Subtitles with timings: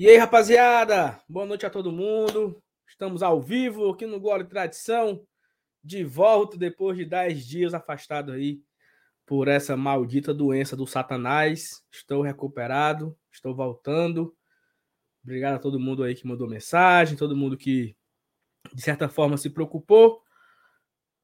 [0.00, 1.20] E aí, rapaziada?
[1.28, 2.62] Boa noite a todo mundo.
[2.86, 5.26] Estamos ao vivo aqui no Glória e Tradição,
[5.82, 8.62] de volta depois de 10 dias afastado aí
[9.26, 11.82] por essa maldita doença do Satanás.
[11.90, 14.32] Estou recuperado, estou voltando.
[15.24, 17.96] Obrigado a todo mundo aí que mandou mensagem, todo mundo que
[18.72, 20.22] de certa forma se preocupou.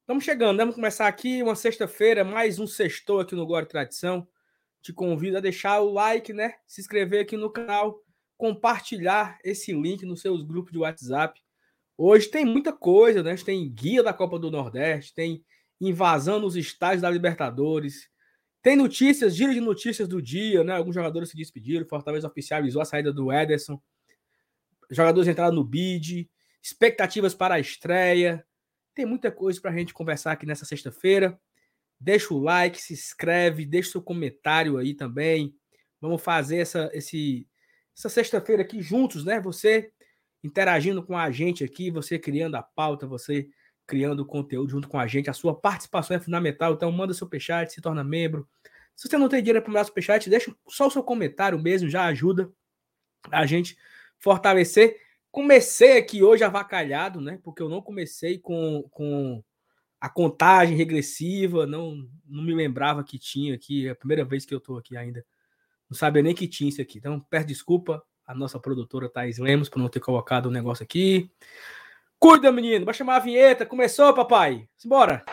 [0.01, 0.63] Estamos chegando, né?
[0.63, 4.27] vamos começar aqui uma sexta-feira, mais um sextou aqui no Glória e Tradição.
[4.81, 6.55] Te convido a deixar o like, né?
[6.67, 8.04] Se inscrever aqui no canal
[8.37, 11.41] compartilhar esse link nos seus grupos de WhatsApp.
[11.97, 13.35] Hoje tem muita coisa, né?
[13.35, 15.43] Tem guia da Copa do Nordeste, tem
[15.79, 18.09] invasão nos estádios da Libertadores,
[18.61, 20.73] tem notícias, giro de notícias do dia, né?
[20.73, 23.79] Alguns jogadores se despediram, Fortaleza oficializou a saída do Ederson,
[24.89, 26.29] jogadores entraram no bid,
[26.63, 28.43] expectativas para a estreia.
[28.93, 31.39] Tem muita coisa para a gente conversar aqui nessa sexta-feira.
[31.99, 35.55] Deixa o like, se inscreve, deixa seu comentário aí também.
[36.01, 37.47] Vamos fazer essa, esse,
[37.97, 39.39] essa sexta-feira aqui juntos, né?
[39.39, 39.91] Você
[40.43, 43.49] interagindo com a gente aqui, você criando a pauta, você
[43.87, 45.29] criando o conteúdo junto com a gente.
[45.29, 48.47] A sua participação é fundamental, então manda seu peixate, se torna membro.
[48.95, 51.89] Se você não tem dinheiro para mandar seu peixate, deixa só o seu comentário mesmo,
[51.89, 52.51] já ajuda
[53.31, 53.77] a gente
[54.19, 54.99] fortalecer.
[55.31, 57.39] Comecei aqui hoje avacalhado, né?
[57.43, 59.43] Porque eu não comecei com, com
[59.99, 64.53] a contagem regressiva, não, não me lembrava que tinha aqui, é a primeira vez que
[64.53, 65.25] eu estou aqui ainda
[65.89, 66.97] não sabia nem que tinha isso aqui.
[66.97, 71.29] Então, peço desculpa a nossa produtora Thais Lemos por não ter colocado o negócio aqui.
[72.19, 72.85] Cuida, menino.
[72.85, 73.65] Vai chamar a vinheta.
[73.65, 74.67] Começou, papai.
[74.77, 75.23] Simbora.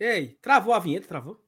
[0.00, 1.47] Ei, travou a vinheta, travou?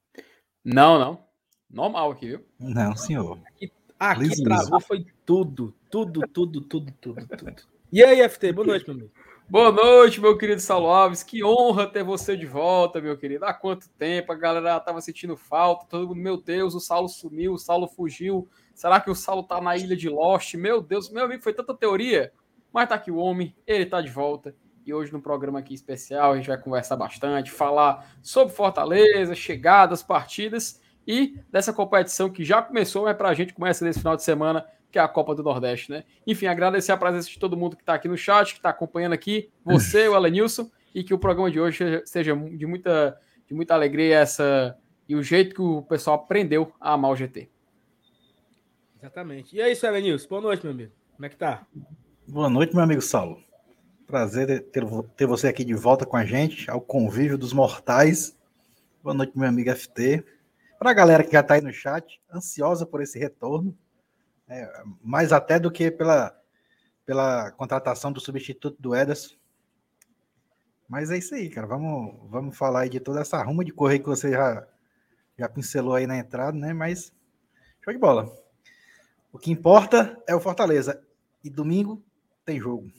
[0.65, 1.25] Não, não.
[1.71, 2.45] Normal aqui, viu?
[2.59, 3.41] Não, senhor.
[3.47, 7.63] Aqui, aqui travou, foi tudo, tudo, tudo, tudo, tudo, tudo.
[7.91, 9.13] E aí, FT, boa noite, meu amigo.
[9.49, 11.23] Boa noite, meu querido Saulo Alves.
[11.23, 13.47] Que honra ter você de volta, meu querido.
[13.47, 17.55] Há quanto tempo a galera tava sentindo falta, todo mundo, meu Deus, o Saulo sumiu,
[17.55, 18.47] o Saulo fugiu.
[18.75, 20.55] Será que o Saulo tá na ilha de Lost?
[20.55, 22.33] Meu Deus, meu amigo, foi tanta teoria.
[22.73, 24.55] Mas tá aqui o homem, ele tá de volta.
[24.87, 30.03] E hoje no programa aqui especial a gente vai conversar bastante, falar sobre Fortaleza, chegadas,
[30.03, 34.23] partidas e dessa competição que já começou, é para a gente começa nesse final de
[34.23, 36.05] semana, que é a Copa do Nordeste, né?
[36.27, 39.13] Enfim, agradecer a presença de todo mundo que está aqui no chat, que está acompanhando
[39.13, 43.75] aqui, você, o Elenilson, e que o programa de hoje seja de muita, de muita
[43.75, 44.77] alegria essa
[45.09, 47.51] e o jeito que o pessoal aprendeu a amar o GT.
[48.99, 49.57] Exatamente.
[49.57, 50.29] E é isso, Elenilson.
[50.29, 50.93] Boa noite, meu amigo.
[51.17, 51.67] Como é que tá?
[52.29, 53.50] Boa noite, meu amigo Saulo.
[54.11, 54.85] Prazer ter,
[55.17, 58.37] ter você aqui de volta com a gente, ao convívio dos mortais.
[59.05, 60.25] Boa noite, meu amigo FT.
[60.81, 63.73] Para a galera que já está aí no chat, ansiosa por esse retorno,
[64.49, 66.37] é, mais até do que pela,
[67.07, 69.37] pela contratação do substituto do Ederson.
[70.89, 71.69] Mas é isso aí, cara.
[71.69, 74.67] Vamos, vamos falar aí de toda essa ruma de correio que você já,
[75.39, 76.73] já pincelou aí na entrada, né?
[76.73, 77.13] Mas
[77.81, 78.29] show de bola.
[79.33, 81.01] O que importa é o Fortaleza.
[81.45, 82.03] E domingo
[82.45, 82.91] tem jogo.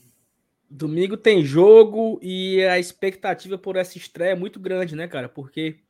[0.74, 5.28] Domingo tem jogo e a expectativa por essa estreia é muito grande, né, cara?
[5.28, 5.80] Porque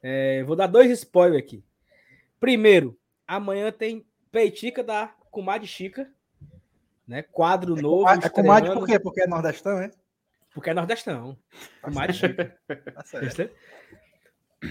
[0.00, 1.64] é, vou dar dois spoilers aqui.
[2.38, 6.08] Primeiro, amanhã tem Peitica da Comadre Chica,
[7.08, 7.22] né?
[7.22, 8.08] Quadro é novo.
[8.08, 8.98] É Comadre por quê?
[9.00, 9.90] Porque é nordestão, é?
[10.52, 11.36] Porque é nordestão.
[11.82, 12.56] Comadre Chica.
[12.66, 13.50] tá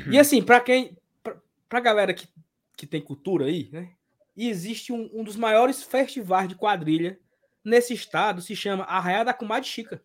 [0.10, 1.36] e assim, para quem, pra,
[1.68, 2.30] pra galera que,
[2.78, 3.90] que tem cultura aí, né?
[4.36, 7.20] existe um, um dos maiores festivais de quadrilha
[7.64, 10.02] nesse estado se chama Arraia da Comadre Chica,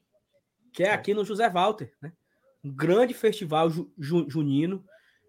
[0.72, 2.12] que é aqui no José Walter, né?
[2.62, 4.84] Um grande festival ju, ju, junino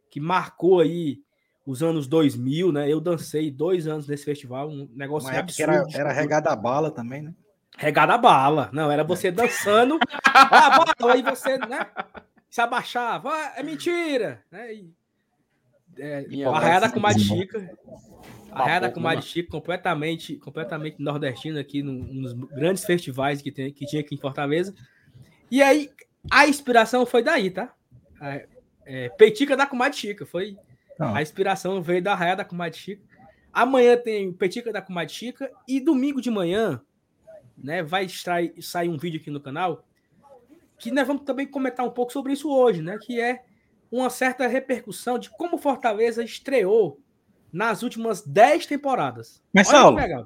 [0.10, 1.22] que marcou aí
[1.66, 2.92] os anos 2000, né?
[2.92, 5.72] Eu dancei dois anos nesse festival, um negócio Uma absurdo.
[5.72, 7.34] Era, era regada a bala também, né?
[7.78, 8.70] Regada a bala.
[8.74, 11.88] Não, era você dançando, a bala, aí você, né?
[12.50, 14.74] Se abaixava, ah, é mentira, né?
[14.74, 14.92] E,
[15.98, 17.00] é, arraiada com
[18.50, 18.62] Chica.
[18.62, 24.02] Arraiada com Chica, completamente, completamente nordestina aqui, num, nos grandes festivais que, tem, que tinha
[24.02, 24.74] aqui em Fortaleza.
[25.50, 25.90] E aí,
[26.30, 27.74] a inspiração foi daí, tá?
[28.22, 28.48] É,
[28.86, 30.26] é, Peitica da Comadre Chica.
[30.26, 30.58] Foi
[31.00, 31.18] ah.
[31.18, 33.04] a inspiração veio da raia da Comadre Chica.
[33.52, 36.82] Amanhã tem Petica da Comadre Chica e domingo de manhã,
[37.58, 39.84] né, vai extrair, sair um vídeo aqui no canal
[40.78, 43.44] que nós vamos também comentar um pouco sobre isso hoje, né, que é
[43.92, 47.02] uma certa repercussão de como Fortaleza estreou
[47.52, 49.42] nas últimas 10 temporadas.
[49.54, 50.26] Mas, Saulo, pegar,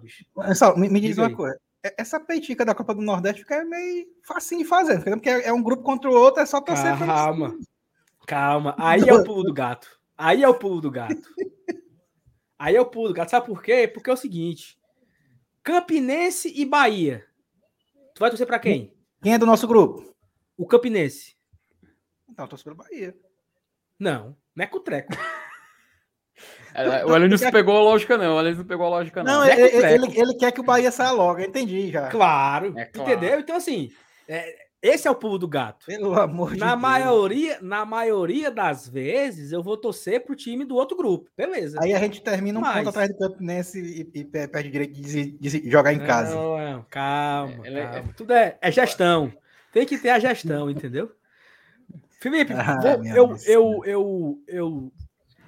[0.55, 1.59] Saulo me, me diz uma coisa.
[1.97, 5.61] Essa peitica da Copa do Nordeste fica meio facinho de fazer, porque é, é um
[5.61, 6.97] grupo contra o outro, é só torcer.
[6.97, 7.57] Calma,
[8.25, 8.75] calma.
[8.79, 9.99] Aí é o pulo do gato.
[10.17, 11.29] Aí é o pulo do gato.
[12.57, 13.29] Aí eu pulo, gato.
[13.29, 13.89] Sabe por quê?
[13.93, 14.79] Porque é o seguinte:
[15.61, 17.25] Campinense e Bahia.
[18.15, 18.93] Tu vai torcer pra quem?
[19.21, 20.15] Quem é do nosso grupo?
[20.55, 21.35] O Campinense.
[22.37, 23.13] Não, eu torço pelo Bahia.
[23.99, 25.11] Não, não é com o treco.
[26.75, 28.35] É, o Elenilson pegou a lógica, não.
[28.35, 29.31] O Elenilson pegou a lógica, não.
[29.33, 32.07] Não, Não é ele, ele, ele quer que o Bahia saia logo, eu entendi já.
[32.09, 33.11] Claro, É claro.
[33.11, 33.39] entendeu?
[33.39, 33.89] Então, assim,
[34.27, 35.85] é, esse é o pulo do gato.
[35.85, 36.81] Pelo amor de Na Deus.
[36.81, 41.29] maioria, na maioria das vezes, eu vou torcer pro time do outro grupo.
[41.37, 41.77] Beleza.
[41.81, 44.71] Aí a gente termina um Mas- ponto atrás do Campinense e, e pe- perde o
[44.71, 46.35] direito de, de jogar em casa.
[46.35, 48.13] Não, não, calma, É, ele é- calma.
[48.17, 49.31] Tudo é, é gestão.
[49.71, 51.11] Tem que ter a gestão, entendeu?
[52.19, 52.77] Felipe, Ah,
[53.15, 53.49] eu, nossa.
[53.51, 54.91] eu, eu, eu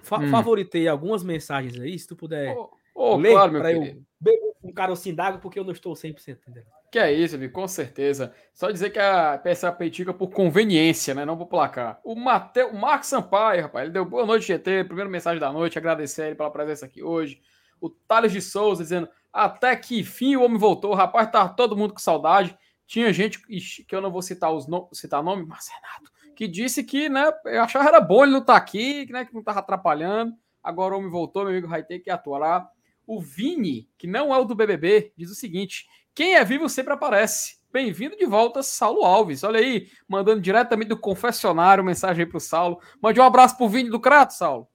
[0.05, 0.29] fa- Hum.
[0.29, 4.05] favoritei algumas mensagens aí, se tu puder Ô, ô, ler claro, pra eu querido.
[4.19, 6.63] beber um carocinho d'água, porque eu não estou 100%, entendeu?
[6.91, 8.33] Que é isso, amigo, com certeza.
[8.53, 11.25] Só dizer que a peça peitica por conveniência, né?
[11.25, 11.99] Não por placar.
[12.05, 14.85] O Mateu, o Marcos Sampaio, rapaz, ele deu boa noite, GT.
[14.85, 17.41] Primeira mensagem da noite, agradecer a ele pela presença aqui hoje.
[17.81, 20.93] O Thales de Souza dizendo: até que fim o homem voltou.
[20.93, 22.57] Rapaz, tá todo mundo com saudade.
[22.87, 23.39] Tinha gente,
[23.85, 27.31] que eu não vou citar os no, citar nome, mas Renato, que disse que, né,
[27.45, 30.33] eu achava era bom ele não estar aqui, que, né, que não tava atrapalhando.
[30.61, 32.67] Agora o homem voltou, meu amigo vai ter que atuar.
[33.07, 36.93] O Vini, que não é o do BBB, diz o seguinte: quem é vivo sempre
[36.93, 37.57] aparece.
[37.71, 39.43] Bem-vindo de volta, Saulo Alves.
[39.43, 42.79] Olha aí, mandando diretamente do confessionário mensagem aí pro Saulo.
[43.01, 44.67] Mande um abraço pro Vini do Crato, Saulo.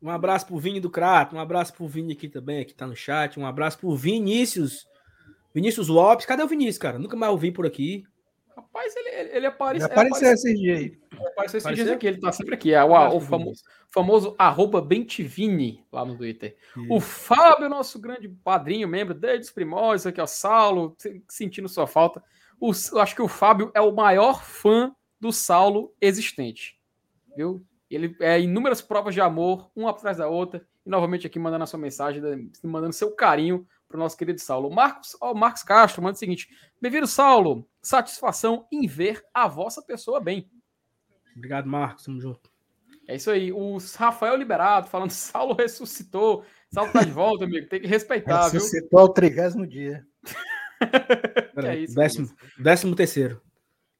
[0.00, 2.94] Um abraço pro Vini do Crato, um abraço pro Vini aqui também, que tá no
[2.94, 4.86] chat, um abraço pro Vinícius.
[5.52, 6.98] Vinícius Lopes, cadê o Vinícius, cara?
[6.98, 8.04] Nunca mais ouvi por aqui.
[8.58, 10.98] Rapaz, ele, ele, ele aparece, ele apareceu esses dias aí.
[11.28, 12.74] apareceu esses dias aqui, ele tá sempre aqui.
[12.74, 13.68] É o, o pro famo- Vinícius.
[13.88, 16.56] famoso arroba Bentivini lá no Twitter.
[16.90, 21.86] O Fábio, nosso grande padrinho, membro desde os primórdios, aqui, ó, Saulo, se- sentindo sua
[21.86, 22.22] falta.
[22.60, 26.76] O- eu acho que o Fábio é o maior fã do Saulo existente.
[27.36, 27.64] Viu?
[27.88, 31.66] Ele é inúmeras provas de amor, uma atrás da outra, e novamente aqui mandando a
[31.66, 32.36] sua mensagem, da-
[32.68, 34.68] mandando seu carinho para o nosso querido Saulo.
[34.68, 36.48] O Marcos, ó, o Marcos Castro manda o seguinte:
[36.80, 37.66] Bem-vindo, Saulo.
[37.80, 40.50] Satisfação em ver a vossa pessoa bem.
[41.34, 42.04] Obrigado, Marcos.
[42.04, 42.50] Tamo junto.
[43.08, 43.50] É isso aí.
[43.50, 46.44] O Rafael Liberado falando: Saulo ressuscitou.
[46.70, 47.66] Saulo tá de volta, amigo.
[47.68, 48.60] Tem que respeitar, viu?
[48.60, 50.06] Ressuscitou ao trigésimo dia.
[51.56, 53.42] É isso, décimo, décimo terceiro.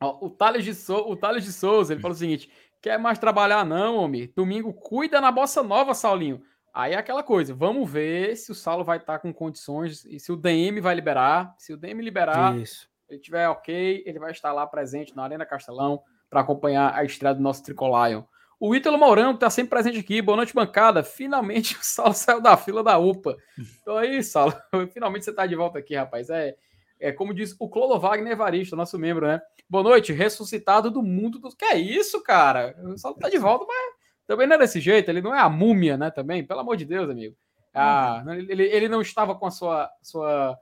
[0.00, 2.48] Ó, o, Thales de Sou- o Thales de Souza, ele falou o seguinte:
[2.80, 4.32] quer mais trabalhar, não, homem?
[4.36, 6.40] Domingo cuida na bossa nova, Saulinho.
[6.78, 10.30] Aí é aquela coisa, vamos ver se o Saulo vai estar com condições e se
[10.30, 11.52] o DM vai liberar.
[11.58, 12.88] Se o DM liberar, Isso.
[13.08, 17.34] ele tiver ok, ele vai estar lá presente na Arena Castelão para acompanhar a estreia
[17.34, 18.22] do nosso Tricolion.
[18.60, 20.22] O Ítalo Mourão está sempre presente aqui.
[20.22, 21.02] Boa noite, bancada.
[21.02, 23.36] Finalmente o Saulo saiu da fila da UPA.
[23.82, 24.54] Então aí, Saulo,
[24.94, 26.30] finalmente você está de volta aqui, rapaz.
[26.30, 26.54] É,
[27.00, 29.42] é como diz o Clolo Wagner Evaristo, nosso membro, né?
[29.68, 31.56] Boa noite, ressuscitado do mundo dos.
[31.56, 32.76] Que é isso, cara?
[32.84, 33.97] O Saulo tá de volta, mas
[34.28, 35.10] também não é desse jeito.
[35.10, 36.10] Ele não é a múmia, né?
[36.10, 37.34] Também, pelo amor de Deus, amigo.
[37.74, 40.58] Ah, ele, ele não estava com a sua, sua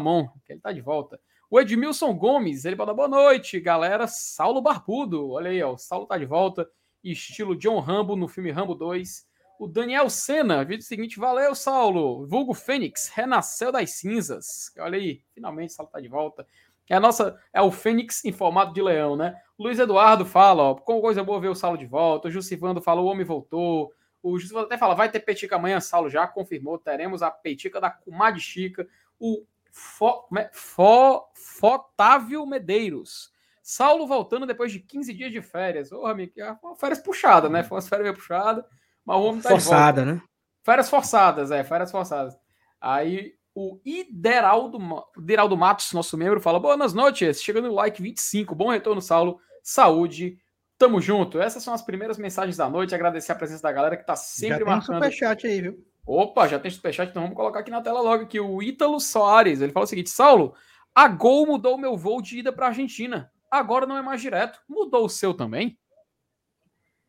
[0.00, 1.20] mão, que ele tá de volta.
[1.50, 4.06] O Edmilson Gomes, ele fala boa noite, galera.
[4.06, 6.68] Saulo Barbudo, olha aí, ó, o Saulo tá de volta,
[7.02, 9.26] estilo John Rambo no filme Rambo 2.
[9.58, 12.26] O Daniel Senna, vídeo seguinte, valeu, Saulo.
[12.26, 14.72] Vulgo Fênix, renasceu das cinzas.
[14.78, 16.46] Olha aí, finalmente o Saulo tá de volta.
[16.88, 19.36] É a nossa, é o Fênix em formato de leão, né?
[19.58, 22.28] Luiz Eduardo fala, ó, com coisa boa ver o Saulo de volta.
[22.28, 23.92] O Jucivando fala, o homem voltou.
[24.22, 26.78] O Jucivando até fala, vai ter petica amanhã, Saulo já confirmou.
[26.78, 28.86] Teremos a petica da Comadre Chica.
[29.18, 30.50] O Fo, é?
[30.52, 33.32] Fo, Fotávio Medeiros.
[33.60, 35.90] Saulo voltando depois de 15 dias de férias.
[35.90, 37.62] Ô, amigo, é uma férias puxada, né?
[37.62, 38.64] Foi uma férias meio puxada,
[39.04, 39.48] mas o homem tá.
[39.48, 40.22] Forçada, né?
[40.62, 42.38] Férias forçadas, é, férias forçadas.
[42.80, 44.78] Aí o Ideraldo,
[45.16, 50.38] Ideraldo Matos, nosso membro, fala: Boas noites, chegando no like 25, bom retorno, Saulo, saúde,
[50.76, 51.40] tamo junto.
[51.40, 52.94] Essas são as primeiras mensagens da noite.
[52.94, 54.96] Agradecer a presença da galera que tá Já sempre tem um marcando.
[54.96, 55.86] superchat aí, viu?
[56.06, 59.60] Opa, já tem superchat, então vamos colocar aqui na tela logo que o Ítalo Soares,
[59.60, 60.54] ele fala o seguinte: Saulo,
[60.94, 63.32] a Gol mudou meu voo de ida para Argentina.
[63.50, 64.60] Agora não é mais direto.
[64.68, 65.78] Mudou o seu também?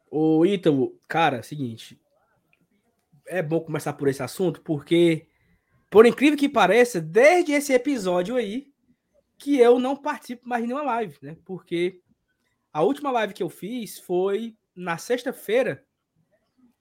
[0.10, 2.00] Ô, Ítalo, cara, seguinte.
[3.28, 5.28] É bom começar por esse assunto, porque,
[5.90, 8.68] por incrível que pareça, desde esse episódio aí,
[9.38, 11.38] que eu não participo mais de nenhuma live, né?
[11.46, 12.00] Porque
[12.72, 15.86] a última live que eu fiz foi na sexta-feira,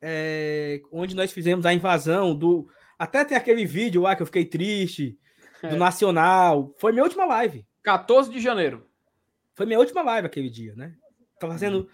[0.01, 2.69] é, onde nós fizemos a invasão do.
[2.99, 5.19] Até tem aquele vídeo lá que eu fiquei triste,
[5.63, 5.77] do É.
[5.77, 6.75] Nacional.
[6.79, 7.67] Foi minha última live.
[7.83, 8.87] 14 de janeiro.
[9.55, 10.95] Foi minha última live aquele dia, né?
[11.39, 11.89] Tá fazendo,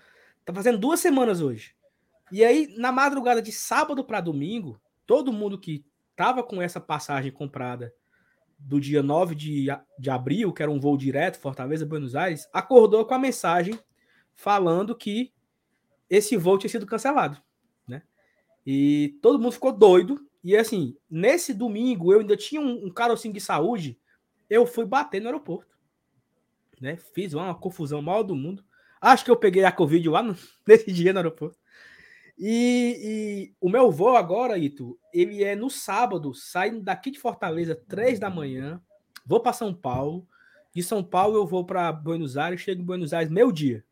[0.44, 1.74] tá fazendo duas semanas hoje.
[2.32, 5.84] E aí, na madrugada de sábado para domingo, todo mundo que
[6.20, 7.94] tava com essa passagem comprada
[8.58, 13.06] do dia 9 de, de abril, que era um voo direto, Fortaleza, Buenos Aires, acordou
[13.06, 13.80] com a mensagem
[14.34, 15.32] falando que
[16.10, 17.40] esse voo tinha sido cancelado,
[17.88, 18.02] né?
[18.66, 20.20] E todo mundo ficou doido.
[20.44, 23.98] E assim, nesse domingo eu ainda tinha um, um carocinho de saúde,
[24.50, 25.74] eu fui bater no aeroporto.
[26.78, 26.98] Né?
[26.98, 28.62] Fiz uma confusão maior do mundo.
[29.00, 30.36] Acho que eu peguei a Covid lá no,
[30.68, 31.58] nesse dia no aeroporto.
[32.42, 37.78] E, e, o meu voo agora, Ito, ele é no sábado, saindo daqui de Fortaleza,
[37.86, 38.80] três da manhã,
[39.26, 40.26] vou para São Paulo.
[40.74, 43.84] De São Paulo eu vou para Buenos Aires, chego em Buenos Aires meio dia.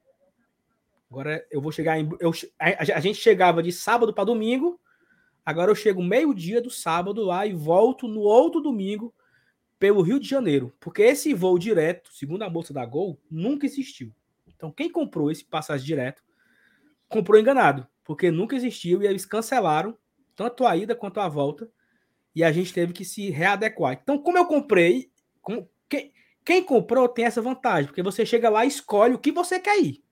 [1.10, 2.08] Agora eu vou chegar em.
[2.18, 4.80] Eu, a, a gente chegava de sábado para domingo,
[5.44, 9.14] agora eu chego meio-dia do sábado lá e volto no outro domingo
[9.78, 10.72] pelo Rio de Janeiro.
[10.80, 14.10] Porque esse voo direto, segundo a moça da Gol, nunca existiu.
[14.46, 16.22] Então quem comprou esse passagem direto
[17.10, 19.94] comprou enganado porque nunca existiu e eles cancelaram
[20.34, 21.70] tanto a ida quanto a volta
[22.34, 24.00] e a gente teve que se readequar.
[24.02, 25.12] Então, como eu comprei,
[25.42, 26.10] como, quem,
[26.42, 29.78] quem comprou tem essa vantagem, porque você chega lá e escolhe o que você quer
[29.78, 30.02] ir.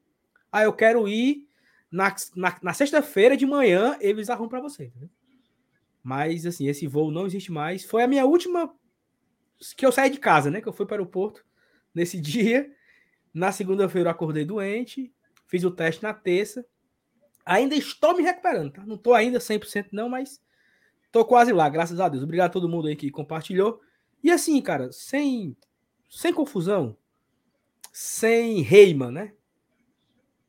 [0.53, 1.49] Ah, eu quero ir
[1.91, 4.85] na, na, na sexta-feira de manhã, eles arrumam para você.
[4.85, 5.09] Entendeu?
[6.03, 7.83] Mas, assim, esse voo não existe mais.
[7.83, 8.71] Foi a minha última
[9.75, 10.61] que eu saí de casa, né?
[10.61, 11.43] Que eu fui para o aeroporto
[11.95, 12.71] nesse dia.
[13.33, 15.11] Na segunda-feira eu acordei doente,
[15.47, 16.63] fiz o teste na terça.
[17.47, 18.85] Ainda estou me recuperando, tá?
[18.85, 20.43] Não estou ainda 100% não, mas
[21.07, 22.25] estou quase lá, graças a Deus.
[22.25, 23.81] Obrigado a todo mundo aí que compartilhou.
[24.23, 25.57] E assim, cara, sem,
[26.11, 26.97] sem confusão,
[27.93, 29.33] sem reima, né?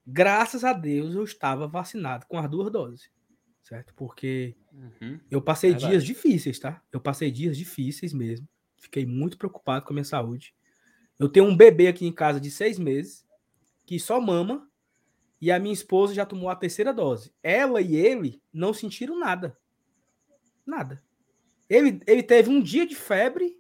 [0.05, 3.11] Graças a Deus eu estava vacinado com as duas doses,
[3.61, 3.93] certo?
[3.93, 5.91] Porque uhum, eu passei verdade.
[5.91, 6.81] dias difíceis, tá?
[6.91, 8.47] Eu passei dias difíceis mesmo.
[8.77, 10.55] Fiquei muito preocupado com a minha saúde.
[11.19, 13.23] Eu tenho um bebê aqui em casa de seis meses
[13.85, 14.67] que só mama
[15.39, 17.33] e a minha esposa já tomou a terceira dose.
[17.43, 19.57] Ela e ele não sentiram nada.
[20.65, 21.03] Nada.
[21.69, 23.59] Ele, ele teve um dia de febre,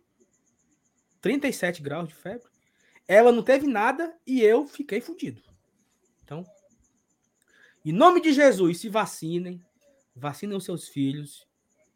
[1.21, 2.47] 37 graus de febre.
[3.07, 5.41] Ela não teve nada e eu fiquei fudido.
[6.23, 6.45] Então,
[7.85, 9.63] em nome de Jesus, se vacinem,
[10.15, 11.47] vacinem os seus filhos,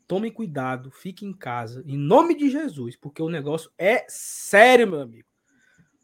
[0.08, 5.02] tomem cuidado, fiquem em casa, em nome de Jesus, porque o negócio é sério, meu
[5.02, 5.28] amigo.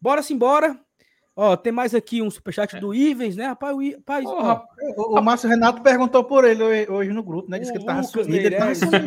[0.02, 0.82] Bora-se embora.
[1.40, 2.80] Ó, tem mais aqui um superchat é.
[2.80, 3.46] do Ivens, né?
[3.46, 4.66] Rapaz, o, rapaz, oh, ó,
[4.98, 7.60] o, o Márcio Renato perguntou por ele hoje no grupo, né?
[7.60, 8.36] Disse que ele tava sumido.
[8.36, 8.98] Ele tava sumido.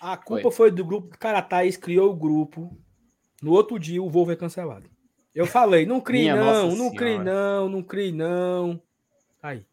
[0.00, 0.52] A culpa foi.
[0.52, 1.14] foi do grupo.
[1.18, 2.74] Cara, Thaís criou o grupo.
[3.42, 4.88] No outro dia, o voo foi cancelado.
[5.34, 8.80] Eu falei, não crie não, não crie não, não crie não.
[9.42, 9.66] Aí.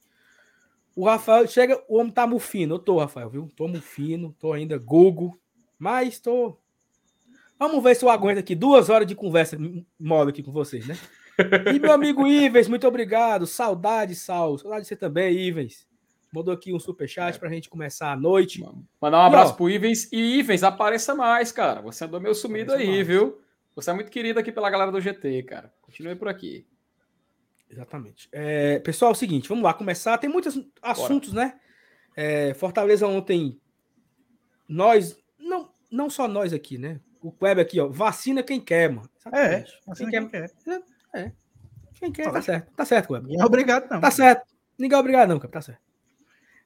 [0.93, 2.75] O Rafael, chega, o homem tá mufino.
[2.75, 3.49] Eu tô, Rafael, viu?
[3.55, 5.39] Tô mufino, tô ainda gogo,
[5.79, 6.57] mas tô...
[7.57, 9.57] Vamos ver se eu aguento aqui duas horas de conversa
[9.97, 10.97] móvel aqui com vocês, né?
[11.73, 13.45] E meu amigo Ives, muito obrigado.
[13.45, 14.57] Saudade, Sal.
[14.57, 15.87] Saudade de você também, Ives.
[16.33, 17.39] Mandou aqui um superchat é.
[17.39, 18.63] pra gente começar a noite.
[19.01, 20.09] Mandar um abraço e, ó, pro Ivens.
[20.13, 21.81] E Ivens, apareça mais, cara.
[21.81, 23.07] Você andou meio sumido aí, mais.
[23.07, 23.41] viu?
[23.75, 25.73] Você é muito querido aqui pela galera do GT, cara.
[25.81, 26.65] Continue por aqui.
[27.69, 28.29] Exatamente.
[28.31, 30.17] É, pessoal, é o seguinte, vamos lá começar.
[30.17, 31.47] Tem muitos assuntos, Bora.
[31.47, 31.59] né?
[32.15, 33.59] É, Fortaleza ontem,
[34.67, 36.99] nós, não, não só nós aqui, né?
[37.21, 39.09] O Web aqui, ó, vacina quem quer, mano.
[39.31, 39.63] É,
[39.95, 40.51] quem, quem quer.
[41.13, 41.31] É.
[41.93, 42.71] Quem quer, tá certo.
[42.73, 43.27] Tá certo, Web.
[43.27, 44.01] Ninguém é obrigado, não.
[44.01, 44.45] Tá certo.
[44.77, 45.51] Ninguém é obrigado, não, cara.
[45.51, 45.81] Tá certo.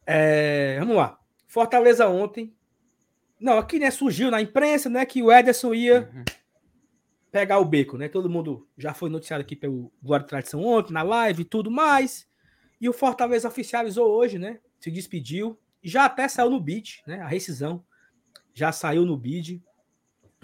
[0.06, 1.20] É, vamos lá.
[1.48, 2.56] Fortaleza ontem.
[3.40, 6.24] Não, aqui né, surgiu na imprensa né, que o Ederson ia uhum.
[7.32, 8.08] pegar o beco, né?
[8.08, 12.28] Todo mundo já foi noticiado aqui pelo Guarda Tradição ontem, na live e tudo mais.
[12.80, 14.60] E o Fortaleza oficializou hoje, né?
[14.80, 15.60] Se despediu.
[15.84, 17.20] Já até saiu no bid, né?
[17.20, 17.84] A rescisão
[18.54, 19.62] já saiu no bid.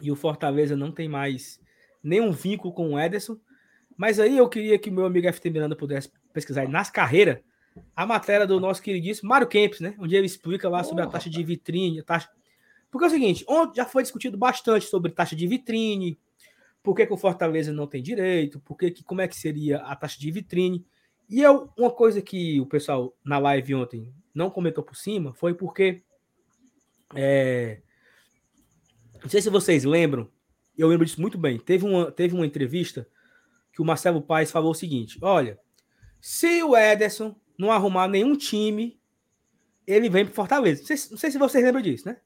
[0.01, 1.61] E o Fortaleza não tem mais
[2.03, 3.39] nenhum vínculo com o Ederson.
[3.97, 7.39] Mas aí eu queria que o meu amigo FT Miranda pudesse pesquisar nas carreiras
[7.95, 9.95] a matéria do nosso queridíssimo Mário Kempis, né?
[9.97, 12.29] Onde ele explica lá sobre a taxa de vitrine, a taxa.
[12.89, 16.19] Porque é o seguinte, ontem já foi discutido bastante sobre taxa de vitrine,
[16.83, 19.77] por que, que o Fortaleza não tem direito, por que, que, como é que seria
[19.77, 20.85] a taxa de vitrine.
[21.29, 25.53] E eu, uma coisa que o pessoal na live ontem não comentou por cima foi
[25.53, 26.01] porque.
[27.15, 27.79] É,
[29.21, 30.29] não sei se vocês lembram,
[30.77, 31.59] eu lembro disso muito bem.
[31.59, 33.07] Teve uma, teve uma entrevista
[33.71, 35.59] que o Marcelo Paes falou o seguinte: olha,
[36.19, 38.99] se o Ederson não arrumar nenhum time,
[39.85, 40.81] ele vem para Fortaleza.
[40.81, 42.17] Não sei, não sei, se vocês lembram disso, né?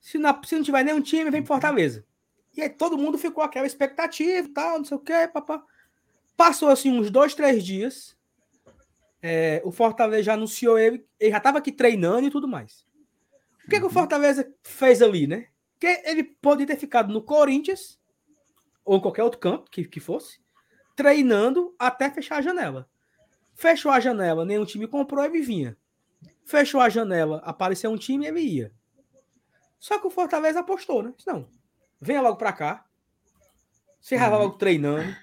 [0.00, 2.04] Se, na, se não tiver nenhum time, vem para Fortaleza.
[2.56, 5.64] E aí todo mundo ficou aquela expectativa e tal, não sei o quê, papá.
[6.36, 8.16] Passou assim uns dois, três dias.
[9.20, 12.86] É, o Fortaleza já anunciou ele, ele já estava aqui treinando e tudo mais.
[13.64, 13.90] O que, que o uhum.
[13.90, 15.48] Fortaleza fez ali, né?
[15.78, 17.98] Que ele pode ter ficado no Corinthians
[18.84, 20.40] ou em qualquer outro campo que, que fosse,
[20.98, 22.90] treinando até fechar a janela.
[23.54, 25.78] Fechou a janela, nenhum time comprou, ele vinha.
[26.44, 28.72] Fechou a janela, apareceu um time, ele ia.
[29.78, 31.14] Só que o Fortaleza apostou, né?
[31.24, 31.48] Não,
[32.00, 32.84] venha logo para cá.
[34.00, 34.28] Se uhum.
[34.28, 35.16] logo treinando,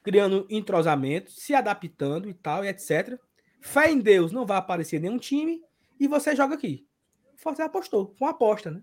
[0.00, 3.18] criando entrosamento, se adaptando e tal, e etc.
[3.60, 5.60] Fé em Deus, não vai aparecer nenhum time
[5.98, 6.86] e você joga aqui.
[7.34, 8.14] o Fortaleza apostou.
[8.16, 8.80] Foi uma aposta, né?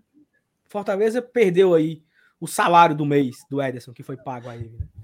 [0.66, 2.04] Fortaleza perdeu aí
[2.38, 4.76] o salário do mês do Ederson, que foi pago a ele.
[4.76, 5.03] Né?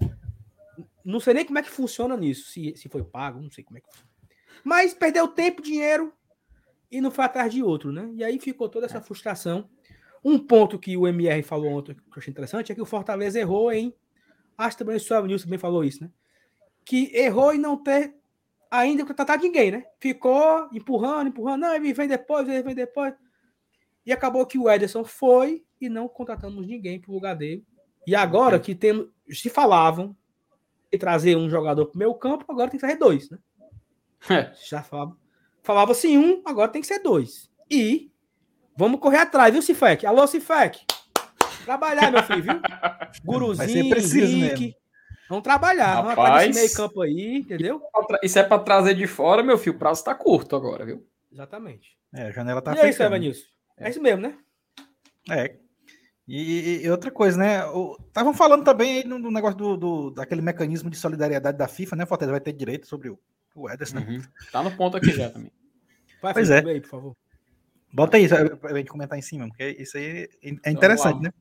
[1.04, 3.78] Não sei nem como é que funciona nisso, se, se foi pago, não sei como
[3.78, 3.88] é que
[4.62, 6.12] Mas perdeu tempo, dinheiro
[6.90, 8.10] e não foi atrás de outro, né?
[8.14, 9.68] E aí ficou toda essa frustração.
[10.24, 13.38] Um ponto que o MR falou ontem, que eu achei interessante, é que o Fortaleza
[13.38, 13.94] errou em.
[14.58, 16.10] Acho também o Suave News também falou isso, né?
[16.84, 18.14] Que errou em não ter
[18.70, 19.84] ainda contratado ninguém, né?
[19.98, 23.14] Ficou empurrando, empurrando, não, ele vem depois, ele vem depois.
[24.04, 27.64] E acabou que o Ederson foi e não contratamos ninguém para o lugar dele.
[28.06, 30.16] E agora que temos, se falavam
[30.98, 33.38] trazer um jogador para o meu campo, agora tem que trazer dois, né?
[34.28, 34.52] É.
[34.68, 35.16] Já falava,
[35.62, 37.50] falava assim um, agora tem que ser dois.
[37.70, 38.10] E
[38.76, 40.04] vamos correr atrás, viu, Cifec?
[40.04, 40.84] Alô, Cifec?
[41.64, 42.60] Trabalhar, meu filho, viu?
[43.24, 44.64] Guruzinho, preciso Henrique.
[44.64, 44.80] Mesmo.
[45.28, 47.80] Vamos trabalhar, Rapaz, vamos nesse meio campo aí, entendeu?
[48.20, 49.76] Isso é para trazer de fora, meu filho.
[49.76, 51.06] O prazo está curto agora, viu?
[51.30, 51.96] Exatamente.
[52.12, 53.44] É, a janela tá E é isso, Evanilson?
[53.78, 53.86] É.
[53.86, 54.36] é isso mesmo, né?
[55.30, 55.56] É.
[56.32, 57.62] E, e, outra coisa, né?
[58.06, 62.06] Estavam falando também aí no, negócio do, do, daquele mecanismo de solidariedade da FIFA, né?
[62.06, 63.18] Fortaleza vai ter direito sobre o,
[63.52, 63.98] o Ederson.
[63.98, 64.06] Né?
[64.08, 64.22] Uhum.
[64.52, 65.50] Tá no ponto aqui já também.
[66.22, 66.64] Vai, pois é.
[66.64, 67.16] Aí, por favor.
[67.92, 71.32] Bota aí pra gente comentar em cima, porque isso aí é então, interessante, né?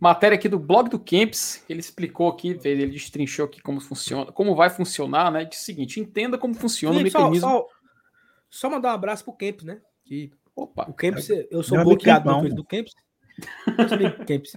[0.00, 4.56] Matéria aqui do blog do Camps, ele explicou aqui, ele destrinchou aqui como funciona, como
[4.56, 5.44] vai funcionar, né?
[5.44, 7.48] Diz o seguinte: entenda como funciona Felipe, o mecanismo.
[7.48, 7.68] Só, só,
[8.50, 9.80] só, mandar um abraço pro Camps, né?
[10.04, 12.92] Que, Opa, o Camps, eu sou bloqueado no do Camps.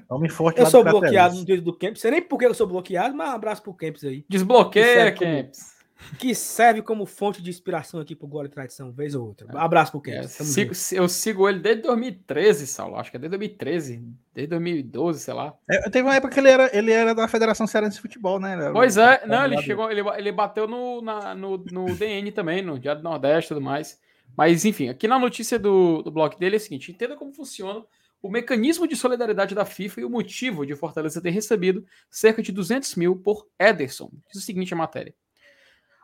[0.09, 2.01] Homem forte eu sou bloqueado no Twitter do Camps.
[2.01, 4.25] Sei nem por que eu sou bloqueado, mas um abraço pro Camps aí.
[4.29, 5.77] Desbloqueia, Camps
[6.17, 9.47] que serve como fonte de inspiração aqui pro Glória e Tradição, vez ou outra.
[9.53, 10.19] Um abraço pro Kevin.
[10.19, 12.95] É, sigo, eu sigo ele desde 2013, Saulo.
[12.97, 14.03] Acho que é desde 2013,
[14.33, 15.53] desde 2012, sei lá.
[15.69, 18.71] É, teve uma época que ele era, ele era da Federação Cearense de Futebol, né?
[18.71, 22.79] Pois é, não, ele chegou, ele, ele bateu no, na, no, no DN também, no
[22.79, 23.99] Diário do Nordeste e tudo mais.
[24.35, 27.83] Mas, enfim, aqui na notícia do, do blog dele é o seguinte: entenda como funciona
[28.21, 32.51] o mecanismo de solidariedade da FIFA e o motivo de Fortaleza ter recebido cerca de
[32.51, 34.09] 200 mil por Ederson.
[34.31, 35.13] Diz o seguinte a matéria.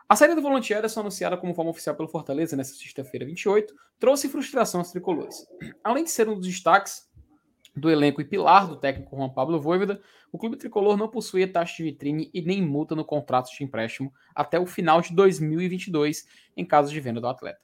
[0.08, 4.28] A saída do volante Ederson, anunciada como forma oficial pelo Fortaleza nesta sexta-feira 28, trouxe
[4.28, 5.46] frustração aos tricolores.
[5.82, 7.08] Além de ser um dos destaques
[7.74, 11.76] do elenco e pilar do técnico Juan Pablo Voivoda, o clube tricolor não possuía taxa
[11.78, 16.64] de vitrine e nem multa no contrato de empréstimo até o final de 2022, em
[16.64, 17.60] caso de venda do atleta.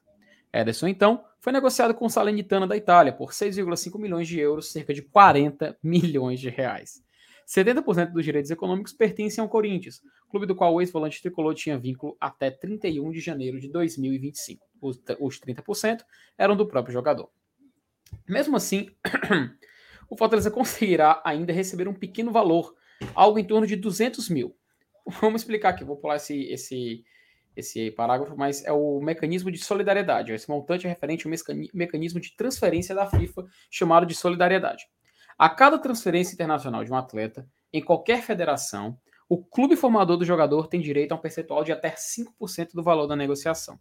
[0.53, 4.92] Ederson, então, foi negociado com o Salernitana da Itália por 6,5 milhões de euros, cerca
[4.92, 7.03] de 40 milhões de reais.
[7.46, 12.16] 70% dos direitos econômicos pertencem ao Corinthians, clube do qual o ex-volante tricolor tinha vínculo
[12.20, 14.64] até 31 de janeiro de 2025.
[14.81, 15.00] Os,
[15.40, 16.05] 30%
[16.38, 17.29] eram do próprio jogador.
[18.29, 18.90] Mesmo assim,
[20.09, 22.76] o Fortaleza conseguirá ainda receber um pequeno valor,
[23.14, 24.55] algo em torno de 200 mil.
[25.20, 27.05] Vamos explicar aqui, vou pular esse, esse,
[27.56, 30.32] esse parágrafo, mas é o mecanismo de solidariedade.
[30.32, 31.32] Esse montante é referente ao
[31.74, 34.86] mecanismo de transferência da FIFA chamado de solidariedade.
[35.38, 40.66] A cada transferência internacional de um atleta, em qualquer federação, o clube formador do jogador
[40.66, 43.78] tem direito a um percentual de até 5% do valor da negociação.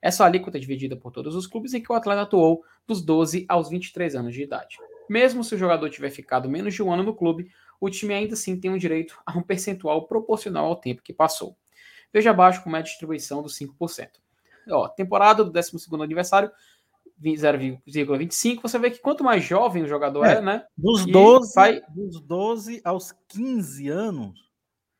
[0.00, 3.44] Essa alíquota é dividida por todos os clubes em que o atleta atuou dos 12
[3.48, 4.76] aos 23 anos de idade.
[5.08, 7.50] Mesmo se o jogador tiver ficado menos de um ano no clube,
[7.80, 11.56] o time ainda assim tem um direito a um percentual proporcional ao tempo que passou.
[12.14, 14.08] Veja abaixo como é a distribuição dos 5%.
[14.70, 16.48] Ó, temporada do 12 aniversário,
[17.20, 20.64] 0,25, você vê que quanto mais jovem o jogador é, é né?
[20.78, 21.80] Dos 12, vai...
[21.88, 24.48] dos 12 aos 15 anos,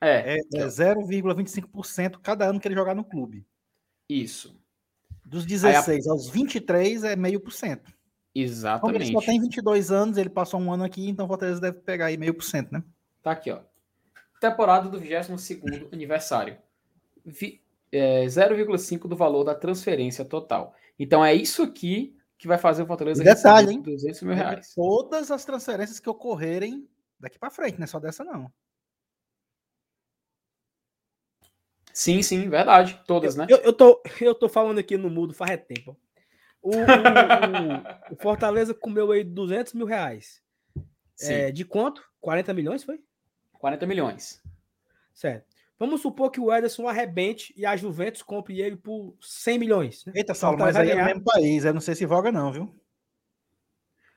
[0.00, 3.46] é, é, é 0,25% cada ano que ele jogar no clube.
[4.08, 4.60] Isso.
[5.24, 6.10] Dos 16 a...
[6.10, 7.92] aos 23 é meio por cento.
[8.34, 8.80] Exatamente.
[8.80, 11.78] Como ele só tem 22 anos, ele passou um ano aqui, então o Fortaleza deve
[11.78, 12.82] pegar aí meio por cento, né?
[13.22, 13.60] Tá aqui, ó.
[14.40, 16.58] Temporada do 22 aniversário.
[17.92, 20.74] É, 0,5 do valor da transferência total.
[20.98, 23.82] Então é isso aqui que vai fazer o Fortaleza e detalhe, hein?
[23.82, 24.74] 200 mil reais.
[24.74, 28.52] Todas as transferências que ocorrerem daqui para frente, não é só dessa não.
[31.92, 33.00] Sim, sim, verdade.
[33.06, 33.46] Todas, eu, né?
[33.48, 35.96] Eu, eu, tô, eu tô falando aqui no mudo faz tempo.
[36.60, 36.80] O, o,
[38.10, 40.42] o, o Fortaleza comeu aí 200 mil reais.
[41.20, 42.02] É, de quanto?
[42.20, 43.00] 40 milhões, foi?
[43.52, 44.42] 40 milhões.
[45.12, 45.53] Certo.
[45.78, 50.04] Vamos supor que o Ederson arrebente e a Juventus compre ele por 100 milhões.
[50.06, 50.12] Né?
[50.16, 51.64] Eita, Saulo, mas aí é o mesmo país.
[51.64, 52.74] Eu não sei se voga, não, viu?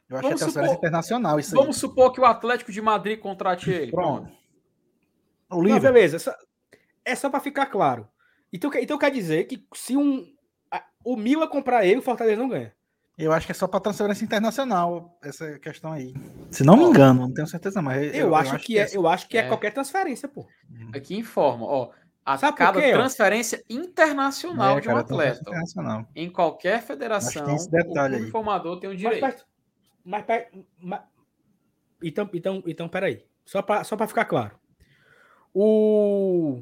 [0.09, 1.81] Eu acho vamos que é transferência internacional isso Vamos aí.
[1.81, 3.91] supor que o Atlético de Madrid contrate ele.
[3.91, 4.31] Pronto.
[5.49, 6.15] O não, beleza.
[6.17, 6.37] Essa,
[7.03, 8.07] é só para ficar claro.
[8.51, 10.25] Então, então quer dizer que se um,
[11.03, 12.73] o Mila comprar ele, o Fortaleza não ganha.
[13.17, 16.13] Eu acho que é só para transferência internacional essa questão aí.
[16.51, 18.81] Se não me engano, não tenho certeza, mas eu, eu, acho, eu acho, que, é,
[18.83, 20.41] é, eu acho que é, é, qualquer transferência, pô.
[20.69, 20.91] Uhum.
[20.93, 21.89] Aqui informa, ó,
[22.23, 25.39] a Sabe cada quê, transferência internacional é, de um atleta.
[25.39, 26.05] Internacional.
[26.15, 29.21] Em qualquer federação, o clube formador tem o direito.
[29.21, 30.45] Mas, mas,
[30.79, 31.01] mas,
[32.03, 33.25] então, então, então, peraí.
[33.45, 34.59] Só para só ficar claro.
[35.53, 36.61] O.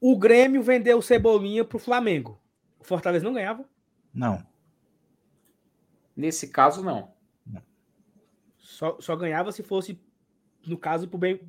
[0.00, 2.38] O Grêmio vendeu o Cebolinha pro Flamengo.
[2.78, 3.64] O Fortaleza não ganhava?
[4.14, 4.44] Não.
[6.16, 7.12] Nesse caso, não.
[8.58, 10.00] Só, só ganhava se fosse,
[10.66, 11.40] no caso, pro, ben,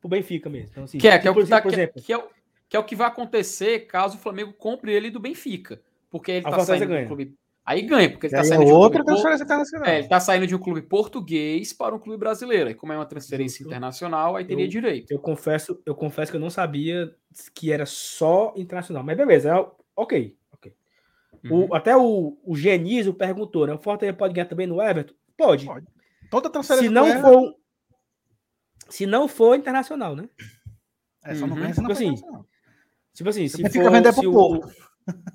[0.00, 0.70] pro Benfica mesmo.
[0.70, 2.26] Então, assim, que, é, que, é o que, tá, por que, é, exemplo, que, é,
[2.68, 5.80] que é o que vai acontecer caso o Flamengo compre ele do Benfica.
[6.10, 7.02] Porque ele A tá Fortaleza saindo ganha.
[7.04, 7.34] do clube.
[7.64, 9.86] Aí ganha, porque ele tá é saindo de um por-.
[9.86, 12.70] É, ele tá saindo de um clube português para um clube brasileiro.
[12.70, 13.68] E como é uma transferência Justo.
[13.68, 15.10] internacional, aí teria Eu- direito.
[15.12, 17.14] eu confesso, eu confesso que eu não sabia
[17.54, 19.04] que era só internacional.
[19.04, 20.37] Mas beleza, é, ok.
[21.44, 21.66] Uhum.
[21.68, 23.74] O, até o, o Genizio perguntou, né?
[23.74, 25.14] O Fortaleza pode ganhar também no Everton?
[25.36, 25.64] Pode.
[25.66, 25.86] Pode.
[26.30, 27.54] Toda transferência Se não for.
[28.88, 30.28] Se não for internacional, né?
[31.24, 31.62] É, só não Uhum.
[31.62, 32.46] ganha se não Tipo for assim, internacional.
[33.14, 34.68] Tipo assim, se Benfica for vender se pro o, Porto.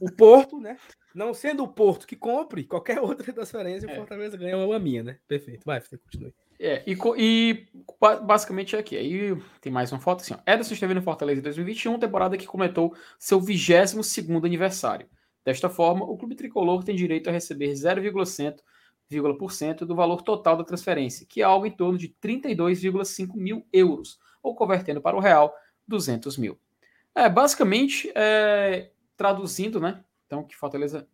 [0.01, 0.77] o Porto, né?
[1.13, 3.93] Não sendo o Porto que compre, qualquer outra transferência, É.
[3.93, 5.17] o Fortaleza ganha uma minha, né?
[5.27, 5.63] Perfeito.
[5.65, 6.33] Vai, você continue.
[6.59, 7.67] É, e, e
[7.99, 8.95] ba- basicamente é aqui.
[8.97, 10.33] Aí tem mais uma foto assim.
[10.33, 10.39] Ó.
[10.51, 15.07] Ederson esteve no Fortaleza em 2021, temporada que completou seu 22 aniversário.
[15.43, 21.25] Desta forma, o clube tricolor tem direito a receber 0,1% do valor total da transferência,
[21.27, 25.53] que é algo em torno de 32,5 mil euros, ou convertendo para o real,
[25.87, 26.57] 200 mil.
[27.13, 30.03] É, basicamente, é, traduzindo, né?
[30.25, 31.07] Então, que Fortaleza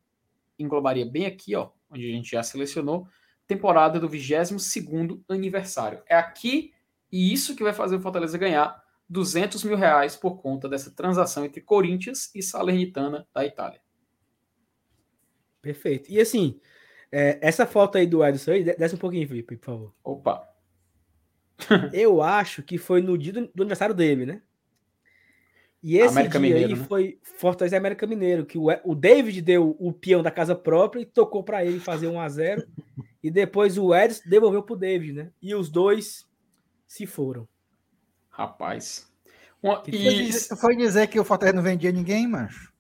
[0.57, 3.07] englobaria bem aqui, ó, onde a gente já selecionou,
[3.47, 6.01] temporada do 22º aniversário.
[6.07, 6.71] É aqui
[7.11, 11.43] e isso que vai fazer o Fortaleza ganhar 200 mil reais por conta dessa transação
[11.43, 13.81] entre Corinthians e Salernitana da Itália.
[15.61, 16.09] Perfeito.
[16.11, 16.59] E assim,
[17.11, 19.93] é, essa foto aí do Edson aí, de- desce um pouquinho, Felipe, por favor.
[20.03, 20.47] Opa,
[21.93, 24.41] Eu acho que foi no dia do, do aniversário dele, né?
[25.81, 26.85] E esse América dia Mineiro, aí né?
[26.87, 30.53] foi Fortaleza e América Mineiro, que o, E- o David deu o peão da casa
[30.55, 32.67] própria e tocou para ele fazer 1 a 0
[33.23, 35.31] e depois o Edson devolveu pro David, né?
[35.41, 36.27] E os dois
[36.87, 37.47] se foram.
[38.29, 39.07] rapaz.
[39.61, 42.71] Uma- Que Foi e, dizer, foi dizer que o Fortaleza não vendia ninguém, macho.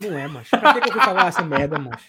[0.00, 0.50] Não é, macho.
[0.50, 2.08] Pra que, que eu fui falar essa merda, macho?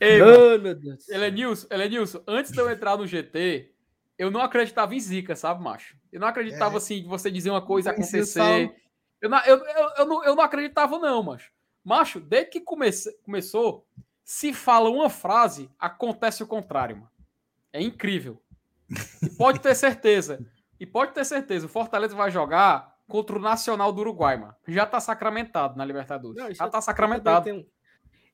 [0.00, 1.08] Ei, mano, Ai, meu Deus.
[1.08, 3.70] Elenilson, Elenilson, antes de eu entrar no GT,
[4.18, 5.96] eu não acreditava em zica, sabe, macho?
[6.12, 6.78] Eu não acreditava É.
[6.78, 8.74] assim, de você dizer uma coisa o acontecer.
[9.20, 11.50] Eu não, eu, eu, eu, não, eu não acreditava, não, macho.
[11.84, 13.86] Macho, desde que comece, começou,
[14.24, 17.10] se fala uma frase, acontece o contrário, mano.
[17.72, 18.40] É incrível.
[19.22, 20.44] E pode ter certeza.
[20.78, 24.54] E pode ter certeza, o Fortaleza vai jogar contra o Nacional do Uruguai, mano.
[24.68, 26.36] Já tá sacramentado na Libertadores.
[26.42, 27.44] Não, Já eu- tá eu sacramentado.
[27.44, 27.66] tenho-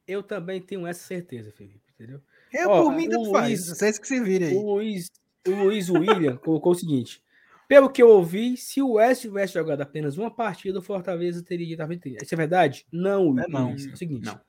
[0.08, 2.20] Eu também tenho essa certeza, Felipe, entendeu?
[2.50, 3.68] Eu, Ó, por mim, tanto faz.
[3.68, 4.54] Vocês que se virem aí.
[4.54, 5.10] O Luiz,
[5.46, 7.22] o Luiz William colocou o seguinte:
[7.68, 11.74] pelo que eu ouvi, se o West tivesse jogado apenas uma partida, o Fortaleza teria
[11.74, 12.16] ido à vitrine.
[12.22, 12.86] Isso é verdade?
[12.90, 13.70] Não, É não.
[13.72, 14.40] É o seguinte: Não.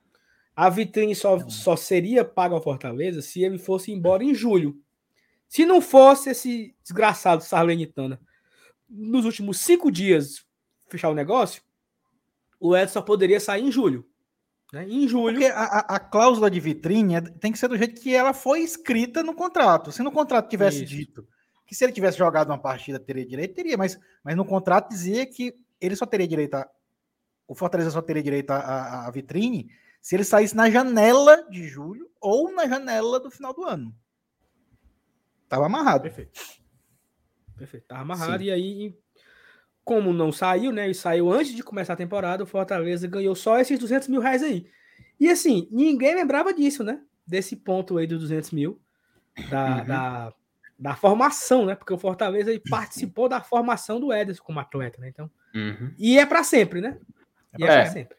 [0.56, 4.80] a vitrine só, só seria paga ao Fortaleza se ele fosse embora em julho.
[5.46, 8.18] Se não fosse esse desgraçado Sarlenitana
[8.88, 10.46] nos últimos cinco dias
[10.88, 11.62] fechar o negócio,
[12.58, 14.08] o Edson só poderia sair em julho.
[14.72, 14.86] Né?
[14.88, 15.38] Em julho.
[15.38, 18.32] Porque a, a- a cláusula de vitrine é- tem que ser do jeito que ela
[18.32, 19.90] foi escrita no contrato.
[19.90, 20.94] Se no contrato tivesse Isso.
[20.94, 21.28] dito
[21.66, 25.24] que se ele tivesse jogado uma partida teria direito, teria, mas, mas no contrato dizia
[25.26, 26.68] que ele só teria direito a.
[27.46, 29.68] O Fortaleza só teria direito à- vitrine
[30.00, 33.92] se ele saísse na janela de julho ou na janela do final do ano.
[35.48, 36.02] Tava amarrado.
[36.04, 36.40] Perfeito.
[37.56, 37.86] Perfeito.
[37.88, 38.38] Tá amarrado.
[38.40, 38.48] Sim.
[38.48, 38.98] E aí,
[39.84, 40.88] como não saiu, né?
[40.90, 44.42] E saiu antes de começar a temporada, o Fortaleza ganhou só esses 200 mil reais
[44.42, 44.66] aí.
[45.18, 47.00] E assim, ninguém lembrava disso, né?
[47.26, 48.80] Desse ponto aí dos 200 mil.
[49.50, 49.84] Da, Uhum.
[49.86, 50.32] da,
[50.78, 51.74] da formação, né?
[51.74, 55.08] Porque o Fortaleza aí participou da formação do Ederson como atleta, né?
[55.08, 55.30] Então,
[55.98, 56.98] e é para sempre, né?
[57.58, 57.82] E é, É.
[57.82, 58.16] para sempre.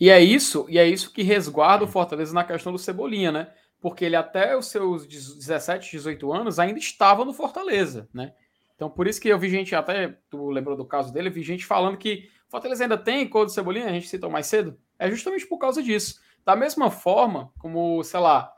[0.00, 3.48] E é isso, e é isso que resguarda o Fortaleza na questão do Cebolinha, né?
[3.80, 8.32] Porque ele até os seus 17, 18 anos ainda estava no Fortaleza, né?
[8.74, 11.42] Então por isso que eu vi gente até, tu lembrou do caso dele, eu vi
[11.42, 15.10] gente falando que Fortaleza ainda tem cor do Cebolinha, a gente citou mais cedo, é
[15.10, 16.20] justamente por causa disso.
[16.44, 18.52] Da mesma forma como, sei lá,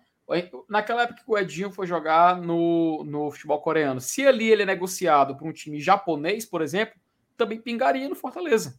[0.69, 4.67] naquela época que o Edinho foi jogar no, no futebol coreano, se ali ele é
[4.67, 6.99] negociado para um time japonês, por exemplo,
[7.37, 8.79] também pingaria no Fortaleza.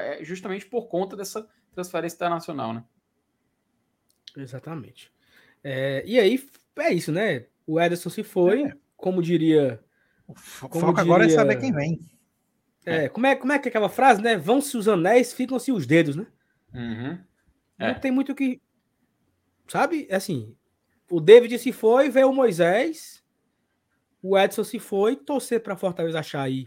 [0.00, 2.84] É justamente por conta dessa transferência internacional, né?
[4.36, 5.12] Exatamente.
[5.62, 7.46] É, e aí, é isso, né?
[7.66, 8.72] O Ederson se foi, É.
[8.96, 9.82] como diria
[10.28, 12.00] O foco agora é saber quem vem.
[12.84, 14.36] É, como, é, como é que é aquela frase, né?
[14.36, 16.26] Vão-se os anéis, ficam-se os dedos, né?
[16.72, 17.18] Uhum.
[17.78, 17.92] É.
[17.92, 18.60] Não tem muito o que.
[19.66, 20.06] Sabe?
[20.10, 20.54] Assim,
[21.10, 23.24] o David se foi, veio o Moisés,
[24.22, 26.66] o Edson se foi, torcer para Fortaleza achar aí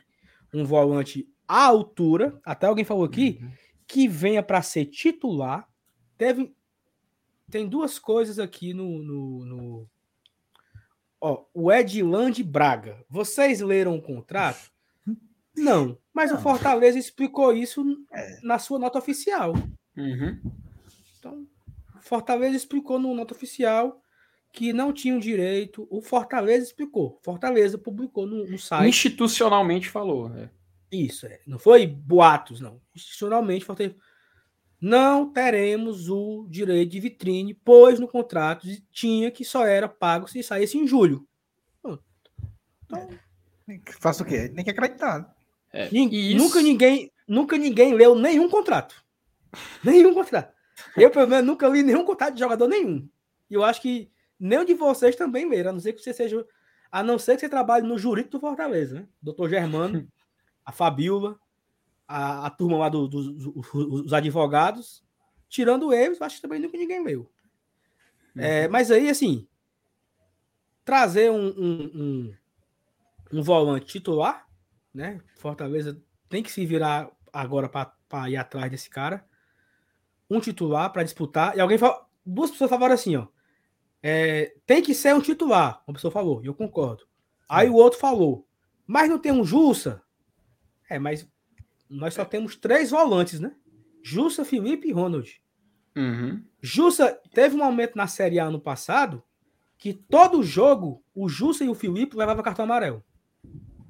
[0.53, 2.39] um volante à altura.
[2.43, 3.51] Até alguém falou aqui Uhum.
[3.87, 5.67] que venha para ser titular.
[6.17, 6.53] Teve.
[7.49, 9.01] tem duas coisas aqui no.
[9.01, 9.89] no, no...
[11.21, 13.03] Ó, o Edland Braga.
[13.10, 14.71] Vocês leram o contrato?
[15.55, 16.38] Não, mas Não.
[16.38, 18.39] o Fortaleza explicou isso É.
[18.41, 19.53] na sua nota oficial.
[19.97, 20.39] Uhum.
[21.19, 21.45] Então,
[22.01, 24.01] Fortaleza explicou no nota oficial
[24.53, 25.86] que não tinham direito.
[25.91, 27.19] O Fortaleza explicou.
[27.23, 28.88] Fortaleza publicou no, no site.
[28.89, 30.34] Institucionalmente falou.
[30.36, 30.49] é.
[30.91, 31.39] Isso, é.
[31.45, 32.82] Não foi boatos, não.
[32.95, 33.95] Institucionalmente, Fortaleza.
[34.81, 40.41] Não teremos o direito de vitrine, pois no contrato tinha que só era pago se
[40.41, 41.27] saísse em julho.
[43.99, 44.49] Faça o quê?
[44.49, 45.35] Tem que acreditar.
[45.71, 49.03] É, e Nunca ninguém, nunca ninguém leu nenhum contrato.
[49.83, 50.53] Nenhum contrato.
[50.95, 53.07] Eu, pelo menos, nunca li nenhum contrato de jogador nenhum.
[53.49, 56.13] E eu acho que nem o de vocês também leram, a não ser que você
[56.13, 56.45] seja.
[56.91, 59.07] A não ser que você trabalhe no jurídico do Fortaleza, né?
[59.21, 60.07] Doutor Germano,
[60.65, 61.39] a Fabiola,
[62.09, 65.03] a, a turma lá do- dos dos- os advogados.
[65.47, 67.31] Tirando eles, acho que também nunca ninguém leu.
[68.35, 69.47] É, mas aí, assim,
[70.85, 72.33] trazer um, um, um,
[73.33, 74.47] um volante titular,
[74.93, 75.21] né?
[75.37, 79.25] Fortaleza tem que se virar agora para ir atrás desse cara.
[80.29, 81.55] Um titular para disputar.
[81.57, 82.07] E alguém fala.
[82.25, 83.27] Duas pessoas falaram assim, ó.
[84.03, 85.83] é, tem que ser um titular.
[85.87, 87.07] Uma pessoa falou, e eu concordo.
[87.47, 88.47] Aí o outro falou,
[88.85, 90.03] mas não tem um Jussa?
[90.87, 91.27] É, mas
[91.89, 93.54] nós só temos três volantes, né?
[94.04, 95.41] Jussa, Felipe e Ronald.
[95.95, 96.43] Uhum.
[96.62, 99.23] Jussa teve um momento na Série A ano passado
[99.78, 103.04] que todo jogo o Jussa e o Felipe levavam cartão amarelo.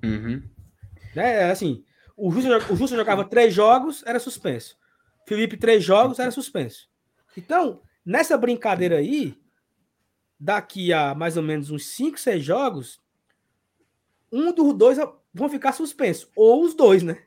[0.03, 0.41] Uhum.
[1.15, 1.51] Né?
[1.51, 1.83] Assim,
[2.15, 4.77] o Jussa, o Jussa jogava três jogos, era suspenso.
[5.27, 6.89] Felipe, três jogos, era suspenso.
[7.37, 9.39] Então, nessa brincadeira aí,
[10.39, 13.01] daqui a mais ou menos uns 5, 6 jogos,
[14.31, 14.97] um dos dois
[15.33, 16.31] vão ficar suspenso.
[16.35, 17.23] Ou os dois, né?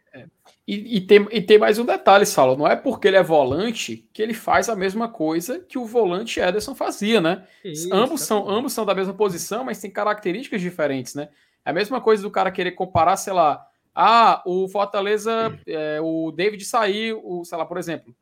[0.67, 2.57] E, e tem, e tem mais um detalhe, Saulo.
[2.57, 6.41] Não é porque ele é volante que ele faz a mesma coisa que o volante
[6.41, 7.47] Ederson fazia, né?
[7.65, 11.29] Isso, ambos, são, ambos são da mesma posição, mas têm características diferentes, né?
[11.65, 16.33] É a mesma coisa do cara querer comparar, sei lá, ah, o Fortaleza, é, o
[16.33, 18.15] David saiu, o, sei lá, por exemplo,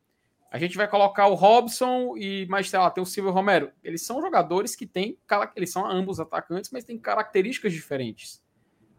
[0.51, 3.71] a gente vai colocar o Robson e mais, sei lá, tem o Silvio Romero.
[3.81, 5.17] Eles são jogadores que têm,
[5.55, 8.43] eles são ambos atacantes, mas têm características diferentes,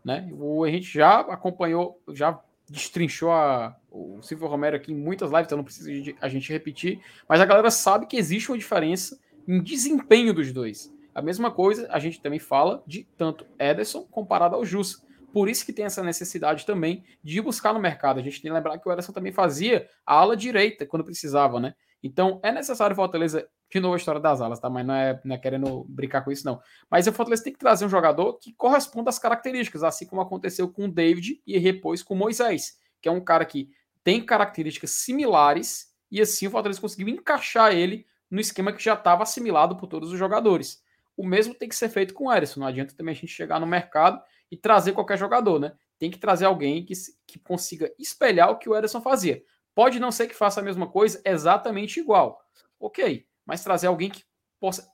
[0.02, 0.30] né?
[0.32, 2.40] O, a gente já acompanhou, já
[2.72, 7.00] destrinchou a, o Silvio Romero aqui em muitas lives, então não precisa a gente repetir,
[7.28, 10.92] mas a galera sabe que existe uma diferença em desempenho dos dois.
[11.14, 15.02] A mesma coisa a gente também fala de tanto Ederson comparado ao Jussa.
[15.32, 18.18] Por isso que tem essa necessidade também de buscar no mercado.
[18.18, 21.60] A gente tem que lembrar que o Ederson também fazia a ala direita quando precisava,
[21.60, 21.74] né?
[22.02, 24.68] Então é necessário Fortaleza, de novo a história das alas, tá?
[24.68, 26.60] Mas não é, não é querendo brincar com isso, não.
[26.90, 30.70] Mas o Fortaleza tem que trazer um jogador que corresponda às características, assim como aconteceu
[30.70, 33.70] com o David e depois com o Moisés, que é um cara que
[34.04, 39.22] tem características similares e assim o Fortaleza conseguiu encaixar ele no esquema que já estava
[39.22, 40.82] assimilado por todos os jogadores.
[41.16, 42.60] O mesmo tem que ser feito com o Ederson.
[42.60, 45.72] Não adianta também a gente chegar no mercado e trazer qualquer jogador, né?
[45.98, 46.92] Tem que trazer alguém que,
[47.26, 49.42] que consiga espelhar o que o Ederson fazia.
[49.74, 52.42] Pode não ser que faça a mesma coisa exatamente igual.
[52.78, 54.24] Ok, mas trazer alguém que
[54.60, 54.90] possa,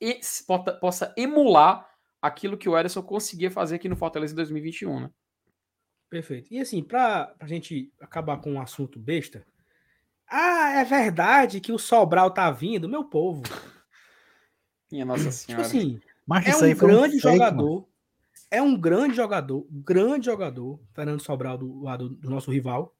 [0.80, 1.88] possa, emular
[2.20, 5.10] aquilo que o Ederson conseguia fazer aqui no Fortaleza em 2021, né?
[6.08, 6.52] Perfeito.
[6.52, 9.46] E assim, para a gente acabar com um assunto besta,
[10.26, 13.42] ah, é verdade que o Sobral tá vindo, meu povo.
[14.90, 15.66] Minha Nossa Tipo Senhora.
[15.66, 17.36] assim, Mas é um grande fake, mano.
[17.36, 17.88] jogador.
[18.50, 22.94] É um grande jogador, grande jogador, Fernando Sobral do lado do nosso rival.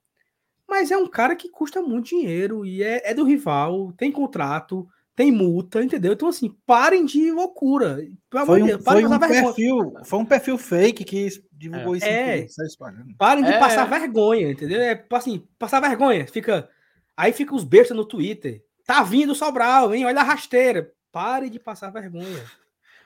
[0.69, 4.87] Mas é um cara que custa muito dinheiro e é, é do rival, tem contrato,
[5.19, 6.13] tem multa, entendeu?
[6.13, 7.97] Então, assim, parem de loucura.
[8.31, 9.55] Pelo amor Foi de um, Deus, parem foi de um passar vergonha.
[9.55, 12.43] perfil, foi um perfil fake que divulgou isso É.
[12.43, 13.15] tudo, saiu espalhando.
[13.19, 13.59] Parem de É.
[13.59, 14.81] passar vergonha, entendeu?
[14.81, 16.25] É assim, passar vergonha.
[16.29, 16.71] Fica.
[17.17, 18.63] Aí fica os bestas no Twitter.
[18.87, 20.07] Tá vindo o Sobral, hein?
[20.07, 20.93] Olha a rasteira.
[21.11, 22.45] Parem de passar vergonha.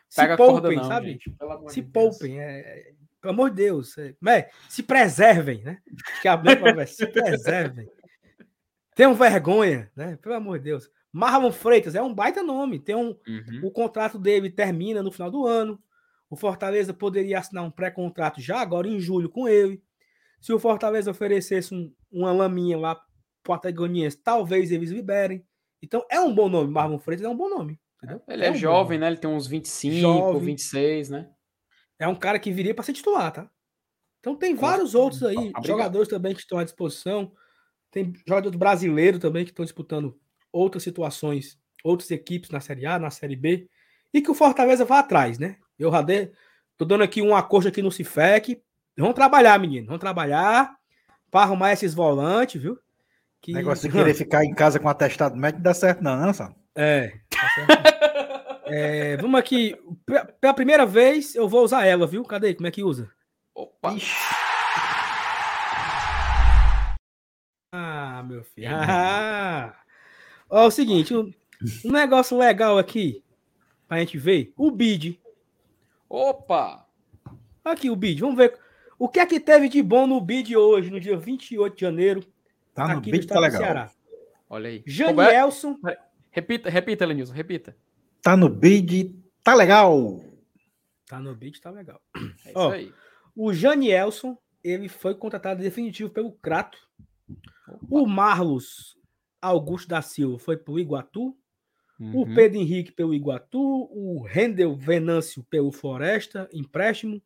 [0.06, 1.12] Se Pega a corda poupem, não, sabe?
[1.12, 1.34] gente,
[1.68, 2.38] Se de poupem.
[2.42, 3.96] é- é- pelo amor de Deus.
[3.96, 5.78] É, é, se preservem, né?
[6.10, 6.36] Acho que a é
[6.86, 7.88] se preservem.
[8.94, 10.18] Tenham vergonha, né?
[10.20, 10.90] Pelo amor de Deus.
[11.12, 12.78] Marlon Freitas é um baita nome.
[12.78, 13.60] Tem um, Uhum.
[13.64, 15.78] o contrato dele termina no final do ano.
[16.30, 19.82] O Fortaleza poderia assinar um pré-contrato já agora em julho com ele.
[20.40, 25.44] Se o Fortaleza oferecesse um- uma laminha lá para o Patagoniense, talvez eles liberem.
[25.82, 26.70] Então é um bom nome.
[26.72, 27.78] Marlon Freitas é um bom nome.
[28.02, 28.22] Entendeu?
[28.28, 29.06] Ele é, um bom jovem, né?
[29.08, 30.40] Ele tem uns 25, Jovem.
[30.46, 31.28] 26, né?
[31.98, 33.48] É um cara que viria para ser titular, tá?
[34.18, 35.66] Então tem vários outros aí, Obrigado.
[35.66, 37.32] jogadores também que estão à disposição.
[37.90, 40.18] Tem jogadores brasileiros também que estão disputando
[40.52, 43.68] outras situações, outras equipes na Série A, na Série B,
[44.12, 45.56] e que o Fortaleza vá atrás, né?
[45.78, 46.30] Eu dei,
[46.76, 48.62] tô dando aqui um acordo aqui no Cifec.
[48.96, 50.76] Vamos trabalhar, menino, vamos trabalhar
[51.30, 52.78] para arrumar esses volantes, viu?
[53.40, 56.32] Que Negócio de querer ficar em casa com atestado médico não dá certo, não, não,
[56.34, 56.54] sabe?
[56.74, 57.12] é.
[57.30, 58.02] tá certo?
[58.66, 59.76] É, vamos aqui.
[60.06, 62.22] Pe- Pela primeira vez eu vou usar ela, viu?
[62.24, 62.54] Cadê?
[62.54, 63.10] Como é que usa?
[63.54, 63.94] Opa.
[67.74, 68.68] Ah, meu filho.
[68.70, 69.74] Ah.
[70.52, 71.32] Ó, é o seguinte, um,
[71.82, 73.24] um negócio legal aqui
[73.88, 74.52] pra gente ver.
[74.54, 75.18] O bid.
[76.10, 76.86] Opa.
[77.64, 78.20] Aqui o bid.
[78.20, 78.58] Vamos ver
[78.98, 82.22] o que é que teve de bom no bid hoje, no dia 28 de janeiro,
[82.74, 83.62] Tá no aqui no beat, tá legal.
[83.62, 83.90] Ceará.
[84.50, 84.84] Olha aí.
[85.06, 85.24] Como é?
[85.24, 85.78] Janielson.
[86.30, 87.74] Repita, repita, Lenilson, repita.
[88.20, 90.22] Tá no bid, tá legal.
[91.06, 91.98] Tá no bid, tá legal.
[92.44, 92.92] É isso Ó, aí.
[93.34, 96.78] O Janielson, ele foi contratado definitivo pelo Crato.
[97.88, 98.98] O Marlos
[99.42, 101.36] Augusto da Silva foi pro Iguatu.
[102.00, 102.34] O Uhum.
[102.34, 107.22] Pedro Henrique pelo Iguatu, o Rendel Venâncio pelo Floresta, empréstimo.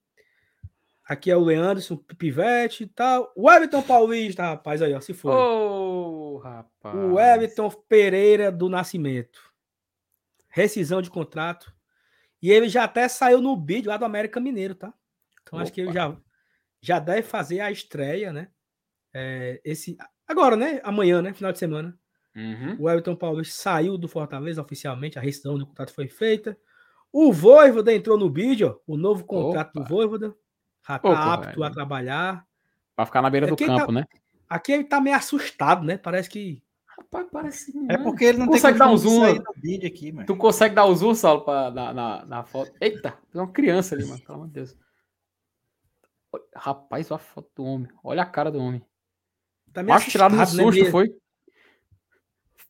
[1.05, 3.33] Aqui é o Leanderson, Pivete e tal.
[3.37, 5.33] O Everton Paulista, rapaz, aí, ó, se foi.
[5.33, 6.95] Ô, rapaz.
[6.97, 9.41] o Everton Pereira do Nascimento.
[10.49, 11.73] Rescisão de contrato.
[12.43, 14.93] E ele já até saiu no bid lá do América Mineiro, tá?
[15.43, 15.95] Então acho que ele Opa.
[15.99, 16.17] já,
[16.83, 18.49] já deve fazer a estreia, né?
[19.15, 20.81] É, esse, agora, né?
[20.83, 21.33] Amanhã, né?
[21.33, 21.99] Final de semana.
[22.37, 22.77] Uhum.
[22.79, 26.57] O Everton Paulista saiu do Fortaleza oficialmente, a rescisão do contrato foi feita.
[27.11, 29.81] O Voivoda entrou no vídeo, o novo contrato Opa.
[29.81, 30.35] do Voivoda.
[30.87, 31.75] Já tá Opa, apto a velho.
[31.75, 32.47] trabalhar.
[32.95, 34.05] Pra ficar na beira É, do quem campo, tá- né?
[34.49, 35.97] Aqui ele tá meio assustado, né?
[35.99, 36.63] Parece que.
[36.87, 37.73] Rapaz, parece.
[37.91, 39.21] É porque ele não Consegue tem dar um zoom?
[39.21, 40.27] sair no bid aqui, mano.
[40.27, 42.71] Tu consegue dar o zoom, Saulo, pra, na, na, na foto?
[42.81, 44.21] Eita, tem uma criança ali, mano.
[44.23, 44.77] Pelo amor de Deus.
[46.55, 47.89] Rapaz, olha a foto do homem.
[48.05, 48.83] Olha a cara do homem.
[49.73, 50.91] Tá meio Acho tirado no né, susto, Bia?
[50.91, 51.15] foi?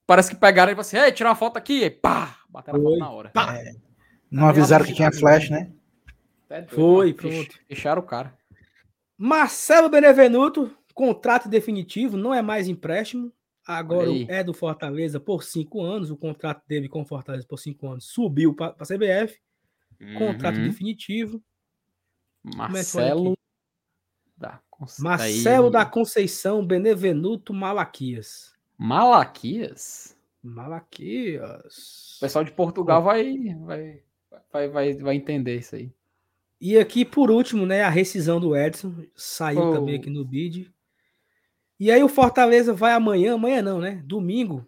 [0.07, 1.83] Parece que pegaram e falaram assim: Ei, tirar uma foto aqui.
[1.85, 2.38] E pá!
[2.49, 3.31] Bateram a foto na hora.
[3.31, 3.55] Pá!
[4.31, 5.71] Não avisaram que tinha flash, né?
[6.49, 7.59] Doido, Foi, pronto.
[7.69, 8.37] Fecharam o cara.
[9.19, 13.33] Marcelo Benevenuto, contrato definitivo, não é mais empréstimo.
[13.66, 16.11] Agora é do Fortaleza por cinco anos.
[16.11, 19.40] O contrato dele com o Fortaleza por cinco anos subiu para a CBF.
[20.19, 20.64] Contrato Uhum.
[20.69, 21.42] definitivo.
[22.47, 23.38] é que foi Marcelo
[24.37, 25.73] da Conce- Marcelo aí.
[25.73, 28.55] da Conceição Benevenuto Malaquias.
[28.78, 30.16] Malaquias?
[30.44, 32.18] O Malaquias.
[32.20, 34.02] pessoal de Portugal vai, vai,
[34.52, 35.90] vai, vai, vai entender isso aí.
[36.60, 38.94] E aqui, por último, né, a rescisão do Edson.
[39.14, 39.72] Saiu Oh.
[39.72, 40.72] também aqui no bid.
[41.78, 44.02] E aí o Fortaleza vai amanhã, amanhã não, né?
[44.04, 44.66] Domingo.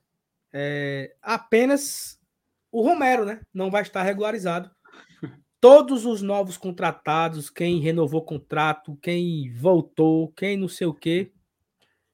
[0.53, 2.19] é, apenas
[2.73, 3.41] o Romero, né?
[3.53, 4.71] Não vai estar regularizado.
[5.61, 11.31] Todos os novos contratados, quem renovou contrato, quem voltou, quem não sei o quê,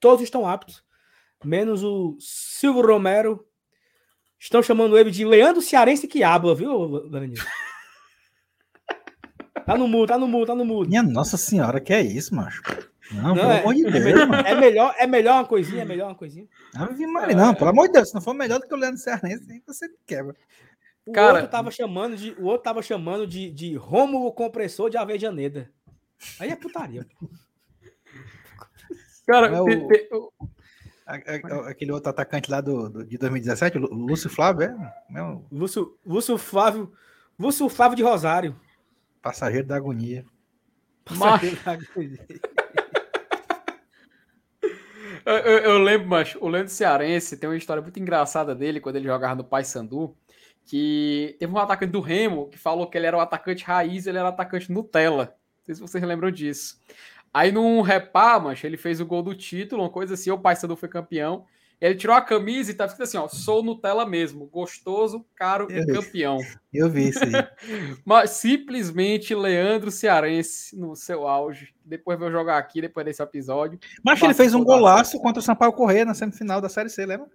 [0.00, 0.84] todos estão aptos.
[1.44, 3.46] Menos o Silvio Romero.
[4.38, 7.35] Estão chamando ele de Leandro Cearense que habla, viu, Danilo?
[9.66, 10.90] Tá no mudo, tá no mudo, tá no mudo.
[10.90, 12.61] Minha nossa senhora, que é isso, macho?
[13.12, 14.46] Não, Não, pelo é- amor de é Deus, melhor- mano.
[14.46, 16.46] É melhor, é melhor uma coisinha, é melhor uma coisinha.
[16.76, 18.98] Ave Maria, Não, pelo amor de Deus, se não for melhor do que o Leandro
[18.98, 20.37] Cearense, aí você me quebra.
[21.07, 24.98] O Cara- outro tava chamando de, o outro tava chamando de, de Rômulo compressor de
[24.98, 25.70] Avejaneda.
[26.38, 27.07] Aí é putaria.
[27.18, 27.26] pô.
[29.26, 30.30] Cara, É o-
[31.07, 34.95] A- a- Aquele outro atacante lá do, do- de 2017, o Lúcio Flávio, é?
[35.11, 36.93] Meu Lúcio, Lúcio Flávio,
[37.38, 38.59] Lúcio Flávio de Rosário.
[39.21, 40.25] passageiro da agonia.
[41.11, 41.47] Macho.
[45.27, 48.97] Eu, eu- eu lembro, mas o Leandro Cearense tem uma história muito engraçada dele quando
[48.97, 50.14] ele jogava no Paysandu,
[50.67, 54.19] que teve um atacante do Remo que falou que ele era o atacante raiz, ele
[54.19, 55.35] era o atacante Nutella.
[55.59, 56.79] Não sei se vocês lembram disso.
[57.35, 60.77] Aí num repá, mas ele fez o gol do título, uma coisa assim, o Paysandu
[60.77, 61.44] foi campeão.
[61.81, 65.77] Ele tirou a camisa e tá escrito assim, ó, sou Nutella mesmo, gostoso, caro e
[65.79, 65.92] Eu vi.
[65.92, 66.38] campeão.
[66.73, 67.33] Eu vi isso aí.
[68.07, 71.75] Mas simplesmente Leandro Cearense no seu auge.
[71.85, 73.79] Depois veio jogar aqui, depois desse episódio.
[74.05, 77.27] Mas ele fez um golaço contra o Sampaio Correia na semifinal da Série C, lembra?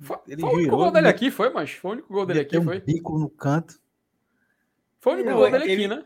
[0.00, 1.10] Foi, Ele foi o único girou, gol dele né?
[1.10, 2.80] aqui, foi, mas foi o único gol dele aqui, um foi.
[2.80, 3.74] bico no canto.
[5.00, 6.04] Foi o único Não, gol dele ele- aqui, né?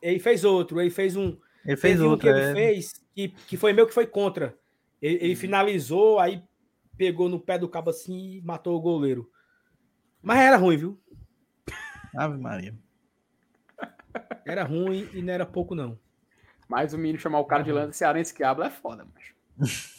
[0.00, 1.36] Ele fez outro, ele fez um.
[1.68, 2.26] Ele fez teve um outro.
[2.26, 2.54] que ele é.
[2.54, 4.58] fez que, que foi meio que foi contra.
[5.02, 6.42] Ele, ele finalizou, aí
[6.96, 9.30] pegou no pé do cabo assim e matou o goleiro.
[10.22, 11.00] Mas era ruim, viu?
[12.16, 12.74] Ave Maria.
[14.46, 15.98] Era ruim e não era pouco, não.
[16.66, 19.34] Mas o menino chamar o cara de Leandro Cearense que habla é foda, mas.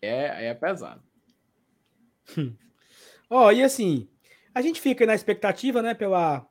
[0.00, 1.02] É, é pesado.
[3.28, 4.08] Ó, e assim,
[4.54, 6.48] a gente fica na expectativa, né, pela,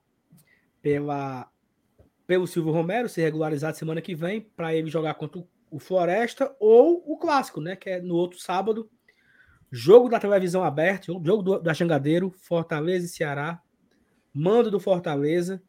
[0.82, 1.50] pela,
[2.28, 5.40] pelo Silvio Romero ser regularizado semana que vem, para ele jogar contra
[5.72, 8.90] o- Floresta ou o Clássico, né, que é no outro sábado.
[9.72, 13.60] Jogo da televisão aberta, jogo do, da Jangadeiro, Fortaleza e Ceará.
[14.34, 15.62] Mando do Fortaleza.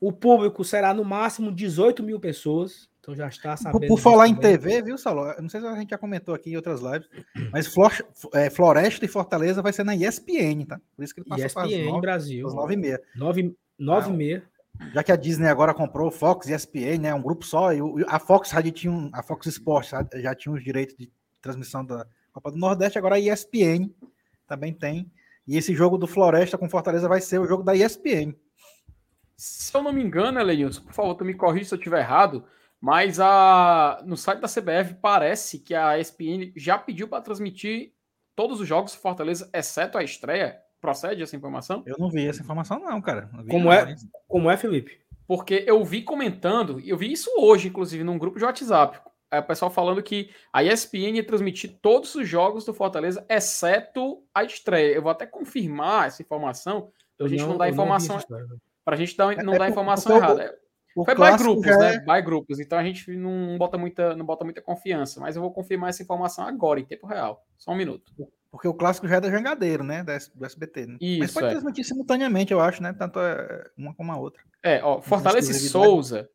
[0.00, 2.88] O público será no máximo 18 mil pessoas.
[3.00, 3.86] Então já está sabendo.
[3.86, 4.34] por falar em.
[4.34, 5.30] TV, viu, Saulo?
[5.30, 7.08] Eu não sei se a gente já comentou aqui em outras lives,
[7.52, 8.04] mas Flor-
[8.34, 10.80] é, Floresta e Fortaleza vai ser na ESPN, tá?
[10.96, 12.46] Por isso que ele passou para as ESPN nove, Brasil.
[12.48, 13.00] às nove e meia.
[13.14, 14.42] 9, 9 e meia.
[14.92, 17.14] Já que a Disney agora comprou Fox e ESPN, né?
[17.14, 20.62] Um grupo só, e a Fox já tinha a Fox Sports já, já tinha os
[20.62, 21.10] direitos de
[21.40, 23.90] transmissão da Copa do Nordeste, agora a ESPN
[24.46, 25.10] também tem.
[25.46, 28.34] E esse jogo do Floresta com Fortaleza vai ser o jogo da ESPN.
[29.36, 32.44] Se eu não me engano, Elenilson, por favor, tu me corrija se eu estiver errado,
[32.80, 34.02] mas a...
[34.04, 37.92] no site da CBF parece que a ESPN já pediu para transmitir
[38.34, 40.58] todos os jogos do Fortaleza, exceto a estreia.
[40.80, 41.82] Procede essa informação?
[41.86, 43.28] Eu não vi essa informação, não, cara.
[43.32, 43.84] Não vi Como não, é?
[43.86, 45.00] mas- Como é, Felipe?
[45.26, 49.00] Porque eu vi comentando, e eu vi isso hoje, inclusive, num grupo de WhatsApp.
[49.28, 54.22] É, o pessoal falando que a ESPN ia transmitir todos os jogos do Fortaleza, exceto
[54.32, 54.94] a estreia.
[54.94, 58.46] Eu vou até confirmar essa informação, Eu gente não dá eu informação- história.
[58.84, 60.56] pra gente dar, não É, dar é, informação o- errada.
[60.94, 61.94] O Foi by grupos, né?
[61.96, 62.58] é- By grupos.
[62.60, 65.20] Então a gente não bota muita, não bota muita confiança.
[65.20, 67.44] Mas eu vou confirmar essa informação agora, em tempo real.
[67.58, 68.12] Só um minuto.
[68.56, 70.02] Porque o clássico já é da Jangadeiro, né?
[70.02, 70.86] Do SBT.
[70.86, 70.96] Né?
[70.98, 71.50] Mas Isso, pode é.
[71.50, 72.94] transmitir simultaneamente, eu acho, né?
[72.94, 74.42] Tanto é uma como a outra.
[74.62, 75.54] É, ó, Fortaleza e.
[75.54, 76.30] Souza,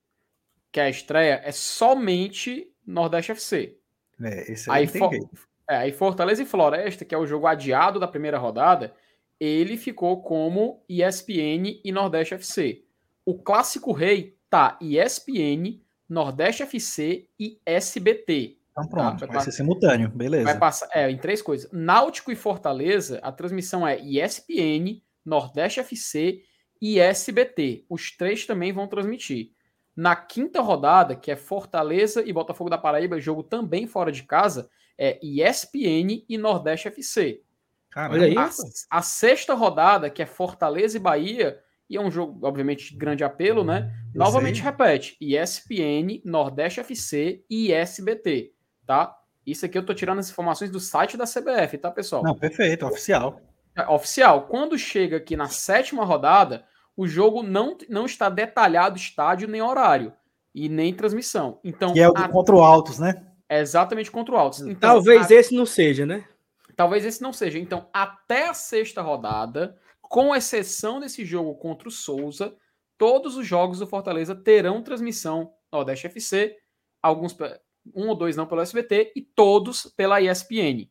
[0.71, 3.75] que é a estreia, é somente Nordeste FC.
[4.21, 5.29] É, esse Aí, aí, não tem Fo- jeito.
[5.67, 8.93] é, aí Fortaleza e Floresta, que é o jogo adiado da primeira rodada,
[9.39, 12.83] ele ficou como ESPN e Nordeste FC.
[13.25, 18.57] O Clássico Rei tá ESPN, Nordeste FC e SBT.
[18.71, 20.45] Então pronto, vai vai pa- ser simultâneo, beleza.
[20.45, 21.69] Vai passar, é, em três coisas.
[21.71, 26.41] Náutico e Fortaleza, a transmissão é ESPN, Nordeste FC
[26.81, 27.85] e SBT.
[27.89, 29.51] Os três também vão transmitir.
[29.95, 34.69] Na quinta rodada, que é Fortaleza e Botafogo da Paraíba, jogo também fora de casa,
[34.97, 37.41] é ESPN e Nordeste FC.
[37.89, 38.15] Caramba.
[38.15, 38.37] Olha aí.
[38.37, 38.49] A,
[38.89, 41.59] a sexta rodada, que é Fortaleza e Bahia,
[41.89, 43.93] e é um jogo, obviamente, de grande apelo, né?
[44.07, 48.53] Esse Novamente repete: ESPN, Nordeste FC e SBT,
[48.91, 49.17] tá?
[49.47, 52.21] Isso aqui eu tô tirando as informações do site da CBF, tá, pessoal?
[52.23, 53.39] Não, perfeito, oficial.
[53.75, 54.47] É oficial.
[54.47, 56.65] Quando chega aqui na sétima rodada,
[56.95, 60.13] o jogo não, não está detalhado estádio nem horário
[60.53, 61.59] e nem transmissão.
[61.63, 63.25] Então, Que é o a- contra o Altos, né?
[63.47, 64.59] é exatamente contra o Altos.
[64.61, 66.25] Então, Talvez a- esse não seja, né?
[66.75, 67.57] Talvez esse não seja.
[67.57, 72.53] Então, até a sexta rodada, com exceção desse jogo contra o Souza,
[72.97, 76.57] todos os jogos do Fortaleza terão transmissão Nordeste FC,
[77.01, 77.35] alguns
[77.93, 80.89] um ou dois não pelo SBT e todos pela ESPN.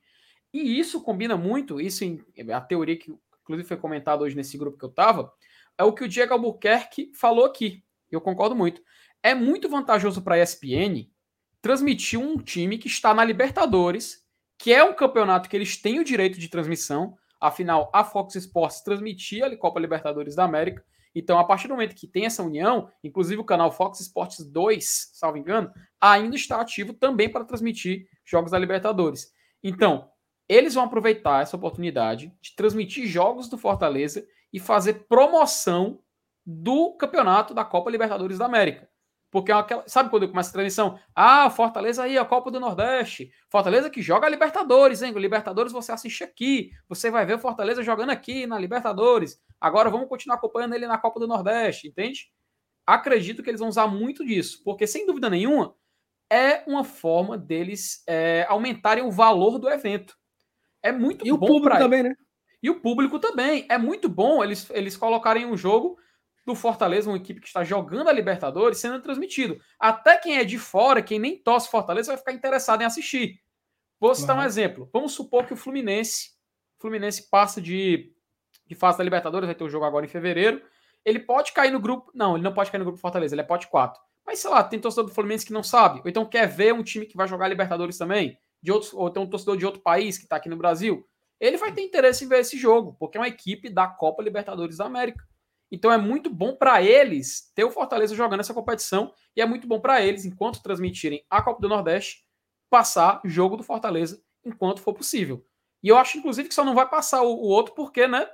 [0.53, 3.15] E isso combina muito, isso em, a teoria que
[3.51, 5.33] inclusive foi comentada hoje nesse grupo que eu estava,
[5.77, 7.83] é o que o Diego Albuquerque falou aqui.
[8.11, 8.81] Eu concordo muito.
[9.23, 11.11] É muito vantajoso para a ESPN
[11.61, 14.25] transmitir um time que está na Libertadores,
[14.59, 17.17] que é um campeonato que eles têm o direito de transmissão.
[17.41, 20.85] Afinal, a Fox Sports transmitia a Copa Libertadores da América.
[21.15, 25.11] Então, a partir do momento que tem essa união, inclusive o canal Fox Sports 2,
[25.13, 29.33] salvo engano, ainda está ativo também para transmitir jogos da Libertadores.
[29.63, 30.09] Então,
[30.49, 36.01] eles vão aproveitar essa oportunidade de transmitir jogos do Fortaleza e fazer promoção
[36.45, 38.89] do campeonato da Copa Libertadores da América.
[39.31, 40.99] Porque é aquela, sabe quando começa a transmissão?
[41.15, 43.31] Ah, Fortaleza aí, a Copa do Nordeste.
[43.49, 45.13] Fortaleza que joga a Libertadores, hein?
[45.15, 46.73] O Libertadores você assiste aqui.
[46.89, 49.41] Você vai ver o Fortaleza jogando aqui na Libertadores.
[49.61, 52.31] Agora vamos continuar acompanhando ele na Copa do Nordeste, entende?
[52.87, 55.75] Acredito que eles vão usar muito disso, porque sem dúvida nenhuma
[56.31, 60.17] é uma forma deles é, aumentarem o valor do evento.
[60.83, 62.15] É muito E o bom público pra- também, né?
[62.63, 63.67] e o público também.
[63.69, 65.99] É muito bom eles, eles colocarem um jogo
[66.47, 69.61] do Fortaleza, uma equipe que está jogando a Libertadores, sendo transmitido.
[69.79, 73.41] Até quem é de fora, quem nem torce Fortaleza, vai ficar interessado em assistir.
[74.01, 74.49] Vou citar um Claro.
[74.49, 74.89] exemplo.
[74.93, 76.31] Vamos supor que o Fluminense,
[76.79, 78.11] o Fluminense passa de,
[78.71, 80.63] de fase da Libertadores, vai ter o jogo agora em fevereiro.
[81.05, 82.11] Ele pode cair no grupo.
[82.15, 84.01] Não, ele não pode cair no grupo Fortaleza, ele é pote 4.
[84.25, 86.83] Mas sei lá, tem torcedor do Fluminense que não sabe, ou então quer ver um
[86.83, 90.17] time que vai jogar Libertadores também, de outros, ou tem um torcedor de outro país
[90.17, 91.05] que está aqui no Brasil
[91.41, 94.77] ele vai ter interesse em ver esse jogo, porque é uma equipe da Copa Libertadores
[94.77, 95.27] da América.
[95.73, 99.67] Então é muito bom para eles ter o Fortaleza jogando essa competição e é muito
[99.67, 102.27] bom para eles, enquanto transmitirem a Copa do Nordeste,
[102.69, 105.45] passar jogo do Fortaleza enquanto for possível.
[105.83, 108.29] E eu acho, inclusive, que só não vai passar o, o outro porque, né,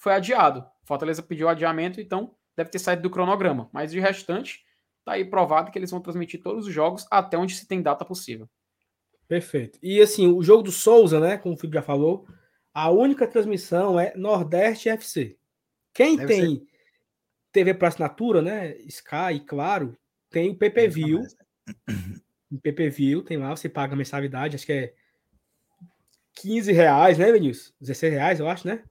[0.00, 0.66] foi adiado.
[0.82, 3.68] Fortaleza pediu adiamento, então deve ter saído do cronograma.
[3.72, 4.64] Mas de restante,
[5.04, 8.04] tá aí provado que eles vão transmitir todos os jogos até onde se tem data
[8.04, 8.48] possível.
[9.28, 9.78] Perfeito.
[9.82, 11.36] E assim, o jogo do Souza, né?
[11.36, 12.26] Como o Felipe já falou,
[12.72, 15.36] a única transmissão é Nordeste FC.
[15.92, 16.66] Quem Deve tem
[17.52, 18.76] TV para assinatura, né?
[18.78, 19.96] Sky, claro,
[20.30, 21.16] tem o PPV.
[22.50, 24.94] O PPV tem lá, você paga a mensalidade, acho que é
[26.36, 27.74] 15 reais, né, Vinícius?
[27.80, 28.82] 16 reais, eu acho, né?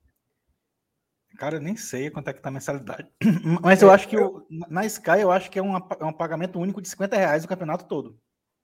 [1.40, 3.08] Cara, eu nem sei quanto é que tá a mensalidade.
[3.64, 6.12] Mas eu é, acho que eu, na Sky eu acho que é, uma, é um
[6.12, 8.20] pagamento único de 50 reais o campeonato todo.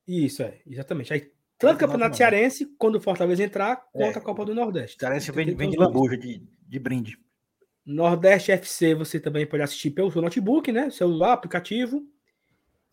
[0.05, 1.13] Isso, é, exatamente.
[1.13, 4.97] Aí, tanto o campeonato cearense, quando o Fortaleza entrar, quanto é, a Copa do Nordeste.
[4.99, 7.17] Cearense vem, vem de lambuja, de, de brinde.
[7.85, 10.89] Nordeste FC você também pode assistir pelo seu notebook, né?
[10.89, 12.03] Celular, aplicativo.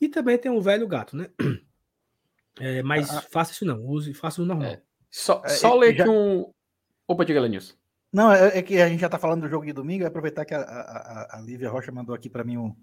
[0.01, 1.29] E também tem o velho gato, né?
[2.61, 3.23] É, mas ah, ah.
[3.33, 4.69] faça isso não, use, faça o normal.
[4.69, 4.83] É.
[5.11, 6.05] Só, é, só ler já...
[6.05, 6.53] que um.
[7.09, 7.75] Opa, diga, Lenilson.
[8.13, 10.45] Não, é, é, que a gente já tá falando do jogo de domingo, é aproveitar
[10.45, 12.77] que a, a, a Lívia Rocha mandou aqui para mim um,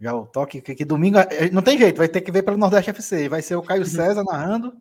[0.00, 2.58] já o toque, que, que, domingo é, não tem jeito, vai ter que ver pelo
[2.58, 3.28] Nordeste FC.
[3.28, 3.84] Vai ser o Caio.
[3.86, 4.76] César narrando,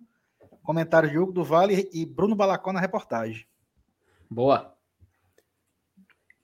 [0.64, 3.46] comentário de Hugo do Vale e Bruno Balacó na reportagem.
[4.30, 4.74] Boa.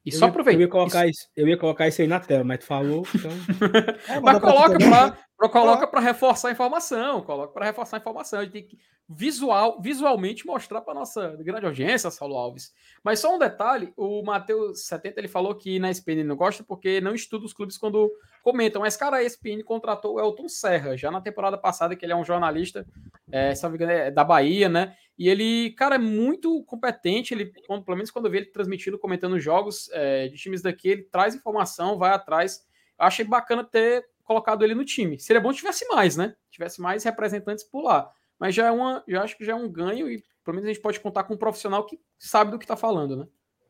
[0.05, 0.57] E eu só aproveita.
[0.57, 1.21] Eu ia, colocar isso.
[1.21, 3.05] isso, eu ia colocar isso aí na tela, mas tu falou.
[3.13, 3.31] Então...
[4.07, 5.17] É, mas coloca para
[5.49, 8.39] coloca para reforçar a informação, coloca para reforçar a informação.
[8.39, 8.77] A gente tem que
[9.13, 12.73] visual, visualmente mostrar para nossa grande audiência, Saulo Alves.
[13.03, 17.01] Mas só um detalhe, o Matheus 70 ele falou que na SPN não gosta porque
[17.01, 18.11] não estuda os clubes quando
[18.41, 18.81] comentam.
[18.81, 22.15] Mas, cara, a SPN contratou o Elton Serra, já na temporada passada, que ele é
[22.15, 22.85] um jornalista,
[23.31, 24.95] é, se não me engano, é da Bahia, né?
[25.17, 27.33] E ele, cara, é muito competente.
[27.33, 31.03] Ele, pelo menos quando eu vi ele transmitindo, comentando jogos é, de times daqui, ele
[31.03, 32.61] traz informação, vai atrás.
[32.99, 35.19] Eu achei bacana ter colocado ele no time.
[35.19, 36.35] Seria bom se tivesse mais, né?
[36.49, 38.11] Tivesse mais representantes por lá
[38.41, 40.73] mas já é uma, já acho que já é um ganho e pelo menos a
[40.73, 43.27] gente pode contar com um profissional que sabe do que está falando, né?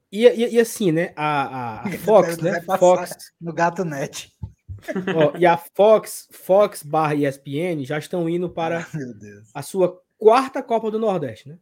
[0.09, 1.11] E, e, e, assim, né?
[1.13, 2.61] A, a Fox, né?
[2.61, 4.33] Fox no Gato Net.
[5.13, 8.87] Ó, e a Fox, Fox barra ESPN já estão indo para
[9.53, 11.59] a sua quarta Copa do Nordeste, né?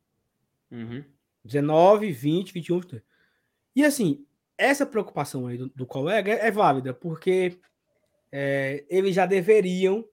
[0.71, 1.03] Uhum.
[1.43, 2.81] 19, 20, 21.
[3.75, 4.23] E assim,
[4.55, 7.59] essa preocupação aí do, do colega é, é, válida, porque
[8.31, 10.05] é, eles já deveriam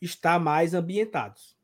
[0.00, 1.56] estar mais ambientados.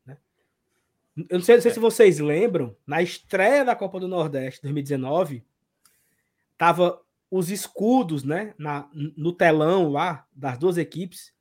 [1.15, 1.75] Eu não sei, não sei é.
[1.75, 5.45] se vocês lembram, na estreia da Copa do Nordeste 2019,
[6.57, 7.01] tava
[7.31, 11.33] os escudos, né, na, no telão lá das duas equipes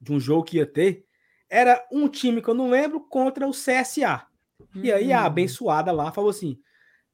[0.00, 1.04] de um jogo que ia ter,
[1.48, 4.26] era um time que eu não lembro contra o CSA.
[4.74, 4.84] Uhum.
[4.84, 5.26] E aí a hum.
[5.26, 6.58] abençoada lá falou assim: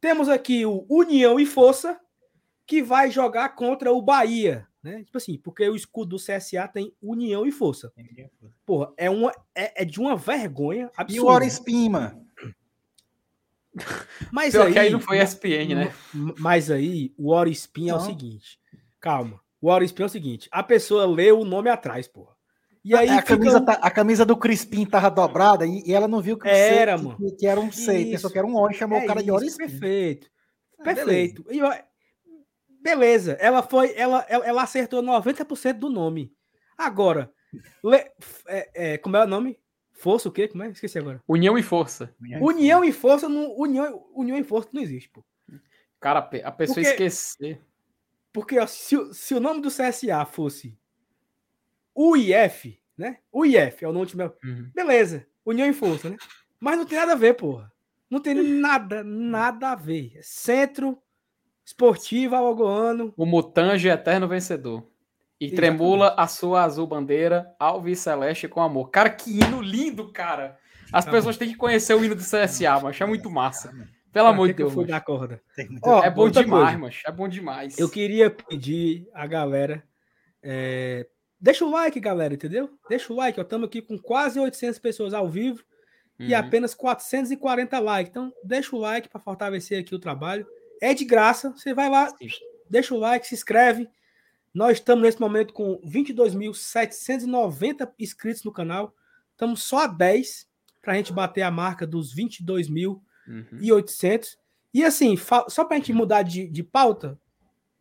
[0.01, 1.99] "Temos aqui o União e Força
[2.66, 4.66] que vai jogar contra o Bahia.
[4.87, 5.03] Né?
[5.03, 7.93] Tipo assim, porque o escudo do CSA tem união e força.
[8.64, 11.12] Porra, é, uma, é, é de uma vergonha absurda.
[11.12, 12.22] E o Orispima.
[14.30, 15.93] Mas Pior aí, que aí não foi SPN, né?
[16.39, 18.61] Mas aí, o Orispin é o seguinte.
[19.01, 19.41] Calma.
[19.61, 20.49] O Orispin é o seguinte.
[20.53, 22.37] A pessoa lê o nome atrás, porra.
[22.84, 23.37] E aí a, fica...
[23.37, 26.97] camisa, tá, a camisa do Crispim tava dobrada e, e ela não viu que, era,
[26.97, 27.16] C, mano.
[27.16, 29.24] Que, que, era um C, pensou que era um O, chamou é o cara isso,
[29.24, 29.66] de Orispin.
[29.66, 30.30] Perfeito.
[30.78, 31.45] Ah, perfeito.
[31.51, 31.61] E,
[32.87, 36.32] Beleza, ela foi, ela, ela acertou 90% do nome.
[36.78, 37.32] Agora,
[37.82, 37.97] le,
[38.47, 39.59] é, é, como é o nome?
[39.91, 40.47] Força o quê?
[40.47, 40.68] Como é?
[40.68, 41.20] Esqueci agora.
[41.26, 42.14] União e força.
[42.41, 45.24] União, e força, não, união, união e força não existe, pô.
[45.99, 47.61] Cara, a pessoa porque, esquecer.
[48.32, 50.78] Porque ó, se, se o nome do CSA fosse
[51.93, 53.18] UIF, né?
[53.32, 54.37] UIF é o nome do meu.
[54.45, 54.70] Uhum.
[54.72, 56.16] Beleza, União e Força, né?
[56.61, 57.72] Mas não tem nada a ver, porra.
[58.09, 60.12] Não tem nada, nada a ver.
[60.14, 61.03] É centro
[61.66, 63.12] Esportiva Alagoano.
[63.16, 64.86] O Mutange eterno vencedor.
[65.40, 65.56] E Exatamente.
[65.56, 68.88] tremula a sua azul bandeira, Alves Celeste com amor.
[68.90, 70.56] Cara, que hino lindo, cara.
[70.92, 71.40] As tá pessoas bom.
[71.40, 73.74] têm que conhecer o hino do CSA, mas é muito massa.
[74.12, 74.70] Pelo amor de Deus.
[74.70, 75.42] Eu fui da corda.
[75.82, 77.76] Oh, é bom demais, mas é bom demais.
[77.78, 79.82] Eu queria pedir a galera.
[80.42, 81.06] É...
[81.38, 82.70] Deixa o like, galera, entendeu?
[82.88, 83.38] Deixa o like.
[83.38, 85.62] Estamos aqui com quase 800 pessoas ao vivo
[86.18, 86.26] uhum.
[86.26, 88.10] e apenas 440 likes.
[88.10, 90.46] Então, deixa o like para fortalecer aqui o trabalho.
[90.80, 91.50] É de graça.
[91.50, 92.12] Você vai lá,
[92.68, 93.88] deixa o like, se inscreve.
[94.52, 98.94] Nós estamos nesse momento com 22.790 inscritos no canal.
[99.32, 100.48] Estamos só a 10
[100.80, 102.98] para a gente bater a marca dos 22.800.
[103.28, 103.58] Uhum.
[104.72, 105.16] E assim,
[105.48, 107.18] só para a gente mudar de, de pauta,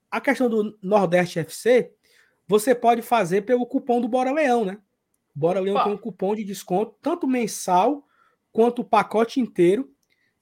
[0.10, 1.94] a questão do Nordeste FC,
[2.48, 4.78] você pode fazer pelo cupom do Bora Leão, né?
[5.34, 8.06] Bora Leão tem um cupom de desconto, tanto mensal
[8.52, 9.92] quanto o pacote inteiro.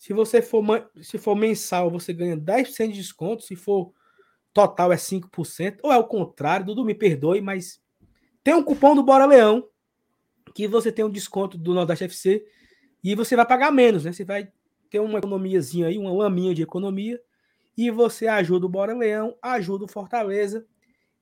[0.03, 0.61] Se você for,
[1.01, 3.41] se for mensal, você ganha 10% de desconto.
[3.41, 3.93] Se for
[4.53, 5.77] total, é 5%.
[5.81, 7.81] Ou é o contrário, Dudu, me perdoe, mas
[8.43, 9.65] tem um cupom do Bora Leão
[10.53, 12.45] que você tem um desconto do Nordeste FC
[13.01, 14.11] e você vai pagar menos, né?
[14.11, 14.51] Você vai
[14.89, 17.17] ter uma economiazinha aí, uma laminha de economia
[17.77, 20.67] e você ajuda o Bora Leão, ajuda o Fortaleza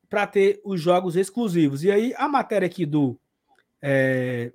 [0.10, 1.84] para ter os jogos exclusivos.
[1.84, 3.16] E aí a matéria aqui do
[3.80, 4.52] é,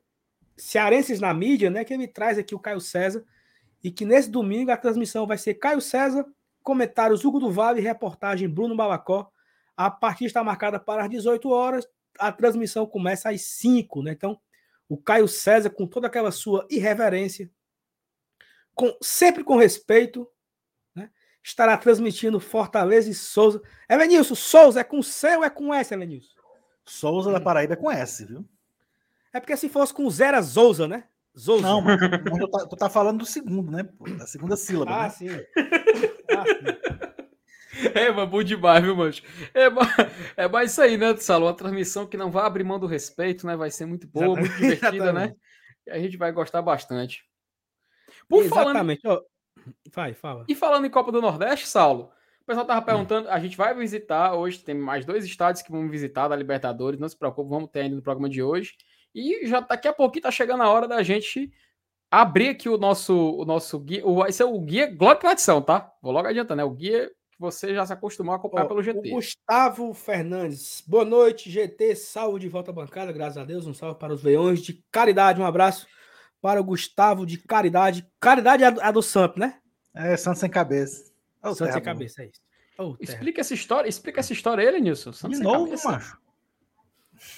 [0.56, 1.84] Cearenses na mídia, né?
[1.84, 3.24] Que ele traz aqui o Caio César
[3.82, 6.26] e que nesse domingo a transmissão vai ser Caio César,
[6.62, 9.30] comentários Hugo do Vale, reportagem Bruno Balacó.
[9.76, 11.86] A partida está marcada para as 18 horas,
[12.18, 14.12] a transmissão começa às 5, né?
[14.12, 14.40] Então,
[14.88, 17.50] o Caio César, com toda aquela sua irreverência,
[18.74, 20.28] com, sempre com respeito,
[20.94, 21.10] né?
[21.42, 23.60] estará transmitindo Fortaleza e Souza.
[23.88, 26.34] Elenilson, Souza é com C ou é com S, Elenilson?
[26.84, 28.44] Souza da Paraíba é com S, viu?
[29.32, 31.04] É porque se fosse com zero, é Souza, né?
[31.36, 31.62] Souza.
[31.62, 32.00] Não, mas
[32.38, 33.84] tu tá, tu tá falando do segundo, né?
[33.84, 34.08] pô?
[34.10, 34.90] Da segunda sílaba.
[34.90, 35.10] Ah, né?
[35.10, 35.28] sim.
[35.28, 36.96] Ah, sim.
[37.94, 39.22] É, mas bom demais, viu, mancho?
[39.54, 39.66] É,
[40.44, 41.46] é mais isso aí, né, Salo?
[41.46, 43.54] Uma transmissão que não vai abrir mão do respeito, né?
[43.54, 44.76] Vai ser muito boa, muito Exatamente.
[44.76, 45.34] divertida, né?
[45.86, 47.22] E a gente vai gostar bastante.
[48.28, 49.06] Por falando, Exatamente.
[49.06, 49.20] Ó,
[49.92, 50.44] vai, fala.
[50.48, 52.10] e falando em Copa do Nordeste, Saulo,
[52.40, 55.90] o pessoal tava perguntando, a gente vai visitar hoje, tem mais dois estádios que vamos
[55.90, 58.74] visitar da Libertadores, não se preocupe, vamos ter ainda no programa de hoje.
[59.18, 61.50] E já daqui a pouquinho tá chegando a hora da gente
[62.10, 65.62] abrir aqui o nosso, o nosso guia, o, esse é o guia Glória e Tradição,
[65.62, 65.90] tá?
[66.02, 66.64] Vou logo adiantando, né?
[66.64, 69.10] O guia que você já se acostumou a acompanhar Ó, pelo o GT.
[69.10, 70.82] Gustavo Fernandes.
[70.86, 71.96] Boa noite, GT.
[71.96, 73.66] Salve de volta à bancada, graças a Deus.
[73.66, 75.40] Um salve para os leões de caridade.
[75.40, 75.86] Um abraço
[76.40, 78.06] para o Gustavo de caridade.
[78.20, 79.58] Caridade é a do- a do Samp, né?
[79.94, 81.10] É Santos sem cabeça.
[81.42, 82.40] Santos sem cabeça, é isso.
[82.76, 82.96] Terra.
[83.00, 85.10] Explica essa história, explica essa história aí, Lenilson.
[85.10, 85.90] De Santos sem novo, cabeça.
[85.90, 86.18] macho.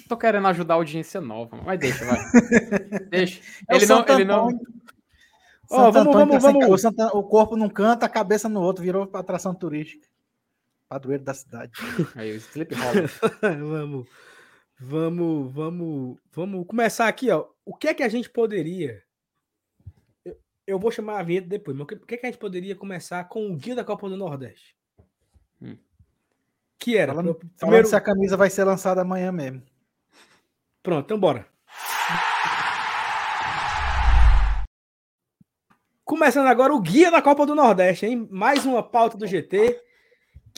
[0.08, 2.18] Tô querendo ajudar a audiência nova, mas deixa, vai.
[3.10, 3.40] deixa.
[3.68, 4.50] É Ele não, ele não.
[4.50, 8.82] Santo vamos- vamos- tá vamos- o, Santo- o corpo num canto, a cabeça no outro,
[8.82, 10.06] virou atração turística.
[10.88, 11.72] Padroeiro da cidade.
[12.16, 13.02] Aí o Slip rola.
[13.60, 14.08] vamos,
[14.80, 17.46] vamos, vamos, vamos começar aqui, ó.
[17.66, 19.02] O que é que a gente poderia?
[20.24, 22.30] Eu, eu vou chamar a vinheta depois, mas o que, o que é que a
[22.30, 24.74] gente poderia começar com o guia da Copa do Nordeste?
[26.78, 27.12] Que era?
[27.12, 29.62] Falando, pro- falando primeiro, se a camisa vai ser lançada amanhã mesmo.
[30.82, 31.46] pronto, então bora.
[36.04, 38.26] Começando agora o guia da Copa do Nordeste, hein?
[38.30, 39.78] Mais uma pauta do GT.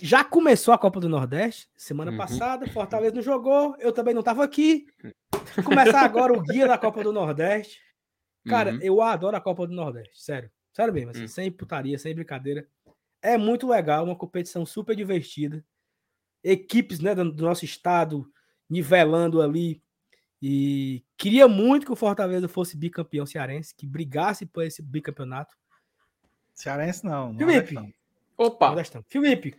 [0.00, 2.16] Já começou a Copa do Nordeste semana Uhum.
[2.16, 2.66] passada.
[2.70, 4.86] Fortaleza não jogou, eu também não estava aqui.
[5.64, 7.80] Começar agora o guia da Copa do Nordeste.
[8.48, 8.78] Cara, Uhum.
[8.80, 10.50] eu adoro a Copa do Nordeste, sério.
[10.72, 11.28] Sério mesmo, assim, Hum.
[11.28, 12.66] sem putaria, sem brincadeira.
[13.20, 15.62] É muito legal, uma competição super divertida.
[16.42, 18.30] Equipes né, do do nosso estado
[18.68, 19.82] nivelando ali.
[20.40, 25.54] E queria muito que o Fortaleza fosse bicampeão cearense, que brigasse por esse bicampeonato.
[26.54, 27.32] Cearense não.
[27.32, 27.74] não Felipe.
[27.74, 27.92] não.
[28.38, 29.04] Opa, Nordestão.
[29.06, 29.54] Felipe,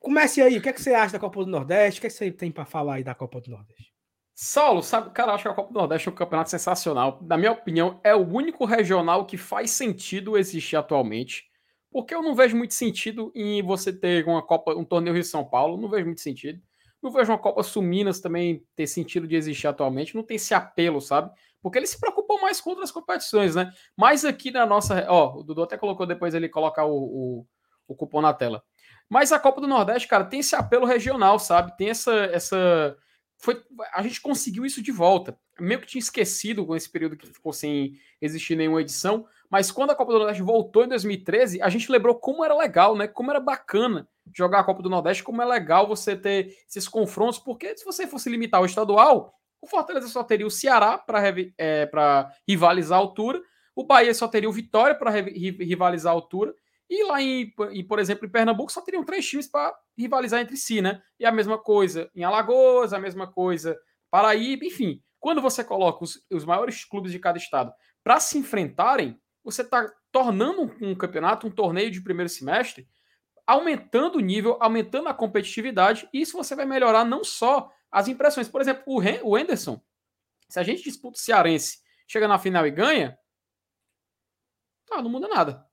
[0.00, 0.58] comece aí.
[0.58, 1.98] O que, é que você acha da Copa do Nordeste?
[1.98, 3.94] O que, é que você tem para falar aí da Copa do Nordeste?
[4.34, 7.20] Saulo, sabe, cara, acho que a Copa do Nordeste é um campeonato sensacional.
[7.22, 11.48] Na minha opinião, é o único regional que faz sentido existir atualmente.
[11.96, 15.42] Porque eu não vejo muito sentido em você ter uma Copa, um torneio Rio São
[15.42, 16.60] Paulo, não vejo muito sentido.
[17.02, 20.52] Não vejo uma Copa Sul Minas também ter sentido de existir atualmente, não tem esse
[20.52, 21.30] apelo, sabe?
[21.62, 23.72] Porque eles se preocupam mais com outras competições, né?
[23.96, 25.06] Mas aqui na nossa.
[25.08, 27.46] Ó, o Dudu até colocou depois ele colocar o, o,
[27.88, 28.62] o cupom na tela.
[29.08, 31.74] Mas a Copa do Nordeste, cara, tem esse apelo regional, sabe?
[31.78, 32.12] Tem essa.
[32.26, 32.94] essa
[33.38, 33.58] foi,
[33.94, 35.34] a gente conseguiu isso de volta.
[35.58, 39.90] Meio que tinha esquecido com esse período que ficou sem existir nenhuma edição, mas quando
[39.90, 43.06] a Copa do Nordeste voltou em 2013, a gente lembrou como era legal, né?
[43.06, 47.38] Como era bacana jogar a Copa do Nordeste, como é legal você ter esses confrontos,
[47.38, 52.98] porque se você fosse limitar o estadual, o Fortaleza só teria o Ceará para rivalizar
[52.98, 53.40] a altura,
[53.74, 56.54] o Bahia só teria o Vitória para rivalizar a altura,
[56.88, 60.56] e lá em, em, por exemplo, em Pernambuco só teriam três times para rivalizar entre
[60.56, 61.02] si, né?
[61.18, 63.76] E a mesma coisa em Alagoas, a mesma coisa
[64.10, 65.02] Paraíba, enfim.
[65.18, 67.72] Quando você coloca os, os maiores clubes de cada estado
[68.04, 72.88] para se enfrentarem, você está tornando um, campeonato, um torneio de primeiro semestre,
[73.46, 78.48] aumentando o nível, aumentando a competitividade, e isso você vai melhorar não só as impressões.
[78.48, 79.80] Por exemplo, o, Hen o Anderson,
[80.48, 81.78] se a gente disputa o Cearense,
[82.08, 83.16] chega na final e ganha,
[84.84, 85.64] tá, não muda nada.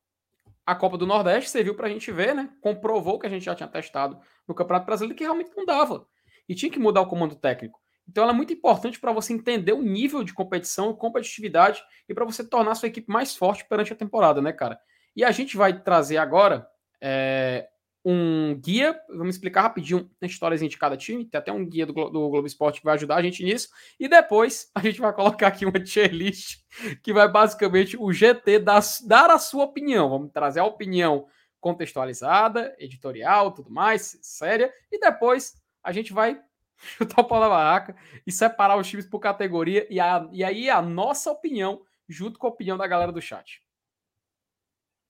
[0.64, 2.56] A Copa do Nordeste serviu para a gente ver, né?
[2.62, 6.08] Comprovou que a gente já tinha testado no Campeonato Brasileiro que realmente não dava.
[6.48, 7.83] E tinha que mudar o comando técnico.
[8.08, 12.26] Então ela é muito importante para você entender o nível de competição, competitividade e para
[12.26, 14.80] você tornar sua equipe mais forte perante a temporada, né, cara?
[15.16, 16.68] E a gente vai trazer agora
[17.02, 17.68] é,
[18.06, 21.94] um guia, vamos explicar rapidinho a históriazinha de cada time, tem até um guia do,
[21.94, 25.48] do Globo Esporte que vai ajudar a gente nisso, e depois a gente vai colocar
[25.48, 26.60] aqui uma tier list
[27.02, 31.28] que vai basicamente o GT dar, dar a sua opinião, vamos trazer a opinião
[31.62, 36.42] contextualizada, editorial, tudo mais, séria, e depois a gente vai
[36.98, 40.70] chutar o pau na barraca e separar os times por categoria, e, a, e aí
[40.70, 43.62] a nossa opinião junto com a opinião da galera do chat.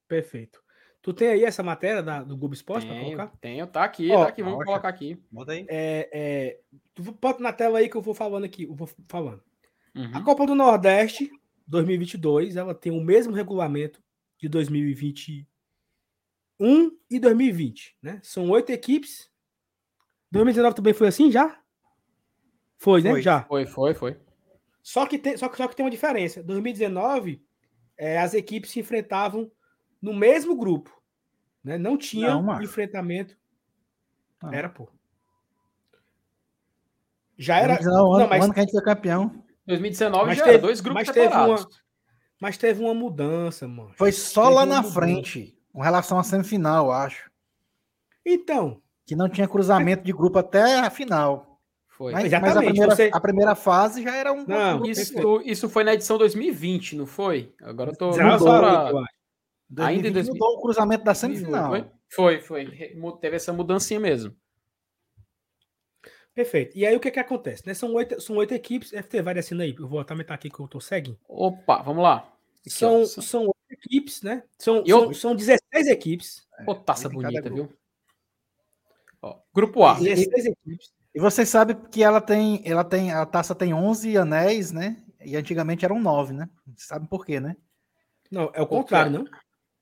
[0.08, 0.64] Perfeito.
[1.02, 3.28] Tu tem aí essa matéria da, do Globo Esporte para colocar?
[3.42, 4.72] Tenho, tá aqui, Ó, tá aqui, vamos ótimo.
[4.72, 5.22] colocar aqui.
[5.30, 5.66] Bota aí.
[5.68, 6.60] É, é,
[6.96, 9.44] tu bota na tela aí que eu vou falando aqui, eu vou falando.
[9.94, 10.12] Uhum.
[10.14, 11.30] A Copa do Nordeste
[11.68, 14.02] 2022, ela tem o mesmo regulamento
[14.40, 15.46] de 2021
[17.10, 18.22] e 2020, né?
[18.24, 19.30] São oito equipes.
[20.32, 21.62] 2019 também foi assim já?
[22.84, 23.12] Foi, né?
[23.12, 23.22] Foi.
[23.22, 23.44] Já.
[23.44, 24.20] Foi, foi, foi.
[24.82, 26.44] Só que tem, só que, só que tem uma diferença.
[26.44, 27.42] 2019,
[27.98, 29.50] é, as equipes se enfrentavam
[30.02, 31.02] no mesmo grupo.
[31.64, 31.78] Né?
[31.78, 33.38] Não tinha Não, enfrentamento.
[34.42, 34.52] Não.
[34.54, 34.90] Era, pô.
[37.38, 37.80] Já era.
[37.82, 39.44] Não, o ano, mas- ano que a gente foi campeão.
[39.66, 41.62] 2019 Mas já teve- era dois grupos mas teve separados.
[41.64, 41.70] uma-
[42.42, 43.94] Mas teve uma mudança, mano.
[43.96, 44.94] Foi só Teve lá na mudança.
[44.94, 47.32] frente, com relação à semifinal, eu acho.
[48.26, 51.53] Então, Que não tinha cruzamento de grupo até a final.
[51.96, 52.12] Foi.
[52.12, 54.46] Mas, mas a, Exatamente, primeira, você- a primeira fase já era um.
[54.48, 57.54] Não, Isso, isso foi na edição 2020, não foi?
[57.62, 58.14] Agora eu tô.
[58.14, 59.14] já mudou só- pra- eu acho.
[59.70, 60.34] 2020 ainda em 2000.
[60.34, 61.70] mudou o cruzamento da semifinal.
[61.70, 61.86] Foi?
[62.10, 62.92] Foi, foi.
[63.22, 64.36] Teve essa mudancinha mesmo.
[66.34, 66.76] Perfeito.
[66.76, 67.66] E aí o que que acontece?
[67.66, 67.74] Né?
[67.76, 68.92] São, oito, são oito equipes.
[68.92, 69.76] FT, vai descendo aí.
[69.78, 71.18] Eu vou aumentar aqui que eu tô seguindo.
[71.28, 72.28] Opa, vamos lá.
[72.62, 73.06] Aqui, São, ó.
[73.06, 74.44] são oito equipes, né?
[74.58, 76.48] São, eu- são, são 16 equipes.
[76.68, 77.70] Ô, taça bonita, viu?
[79.22, 79.94] Ó, grupo A.
[80.00, 80.92] 16 equipes.
[81.16, 84.98] E você sabe que ela tem, ela tem, a taça tem 11 anéis, né?
[85.22, 86.50] E antigamente eram 9, né?
[86.76, 87.56] Você sabe por quê, né?
[88.32, 89.26] Não, é o contrário, não?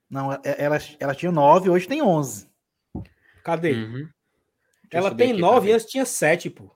[0.09, 2.49] Não, é- elas, elas tinham 9, hoje tem 11.
[3.43, 3.71] Cadê?
[3.73, 4.09] Uhum.
[4.91, 5.75] Ela tem aqui pra 9 e ver.
[5.75, 6.69] antes tinha 7, pô.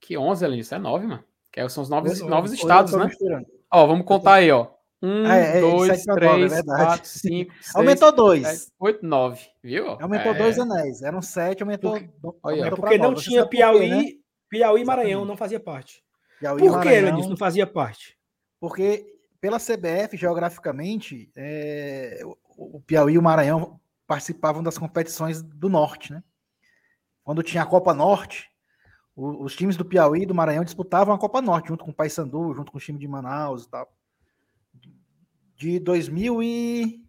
[0.00, 1.24] Que 11, além disso, é 9, mano.
[1.52, 3.44] Que são os novos, Hoje- novos hoje estados, eu tô né?
[3.70, 4.68] Ó, vamos contar aí, ó.
[5.06, 6.82] Um, Ah, é, é, dois, sete é três, verdade.
[6.84, 8.72] quatro, cinco, seis, Aumentou sete, 2.
[8.80, 9.46] oito, nove.
[9.62, 9.88] Viu?
[10.00, 10.38] Aumentou É.
[10.38, 11.02] 2 anéis.
[11.02, 11.92] Eram 7, aumentou.
[11.92, 12.10] Porque-
[12.42, 13.22] aumentou É porque não nove.
[13.22, 13.88] Tinha Piauí.
[13.90, 14.04] né?
[14.48, 16.02] Piauí e Maranhão não fazia parte.
[16.40, 18.16] Piauí, Por que, Maranhão, não fazia parte?
[18.60, 19.06] Porque
[19.40, 22.20] pela CBF, geograficamente, é,
[22.56, 26.22] o Piauí e o Maranhão participavam das competições do Norte, né?
[27.22, 28.48] Quando tinha a Copa Norte,
[29.16, 32.54] os times do Piauí e do Maranhão disputavam a Copa Norte, junto com o Paysandu,
[32.54, 33.88] junto com o time de Manaus e tal.
[35.56, 37.02] De 2000 e...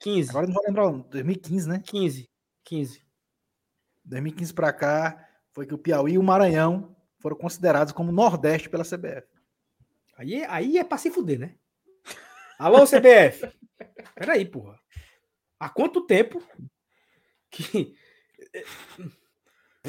[0.00, 0.30] 15.
[0.30, 1.82] Agora não vou lembrar, o ano, 2015, né?
[1.84, 2.30] 15.
[2.64, 3.02] 15.
[4.04, 8.84] 2015 para cá, foi que o Piauí e o Maranhão foram considerados como Nordeste pela
[8.84, 9.26] CBF.
[10.16, 11.54] Aí, aí é pra se fuder, né?
[12.58, 13.50] Alô, CBF.
[14.14, 14.78] Peraí, porra.
[15.58, 16.40] Há quanto tempo
[17.50, 17.94] que.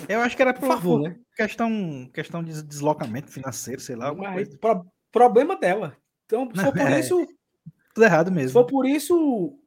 [0.08, 1.20] Eu acho que era Por por, favor, por né?
[1.36, 4.58] questão, questão de deslocamento financeiro, sei lá, Mas, coisa.
[4.60, 5.96] pro- problema dela.
[6.26, 7.00] Então, for por É.
[7.00, 7.28] isso,
[7.94, 8.52] Tudo errado mesmo.
[8.54, 9.58] for por isso,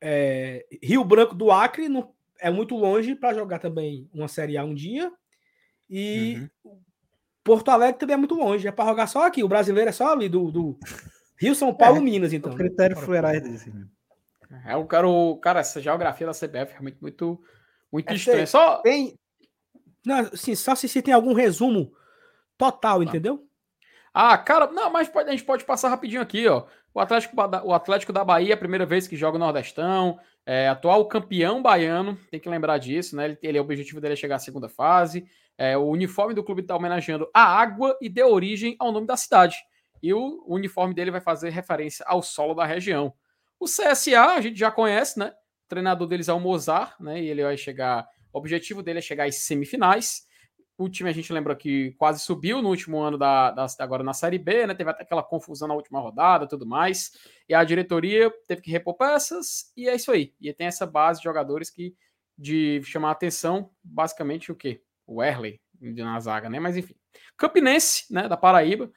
[0.00, 4.64] é, Rio Branco do Acre não, é muito longe para jogar também uma Série A
[4.64, 5.12] um dia.
[5.88, 6.48] E
[7.42, 8.66] Porto Alegre também é muito longe.
[8.68, 9.42] É para jogar só aqui.
[9.42, 10.78] O brasileiro é só ali do, do
[11.36, 12.52] Rio, São Paulo, É, Minas, então.
[12.52, 12.62] o né?
[12.64, 13.70] critério fuleirais desse.
[13.70, 13.86] né?
[14.66, 17.40] É o cara, o, cara, essa geografia da CBF é realmente muito,
[17.90, 18.46] muito É estranha.
[18.46, 19.18] Só, Tem.
[20.04, 21.92] Não, assim, só se, se tem algum resumo
[22.56, 23.46] total, entendeu?
[24.14, 26.66] Ah, cara, não, mas pode- a gente pode passar rapidinho aqui, ó.
[26.92, 31.62] O Atlético, o Atlético da Bahia, primeira vez que joga o Nordestão, é atual campeão
[31.62, 33.26] baiano, tem que lembrar disso, né?
[33.26, 35.24] Ele, ele- o objetivo dele é chegar à segunda fase.
[35.56, 39.16] É, o uniforme do clube está homenageando a água e deu origem ao nome da
[39.16, 39.56] cidade.
[40.02, 43.12] E o, o uniforme dele vai fazer referência ao solo da região.
[43.58, 45.26] O CSA, a gente já conhece, né?
[45.66, 47.20] O treinador deles é o Mozart, né?
[47.20, 48.06] E ele vai chegar.
[48.32, 50.22] O objetivo dele é chegar às semifinais.
[50.80, 54.14] O time a gente lembra que quase subiu no último ano da, da- agora na
[54.14, 54.74] Série B, né?
[54.74, 57.12] Teve até aquela confusão na última rodada, tudo mais.
[57.46, 60.32] E a diretoria teve que repor peças e é isso aí.
[60.40, 61.94] E tem essa base de jogadores que
[62.38, 64.80] de chamar atenção, basicamente o quê?
[65.06, 66.58] O Erley na zaga, né?
[66.58, 66.94] Mas enfim.
[67.36, 68.90] Campinense, né, da Paraíba.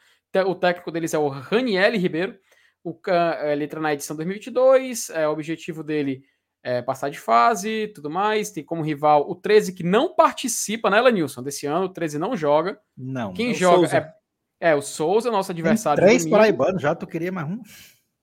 [0.47, 2.39] O técnico deles é o Raniel Ribeiro.
[2.81, 2.97] O,
[3.43, 5.09] ele entra na edição 2022.
[5.09, 6.23] É, o objetivo dele
[6.63, 8.49] é passar de fase, tudo mais.
[8.51, 11.43] Tem como rival o 13 que não participa, né, Lanilson?
[11.43, 12.79] Desse ano, o 13 não joga.
[12.97, 13.33] Não.
[13.33, 13.97] Quem é joga Souza.
[14.61, 16.01] é, é o Souza, nosso Tem adversário.
[16.01, 17.61] de três paraibanos já, tu queria mais um?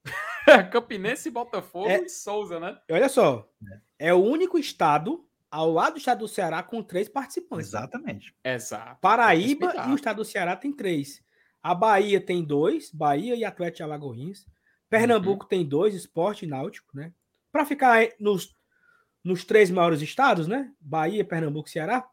[0.73, 1.99] Campinense, Botafogo É.
[2.03, 2.77] e Souza, né?
[2.91, 3.49] Olha só.
[3.99, 7.69] É o único estado, ao lado do estado do Ceará, com três participantes.
[7.69, 8.35] Exatamente.
[8.45, 8.99] Exato.
[9.01, 9.89] Paraíba Respeitar.
[9.89, 11.23] e o estado do Ceará tem três.
[11.63, 14.47] A Bahia tem dois, Bahia e Atlético Alagoinhas.
[14.89, 17.13] Pernambuco tem dois, Esporte e Náutico, né?
[17.53, 18.55] Para ficar nos,
[19.25, 20.71] nos três maiores estados, né?
[20.81, 22.07] Bahia, Pernambuco e Ceará.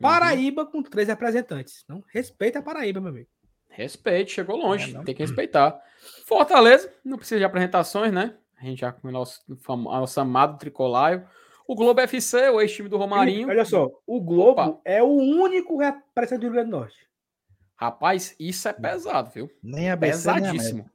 [0.00, 1.82] Paraíba com três representantes.
[1.84, 3.28] Então, respeita a Paraíba, meu amigo.
[3.68, 5.80] Respeite, chegou longe, É, tem que respeitar.
[6.24, 8.34] Fortaleza, não precisa de apresentações, né?
[8.60, 11.26] A gente já com o nosso, famo- nosso amado tricolaio.
[11.66, 13.48] O Globo FC, o ex-time do Romarinho.
[13.48, 14.80] Olha só, o Globo Opa.
[14.84, 16.96] é o único representante do Rio Grande do Norte.
[17.76, 19.50] Rapaz, isso é pesado, viu?
[19.62, 20.90] Nem a BC, nem Pesadíssimo.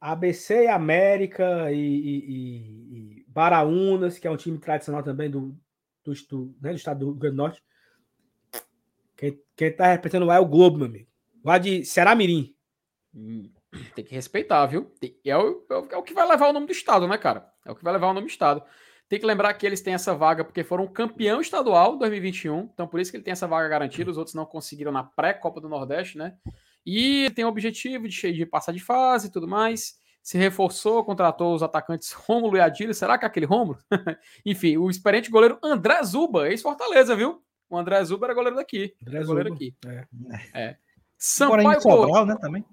[0.00, 5.56] ABC América e, e, e- e Baraunas, que é um time tradicional também do,
[6.04, 7.62] do, do, né, do estado do Rio Grande do Norte.
[9.16, 11.08] Quem, quem tá representando lá é o Globo, meu amigo.
[11.44, 12.54] Lá de Ceará Mirim.
[13.14, 13.50] Hum,
[13.94, 14.84] Tem que respeitar, viu?
[15.00, 17.16] Tem- É o, é o- é o que vai levar o nome do estado, né,
[17.18, 17.50] cara?
[17.64, 18.62] É o que vai levar o nome do estado.
[19.08, 22.98] Tem que lembrar que eles têm essa vaga porque foram campeão estadual 2021, então por
[23.00, 24.10] isso que ele tem essa vaga garantida.
[24.10, 26.34] Os outros não conseguiram na pré-Copa do Nordeste, né?
[26.84, 29.94] E tem o objetivo de, de passar de fase e tudo mais.
[30.22, 32.94] Se reforçou, contratou os atacantes Rômulo e Adílio.
[32.94, 33.78] Será que é aquele Rômulo?
[34.46, 37.42] Enfim, o experiente goleiro André Zuba, ex-Fortaleza, viu?
[37.68, 38.94] O André Zuba era goleiro daqui.
[39.02, 39.56] André goleiro Zuba.
[39.56, 39.76] aqui.
[39.86, 40.06] É.
[40.52, 40.66] É.
[40.68, 40.78] Porém,
[41.18, 42.64] Sampaio de Sobral, né, também.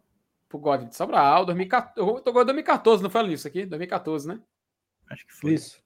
[0.48, 2.00] Pro God de Sobral, 2014.
[2.00, 3.66] Eu tô com 2014, não foi isso aqui?
[3.66, 4.40] 2014, né?
[5.10, 5.54] Acho que foi.
[5.54, 5.82] Isso.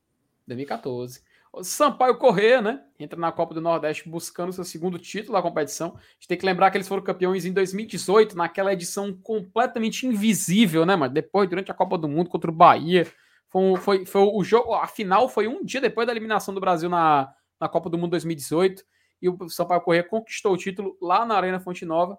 [0.47, 1.21] 2014.
[1.61, 2.83] Sampaio Corrêa, né?
[2.99, 5.89] Entra na Copa do Nordeste buscando seu segundo título da competição.
[5.89, 10.85] A gente tem que lembrar que eles foram campeões em 2018, naquela edição completamente invisível,
[10.85, 13.05] né, mas depois, durante a Copa do Mundo contra o Bahia.
[13.49, 14.73] Foi, foi, foi o jogo.
[14.73, 18.11] A final foi um dia depois da eliminação do Brasil na, na Copa do Mundo
[18.11, 18.83] 2018.
[19.21, 22.17] E o Sampaio Corrêa conquistou o título lá na Arena Fonte Nova.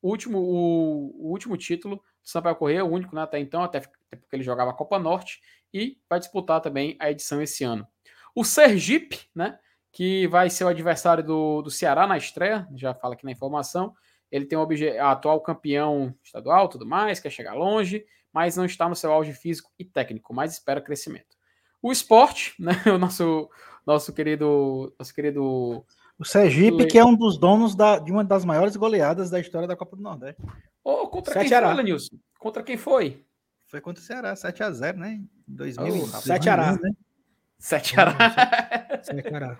[0.00, 3.80] O último, o, o último título do Sampaio Corrêa, o único né, até então, até
[3.80, 5.40] porque ele jogava a Copa Norte,
[5.74, 7.86] e vai disputar também a edição esse ano.
[8.38, 9.58] O Sergipe, né,
[9.90, 13.92] que vai ser o adversário do, do Ceará na estreia, já fala aqui na informação.
[14.30, 14.68] Ele tem o
[15.02, 19.72] atual campeão estadual, tudo mais, quer chegar longe, mas não está no seu auge físico
[19.76, 21.36] e técnico, mas espera crescimento.
[21.82, 23.48] O esporte, né, o nosso,
[23.84, 25.84] nosso querido, nosso querido
[26.16, 29.66] O Sergipe, que é um dos donos da- de uma das maiores goleadas da história
[29.66, 30.40] da Copa do Nordeste.
[30.84, 31.68] Ô, contra Sete quem Ará.
[31.68, 32.16] foi, Lenilson?
[32.38, 33.24] Contra quem foi?
[33.66, 35.14] Foi contra o Ceará, 7x0, né?
[35.14, 36.72] Em 2000, Oh, Sete Ará.
[36.74, 36.90] né?
[37.58, 38.14] Sete Ará.
[39.02, 39.58] Ceará.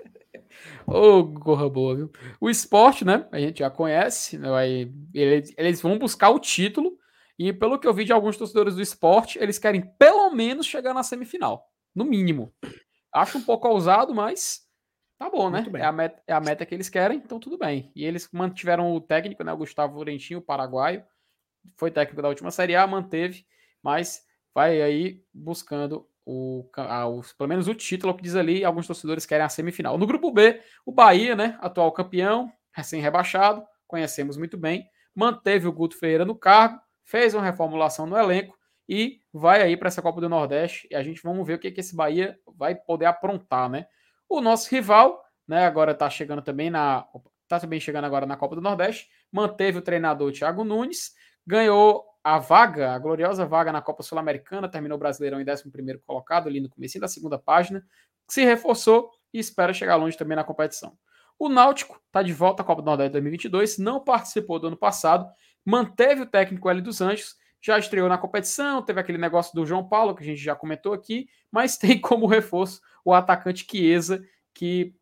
[0.86, 2.12] Ô, gorra boa, viu?
[2.40, 3.26] O esporte, né?
[3.32, 4.38] A gente já conhece.
[4.38, 4.48] Né?
[4.48, 6.96] vai- Eles, eles vão buscar o título.
[7.38, 10.92] E pelo que eu vi de alguns torcedores do esporte, eles querem pelo menos chegar
[10.92, 11.70] na semifinal.
[11.94, 12.52] No mínimo.
[13.12, 14.62] Acho um pouco ousado, mas
[15.18, 15.64] tá bom, né?
[15.74, 17.92] É a, meta, é a meta que eles querem, então tudo bem.
[17.94, 19.52] E eles mantiveram o técnico, né?
[19.52, 21.02] O Gustavo Laurentinho, o paraguaio.
[21.76, 23.44] Foi técnico da última Série A, manteve,
[23.82, 24.24] mas
[24.54, 26.68] vai aí buscando o,
[27.18, 29.96] os- pelo menos o título, é o que diz ali, alguns torcedores querem a semifinal.
[29.96, 35.98] No grupo B, o Bahia, né, atual campeão, recém-rebaixado, conhecemos muito bem, manteve o Guto
[35.98, 38.56] Ferreira no cargo, fez uma reformulação no elenco
[38.88, 41.70] e vai aí para essa Copa do Nordeste e a gente vamos ver o que,
[41.70, 43.86] que esse Bahia vai poder aprontar, né?
[44.28, 47.06] O nosso rival, né, agora tá chegando também na
[47.48, 51.12] tá também chegando agora na Copa do Nordeste, manteve o treinador Thiago Nunes,
[51.46, 56.46] ganhou a vaga, a gloriosa vaga na Copa Sul-Americana, terminou o Brasileirão em 11º colocado,
[56.46, 57.82] ali no começo da segunda página,
[58.28, 60.92] se reforçou e espera chegar longe também na competição.
[61.38, 65.26] O Náutico está de volta à Copa do Nordeste 2022, não participou do ano passado,
[65.64, 69.88] manteve o técnico L dos Anjos, já estreou na competição, teve aquele negócio do João
[69.88, 74.22] Paulo, que a gente já comentou aqui, mas tem como reforço o atacante Chiesa,
[74.52, 74.94] que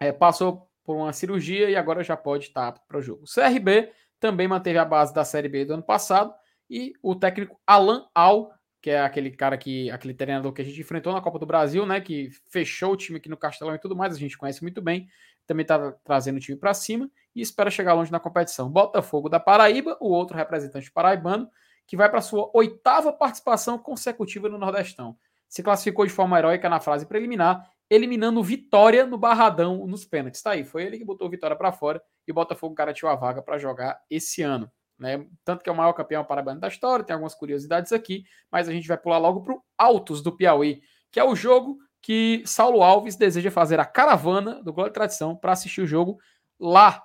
[0.00, 3.22] é, passou por uma cirurgia e agora já pode estar apto para o jogo.
[3.22, 6.34] O CRB também manteve a base da Série B do ano passado
[6.68, 10.80] e o técnico Alan Al, que é aquele cara que, aquele treinador que a gente
[10.80, 13.96] enfrentou na Copa do Brasil, né, que fechou o time aqui no Castelão e tudo
[13.96, 15.08] mais, a gente conhece muito bem,
[15.46, 18.70] também está trazendo o time para cima e espera chegar longe na competição.
[18.70, 21.48] Botafogo da Paraíba, o outro representante paraibano,
[21.86, 25.16] que vai para sua oitava participação consecutiva no Nordestão.
[25.48, 30.42] Se classificou de forma heróica na fase preliminar, eliminando Vitória no Barradão nos pênaltis.
[30.42, 33.42] Tá aí, foi ele que botou Vitória para fora e o Botafogo garantiu a vaga
[33.42, 34.70] para jogar esse ano.
[34.98, 35.26] Né?
[35.44, 38.72] Tanto que é o maior campeão paraibano da história, tem algumas curiosidades aqui, mas a
[38.72, 42.82] gente vai pular logo para o Altos do Piauí, que é o jogo que Saulo
[42.82, 46.18] Alves deseja fazer a caravana do Glória e Tradição para assistir o jogo
[46.60, 47.02] lá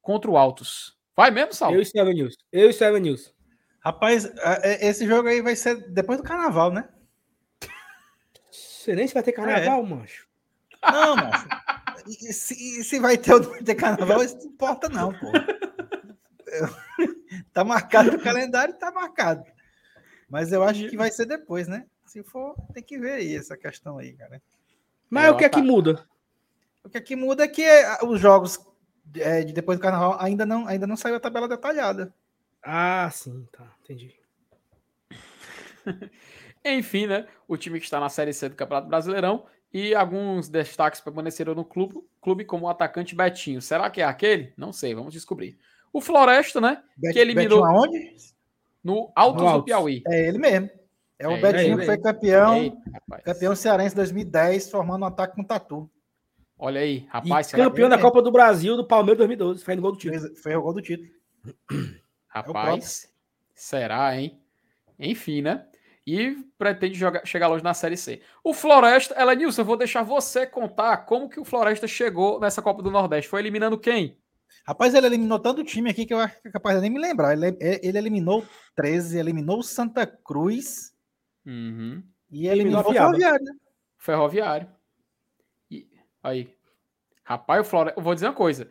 [0.00, 0.96] contra o Altos.
[1.16, 1.76] Vai mesmo, Saulo?
[1.76, 2.36] Eu e Seven News.
[2.52, 3.34] Eu e Seven News.
[3.80, 4.32] Rapaz, é-
[4.86, 6.88] é- esse jogo aí vai ser depois do carnaval, né?
[8.50, 10.26] Você nem se vai ter carnaval, mancho.
[10.82, 11.46] Não, mas.
[12.06, 15.12] E se, e se vai ter ou não vai ter carnaval, isso não importa, não,
[15.12, 15.26] pô.
[16.46, 16.68] Eu-
[17.52, 19.44] Tá marcado no calendário, tá marcado.
[20.28, 21.86] Mas eu acho que vai ser depois, né?
[22.06, 24.40] Se for, tem que ver aí essa questão aí, cara.
[25.10, 26.06] Mas É, o que é que tá- muda?
[26.84, 28.58] O que aqui muda é que é, os jogos
[29.16, 32.12] é, de depois do carnaval ainda não, ainda não saiu a tabela detalhada.
[32.62, 33.72] Ah, sim, tá.
[33.82, 34.14] Entendi.
[36.64, 37.26] Enfim, né?
[37.48, 41.64] O time que está na Série C do Campeonato Brasileirão e alguns destaques permaneceram no
[41.64, 43.60] clube, clube como o atacante Betinho.
[43.60, 44.52] Será que é aquele?
[44.56, 45.58] Não sei, vamos descobrir.
[45.92, 46.82] O Floresta, né?
[46.96, 48.16] Bet- Que eliminou- Betinho aonde?
[48.82, 49.64] No Altos No do.
[49.64, 50.02] Piauí.
[50.08, 50.70] É ele mesmo.
[51.18, 52.82] É o É Betinho que foi campeão,
[53.24, 55.88] campeão cearense 2010, formando um ataque com tatu.
[56.58, 57.50] Olha aí, E rapaz.
[57.50, 58.00] que- campeão da é?
[58.00, 59.64] Copa do Brasil do Palmeiras 2012.
[59.64, 60.20] Faz no gol do título.
[60.20, 61.08] Fez- Foi o gol do título.
[62.28, 63.08] Rapaz,
[63.54, 64.40] será, hein?
[64.98, 65.66] Enfim, né?
[66.06, 68.20] E pretende jogar, chegar longe na Série C.
[68.42, 72.82] O Floresta, Elenilson, eu vou deixar você contar como que o Floresta chegou nessa Copa
[72.82, 73.28] do Nordeste.
[73.30, 74.18] Foi eliminando quem?
[74.66, 77.00] Rapaz, ele eliminou tanto time aqui que eu acho que é capaz de nem me
[77.00, 77.32] lembrar.
[77.32, 78.46] Ele, ele eliminou
[78.76, 80.92] 13, eliminou o Santa Cruz
[81.44, 82.02] Uhum.
[82.30, 82.82] e Eliminou.
[82.84, 83.44] Ferroviário.
[83.44, 83.52] né?
[83.98, 84.68] Ferroviário.
[85.70, 85.88] E,
[86.22, 86.54] aí.
[87.24, 87.98] Rapaz, o Floresta.
[88.00, 88.70] Eu vou dizer uma coisa.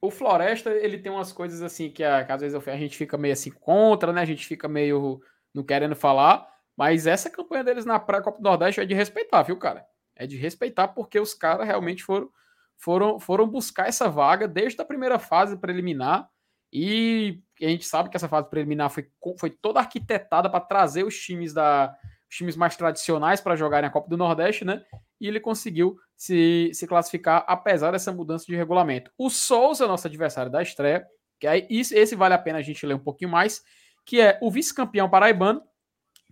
[0.00, 3.16] O Floresta, ele tem umas coisas assim que, a- que às vezes a gente fica
[3.18, 4.20] meio assim contra, né?
[4.22, 5.20] A gente fica meio
[5.54, 6.46] não querendo falar.
[6.76, 9.84] Mas essa campanha deles na pré-Copa do Nordeste é de respeitar, viu, cara?
[10.14, 12.30] É de respeitar porque os caras realmente foram,
[12.78, 16.28] foram, foram buscar essa vaga desde a primeira fase preliminar.
[16.72, 19.08] E a gente sabe que essa fase preliminar foi,
[19.38, 21.94] foi toda arquitetada para trazer os times da,
[22.30, 24.84] os times mais tradicionais para jogarem a Copa do Nordeste, né?
[25.20, 29.10] E ele conseguiu se, se classificar apesar dessa mudança de regulamento.
[29.16, 31.06] O Souza, nosso adversário da estreia,
[31.40, 33.62] que aí esse vale a pena a gente ler um pouquinho mais,
[34.04, 35.62] que é o vice-campeão paraibano,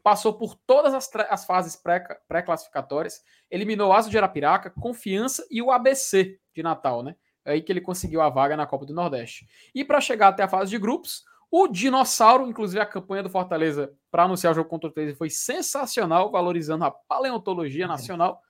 [0.07, 1.83] passou por todas as, as fases
[2.29, 7.17] pré-classificatórias, eliminou o Aso de Arapiraca, Confiança e o ABC de Natal, né?
[7.45, 9.49] É aí que ele conseguiu a vaga na Copa do Nordeste.
[9.75, 13.93] E para chegar até a fase de grupos, o Dinossauro, inclusive a campanha do Fortaleza
[14.09, 18.41] para anunciar o jogo contra o 13 foi sensacional, valorizando a paleontologia nacional.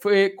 [0.00, 0.36] Foi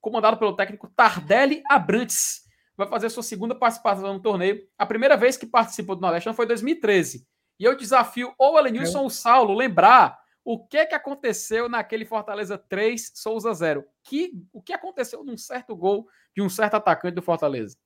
[0.00, 2.40] comandado pelo técnico Tardelli Abrantes.
[2.74, 4.66] Vai fazer sua segunda participação no torneio.
[4.78, 7.26] A primeira vez que participou do Nordeste foi em 2013.
[7.58, 12.04] E eu desafio ou o Elenilson ou o Saulo lembrar o que que aconteceu naquele
[12.04, 13.84] Fortaleza 3, Souza 0.
[14.04, 17.76] Que, o que aconteceu num certo gol de um certo atacante do Fortaleza?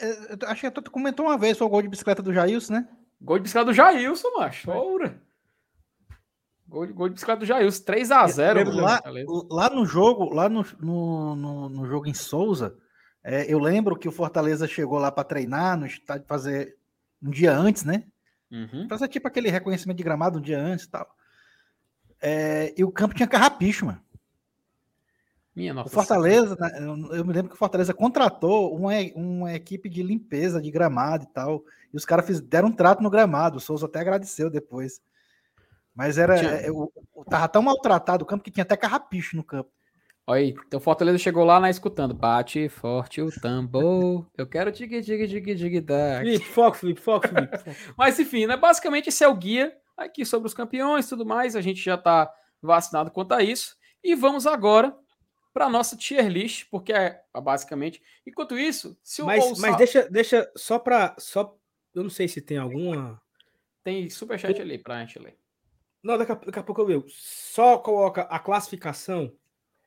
[0.00, 2.88] É, acho que tu comentou uma vez, foi o gol de bicicleta do Jailson, né?
[3.20, 4.70] Gol de bicicleta do Jailson, macho.
[4.70, 5.22] Oura.
[6.66, 8.74] Gol, gol de bicicleta do Jailson, 3x0.
[8.80, 9.02] Lá,
[9.50, 12.76] lá no jogo, lá no, no, no, no jogo em Souza,
[13.22, 16.77] é, eu lembro que o Fortaleza chegou lá para treinar no estádio fazer
[17.22, 18.04] um dia antes, né?
[18.50, 18.88] Uhum.
[18.88, 21.08] Fazer tipo aquele reconhecimento de gramado um dia antes e tal.
[22.20, 24.00] É, e o campo tinha carrapicho, mano.
[25.54, 25.88] Minha nossa.
[25.88, 30.62] O Fortaleza, né, eu me lembro que o Fortaleza contratou uma, uma equipe de limpeza
[30.62, 31.64] de gramado e tal.
[31.92, 33.58] E os caras deram um trato no gramado.
[33.58, 35.00] O Souza até agradeceu depois.
[35.94, 36.38] Mas era.
[36.38, 36.50] Tinha...
[36.52, 36.92] É, o,
[37.28, 39.70] tava tão maltratado o campo que tinha até carrapicho no campo.
[40.30, 42.12] Olha aí, então Fortaleza chegou lá na escutando.
[42.12, 44.26] Bate forte o tambor.
[44.36, 46.18] Eu quero tig tig tig tig da.
[46.18, 47.56] Felipe, foco, Felipe, foco, Felipe.
[47.96, 48.54] Mas enfim, né?
[48.54, 51.56] Basicamente esse é o guia aqui sobre os campeões e tudo mais.
[51.56, 53.74] A gente já está vacinado quanto a isso.
[54.04, 54.94] E vamos agora
[55.50, 58.02] para nossa tier list, porque é basicamente.
[58.26, 59.62] Enquanto isso, se o Mas, Bolsa...
[59.62, 61.56] mas deixa, deixa só para só
[61.94, 63.18] eu não sei se tem alguma
[63.82, 65.38] tem superchat ali para a gente ler.
[66.02, 67.04] Não, daqui a, daqui a pouco eu leio.
[67.08, 69.32] Só coloca a classificação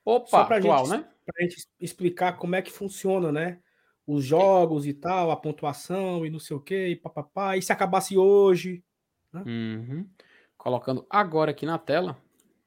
[0.04, 1.08] Opa, Só pra atual, gente, né?
[1.26, 3.60] Pra gente explicar como é que funciona, né?
[4.06, 7.56] Os jogos e tal, a pontuação e não sei o que, e papapá.
[7.56, 8.84] E se acabasse hoje.
[9.32, 9.44] Né?
[9.46, 10.08] Uhum.
[10.58, 12.18] Colocando agora aqui na tela.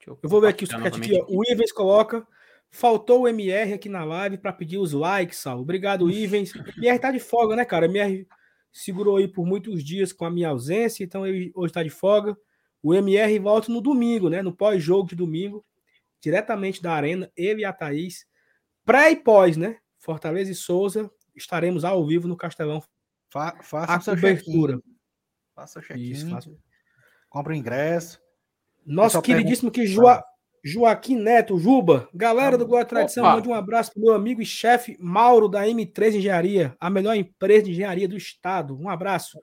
[0.05, 1.19] Eu, eu, vou ver aqui o aqui.
[1.19, 1.25] Ó.
[1.29, 2.25] O Ivens coloca.
[2.71, 5.61] Faltou o MR aqui na live para pedir os likes, Sal.
[5.61, 6.53] Obrigado, Ivens.
[6.77, 7.85] MR tá de folga, né, cara?
[7.85, 8.27] MR
[8.71, 12.35] segurou aí por muitos dias com a minha ausência, então ele hoje tá de folga.
[12.83, 14.41] O MR volta no domingo, né?
[14.41, 15.65] No pós-jogo de domingo
[16.25, 18.25] diretamente da Arena, ele e a Thaís.
[18.83, 19.77] Pré e pós, né?
[19.99, 22.83] Fortaleza e Souza, estaremos ao vivo no Castelão.
[23.29, 24.81] Fa faça a cobertura.
[25.53, 26.29] Faça o check-in.
[26.31, 26.51] Faça...
[27.29, 28.19] Compre o ingresso.
[28.85, 30.23] Nosso queridíssimo que Joa...
[30.67, 34.97] Joaquim Neto, Juba, galera do Guarda Tradição, mande um abraço para meu amigo e chefe
[34.99, 38.75] Mauro da M3 Engenharia, a melhor empresa de engenharia do estado.
[38.75, 39.39] Um abraço.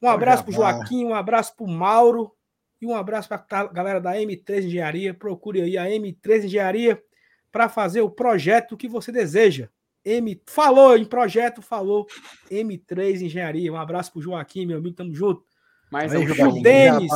[0.00, 2.32] Um abraço para o Joaquim, um abraço para o Mauro,
[2.84, 5.14] e um abraço para a galera da M3 Engenharia.
[5.14, 7.02] Procure aí a M3 Engenharia
[7.50, 9.70] para fazer o projeto que você deseja.
[10.04, 12.06] M falou em projeto, falou
[12.50, 13.72] M3 Engenharia.
[13.72, 15.42] Um abraço para o Joaquim, meu amigo, tamo junto.
[15.90, 17.12] Mas aí, o Denis.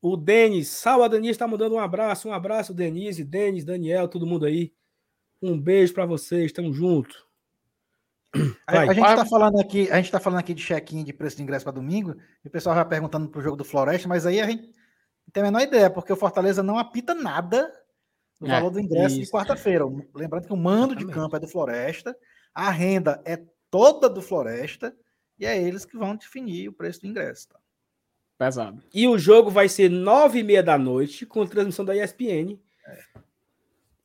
[0.00, 4.46] O Denis, Salva Denise está mandando um abraço, um abraço, Denise, Denis, Daniel, todo mundo
[4.46, 4.72] aí.
[5.40, 7.24] Um beijo para vocês, tamo junto.
[8.66, 11.36] A, a, gente está falando aqui, a gente tá falando aqui de check-in de preço
[11.36, 14.24] de ingresso para domingo, e o pessoal já perguntando para o jogo do Floresta, mas
[14.24, 17.70] aí a gente não tem a menor ideia, porque o Fortaleza não apita nada
[18.40, 19.26] no é, valor do ingresso isso.
[19.26, 19.84] de quarta-feira.
[20.14, 21.06] Lembrando que o mando Exatamente.
[21.06, 22.16] de campo é do Floresta,
[22.54, 23.38] a renda é
[23.70, 24.96] toda do Floresta,
[25.38, 27.48] e é eles que vão definir o preço do ingresso.
[27.48, 27.58] Tá?
[28.38, 28.82] Pesado.
[28.94, 32.58] E o jogo vai ser nove e meia da noite, com transmissão da ESPN.
[32.86, 33.02] É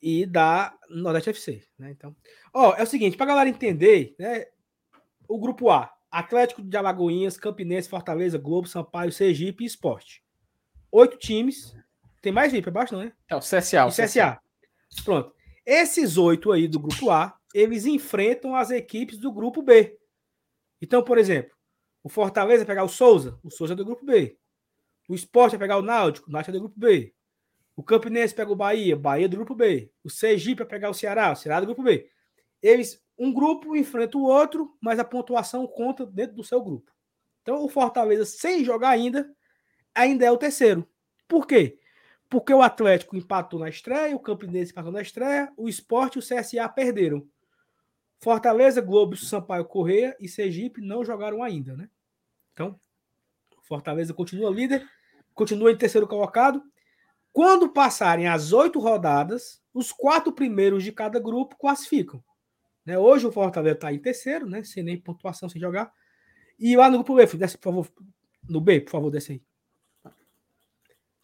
[0.00, 1.90] e da Nordeste FC, né?
[1.90, 2.14] Então,
[2.54, 4.46] ó, é o seguinte, para galera entender, né?
[5.28, 10.24] O grupo A, Atlético de Alagoinhas, Campinense, Fortaleza, Globo, Sampaio, Sergipe e Esporte.
[10.90, 11.76] Oito times.
[12.22, 13.12] Tem mais aí para baixo, não é?
[13.28, 13.86] É o CSA.
[13.86, 14.06] O CSA.
[14.06, 14.40] CSA.
[15.04, 15.32] Pronto.
[15.64, 19.98] Esses oito aí do grupo A, eles enfrentam as equipes do grupo B.
[20.80, 21.54] Então, por exemplo,
[22.02, 24.38] o Fortaleza vai pegar o Souza, o Souza é do grupo B.
[25.08, 27.12] O Esporte vai pegar o Náutico, o Náutico é do grupo B.
[27.78, 29.88] O Campinense pega o Bahia, Bahia do grupo B.
[30.02, 32.10] O Sergipe para pegar o Ceará, o Ceará do grupo B.
[32.60, 36.92] Eles, um grupo enfrenta o outro, mas a pontuação conta dentro do seu grupo.
[37.40, 39.32] Então o Fortaleza, sem jogar ainda,
[39.94, 40.84] ainda é o terceiro.
[41.28, 41.78] Por quê?
[42.28, 46.22] Porque o Atlético empatou na estreia, o Campinense empatou na estreia, o Esporte e o
[46.22, 47.24] CSA perderam.
[48.18, 51.88] Fortaleza, Globo, Sampaio Correia e Sergipe não jogaram ainda, né?
[52.52, 52.80] Então,
[53.62, 54.84] Fortaleza continua líder
[55.38, 56.60] continua em terceiro colocado.
[57.38, 62.20] Quando passarem as oito rodadas, os quatro primeiros de cada grupo classificam.
[62.84, 62.98] Né?
[62.98, 64.64] Hoje o Fortaleza está em terceiro, né?
[64.64, 65.92] sem nem pontuação, sem jogar.
[66.58, 67.88] E lá no grupo B, desce, por favor.
[68.50, 69.34] No B, por favor, desce
[70.04, 70.12] aí.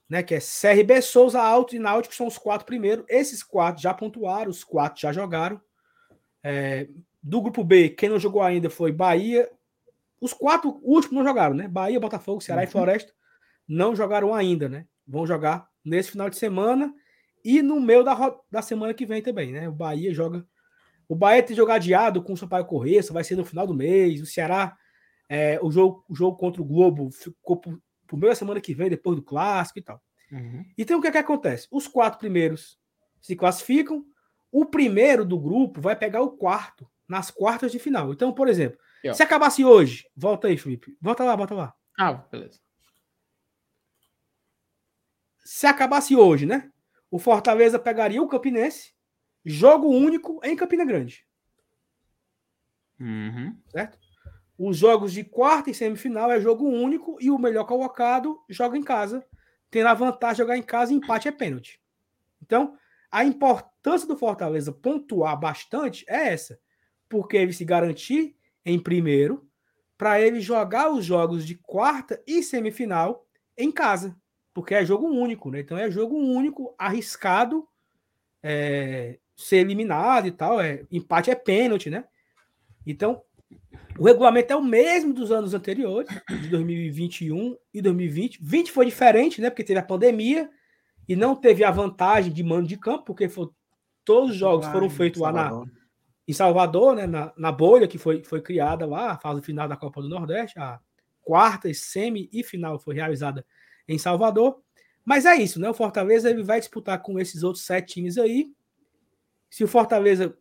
[0.09, 3.05] Né, que é CRB, Souza, Alto e Náutico, são os quatro primeiros.
[3.09, 5.61] Esses quatro já pontuaram, os quatro já jogaram.
[6.45, 6.87] É,
[7.21, 9.51] do grupo B, quem não jogou ainda foi Bahia.
[10.21, 11.67] Os quatro últimos não jogaram, né?
[11.67, 12.69] Bahia, Botafogo, Ceará uhum.
[12.69, 13.13] e Floresta
[13.67, 14.87] não jogaram ainda, né?
[15.05, 16.93] Vão jogar nesse final de semana
[17.45, 19.69] e no meio da, da semana que vem também, né?
[19.69, 20.47] O Bahia joga.
[21.09, 24.23] O Bahia tem jogado adiado com o Sampaio Correia, vai ser no final do mês.
[24.23, 24.75] O Ceará,
[25.29, 28.75] é, o, jogo, o jogo contra o Globo ficou por, por meio da semana que
[28.75, 30.01] vem, depois do clássico e tal.
[30.33, 30.65] Uhum.
[30.79, 31.69] Então o que, é que acontece?
[31.71, 32.79] Os quatro primeiros
[33.21, 34.05] se classificam,
[34.51, 38.13] o primeiro do grupo vai pegar o quarto nas quartas de final.
[38.13, 38.79] Então, por exemplo,
[39.13, 40.97] se acabasse hoje, volta aí, Felipe.
[41.01, 41.75] Volta lá, volta lá.
[41.99, 42.64] Ah, beleza.
[45.45, 46.71] Se acabasse hoje, né?
[47.11, 48.93] O Fortaleza pegaria o Campinense,
[49.45, 51.27] jogo único em Campina Grande.
[52.99, 53.57] Uhum.
[53.69, 53.99] Certo?
[54.57, 58.83] Os jogos de quarta e semifinal é jogo único e o melhor colocado joga em
[58.83, 59.25] casa,
[59.71, 61.81] tendo a vantagem de jogar em casa e empate é pênalti.
[62.41, 62.77] Então,
[63.11, 66.59] a importância do Fortaleza pontuar bastante é essa
[67.09, 69.49] porque ele se garantir em primeiro,
[69.97, 73.27] para ele jogar os jogos de quarta e semifinal
[73.57, 74.17] em casa,
[74.55, 75.61] porque é jogo único, né?
[75.61, 77.67] Então é jogo único, arriscado
[78.41, 80.61] é, ser eliminado e tal.
[80.61, 82.05] É, empate é pênalti, né?
[82.87, 83.21] Então,
[83.99, 88.39] o regulamento é o mesmo dos anos anteriores, de 2021 e 2020.
[88.41, 89.51] 20 foi diferente, né?
[89.51, 90.49] Porque teve a pandemia
[91.09, 93.49] e não teve a vantagem de mando de campo, porque foi,
[94.05, 95.65] todos os jogos foram feitos lá na,
[96.27, 99.77] em Salvador, né, na, na bolha que foi, foi criada lá, a fase final da
[99.77, 100.81] Copa do Nordeste, a
[101.21, 103.45] quarta, semi e final foi realizada
[103.89, 104.61] em Salvador.
[105.05, 105.69] Mas é isso, né?
[105.69, 108.51] O Fortaleza ele vai disputar com esses outros sete times aí.
[109.51, 110.37] Se o Fortaleza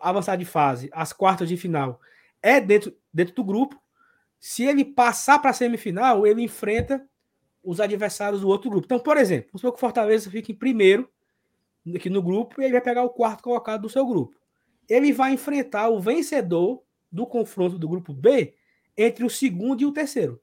[0.00, 2.00] avançar de fase, as quartas de final
[2.42, 3.80] é dentro, dentro do grupo.
[4.38, 7.06] Se ele passar para a semifinal, ele enfrenta
[7.62, 8.86] os adversários do outro grupo.
[8.86, 11.10] Então, por exemplo, vamos supor que o Fortaleza fique em primeiro
[11.94, 14.40] aqui no grupo e ele vai pegar o quarto colocado do seu grupo
[14.90, 16.82] ele vai enfrentar o vencedor
[17.12, 18.56] do confronto do grupo B
[18.96, 20.42] entre o segundo e o terceiro.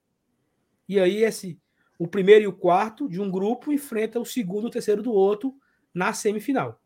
[0.88, 1.60] E aí esse
[1.98, 5.12] o primeiro e o quarto de um grupo enfrenta o segundo e o terceiro do
[5.12, 5.56] outro
[5.94, 6.80] na semifinal.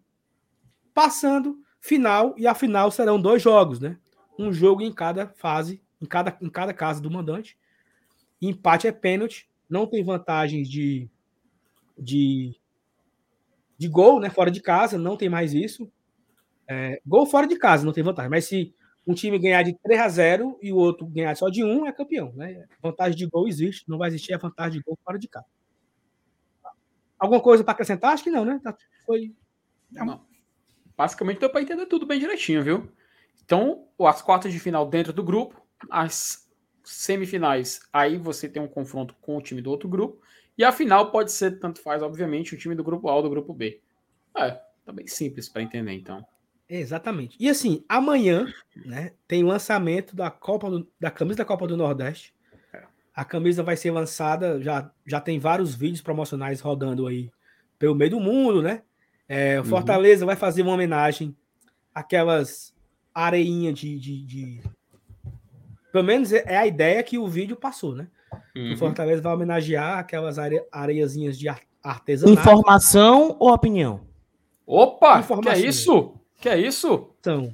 [0.93, 3.97] Passando final e a final serão dois jogos, né?
[4.37, 7.57] Um jogo em cada fase, em cada em cada casa do mandante.
[8.41, 11.09] Empate é pênalti, não tem vantagens de
[11.97, 12.55] de
[13.77, 14.29] de gol, né?
[14.29, 15.91] Fora de casa, não tem mais isso.
[16.67, 18.29] É, gol fora de casa, não tem vantagem.
[18.29, 18.73] Mas se
[19.05, 21.91] um time ganhar de 3 a 0 e o outro ganhar só de 1, é
[21.91, 22.31] campeão.
[22.33, 22.65] Né?
[22.81, 25.45] Vantagem de gol existe, não vai existir a vantagem de gol fora de casa.
[27.17, 28.13] Alguma coisa para acrescentar?
[28.13, 28.59] Acho que não, né?
[28.63, 28.75] Tá,
[29.05, 29.33] foi.
[29.91, 30.25] Não.
[30.97, 32.91] Basicamente deu para entender tudo bem direitinho, viu?
[33.43, 36.49] Então, as quartas de final dentro do grupo, as
[36.83, 40.21] semifinais, aí você tem um confronto com o time do outro grupo,
[40.57, 43.29] e a final pode ser, tanto faz, obviamente, o time do grupo A ou do
[43.29, 43.81] grupo B.
[44.35, 44.51] É,
[44.85, 46.25] tá bem simples para entender, então.
[46.73, 47.35] Exatamente.
[47.37, 48.47] E assim, amanhã,
[48.85, 52.33] né, tem o lançamento da Copa do, da camisa da Copa do Nordeste.
[52.73, 52.83] É.
[53.13, 57.29] A camisa vai ser lançada, já, já tem vários vídeos promocionais rodando aí
[57.77, 58.83] pelo meio do mundo, né?
[59.27, 59.69] É, o uhum.
[59.69, 60.27] Fortaleza uhum.
[60.27, 61.35] vai fazer uma homenagem
[61.93, 62.73] àquelas
[63.13, 64.61] areinhas de, de, de,
[65.91, 68.07] Pelo menos é a ideia que o vídeo passou, né?
[68.55, 68.73] Uhum.
[68.73, 70.63] O Fortaleza vai homenagear aquelas are...
[70.71, 71.49] areiazinhas de
[71.83, 72.39] artesanato.
[72.39, 74.07] Informação ou opinião?
[74.65, 75.21] Opa!
[75.21, 76.20] Que é isso?
[76.41, 77.13] Que é isso?
[77.19, 77.53] Então.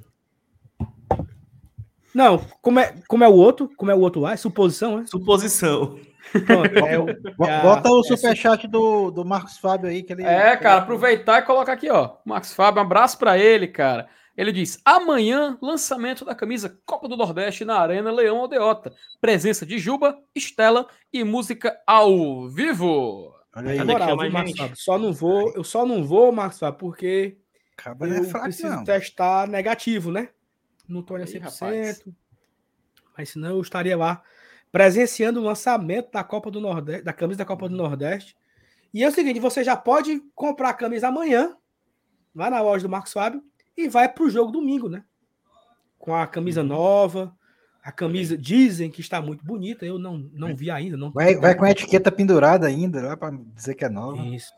[2.16, 3.70] Não, como é, como é o outro?
[3.76, 4.32] Como é o outro lá?
[4.32, 5.06] É suposição, né?
[5.06, 6.00] Suposição.
[6.46, 7.10] Pronto, é o,
[7.46, 10.02] é a, Bota o é superchat é, do, do Marcos Fábio aí.
[10.02, 12.16] Que ele, é, cara, aproveitar e colocar aqui, ó.
[12.26, 14.08] Marcos Fábio, um abraço para ele, cara.
[14.38, 18.94] Ele diz: amanhã, lançamento da camisa Copa do Nordeste na Arena Leão Aldeota.
[19.20, 23.34] Presença de Juba, Estela e música ao vivo.
[23.54, 24.76] Olha aí, moral, viu, Marcos Fábio?
[24.78, 27.38] Só não vou, eu só não vou, Marcos Fábio, porque
[27.78, 28.84] Acaba eu é fraco, preciso não.
[28.84, 30.30] testar negativo, né?
[30.88, 31.42] Não tô a 100%.
[31.42, 32.06] Rapaz.
[33.16, 34.24] Mas senão eu estaria lá
[34.72, 38.36] presenciando o lançamento da Copa do Nordeste, da camisa da Copa do Nordeste.
[38.94, 41.56] E é o seguinte, você já pode comprar a camisa amanhã,
[42.36, 43.44] lá na loja do Marcos Fábio,
[43.76, 45.04] e vai para o jogo domingo, né?
[46.00, 46.68] Com a camisa uhum.
[46.68, 47.36] nova,
[47.84, 50.98] a camisa dizem que está muito bonita, eu não, não vi ainda.
[50.98, 54.22] Não vai, vai com a etiqueta pendurada ainda, lá para dizer que é nova.
[54.26, 54.52] Isso.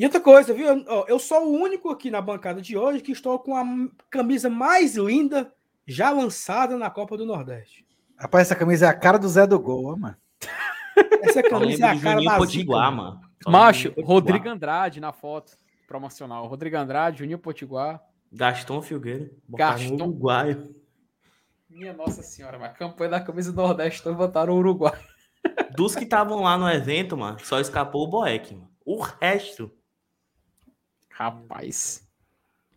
[0.00, 0.66] E outra coisa, viu?
[1.06, 3.62] Eu, sou o único aqui na bancada de hoje que estou com a
[4.08, 5.52] camisa mais linda
[5.86, 7.86] já lançada na Copa do Nordeste.
[8.16, 10.16] Rapaz, essa camisa é a cara do Zé do Gol, mano.
[11.20, 13.20] Essa camisa é a cara Juninho da Potiguar, mano.
[13.46, 13.92] Macho.
[14.02, 15.52] Rodrigo Andrade na foto
[15.86, 16.46] promocional.
[16.46, 18.02] Rodrigo Andrade, Juninho Potiguar.
[18.32, 19.30] Gaston Filgueira.
[19.50, 19.96] Gaston.
[19.96, 20.74] Uruguaio.
[21.68, 24.98] Minha nossa senhora, mas a campanha da camisa do Nordeste todos botaram o Uruguai.
[25.76, 28.70] Dos que estavam lá no evento, mano, só escapou o Boeck, mano.
[28.82, 29.70] O resto.
[31.20, 32.08] Rapaz.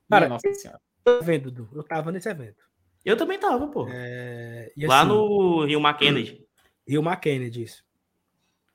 [0.10, 0.82] Cara, Minha nossa senhora.
[1.06, 1.70] evento, Dudu.
[1.74, 2.61] Eu tava nesse evento.
[3.06, 3.88] Eu também tava, pô.
[3.90, 6.45] É, e lá assim, no Rio Kennedy.
[6.86, 7.86] Rio McKennedy, isso.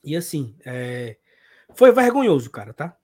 [0.03, 1.19] E assim, é,
[1.75, 2.97] foi vergonhoso, cara, tá?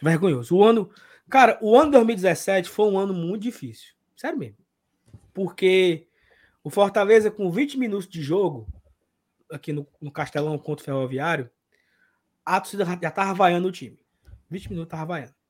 [0.00, 0.56] Vergonhoso.
[0.56, 0.90] O ano.
[1.28, 3.92] Cara, o ano 2017 foi um ano muito difícil.
[4.16, 4.56] Sério mesmo.
[5.34, 6.08] Porque
[6.64, 8.66] o Fortaleza, com 20 minutos de jogo,
[9.50, 11.50] aqui no, no Castelão contra o Ferroviário,
[12.46, 14.00] a torcida já tava vaiando o time.
[14.48, 15.41] 20 minutos tava vaiando.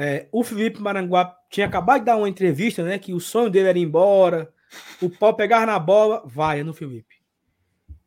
[0.00, 3.00] É, o Felipe Maranguá tinha acabado de dar uma entrevista, né?
[3.00, 4.54] Que o sonho dele era ir embora.
[5.02, 7.16] O pau pegar na bola, vaia no Felipe.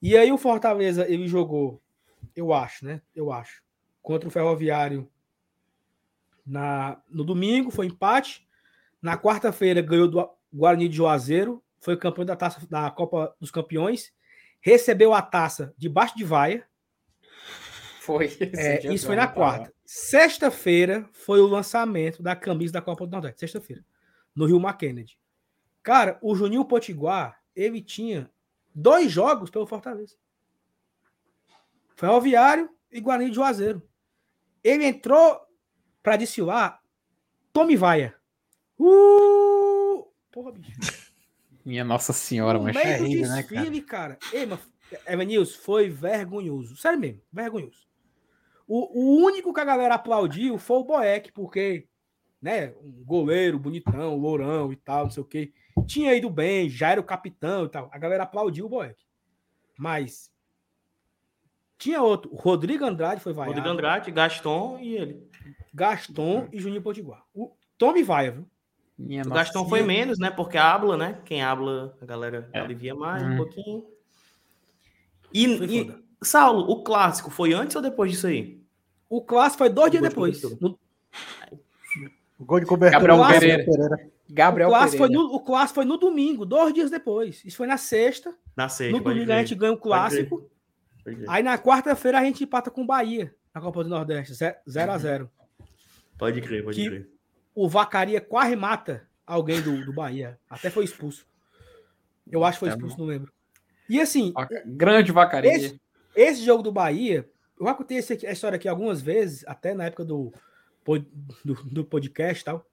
[0.02, 1.82] E aí o Fortaleza, ele jogou,
[2.34, 3.02] eu acho, né?
[3.14, 3.62] Eu acho,
[4.02, 5.12] contra o Ferroviário
[6.48, 8.48] na, no domingo, foi empate.
[9.02, 14.14] Na quarta-feira ganhou do Guarani de Juazeiro, foi campeão da taça da Copa dos Campeões,
[14.62, 16.66] recebeu a taça debaixo de vaia.
[18.02, 18.28] Foi.
[18.58, 19.72] É, isso foi na quarta.
[19.86, 23.42] Sexta-feira foi o lançamento da camisa da Copa do Nordeste.
[23.42, 23.86] Sexta-feira.
[24.36, 25.20] No Rio McKennedy.
[25.84, 28.30] Cara, o Juninho Potiguar, ele tinha
[28.74, 30.16] dois jogos pelo Fortaleza.
[31.96, 33.88] Ferroviário e Guarani de Juazeiro.
[34.64, 35.40] Ele entrou
[36.02, 36.82] para desfilar
[37.54, 38.16] Tome Vaia.
[38.80, 40.08] Uh!
[40.32, 41.12] Porra, bicho.
[41.64, 42.74] Minha nossa senhora, mas.
[42.74, 44.18] meio do terrível, né, cara.
[44.34, 44.60] Ei, mas,
[45.06, 46.76] Evanilson, foi vergonhoso.
[46.76, 47.91] Sério mesmo, vergonhoso.
[48.74, 51.90] O, o único que a galera aplaudiu foi o Boeck, porque,
[52.42, 55.52] né, um goleiro bonitão, lourão e tal, não sei o quê.
[55.86, 57.90] Tinha ido bem, já era o capitão e tal.
[57.92, 58.96] A galera aplaudiu o Boeck.
[59.78, 60.32] Mas
[61.78, 62.32] tinha outro.
[62.32, 63.56] O Rodrigo Andrade foi vaiado.
[63.56, 65.28] Rodrigo Andrade, Gaston e ele.
[65.74, 67.26] Gaston e Juninho Potiguar.
[67.34, 68.48] O Tome Vaia, viu?
[68.98, 70.32] Minha O nossa Gaston foi menos, né?
[70.32, 71.20] Porque habla, né?
[71.26, 72.60] Quem habla, a galera É.
[72.62, 73.34] alivia mais Hum.
[73.34, 73.86] um pouquinho.
[75.34, 76.02] E, e.
[76.24, 78.61] Saulo, o clássico foi antes ou depois disso aí?
[79.12, 80.42] O clássico foi dois dias depois.
[80.42, 80.72] cobertura.
[80.72, 80.80] No,
[82.40, 83.00] O gol de cobertura.
[83.06, 83.66] Gabriel Pereira.
[83.66, 84.12] Pereira.
[84.30, 87.44] Gabriel o, clássico foi no, o clássico foi no domingo, dois dias depois.
[87.44, 88.34] Isso foi na sexta.
[88.56, 88.98] Na sexta.
[88.98, 90.50] no domingo a gente ganha o clássico.
[91.28, 94.56] Aí na quarta-feira a gente empata com o Bahia na Copa do Nordeste, 0
[94.92, 95.30] a 0
[96.18, 97.10] Pode crer, pode Que- crer.
[97.54, 100.40] O Vacaria quase mata alguém do, do Bahia.
[100.50, 101.26] Até foi expulso.
[102.32, 103.30] Eu acho que foi Tá expulso, não lembro.
[103.90, 104.34] E assim,
[104.66, 105.52] Grande vacaria.
[105.54, 105.82] esse,
[106.16, 107.28] esse jogo do Bahia,
[107.62, 110.34] eu já contei esse aqui- a história aqui algumas vezes, até na época do,
[111.46, 112.66] do, do podcast e tal.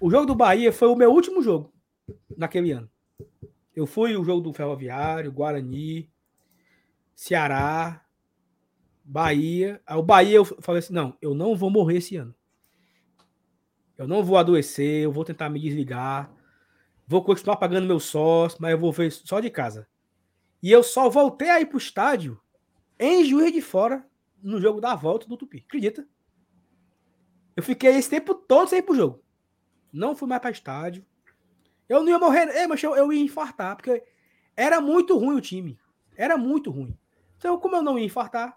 [0.00, 1.70] O jogo do Bahia foi o meu último jogo
[2.34, 2.90] naquele ano.
[3.76, 6.10] Eu fui o jogo do Ferroviário, Guarani,
[7.14, 8.02] Ceará,
[9.04, 9.80] Bahia.
[9.90, 12.34] O Bahia eu falei assim: não, eu não vou morrer esse ano.
[13.98, 16.32] Eu não vou adoecer, eu vou tentar me desligar.
[17.06, 19.86] Vou continuar pagando meu sócio, mas eu vou ver só de casa.
[20.62, 22.40] E eu só voltei a ir pro estádio
[22.98, 24.06] em Juiz de Fora,
[24.42, 25.64] no jogo da volta do Tupi.
[25.66, 26.06] Acredita?
[27.56, 29.22] Eu fiquei esse tempo todo sem ir pro jogo.
[29.92, 31.04] Não fui mais para estádio.
[31.88, 34.02] Eu não ia morrer, é, mas eu, eu ia infartar, porque
[34.56, 35.78] era muito ruim o time.
[36.16, 36.96] Era muito ruim.
[37.36, 38.54] Então, como eu não ia infartar,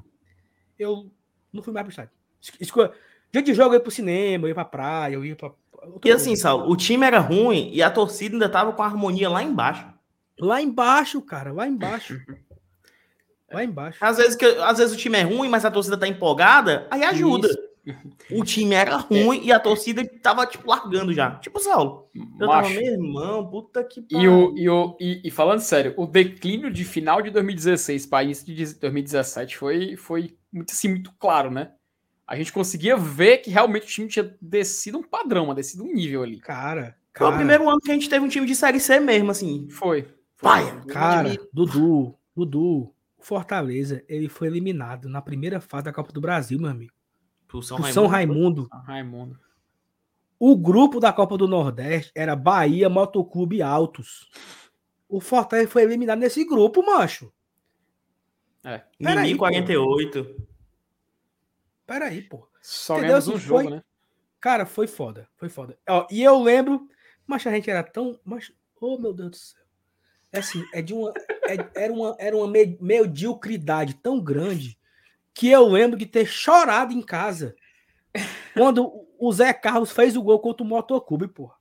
[0.78, 1.12] eu
[1.54, 2.12] não fui mais pro estádio.
[2.60, 2.90] Esco-
[3.32, 5.54] Dia de jogo eu ia pro cinema, eu ia pra praia, eu ia pra.
[5.72, 6.36] outra E assim.
[6.36, 9.88] Saulo, o time era ruim e a torcida ainda tava com a harmonia lá embaixo.
[10.38, 12.20] Lá embaixo, cara, lá embaixo.
[13.54, 13.98] Lá embaixo.
[14.02, 17.04] Às vezes, que, às vezes o time é ruim, mas a torcida tá empolgada, aí
[17.04, 17.50] ajuda.
[18.30, 21.32] O time era ruim e a torcida tava, tipo, largando já.
[21.38, 22.74] Tipo, Saulo, eu tava, Macho.
[22.76, 26.86] meu irmão, puta que E, o, e, o, e, e falando sério, o declínio de
[26.86, 31.72] final de 2016 para início de 2017 foi, foi muito, assim, muito claro, né?
[32.28, 36.24] A gente conseguia ver que realmente o time tinha descido um padrão, descido um nível
[36.24, 36.40] ali.
[36.40, 39.00] Cara, Foi o cara, primeiro ano que a gente teve um time de Série C
[39.00, 39.68] mesmo, assim.
[39.70, 40.08] Foi.
[40.42, 46.20] Vai, cara, Dudu, Dudu, o Fortaleza, ele foi eliminado na primeira fase da Copa do
[46.20, 46.94] Brasil, meu amigo.
[47.48, 47.94] Pro São O Raimundo.
[47.94, 48.68] São Raimundo.
[48.72, 49.40] Ah, Raimundo.
[50.40, 54.30] O grupo da Copa do Nordeste era Bahia Motoclube Altos.
[55.08, 57.32] O Fortaleza foi eliminado nesse grupo, macho.
[58.64, 58.80] É.
[58.98, 59.40] Peraí, Mimi pô.
[59.40, 60.48] 48.
[61.86, 62.48] Peraí, pô.
[62.62, 63.08] Só Entendeu?
[63.10, 63.84] ganhamos um Assim, jogo, foi- né?
[64.40, 65.30] Cara, foi foda.
[65.36, 65.78] Foi foda.
[65.88, 66.88] Ó, e eu lembro,
[67.28, 68.20] mas a gente era tão.
[68.24, 69.61] Mas, oh, meu Deus do céu.
[70.34, 71.14] É assim, é de uma.
[71.48, 74.78] é- era uma, era uma me- mediocridade tão grande
[75.34, 77.56] que eu lembro de ter chorado em casa
[78.54, 81.56] quando o Zé Carlos fez o gol contra o Motoclube, porra.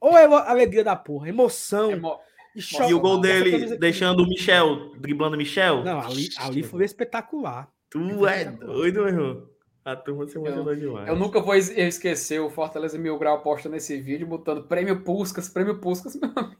[0.00, 1.90] Ou é a alegria da porra, emoção.
[1.92, 2.18] Emo-
[2.56, 5.84] E o gol dele deixando o Michel, driblando o Michel.
[5.84, 7.68] Não, ali, ali foi espetacular.
[7.90, 9.48] Tu é doido, meu irmão.
[9.84, 11.08] A turma se emocionou demais.
[11.08, 15.48] Eu nunca vou es- esquecer o Fortaleza Mil Grau posta nesse vídeo, botando prêmio Puscas,
[15.48, 16.56] prêmio Puscas, meu amigo.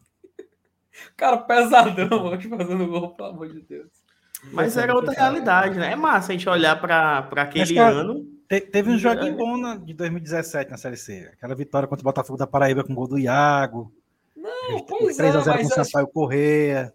[1.16, 3.88] Cara pesadão, hoje fazendo gol, pelo amor de Deus.
[4.52, 5.92] Mas era outra realidade, né?
[5.92, 8.24] É massa a gente olhar pra, pra aquele cara, ano.
[8.48, 11.30] Te- teve um joguinho bom na- de 2017 na Série C.
[11.34, 13.92] Aquela vitória contra o Botafogo da Paraíba com o gol do Iago.
[14.34, 16.94] Não, pois 3 é, a 0 com mas o é- Sampaio Correia.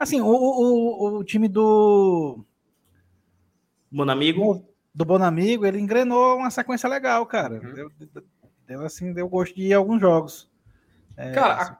[0.00, 2.42] Assim, o, o, o- o time do,
[3.90, 4.64] Mano amigo.
[4.94, 7.54] do Bonamigo, ele engrenou uma sequência legal, cara.
[7.54, 7.74] Uhum.
[7.74, 7.90] Deu,
[8.66, 10.50] deu, assim, deu gosto de ir a alguns jogos.
[11.16, 11.78] É, Cara, assim, a-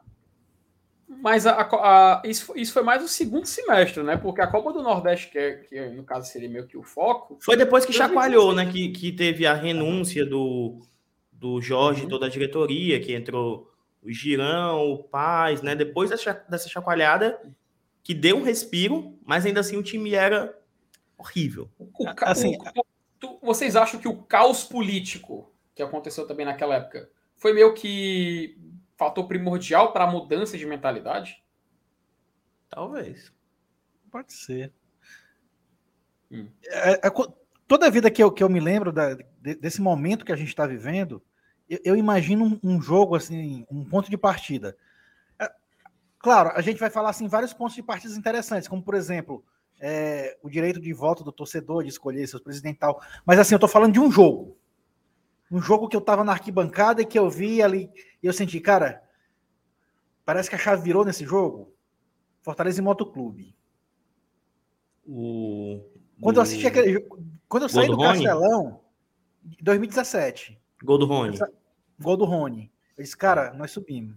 [1.09, 4.17] mas a- a- a- isso, foi- isso foi mais o segundo semestre, né?
[4.17, 7.39] Porque a Copa do Nordeste, que, é- que no caso seria meio que o foco,
[7.41, 8.71] Foi depois que chacoalhou, né?
[8.71, 10.81] Que, que teve a renúncia do,
[11.33, 12.09] do Jorge, Uhum.
[12.09, 13.71] toda a diretoria, que entrou
[14.03, 15.75] o Girão, o Paz, né?
[15.75, 17.41] Depois dessa, dessa chacoalhada,
[18.05, 20.57] que deu um respiro, mas ainda assim o time era
[21.17, 21.69] horrível.
[21.79, 22.85] o ca- Assim, o-
[23.19, 28.57] tu- vocês acham que o caos político que aconteceu também naquela época foi meio que
[28.99, 31.43] fator primordial para a mudança de mentalidade?
[32.69, 33.33] Talvez.
[34.11, 34.73] Pode ser.
[36.31, 36.49] Hum.
[36.67, 37.11] É, é
[37.67, 40.37] toda a vida que eu, que eu me lembro da- de- desse momento que a
[40.37, 41.23] gente está vivendo,
[41.71, 44.77] eu, eu imagino um, um jogo, assim, um ponto de partida.
[45.39, 45.51] É,
[46.19, 49.45] claro, a gente vai falar assim, vários pontos de partida interessantes, como, por exemplo,
[49.81, 53.01] é, o direito de voto do torcedor, de escolher seus presidentes e tal.
[53.25, 54.58] Mas, assim, eu estou falando de um jogo.
[55.51, 57.91] Um jogo que eu estava na arquibancada e que eu vi ali,
[58.23, 59.03] e eu senti, cara,
[60.25, 61.73] parece que a chave virou nesse jogo.
[62.43, 63.57] Fortaleza e Motoclube.
[65.07, 65.81] O,
[66.21, 68.03] Quando eu assisti aquele jogo, quando eu saí do do?
[68.03, 68.81] Castelão,
[69.59, 71.39] em 2017, Gol do Rony.
[71.99, 74.17] gol do Rony, eu disse, cara, nós subimos.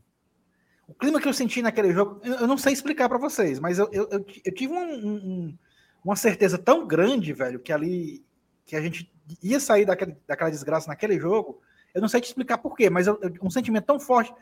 [0.87, 3.89] O clima que eu senti naquele jogo, eu, não sei explicar para vocês, mas eu,
[3.93, 5.57] eu, eu, tive um- um-
[6.03, 8.25] uma certeza tão grande, velho, que ali,
[8.65, 9.09] que a gente
[9.41, 11.61] ia sair daquele, daquela desgraça naquele jogo,
[11.93, 14.33] eu não sei te explicar por quê, mas eu- eu- um sentimento tão forte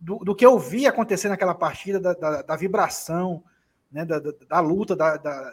[0.00, 3.42] do, do que eu vi acontecer naquela partida, da, da- da vibração,
[3.92, 5.52] né, da, da- da luta, da, da-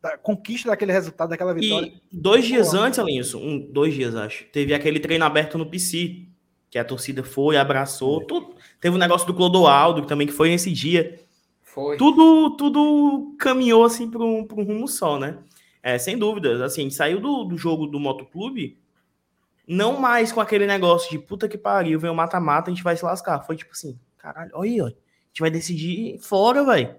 [0.00, 1.86] da conquista daquele resultado, daquela vitória.
[1.86, 2.78] E dois dias Pô.
[2.78, 6.26] antes, Alinhos, um, dois dias acho, teve aquele treino aberto no PC,
[6.70, 8.56] que a torcida foi, abraçou, tudo.
[8.80, 11.20] Teve o negócio do Clodoaldo também, que foi nesse dia.
[11.62, 11.96] Foi.
[11.98, 15.38] Tudo, tudo caminhou assim para um, pra um rumo só, né?
[15.82, 18.78] É, sem dúvidas, assim, saiu do, do jogo do Motoclube,
[19.66, 22.96] não mais com aquele negócio de puta que pariu, vem o mata-mata, a gente vai
[22.96, 23.40] se lascar.
[23.42, 26.96] Foi tipo assim, caralho, olha aí, ó, a gente vai decidir fora, velho.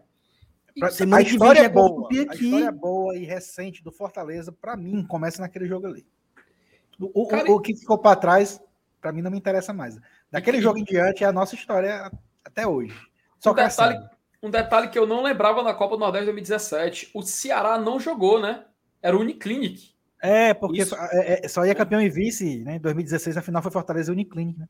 [0.81, 2.10] A que vem história é é boa.
[2.11, 6.05] A história é boa e recente do Fortaleza, pra mim, começa naquele jogo ali.
[6.99, 8.60] O, o- Cara, o que ficou pra trás,
[8.99, 9.97] pra mim, não me interessa mais.
[10.31, 12.11] Daquele jogo em diante é a nossa história
[12.43, 12.95] até hoje.
[13.39, 13.99] Só Um detalhe,
[14.41, 18.41] um detalhe que eu não lembrava na Copa do Nordeste 2017, o Ceará não jogou,
[18.41, 18.65] né?
[19.04, 19.94] Era o Uniclinic.
[20.22, 20.96] É, porque Isso.
[20.96, 22.78] só, é- é- só ia campeão e vice, né?
[22.78, 24.68] Em 2016, a final foi Fortaleza e Uniclinic, né?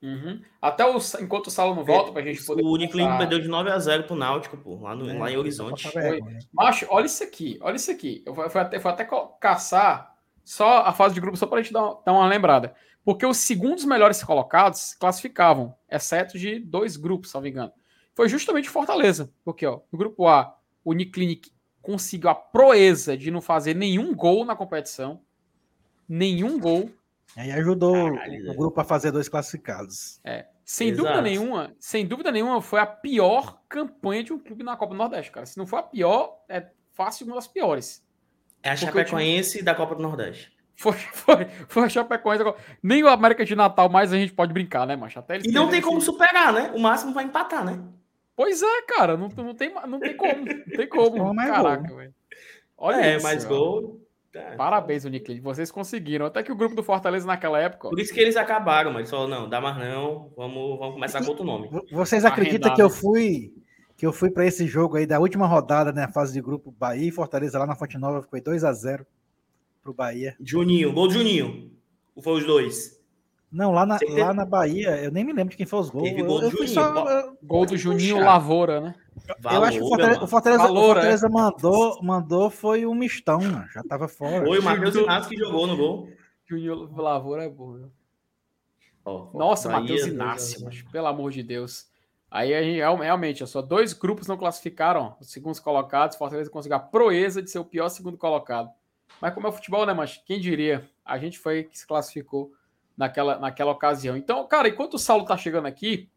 [0.00, 0.40] Uhum.
[0.60, 2.62] Até o, enquanto o Saulo não volta, pra gente poder.
[2.62, 5.36] O Uniclinic perdeu de 9 a 0 pro Náutico, pô, lá, no, É, lá em
[5.36, 5.84] Horizonte.
[5.84, 6.38] Passava vergonha.
[6.52, 8.22] Macho, olha isso aqui, olha isso aqui.
[8.24, 9.08] Eu fui, até, fui até
[9.40, 10.14] caçar
[10.44, 12.74] só a fase de grupo, só pra gente dar, dar uma lembrada.
[13.04, 17.72] Porque os segundos melhores colocados se classificavam, exceto de dois grupos, se não me engano.
[18.14, 19.30] Foi justamente o Fortaleza.
[19.44, 21.50] Porque, ó, no grupo A, o Uniclinic
[21.82, 25.20] conseguiu a proeza de não fazer nenhum gol na competição.
[26.08, 26.90] Nenhum gol.
[27.36, 30.20] Aí ajudou Caralho, o grupo a fazer dois classificados.
[30.24, 31.02] É, sem Exato.
[31.02, 34.98] dúvida nenhuma, sem dúvida nenhuma, foi a pior campanha de um clube na Copa do
[34.98, 35.46] Nordeste, cara.
[35.46, 38.06] Se não for a pior, é fácil uma das piores.
[38.62, 40.52] É a Porque Chapecoense da Copa do Nordeste.
[40.74, 42.44] Foi, foi, foi a Chapecoense.
[42.82, 45.18] Nem o América de Natal mais a gente pode brincar, né, macho?
[45.18, 46.72] Até E não tem como superar, né?
[46.74, 47.78] O máximo vai empatar, né?
[48.42, 50.44] Pois é, cara, não, não, tem, não tem como.
[50.44, 51.32] Não tem como.
[51.32, 52.14] Mais Caraca, velho.
[52.76, 53.22] Olha é, isso.
[53.22, 54.00] mais gol.
[54.34, 54.56] É.
[54.56, 55.40] Parabéns, Uniclid.
[55.40, 56.26] Vocês conseguiram.
[56.26, 57.86] Até que o grupo do Fortaleza naquela época.
[57.86, 61.22] ó, Por isso que eles acabaram, mas falou, não, dá mais não, vamos, vamos começar
[61.22, 61.70] com outro nome.
[61.92, 62.94] Vocês acreditam que eu né?
[62.94, 63.52] fui
[63.96, 67.06] que eu fui para esse jogo aí da última rodada na fase de grupo Bahia
[67.06, 69.06] e Fortaleza lá na Fonte Nova foi 2 a 0
[69.80, 70.34] pro Bahia.
[70.40, 71.70] Juninho, gol do Juninho.
[72.16, 73.00] Ou foi os dois?
[73.52, 76.08] Não, lá na, lá na Bahia, eu nem me lembro de quem foi os gols.
[76.08, 78.26] Teve Eu, gol do eu fui Juninho, só- eu- Gol do Juninho Puxa.
[78.26, 78.94] Lavoura, né?
[79.52, 80.94] eu acho que o Valora, Fortaleza, o Fortaleza, o Valor, é.
[80.94, 84.44] Fortaleza mandou, mandou foi o mistão, mano, já tava fora.
[84.46, 84.94] Foi o Matheus.
[84.94, 86.08] Inácio que jogou no gol.
[86.48, 87.92] Juninho Lavoura é bom, viu?
[89.04, 90.64] Ó, Nossa, Matheus a Inácio, zero.
[90.64, 91.86] macho, pelo amor de Deus.
[92.30, 96.16] Aí a gente, real- realmente, só dois grupos não classificaram, os segundos colocados.
[96.16, 98.70] Fortaleza conseguiu a proeza de ser o pior segundo colocado.
[99.20, 100.88] Mas como é o futebol, né, mas quem diria?
[101.04, 102.52] A gente foi que se classificou
[102.96, 104.16] naquela, naquela ocasião.
[104.16, 106.08] Então, cara, enquanto o Saulo tá chegando aqui,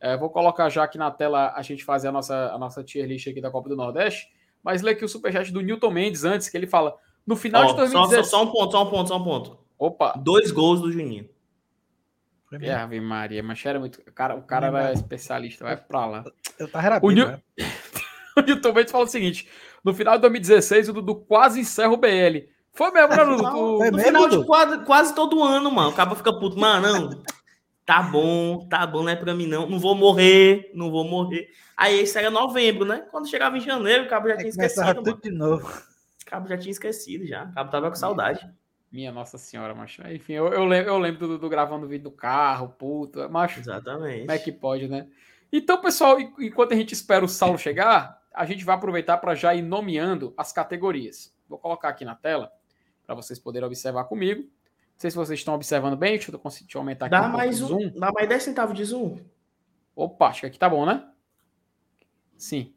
[0.00, 3.06] É, vou colocar já aqui na tela a gente fazer a nossa, a nossa tier
[3.06, 4.28] list aqui da Copa do Nordeste.
[4.62, 6.94] Mas lê aqui o superchat do Newton Mendes antes, que ele fala:
[7.26, 8.26] no final Ó, de 2016.
[8.26, 9.58] só, só, só um ponto, só um ponto, só um ponto.
[9.78, 10.12] Opa!
[10.18, 11.28] Dois gols do Juninho.
[12.52, 12.76] Mesmo.
[12.76, 14.00] Ave Maria, mas era muito.
[14.06, 16.24] O cara, o cara era especialista, vai pra lá.
[16.58, 17.40] Eu tava era O Nil- né?
[18.36, 19.48] O Newton Mendes fala o seguinte:
[19.82, 22.48] no final de 2016, o Dudu quase encerra o BL.
[22.74, 23.42] Foi mesmo, né, Dudu?
[23.42, 25.90] Tu- Foi No mesmo, final de quase, quase todo ano, mano.
[25.90, 26.58] O cabo fica puto.
[26.58, 27.22] Mano, não.
[27.86, 29.68] Tá bom, tá bom, não é pra mim não.
[29.68, 31.48] Não vou morrer, não vou morrer.
[31.76, 33.06] Aí isso era novembro, né?
[33.10, 35.20] Quando chegava em janeiro, o cabo já tinha esquecido, tudo mano.
[35.22, 35.68] de novo.
[36.22, 37.44] O cabo já tinha esquecido já.
[37.44, 38.48] O cabo tava com saudade.
[38.90, 40.02] Minha Nossa Senhora, macho.
[40.08, 43.28] Enfim, eu, eu lembro, eu lembro do Dudu gravando vídeo do carro, puto.
[43.28, 44.20] Macho, Exatamente.
[44.20, 45.06] como é que pode, né?
[45.52, 49.34] Então, pessoal, en- enquanto a gente espera o Saulo chegar, a gente vai aproveitar para
[49.34, 51.34] já ir nomeando as categorias.
[51.48, 52.50] Vou colocar aqui na tela
[53.06, 54.42] para vocês poderem observar comigo.
[54.42, 56.12] Não sei se vocês estão observando bem.
[56.12, 57.66] Deixa eu, conseguir- deixa eu aumentar aqui Dá um mais um.
[57.66, 57.90] zoom.
[57.98, 59.18] Dá mais 10 centavos de zoom.
[59.96, 61.08] Opa, acho que aqui tá bom, né?
[62.36, 62.72] Sim.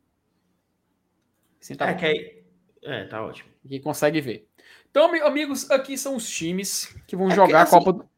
[1.60, 1.99] Sim, tá é, bom.
[1.99, 2.44] que.
[2.84, 3.49] É, tá ótimo.
[3.66, 4.48] Aqui consegue ver.
[4.90, 7.94] Então, ami- amigos, aqui são os times que vão É que, jogar assim, a Copa
[7.94, 8.10] do...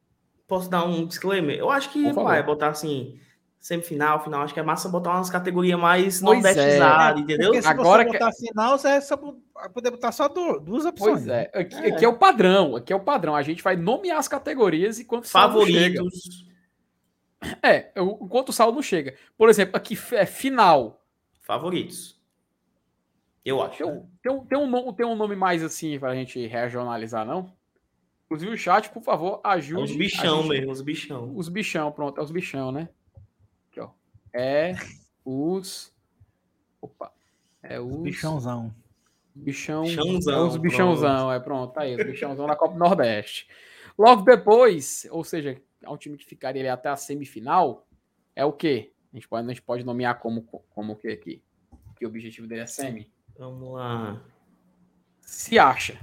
[0.47, 1.57] Posso dar um disclaimer?
[1.57, 2.23] Eu acho que favor.
[2.25, 3.19] vai botar assim.
[3.59, 6.53] Semifinal, final, acho que é massa botar umas categorias mais Pois é.
[6.53, 7.47] nordestizadas, entendeu?
[7.47, 10.85] Porque se Agora você que- botar final, você é só poder botar só du- duas
[10.85, 11.13] opções.
[11.15, 11.91] Pois é, aqui, É.
[11.91, 13.35] aqui é o padrão, aqui é o padrão.
[13.35, 15.97] A gente vai nomear as categorias enquanto o saldo não chega.
[15.97, 16.47] Favoritos.
[17.61, 19.15] É, enquanto o saldo não chega.
[19.37, 21.03] Por exemplo, aqui é final.
[21.41, 22.17] Favoritos.
[23.43, 23.77] Eu acho.
[23.77, 23.93] Tem né?
[23.93, 27.51] um, tem, um, tem, um, tem um nome mais assim pra gente regionalizar, não?
[28.25, 29.83] Inclusive o chat, por favor, É ajude.
[29.83, 31.31] Os a bichão gente- mesmo, os bichão.
[31.35, 32.87] Os bichão, pronto, é os bichão, né?
[34.33, 34.73] É
[35.25, 35.93] os.
[36.81, 37.11] Opa.
[37.61, 37.97] É os.
[37.97, 38.73] Bichãozão.
[39.35, 39.83] Bichão.
[39.83, 43.47] Bichãozão, é os bichãozão, é pronto, tá aí, os bichãozão da Copa do Nordeste.
[43.97, 47.87] Logo depois, ou seja, é um time que ficaria ali até a semifinal,
[48.35, 48.91] é o quê?
[49.11, 51.43] A gente pode, a gente pode nomear como, como o quê aqui?
[51.97, 53.11] Que o objetivo dele é semi?
[53.37, 54.21] Vamos lá.
[55.21, 55.99] Se acha.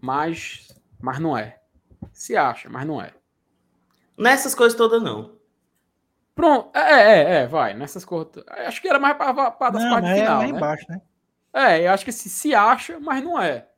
[0.00, 0.68] Mas,
[1.00, 1.60] mas não é.
[2.12, 3.14] Se acha, mas não é.
[4.16, 5.35] Nessas coisas todas, não.
[6.36, 8.44] Pronto, é, é, é, vai, nessas coisas.
[8.48, 10.58] Acho que era mais para das Não, quartas de é final, lá né?
[10.58, 11.00] embaixo, né?
[11.54, 13.68] É, eu acho que se, se acha, mas não é.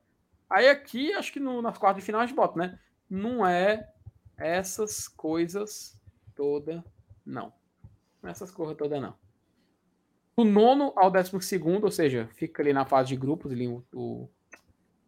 [0.49, 2.79] Aí aqui, acho que no, nas quartas de final a gente bota, né?
[3.09, 3.87] Não é
[4.37, 5.97] essas coisas
[6.35, 6.83] toda,
[7.25, 7.53] não.
[8.21, 9.15] Não é essas coisas toda, não.
[10.37, 13.83] Do nono ao décimo segundo, ou seja, fica ali na fase de grupos, ali o,
[13.93, 14.29] o-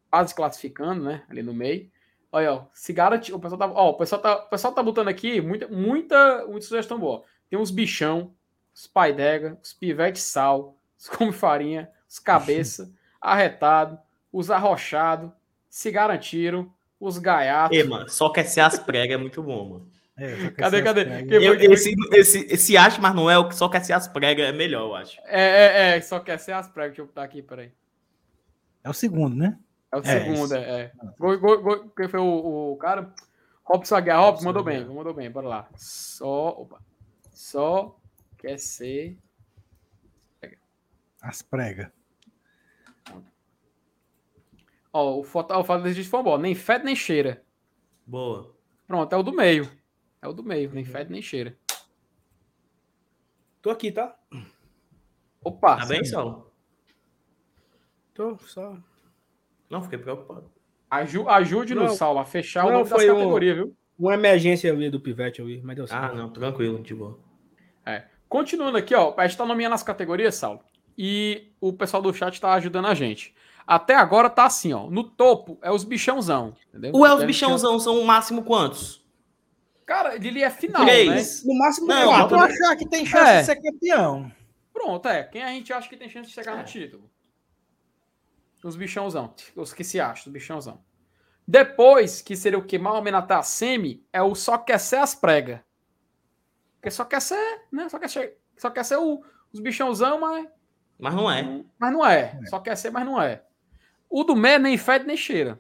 [0.09, 1.25] quase classificando, né?
[1.29, 1.91] Ali no meio.
[2.31, 5.09] Olha, ó, se garante, o pessoal tá, ó, o pessoal tá, o pessoal tá botando
[5.09, 7.23] aqui muita, muita, muita sugestão boa.
[7.51, 8.31] Tem uns bichão,
[8.73, 13.99] os paidega, os pivete sal, os come farinha, os cabeça, arretado,
[14.31, 15.33] os arrochado,
[15.69, 17.77] se garantiram, os gaiatos.
[17.77, 19.91] Ei, mano, só quer ser as pregas é muito bom, mano.
[20.15, 21.25] É, Cadê, cadê?
[21.29, 24.45] Eu- esse, esse, esse acha, mas não é o que só quer ser as pregas
[24.47, 25.19] é melhor, eu acho.
[25.25, 25.41] É,
[25.93, 26.91] é, é, só quer ser as pregas.
[26.91, 27.71] Deixa eu botar aqui, peraí.
[28.81, 29.57] É o segundo, né?
[29.91, 30.55] É o É, segundo, isso.
[30.55, 30.59] é.
[30.83, 30.91] é.
[31.19, 33.13] Gol- gol- gol- Quem foi o, o cara?
[33.65, 34.21] Robson Aguiar.
[34.21, 35.69] Robson, mandou bem, mandou bem, bora lá.
[35.75, 36.79] Só, opa.
[37.41, 37.99] Só
[38.37, 39.17] quer ser.
[41.19, 41.91] As pregas.
[44.93, 46.37] Ó, o foto, o foto desse foi bom.
[46.37, 47.43] Nem fede nem cheira.
[48.05, 48.55] Boa.
[48.85, 49.67] Pronto, é o do meio.
[50.21, 51.57] É o do meio, nem fede nem cheira.
[53.59, 54.15] Tô aqui, tá?
[55.43, 56.51] Opa, Tá bem, Saulo?
[58.13, 58.77] Tô só.
[59.67, 60.51] Não, fiquei preocupado.
[60.91, 63.75] aju- ajude-nos, Não, Saulo, a fechar o não, nome das foi um- categorias, viu?
[63.97, 66.03] Uma emergência ali do pivete, eu vi, mas deu certo.
[66.03, 67.30] Ah, não, tranquilo, de boa.
[67.85, 68.03] É.
[68.29, 70.61] Continuando aqui, ó, a gente tá nomeando as categorias, Saulo.
[70.97, 73.33] E o pessoal do chat tá ajudando a gente.
[73.65, 74.89] Até agora tá assim, ó.
[74.89, 76.93] No topo é os bichãozão, entendeu?
[76.95, 79.01] Ué, os Deve bichãozão são o máximo quantos?
[79.85, 80.91] Cara, ele é final, né?
[81.05, 81.43] Três.
[81.45, 82.43] No máximo, Não, quatro, né?
[82.45, 83.39] achar que tem chance É.
[83.39, 84.31] de ser campeão.
[84.73, 85.23] Pronto, é.
[85.23, 86.57] Quem a gente acha que tem chance de chegar É.
[86.57, 87.09] no título?
[88.63, 89.33] Os bichãozão.
[89.55, 90.81] Os que se acham, os bichãozão.
[91.47, 94.79] Depois, que seria o que mais ou menos até a semi, é o só quer
[94.79, 95.59] ser as pregas.
[96.81, 97.87] Porque só quer ser, né?
[97.87, 100.47] Só quer ser, só quer ser o- os bichãozão, mas
[100.99, 101.63] Mas não é.
[101.77, 102.39] Mas não é.
[102.49, 103.43] Só quer ser, mas não é.
[104.09, 105.59] O do Mé nem fede nem cheira.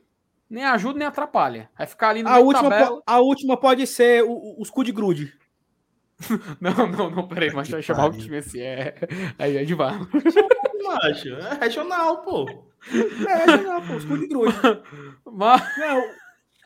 [0.49, 1.69] Nem ajuda nem atrapalha.
[1.77, 2.97] Vai ficar ali no A meio última, da tabela.
[2.97, 5.33] po- a última pode ser o- os cu de grude.
[6.61, 8.59] Não, não, não, peraí, mas vai chamar o time assim.
[8.61, 8.93] É...
[9.39, 10.07] Aí é de barro.
[10.83, 12.45] Macho, é regional, pô.
[13.27, 14.53] É, não, pô, os cu de grude.
[15.25, 15.77] Mas...
[15.77, 16.03] Não,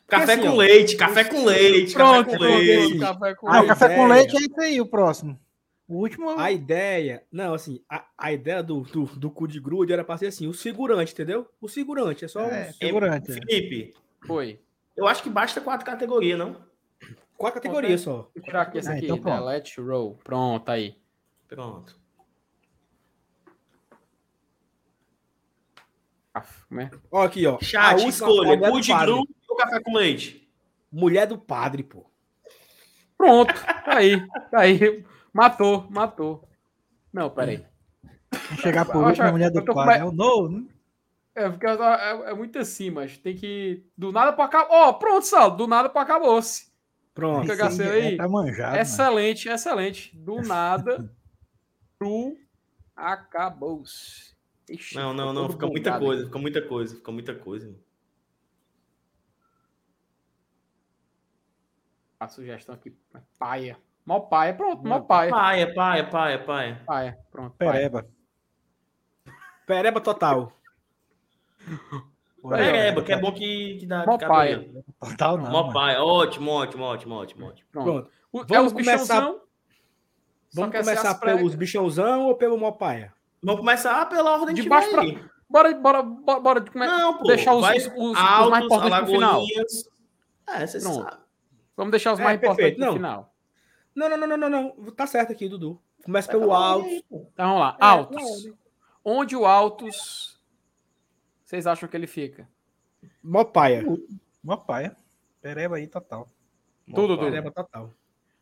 [0.08, 3.00] Café assim, com ó, leite, café com leite, Pronto, café com leite.
[3.00, 3.68] café com A Não, leite.
[3.70, 5.40] café com leite é isso aí, o próximo.
[5.88, 6.30] O último.
[6.40, 7.24] a ideia.
[7.32, 10.48] Não, assim, a, a ideia do, do, do cu de grude era pra ser assim,
[10.48, 11.48] os figurantes, entendeu?
[11.60, 13.32] O figurante, é só É, figurante.
[13.32, 13.34] é.
[13.34, 13.94] Felipe,
[14.26, 14.60] Foi.
[14.96, 16.56] eu acho que basta quatro categorias, não?
[17.38, 18.30] Quatro categorias só.
[18.34, 19.06] Vou tirar aqui esse Ah, aqui.
[19.06, 19.38] então pronto.
[19.40, 20.20] Delete row.
[20.24, 20.96] Pronto, aí.
[21.48, 22.00] Pronto.
[26.34, 26.92] Aff, como é?
[27.12, 27.58] Ó, aqui, ó.
[27.78, 29.12] Ah, é mulher escolha, cu de padre.
[29.56, 30.48] Café com leite?
[30.92, 32.06] Mulher do padre, pô.
[33.18, 35.04] Pronto, tá aí, tá aí.
[35.34, 36.48] Matou, matou.
[37.12, 37.66] Não, peraí.
[38.32, 39.86] Vamos chegar por último, mulher do pai.
[39.86, 40.66] mais- É o novo, né?
[41.34, 43.84] É, porque é, é muito assim, mas tem que.
[43.98, 44.68] Do nada pra cá.
[44.70, 45.52] Ó, pronto, Sal.
[45.56, 46.74] Do nada pra acabou-se.
[47.14, 47.42] Pronto.
[47.42, 48.18] Fica Esse gastando é, aí.
[48.18, 48.82] Tá manjado, mano.
[48.82, 50.18] Excelente, excelente.
[50.18, 51.10] Do nada
[52.00, 52.38] pro
[52.96, 54.34] acabou-se.
[54.70, 57.76] Ixi, Não, não, ficou não, fica muita coisa, fica muita coisa, fica muita coisa.
[62.20, 62.96] A sugestão aqui.
[63.14, 63.78] é Paia.
[64.06, 65.32] Mó paia, pronto, mó paia.
[65.32, 66.82] Paia, paia, paia, paia.
[66.86, 67.56] Paia, pronto.
[67.58, 67.72] Paia.
[67.72, 68.06] Pereba.
[69.66, 70.52] Pereba total.
[72.48, 74.70] Pereba, que é bom que, que dá Mó paia.
[75.00, 75.50] Total não.
[75.52, 75.74] Mó mano.
[75.74, 76.04] paia.
[76.04, 77.68] Ótimo, ótimo, ótimo, ótimo, ótimo.
[77.72, 78.10] Pronto.
[78.36, 79.46] É Vamos os bichãozão, começar-
[80.54, 83.12] Vamos ser começar pelos bichãozão ou pelo Mopaia?
[83.42, 85.20] Vamos começar pela ordem De baixo aí.
[85.50, 87.24] Bora, bora, bora, bora come- Não, pô.
[87.28, 89.42] deixar os, os, os- os altos, mais importantes pro final.
[90.48, 91.04] É, você Pronto.
[91.04, 91.18] sabe.
[91.76, 92.94] Vamos deixar os É, mais importantes não.
[92.94, 93.34] final.
[93.94, 94.92] Não, não, não, não, não, não.
[94.92, 95.82] Tá certo aqui, Dudu.
[96.04, 96.88] Começa pelo alto.
[96.88, 97.78] Então vamos lá.
[97.80, 98.24] É, Altos.
[98.24, 98.54] ordem.
[99.04, 100.36] Onde o Altos
[101.44, 102.48] vocês acham que ele fica?
[103.24, 103.84] Mopaia.
[104.44, 104.96] Mó paia.
[105.42, 106.28] Pereba aí, total.
[106.94, 107.32] Tudo, Mó paia.
[107.32, 107.94] Pereba total.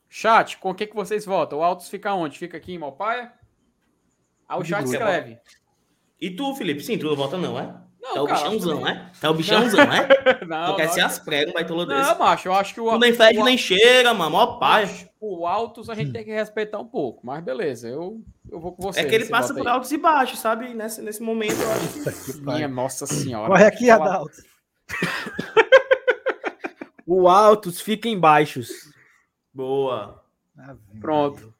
[0.09, 1.59] Chat, com o que, que vocês votam?
[1.59, 2.37] O Altos fica onde?
[2.37, 3.33] Fica aqui em Malpaia?
[4.47, 5.39] Aí o chat escreve.
[6.19, 6.81] E tu, Felipe?
[6.83, 7.75] Sim, tu não vota não, é?
[8.03, 9.11] Não, Tá o cara, bichãozão, também- é?
[9.21, 10.07] Tá o bichãozão, é?
[10.45, 12.01] Não, Tu quer não, ser as pregas, vai todo desse.
[12.11, 14.31] não, macho, eu acho que o Tu nem fede o- nem cheira, mano.
[14.31, 14.85] Mó paia.
[14.87, 18.21] Macho, O Altos a gente tem que respeitar um pouco, mas beleza, eu,
[18.51, 18.99] eu vou com você.
[18.99, 19.73] É que ele passa por aí.
[19.73, 20.73] altos e baixos, sabe?
[20.73, 23.47] Nesse, nesse momento, eu acho que Minha nossa senhora.
[23.47, 24.33] Corre aqui, Adalto.
[27.05, 28.69] O altos fica em baixos.
[29.53, 30.23] Boa.
[31.01, 31.53] Pronto.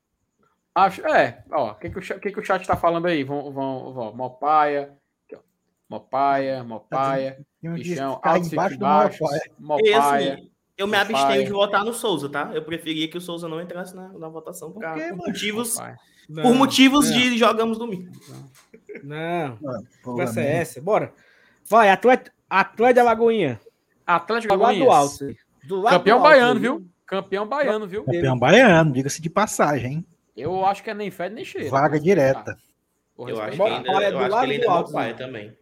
[0.74, 3.24] Acho, é, ó, o que, que, o que, que o chat tá falando aí?
[3.24, 4.90] Vão, vão, vão, ó.
[5.89, 7.38] Mopaia, Mopaia.
[7.61, 9.51] Tem um bichão, altos fica embaixo do embaixo, Mopaia.
[9.60, 10.43] Mopaia.
[10.77, 12.51] eu me abstenho de votar no Souza, tá?
[12.53, 15.76] Eu preferia que o Souza não entrasse na, na votação por, Por quê, por motivos,
[15.76, 15.97] Mopaia.
[16.30, 18.11] Não, por motivos não, de jogamos domingo.
[19.03, 19.57] Não.
[20.03, 20.81] Conversa é essa.
[20.81, 21.14] Bora.
[21.69, 23.60] Vai, Atlético, Atlético da Lagoinha.
[24.05, 24.93] Atlético Do Alagoinhas.
[24.93, 25.35] alto.
[25.65, 26.88] Do lado Campeão do alto, baiano, viu?
[27.05, 28.03] Campeão baiano, viu?
[28.03, 30.05] Campeão baiano, diga-se de passagem, hein?
[30.35, 31.69] Eu acho que é nem fede nem cheira.
[31.69, 32.57] Vaga direta.
[33.15, 33.76] Vou Eu acho que, respeitar.
[33.77, 35.53] ainda, Mopaia eu do acho lado que ele ainda é alto, Mopaia né?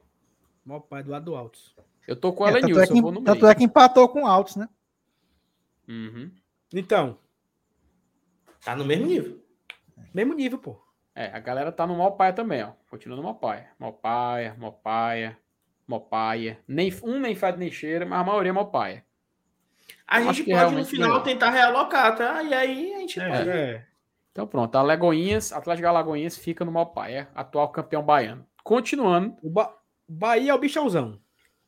[0.63, 0.77] Também.
[0.77, 1.59] Mopaia do lado do alto.
[2.07, 3.51] Eu tô com o É, tanto, Elenilson, é que, eu vou no tanto meio.
[3.51, 4.67] é que empatou com altos, né?
[5.87, 6.31] Uhum.
[6.73, 7.17] Então,
[8.63, 9.43] Tá no mesmo nível.
[10.13, 10.79] mesmo nível, pô.
[11.15, 12.71] É, a galera tá no Malpaia também, ó.
[12.89, 13.69] Continua no Malpaia.
[13.79, 15.37] Malpaia, Malpaia,
[15.87, 16.59] Malpaia.
[16.67, 19.03] Nem, um nem fede nem cheira, mas a maioria é Malpaia.
[20.07, 21.23] A Acho gente que pode no final melhor.
[21.23, 22.43] tentar realocar, tá?
[22.43, 23.27] E aí a gente É.
[23.29, 23.49] pode.
[23.49, 23.87] É.
[24.31, 28.45] Então pronto, a Lagoinhas, Atlético Alagoinhas fica no Malpaia, atual campeão baiano.
[28.63, 29.75] Continuando, O ba...
[30.11, 31.19] Bahia é o bichãozão.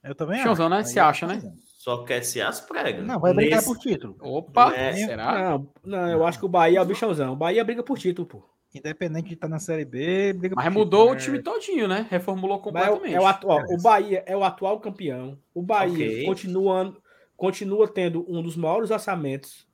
[0.03, 0.75] Eu também Chãozão, acho.
[0.75, 0.83] né?
[0.83, 1.41] Você é acha, né?
[1.77, 3.05] Só quer ser as pregas.
[3.05, 4.15] Não, vai brigar Nesse- por título.
[4.21, 4.93] opa, É.
[4.93, 5.51] será?
[5.51, 7.33] Não, não, eu acho que o Bahia é o bichãozão.
[7.33, 8.49] O Bahia briga por título, pô.
[8.75, 11.37] Independente de estar na Série B, briga Mas por mudou o título.
[11.37, 12.07] time todinho, né?
[12.09, 13.13] Reformulou é o- completamente.
[13.15, 15.37] é o, atual, o Bahia é o atual campeão.
[15.53, 16.25] O Bahia Ok.
[16.25, 16.97] continua,
[17.37, 19.67] continua tendo um dos maiores orçamentos.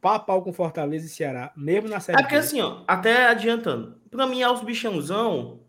[0.00, 2.40] Pau a pau com Fortaleza e Ceará, mesmo na Série É porque B.
[2.40, 4.00] assim, ó, até adiantando.
[4.10, 5.60] Pra mim, aos bichãozão,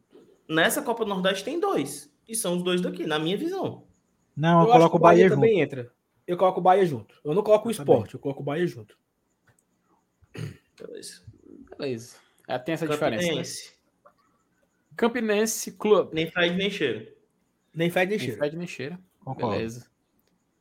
[0.53, 2.11] nessa Copa do Nordeste tem dois.
[2.27, 3.85] E são os dois daqui, na minha visão.
[4.35, 5.35] Não, eu, que coloco o Bahia junto.
[5.35, 5.91] também entra.
[6.27, 7.19] Eu coloco o Bahia junto.
[7.23, 8.97] Eu não coloco o Eu esporte, eu coloco o Bahia junto.
[10.77, 11.21] Beleza.
[11.77, 12.15] Beleza.
[12.47, 13.21] É, tem essa diferença.
[13.23, 13.27] Né?
[13.29, 13.73] Campinense.
[14.95, 16.13] Campinense Club.
[16.13, 17.11] Nem faz nem cheiro.
[17.73, 18.43] Nem fede nem Nem cheira.
[18.43, 18.99] fede nem.
[19.23, 19.55] Concordo.
[19.55, 19.89] Beleza.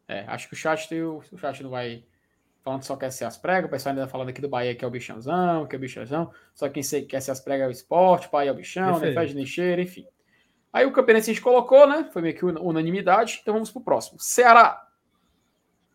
[0.08, 2.04] É, acho que o chat, tem, o o chat não vai
[2.70, 3.66] falando que só quer ser as pregas.
[3.68, 5.80] O pessoal ainda tá falando aqui do Bahia que é o bichãozão, que é o
[5.80, 6.30] bichãozão.
[6.54, 9.00] Só quem quer ser as pregas é o esporte, o Bahia é o bichão, nem
[9.00, 9.20] Perfeito.
[9.20, 10.06] fede nem cheira, enfim.
[10.72, 12.08] Aí o Campinense a gente colocou, né?
[12.12, 13.40] Foi meio que una- unanimidade.
[13.42, 14.20] Então vamos pro próximo.
[14.20, 14.86] Ceará.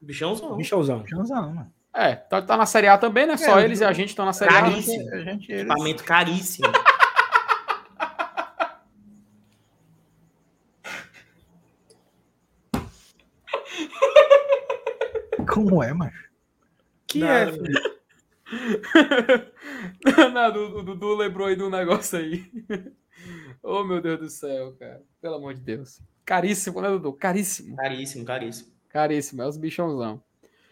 [0.01, 0.57] Bichãozão.
[0.57, 1.05] Bichãozão.
[1.07, 1.73] Chãozão, mano.
[1.93, 3.37] É, tá, tá na Série A também, né?
[3.37, 4.61] Só É, eles e a gente estão na Série A.
[4.61, 5.09] Caríssimo.
[5.13, 6.67] A gente, eles- Equipamento caríssimo.
[15.47, 16.25] Como é, macho?
[17.15, 17.45] Que Não, é,
[20.31, 22.43] Nada, o Dudu lembrou aí de um negócio aí.
[23.63, 25.01] oh, meu Deus do céu, cara.
[25.21, 26.01] Pelo amor de Deus.
[26.25, 27.13] Caríssimo, né, Dudu?
[27.13, 27.75] Caríssimo.
[27.77, 28.69] Caríssimo, caríssimo.
[28.89, 30.21] Caríssimo, é os bichãozão.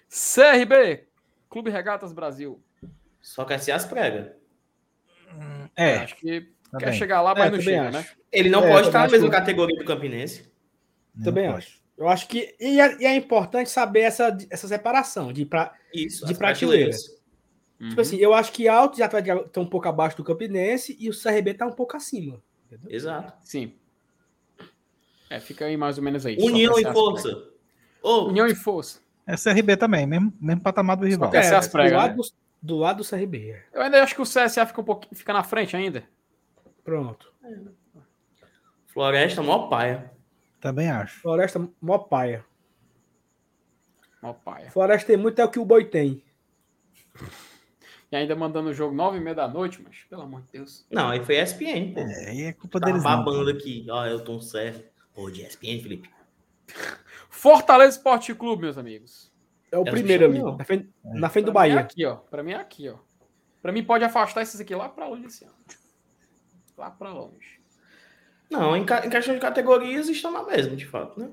[0.10, 1.06] CRB,
[1.49, 2.61] Clube Regatas Brasil.
[3.22, 4.32] Só quer ser as pregas.
[5.76, 6.41] É, Acho que
[6.72, 6.99] tá quer bem.
[6.99, 7.98] chegar lá, É, mas não também chega, acho.
[7.98, 8.06] né?
[8.32, 10.52] Ele não É, pode estar na mesma que- categoria do Campinense.
[11.15, 11.82] Não Também acho.
[12.03, 12.53] Eu acho que.
[12.59, 17.03] E é, e é importante saber essa, essa separação de, pra, Isso, de as prateleiras.
[17.05, 17.23] prateleiras.
[17.89, 21.09] Tipo assim, eu acho que Alto e Atlético estão um pouco abaixo do Campinense e
[21.09, 22.41] o CRB tá um pouco acima.
[22.67, 22.89] entendeu?
[22.89, 23.34] Exato.
[23.41, 23.73] Sim.
[25.30, 26.38] É, fica aí mais ou menos aí.
[26.39, 27.30] União e as força.
[27.30, 28.27] Pregas.
[28.27, 28.99] União e força.
[29.25, 31.34] É CRB também, mesmo, mesmo patamar do rival.
[31.34, 32.15] Essa é as do, pregas, lado né?
[32.17, 32.23] do,
[32.61, 33.51] do lado do CRB.
[33.51, 33.63] é.
[33.73, 36.03] Eu ainda acho que o CSA fica um pouquinho, fica na frente ainda.
[36.84, 37.34] Pronto.
[38.88, 40.12] Floresta, mó paia.
[40.64, 41.19] Também acho.
[41.19, 42.45] Floresta, mó paia.
[44.22, 44.72] Ó, paia.
[44.72, 46.23] Floresta tem muito é o que o boi tem.
[48.10, 50.88] E ainda mandando o jogo nove e meia da noite, mas pelo amor de Deus.
[50.90, 51.99] Não, aí foi ESPN, pô.
[51.99, 53.03] É, aí é culpa Tá deles.
[53.03, 53.10] não.
[53.10, 53.85] babando aqui.
[53.90, 54.90] Ó, eu tô certo.
[55.14, 56.10] Pô, de ESPN, Felipe.
[57.30, 59.30] Fortaleza Esporte Clube, meus amigos.
[59.69, 60.34] É o É primeiro ali.
[60.35, 60.57] Cristiano.
[60.57, 61.80] Na frente, na frente do é Bahia.
[61.81, 62.15] aqui, ó.
[62.15, 62.99] Pra mim é aqui, ó.
[63.61, 65.53] Pra mim pode afastar esses aqui lá pra longe esse ano.
[66.77, 67.60] Lá pra longe.
[68.53, 71.31] Não, em, ca- em questão de categorias, estão na mesma, de fato, né?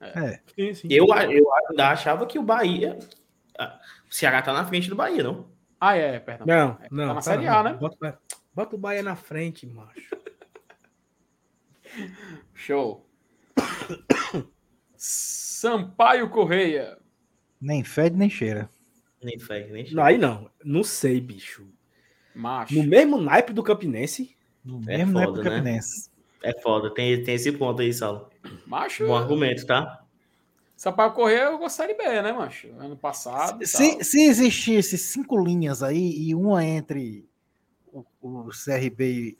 [0.00, 0.88] É, Sim, sim.
[0.90, 2.98] Eu, eu ainda achava que o Bahia.
[3.58, 3.80] ah,
[4.10, 5.48] O Ceará tá na frente do Bahia, não?
[5.80, 6.46] Ah, é, perdão.
[6.46, 7.08] Não, É, não.
[7.08, 7.46] tá na Série.
[7.48, 7.72] A, né?
[7.74, 8.18] Bota,
[8.54, 10.16] bota o Bahia na frente, macho.
[12.54, 13.06] Show.
[14.96, 16.98] Sampaio Correia.
[17.60, 18.68] nem fede nem cheira.
[19.22, 20.50] Nem fé, nem Não, aí não.
[20.64, 21.66] Não sei, bicho.
[22.34, 22.74] Macho.
[22.74, 24.36] No mesmo naipe do Campinense.
[24.64, 25.56] No É mesmo foda, época né?
[25.56, 26.10] Campinense.
[26.48, 28.30] É foda, tem, tem esse ponto aí, Saulo.
[28.66, 29.06] Macho.
[29.06, 30.02] Bom argumento, tá?
[30.76, 32.68] Sampaio Correia eu gostaria B, né, macho?
[32.78, 33.62] Ano passado.
[33.62, 37.26] e Se, se existisse cinco linhas aí e uma entre
[37.90, 39.38] o, o CRB e,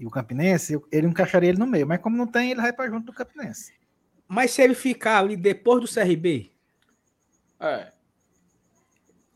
[0.00, 1.86] e o Campinense, eu- ele encaixaria ele no meio.
[1.86, 3.72] Mas como não tem, ele vai para junto do Campinense.
[4.26, 6.50] Mas se ele ficar ali depois do CRB,
[7.60, 7.92] É.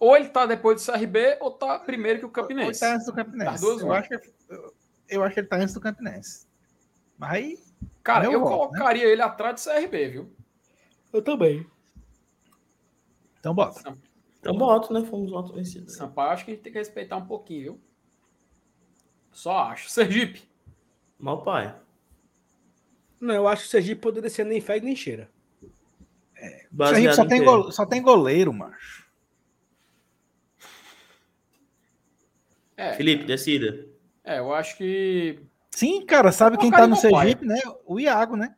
[0.01, 2.81] Ou ele tá depois do CRB ou tá primeiro que o Ou ele Campinense.
[2.81, 3.51] tá antes do Campinense.
[3.53, 4.15] Das duas, eu, acho que,
[4.49, 4.75] eu,
[5.09, 6.48] eu acho que ele tá antes do Campinense.
[7.19, 7.59] Mas aí,
[8.03, 10.33] Cara, eu voto, colocaria ele atrás do CRB, viu?
[11.13, 11.67] eu também.
[13.41, 13.97] então bota.
[14.41, 15.05] Então boto, né?
[15.05, 15.91] Fomos voto vencido.
[15.91, 17.81] Sampaio acho que a gente tem que respeitar um pouquinho, viu?
[19.33, 19.91] Só acho.
[19.91, 20.43] Sergipe.
[21.19, 21.75] Mal pai.
[23.21, 25.29] Não, eu acho que o Sergipe poderia ser nem fede nem cheira.
[26.73, 27.45] O Sergipe só em tem, quê?
[27.45, 29.09] gole- só tem goleiro, macho.
[32.77, 33.87] É, Felipe, decida.
[34.23, 35.41] é, eu acho que.
[35.79, 37.61] Sim, cara, sabe quem tá no Sergipe, né?
[37.87, 38.53] O Iago, né?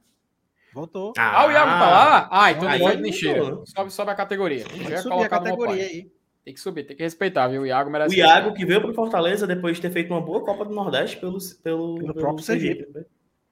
[0.73, 1.13] Voltou.
[1.19, 2.29] Ah, o Iago tá lá?
[2.33, 3.63] Ah, então aí mudou, nem né?
[3.67, 4.61] Sobe, sobe a categoria.
[4.61, 6.11] Já Pode ia subir a categoria aí.
[6.43, 7.61] Tem que subir, tem que respeitar, viu?
[7.61, 8.15] O Iago merece.
[8.15, 11.19] O Iago que veio pro Fortaleza depois de ter feito uma boa Copa do Nordeste
[11.19, 12.87] pelo, pelo, Pelo próprio Sergipe.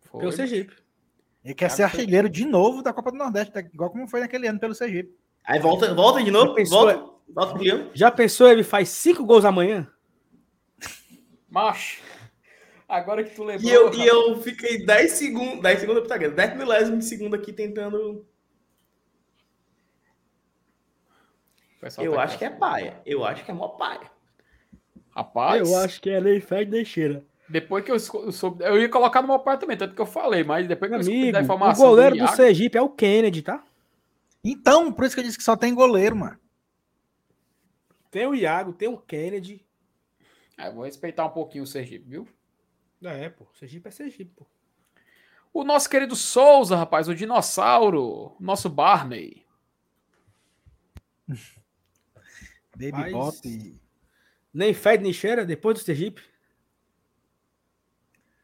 [0.01, 0.21] Foi.
[0.21, 0.75] Pelo Sergipe.
[1.45, 3.61] Ele quer ser artilheiro de novo da Copa do Nordeste, tá?
[3.61, 5.15] igual como foi naquele ano pelo Sergipe.
[5.45, 7.91] Aí volta, volta de novo, Já pensou, volta, volta pro Leão.
[7.93, 9.87] Já pensou ele faz cinco gols amanhã?
[11.51, 12.08] Macho.
[12.89, 13.69] Agora que tu lembrou.
[13.69, 17.53] E eu, e eu fiquei 10 segundos, 10 segundos, puta, 10 milésimos de segundo aqui
[17.53, 18.27] tentando.
[21.83, 23.03] o Eu tá acho que é paia.
[23.05, 24.11] Eu acho que é mó paia.
[25.11, 27.25] Rapaz, Eu acho que é nem fede nem cheira.
[27.49, 28.65] depois que eu, soube.
[28.65, 31.41] Eu ia colocar no meu também, tanto que eu falei, mas depois que eu da
[31.41, 31.87] o informação.
[31.87, 33.63] goleiro do Iago, Sergipe é o Kennedy, tá?
[34.43, 36.39] Então, por isso que eu disse que só tem goleiro, mano.
[38.11, 39.67] Tem o Iago, tem o Kennedy.
[40.57, 42.29] É, vou respeitar um pouquinho o Sergipe, viu?
[43.03, 43.47] É, pô.
[43.55, 44.47] Sergipe é Sergipe, pô.
[45.53, 49.47] O nosso querido Souza, rapaz, o dinossauro, nosso Barney.
[52.77, 53.81] Baby Mas- Bop.
[54.53, 56.23] Nem fede nem cheira depois do Sergipe.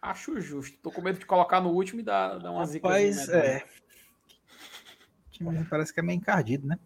[0.00, 0.76] Acho justo.
[0.82, 2.86] Tô com medo de colocar no último e dar, dar uma zica.
[2.86, 3.64] Rapaz, é.
[5.26, 6.78] O time parece que é meio encardido, né?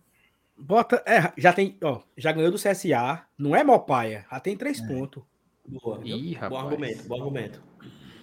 [0.56, 1.02] Bota.
[1.04, 1.76] É, já tem.
[1.82, 3.26] Ó, já ganhou do CSA.
[3.36, 4.24] Não é Mopaia.
[4.30, 5.22] Já tem três pontos.
[5.68, 6.00] Boa.
[6.04, 6.64] Ih, bom rapaz.
[6.64, 7.62] argumento, bom argumento.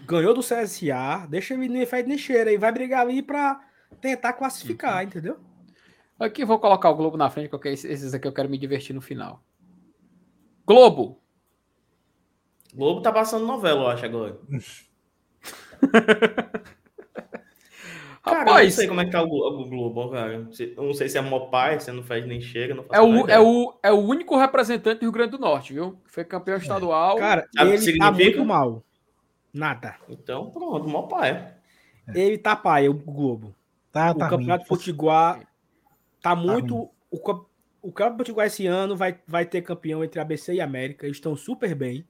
[0.06, 1.28] Ganhou do CSA.
[1.30, 2.52] Deixa ele nem fede nem cheira.
[2.52, 3.62] E vai brigar ali pra
[4.02, 5.40] tentar classificar, entendeu?
[6.20, 8.94] Aqui vou colocar o Globo na frente, porque esses esses aqui eu quero me divertir
[8.94, 9.44] no final.
[10.66, 11.22] Globo.
[12.74, 14.40] Globo tá passando novela, eu acho, agora.
[18.26, 20.34] Cara, eu não Rapaz, sei como é que tá o, o Globo, cara.
[20.34, 23.30] Eu não sei se é mó pai, se não faz nem chega, não é o,
[23.30, 26.02] é, o, é o único representante do Rio Grande do Norte, viu?
[26.06, 27.18] Foi campeão estadual.
[27.18, 28.12] Cara, Sabe ele tá significa?
[28.12, 28.84] muito mal.
[29.54, 29.96] Nada.
[30.10, 31.54] Então, pronto, mó pai.
[32.16, 33.56] Ele tá paia, o Globo.
[33.92, 34.70] Tá, o tá Campeonato ruim.
[34.70, 35.40] Potiguar
[36.20, 36.76] tá muito.
[36.76, 36.90] ruim.
[37.12, 37.46] o,
[37.84, 41.06] o Campeonato Potiguar esse ano vai, vai ter campeão entre ABC e América.
[41.06, 42.04] Eles estão super bem.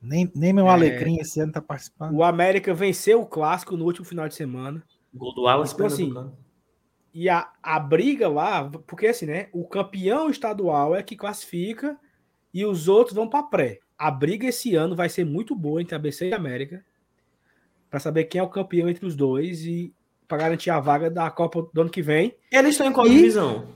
[0.00, 0.70] Nem, nem meu É.
[0.70, 2.14] Alecrim esse ano tá participando.
[2.14, 4.82] O América venceu o clássico no último final de semana.
[5.16, 6.14] Gol do Wallace Então, assim.
[7.14, 9.48] E a, a briga lá, porque assim, né?
[9.52, 11.96] O campeão estadual é que classifica
[12.52, 13.78] e os outros vão para pré.
[13.98, 16.84] A briga esse ano vai ser muito boa entre ABC e América
[17.88, 19.92] para saber quem é o campeão entre os dois e
[20.28, 22.34] para garantir a vaga da Copa do ano que vem.
[22.52, 23.68] Eles estão em qual E- divisão?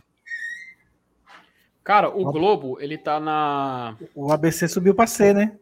[1.82, 3.96] Cara, o Globo, ele tá na.
[4.14, 5.56] O ABC subiu pra C, né?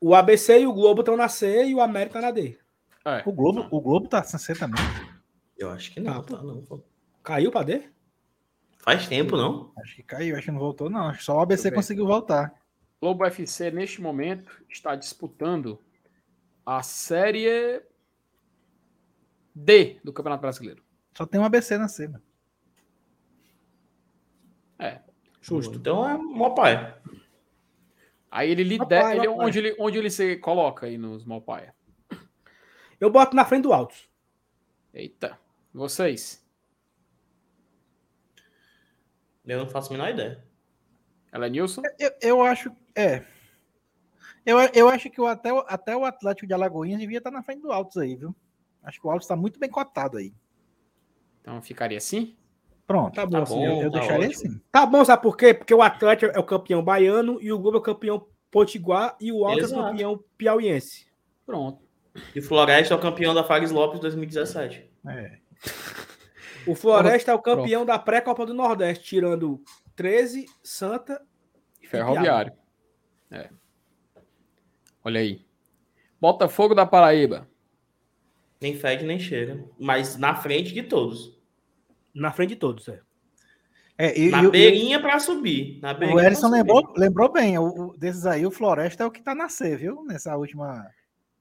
[0.00, 2.56] O ABC e o Globo estão na C e o América na D.
[3.04, 4.80] É, O Globo, o Globo tá na C também.
[5.56, 6.62] Eu acho que não, tá, não.
[6.62, 6.82] pô.
[7.22, 7.88] Caiu para D?
[8.78, 9.72] Faz tempo, não?
[9.78, 11.06] Acho que caiu, acho que não voltou, não.
[11.06, 12.52] Acho que só o ABC conseguiu voltar.
[13.00, 15.80] Globo FC, neste momento, está disputando
[16.66, 17.82] a Série
[19.54, 20.82] D do Campeonato Brasileiro.
[21.16, 22.22] Só tem um ABC na C, mano.
[24.78, 25.00] É.
[25.40, 25.78] Justo.
[25.78, 26.94] Então é mó pai.
[28.30, 29.14] Aí ele lidera.
[29.14, 29.44] Ele, papai.
[29.46, 31.74] onde, ele, onde ele se coloca aí nos Malpaia?
[33.00, 34.08] Eu boto na frente do Altos.
[34.92, 35.38] Eita.
[35.74, 36.42] Vocês?
[39.44, 40.42] Eu não faço a menor ideia.
[41.32, 41.82] Ela é Nilson?
[41.98, 42.70] Eu, eu acho.
[42.94, 43.22] É.
[44.46, 47.42] Eu, eu acho que o, até, o- até o Atlético de Alagoinhas devia estar na
[47.42, 48.34] frente do Altos aí, viu?
[48.82, 50.32] Acho que o Altos está muito bem cotado aí.
[51.40, 52.36] Então ficaria assim?
[52.86, 53.14] Pronto.
[53.14, 53.64] Tá bom, Tá assim, bom.
[53.66, 54.48] eu eu tá deixaria ótimo.
[54.50, 54.60] assim.
[54.70, 55.52] Tá bom, sabe por quê?
[55.54, 59.32] Porque o Atlético é o campeão baiano e o Globo é o campeão potiguar e
[59.32, 61.06] o Altos é o campeão piauiense.
[61.44, 61.82] Pronto.
[62.34, 64.88] E Floresta é o campeão da Fares Lopes 2017.
[65.08, 65.38] É.
[66.66, 69.62] O Floresta é o campeão da pré-Copa do Nordeste, tirando
[69.94, 71.20] 13, Santa
[71.82, 72.52] e Ferroviário.
[73.30, 73.50] É.
[75.04, 75.44] Olha aí.
[76.20, 77.46] Botafogo da Paraíba.
[78.60, 79.62] Nem fede, nem cheira.
[79.78, 81.38] Mas na frente de todos.
[82.14, 83.00] Na frente de todos, é.
[83.98, 85.78] É, e, na e beirinha pra subir.
[85.82, 87.58] Na o beirinha Ellison lembrou, lembrou bem.
[87.58, 90.02] O, o- desses aí, o Floresta é o que tá na C, viu?
[90.04, 90.88] Nessa última.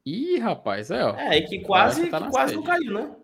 [0.06, 1.16] Ih, rapaz, é, ó.
[1.16, 3.16] É, e que quase, tá que quase não caiu, né?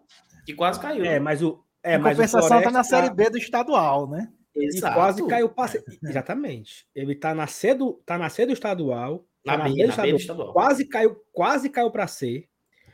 [0.49, 1.05] Que quase caiu.
[1.05, 1.19] É, né?
[1.19, 1.63] mas o.
[1.83, 4.31] É, em mas o compensação, Floresta tá na Série tá- B do estadual, né?
[4.55, 4.95] E Exato.
[4.95, 5.83] quase caiu pra C.
[6.03, 6.87] Exatamente.
[6.95, 9.23] Ele tá na C do, tá na C do estadual.
[9.45, 10.17] Na tá B, B do na B do estadual.
[10.17, 10.53] estadual.
[10.53, 12.47] Quase caiu, quase caiu pra C.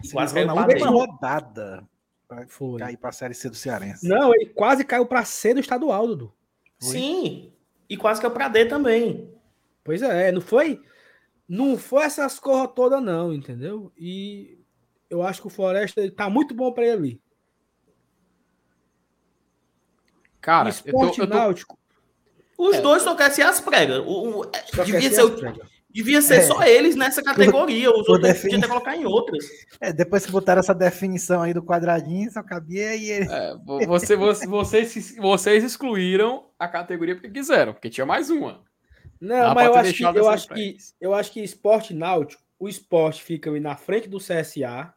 [0.03, 1.87] E Se quase caiu na pra última rodada
[2.49, 2.77] Foi.
[2.79, 4.05] cair pra Série C do Cearense.
[4.05, 6.33] Não, ele quase caiu pra C do estadual, Dudu.
[6.77, 7.53] Sim.
[7.89, 9.33] E quase caiu pra D também.
[9.81, 10.81] Pois é, não foi.
[11.47, 13.93] Não foi essas corras todas, não, entendeu?
[13.97, 14.59] E
[15.09, 17.21] eu acho que o Floresta ele tá muito bom pra ele ali.
[20.45, 21.79] Cara, eu Esporte tô, eu tô- náutico.
[22.57, 22.81] Os É.
[22.81, 23.97] dois só querem ser as pregas.
[24.05, 25.67] O, o- é, só devia quer ser, o- as pregas.
[25.89, 26.41] devia ser É.
[26.43, 27.89] só eles nessa categoria.
[27.89, 29.43] Os por outros defini- podiam até colocar em outras.
[29.81, 33.27] É, depois que botaram essa definição aí do quadradinho, só cabia e ele.
[33.29, 38.61] é, vo- você, você- vocês, vocês excluíram a categoria porque quiseram, porque tinha mais uma.
[39.19, 42.69] Não, Dá mas eu acho, que, eu, acho que, eu acho que esporte náutico, o
[42.69, 44.93] esporte fica ali na frente do CSA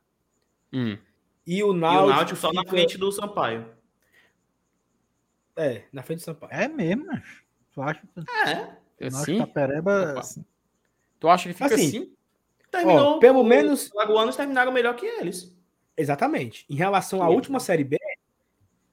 [0.73, 0.99] Hum.
[1.47, 2.05] e o E náutico.
[2.05, 3.66] o Náutico só na fica- frente do Sampaio.
[5.59, 6.52] É, na frente do Sampaio.
[6.52, 7.43] É mesmo, macho.
[7.72, 9.05] Tu acha que É.
[9.05, 9.39] o Assim?
[9.39, 10.12] Tapereba.
[10.12, 10.22] Opa.
[11.20, 12.12] Tu acha que fica Assim, assim?
[12.70, 13.16] Terminou.
[13.16, 15.56] Ó, pelo os menos- Lagoanos terminaram melhor que eles.
[15.97, 16.64] Exatamente.
[16.70, 17.35] Em relação à Sim.
[17.35, 17.98] última Série B,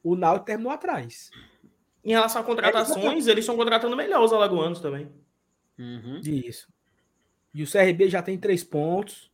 [0.03, 1.29] o Náutico terminou atrás.
[2.03, 5.09] Em relação a contratações, eles estão contratando melhor os alagoanos também.
[5.77, 6.19] Uhum.
[6.23, 6.67] Isso.
[7.53, 9.31] E o CRB já tem três pontos.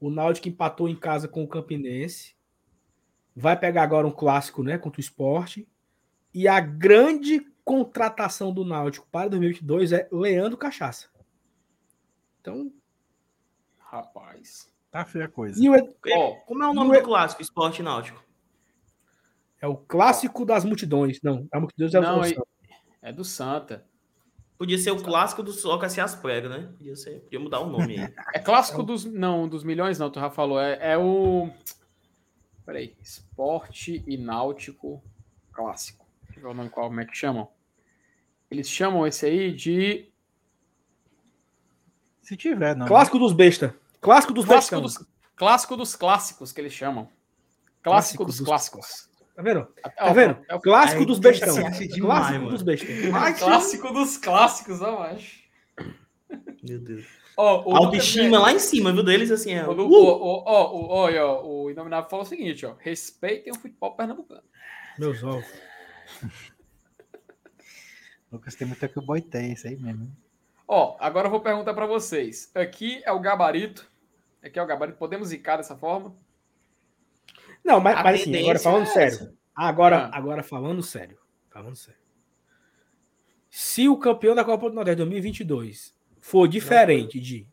[0.00, 2.34] O Náutico empatou em casa com o Campinense.
[3.36, 5.66] Vai pegar agora um clássico, né, contra o Esporte.
[6.32, 11.08] E a grande contratação do Náutico para 2022 é Leandro Cachaça.
[12.40, 12.72] Então,
[13.78, 14.70] Rapaz.
[14.90, 15.62] Tá feia a coisa.
[15.62, 18.22] e o Ed- Ó, Como é o nome é- do clássico, Esporte Náutico?
[19.60, 21.20] é o clássico das multidões.
[21.22, 22.36] Não, a multidões é Não, o e-
[23.02, 23.84] é do Santa.
[24.58, 26.72] Podia ser o clássico do Soca se as pregas, né?
[26.76, 28.14] Podia, ser, podia mudar o nome aí.
[28.34, 29.04] É clássico dos.
[29.04, 30.60] Não, dos milhões, não, tu já falou.
[30.60, 31.50] É, é o.
[32.66, 32.94] Peraí.
[33.00, 35.02] Esporte e Náutico
[35.52, 35.99] Clássico.
[36.44, 37.48] O nome qual, como é que chamam.
[38.50, 40.10] Eles chamam esse aí de.
[42.22, 42.86] Se tiver, não.
[42.86, 43.74] Clássico dos besta.
[44.00, 44.98] Clássico dos Clássico dos,
[45.36, 47.08] clássico dos clássicos, que eles chamam.
[47.82, 49.10] Clássico Clássico dos dos clássicos.
[49.34, 49.68] Tá vendo?
[49.84, 50.38] É Tá o- vendo?
[50.48, 51.54] é o Clássico Aí dos bestão.
[51.54, 52.50] Clássico mano.
[52.50, 52.88] dos bestão.
[53.38, 55.40] clássico dos clássicos, eu acho.
[56.62, 57.06] Meu Deus.
[57.36, 59.02] Ó, o autoestima lá em cima, viu?
[59.02, 59.66] Deles assim é.
[59.66, 59.80] O, Uh!
[59.80, 62.74] o, o, ó, o, ó, ó, o Inominável falou o seguinte, ó.
[62.78, 64.42] Respeitem o futebol pernambucano.
[64.98, 65.46] Meus ovos.
[68.30, 70.10] Lucas tem muito que o boi tem, isso aí mesmo.
[70.66, 72.50] Ó, agora eu vou perguntar pra vocês.
[72.54, 73.90] Aqui é o gabarito.
[74.42, 74.98] Aqui é o gabarito.
[74.98, 76.14] Podemos zicar dessa forma?
[77.64, 79.36] Não, mas, mas assim, agora falando é sério.
[79.54, 80.16] Agora, Ah.
[80.16, 81.18] agora falando sério.
[81.50, 82.00] Falando sério.
[83.50, 87.48] Se o campeão da Copa do Nordeste 2022 for diferente de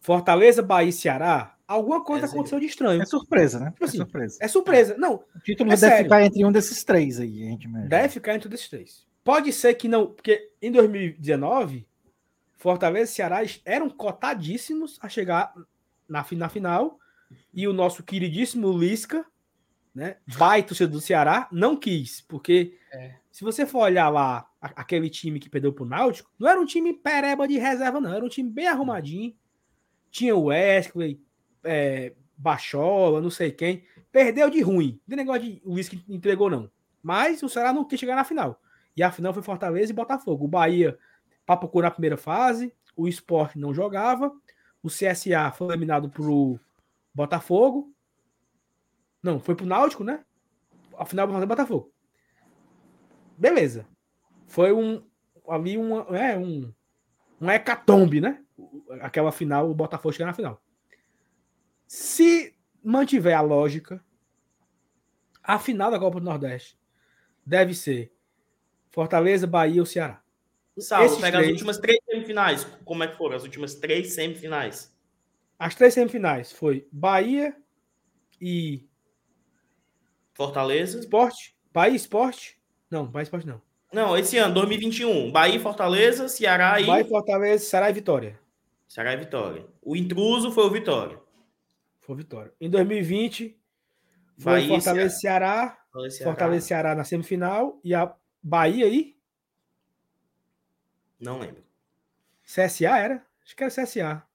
[0.00, 3.00] Fortaleza, Bahia e Ceará, alguma coisa É, aconteceu de estranho.
[3.02, 3.72] É surpresa, né?
[3.80, 4.38] É assim, surpresa.
[4.40, 4.96] É surpresa.
[4.98, 6.04] Não, O título é deve sério.
[6.04, 7.64] ficar entre um desses três aí, gente.
[7.64, 7.88] imagina.
[7.88, 9.06] deve ficar entre desses três.
[9.22, 11.86] Pode ser que não, porque em 2019,
[12.56, 15.52] Fortaleza e Ceará eram cotadíssimos a chegar
[16.08, 16.98] na, na final
[17.54, 19.24] e o nosso queridíssimo Lisca
[19.94, 20.16] né?
[20.38, 23.14] Baita do Ceará, não quis, porque É.
[23.28, 26.64] se você for olhar lá a- aquele time que perdeu pro Náutico, não era um
[26.64, 29.34] time pereba de reserva, não, era um time bem arrumadinho.
[30.08, 31.20] Tinha o Wesley,
[31.64, 33.84] é, Bachola, não sei quem.
[34.10, 35.00] Perdeu de ruim.
[35.08, 36.70] Tem negócio de uísque entregou, não.
[37.02, 38.60] Mas o Ceará não quis chegar na final.
[38.96, 40.44] E a final foi Fortaleza e Botafogo.
[40.44, 40.98] O Bahia
[41.46, 44.32] papocou na primeira fase, o Sport não jogava,
[44.82, 46.58] o CSA foi eliminado pro
[47.14, 47.92] Botafogo.
[49.22, 50.24] Não, foi pro Náutico, né?
[50.98, 51.92] A final foi Botafogo.
[53.36, 53.86] Beleza.
[54.46, 55.02] Foi um
[55.48, 56.72] ali um, é, um,
[57.40, 58.42] um hecatombe, né?
[59.00, 60.60] Aquela final, o Botafogo chegar na final.
[61.92, 62.54] Se
[62.84, 64.00] mantiver a lógica,
[65.42, 66.78] a final da Copa do Nordeste
[67.44, 68.12] deve ser
[68.90, 70.22] Fortaleza, Bahia ou Ceará.
[70.78, 72.64] Saulo, Esses pega as três- últimas três semifinais.
[72.84, 73.34] Como é que foram?
[73.34, 74.96] As últimas três semifinais.
[75.58, 77.56] As três semifinais foi Bahia
[78.40, 78.88] e
[80.32, 81.00] Fortaleza.
[81.00, 81.56] Esporte.
[81.72, 82.56] Bahia Esporte.
[82.88, 83.60] Não, Bahia Esporte não.
[83.92, 85.32] Não, esse ano, 2021.
[85.32, 86.86] Bahia Fortaleza, Ceará e.
[86.86, 88.38] Bahia, Fortaleza, Ceará e Vitória.
[88.86, 89.66] Ceará e Vitória.
[89.82, 91.18] O intruso foi o Vitória.
[92.10, 92.52] Foi Vitória.
[92.60, 93.56] Em 2020
[94.36, 95.78] foi Bahia e Fortaleza e Ceará.
[95.84, 96.30] Fortaleza, Ceará.
[96.32, 97.80] Fortaleza Ceará na semifinal.
[97.84, 98.12] E a
[98.42, 99.16] Bahia aí,
[101.20, 101.62] Não lembro.
[102.44, 103.24] CSA era?
[103.44, 104.26] Acho que era CSA.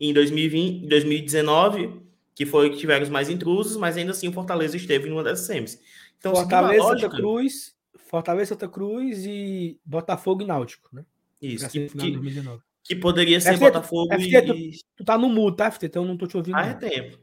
[0.00, 2.02] Em 2020, 2019,
[2.34, 5.46] que foi que tiveram os mais intrusos, mas ainda assim o Fortaleza esteve numa dessas
[5.46, 5.80] semis.
[6.18, 11.04] Então, Fortaleza, lógica- Santa Cruz, Fortaleza, Santa Cruz e Botafogo e Náutico, né?
[11.40, 12.62] Isso, que, que, 2019.
[12.84, 14.70] Que poderia ser FT, Botafogo FT, e.
[14.96, 15.86] Tu tá no mudo, tá, FT?
[15.86, 16.54] Então eu não tô te ouvindo.
[16.56, 17.18] Ah, é tempo.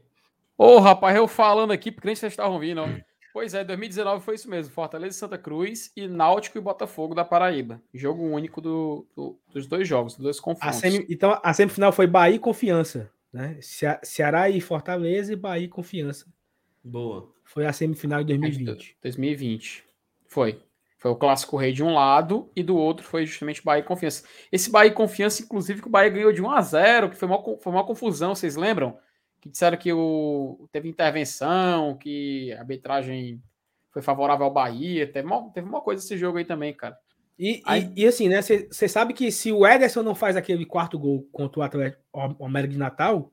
[0.58, 2.80] Ô, rapaz, eu falando aqui, porque nem vocês estavam ouvindo.
[2.82, 2.88] ó.
[3.32, 4.74] Pois é, 2019 foi isso mesmo.
[4.74, 7.80] Fortaleza e Santa Cruz e Náutico e Botafogo da Paraíba.
[7.94, 10.78] Jogo único do- do- dos dois jogos, dos dois A confrontos.
[10.80, 13.56] semi- então a semifinal foi Bahia e Confiança, né?
[13.62, 16.26] Ce- Ceará e Fortaleza e Bahia e Confiança.
[16.84, 17.32] Boa.
[17.44, 18.96] Foi a semifinal de 2020.
[19.02, 19.82] 2020.
[20.28, 20.60] Foi.
[21.02, 24.22] Foi o Clássico Rei de um lado e do outro foi justamente Bahia e Confiança.
[24.52, 27.26] Esse Bahia e Confiança, inclusive, que o Bahia ganhou de 1 a 0 que foi
[27.26, 28.96] uma, foi uma confusão, vocês lembram?
[29.40, 33.42] Que disseram que o, teve intervenção, que a arbitragem
[33.90, 35.04] foi favorável ao Bahia.
[35.10, 36.96] Teve uma, teve uma coisa esse jogo aí também, cara.
[37.36, 38.40] E, e- Aí- e assim, né?
[38.40, 42.00] Você sabe que se o Ederson não faz aquele quarto gol contra o Atlético
[42.38, 43.32] o América de Natal,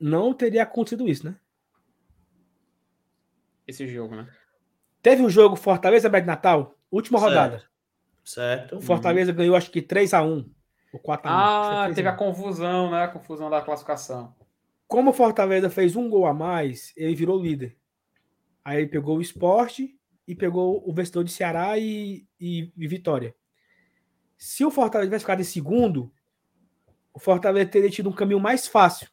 [0.00, 1.36] não teria acontecido isso, né?
[3.66, 4.26] Esse jogo, né?
[5.02, 7.28] Teve o jogo Fortaleza de Natal, última Certo.
[7.30, 7.62] rodada.
[8.24, 8.76] Certo.
[8.76, 10.48] O Fortaleza ganhou acho que 3x1.
[10.92, 11.20] Ou 4x1.
[11.24, 12.16] Ah, Acho que teve a 3x1.
[12.18, 13.02] confusão, né?
[13.04, 14.34] A confusão da classificação.
[14.86, 17.76] Como o Fortaleza fez um gol a mais, ele virou líder.
[18.64, 19.98] Aí ele pegou o esporte
[20.28, 23.34] e pegou o vencedor de Ceará e, e- e Vitória.
[24.36, 26.12] Se o Fortaleza tivesse ficado em segundo,
[27.12, 29.08] o Fortaleza teria tido um caminho mais fácil.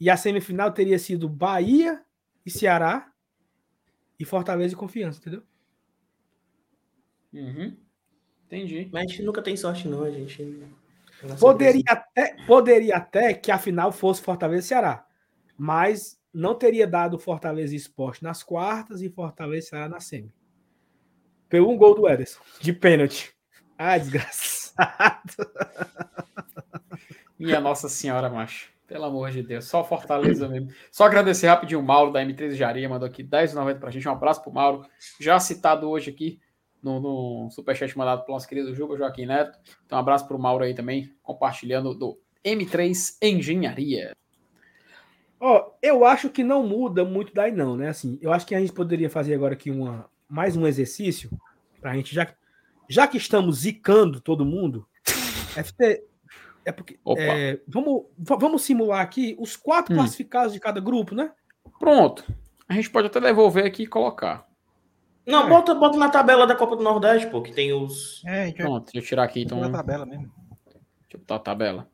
[0.00, 2.02] E a semifinal teria sido Bahia
[2.44, 3.12] e Ceará
[4.18, 5.42] e Fortaleza e Confiança, entendeu?
[7.32, 7.76] Uhum.
[8.46, 8.88] Entendi.
[8.92, 10.02] Mas a gente nunca tem sorte, não.
[10.02, 10.62] A gente.
[11.38, 15.06] Poderia até, poderia até que a final fosse Fortaleza e Ceará.
[15.56, 20.32] Mas não teria dado Fortaleza e Esporte nas quartas e Fortaleza e Ceará na semi.
[21.48, 23.34] Pelo um gol do Ederson, de pênalti.
[23.76, 25.34] Ah, desgraçado.
[27.38, 28.70] Minha Nossa Senhora, macho.
[28.88, 29.66] Pelo amor de Deus.
[29.66, 30.70] Só Fortaleza mesmo.
[30.90, 34.08] Só agradecer rapidinho o Mauro da M13 Jaria, mandou aqui 10,90 pra gente.
[34.08, 34.84] Um abraço pro Mauro.
[35.20, 36.40] Já citado hoje aqui
[36.82, 39.58] no, no superchat mandado pelo nosso querido Juba Joaquim Neto.
[39.84, 44.16] Então, um abraço pro Mauro aí também, compartilhando do M3 Engenharia.
[45.38, 47.90] Ó, eu acho que não muda muito daí não, né?
[47.90, 51.30] Assim, eu acho que a gente poderia fazer agora aqui uma, mais um exercício
[51.80, 52.26] pra gente, já,
[52.88, 56.02] já que estamos zicando todo mundo, FT,
[56.68, 59.98] é porque, é, vamos, va- vamos simular aqui os quatro Hum.
[59.98, 61.32] classificados de cada grupo, né?
[61.78, 62.24] Pronto.
[62.68, 64.46] A gente pode até devolver aqui e colocar.
[65.26, 65.48] Não, É.
[65.48, 68.22] bota, bota na tabela da Copa do Nordeste, pô, que tem os.
[68.26, 69.58] É, Pronto, deixa eu tirar aqui então.
[69.58, 70.30] na Deixa tabela mesmo.
[71.12, 71.88] eu botar a tabela.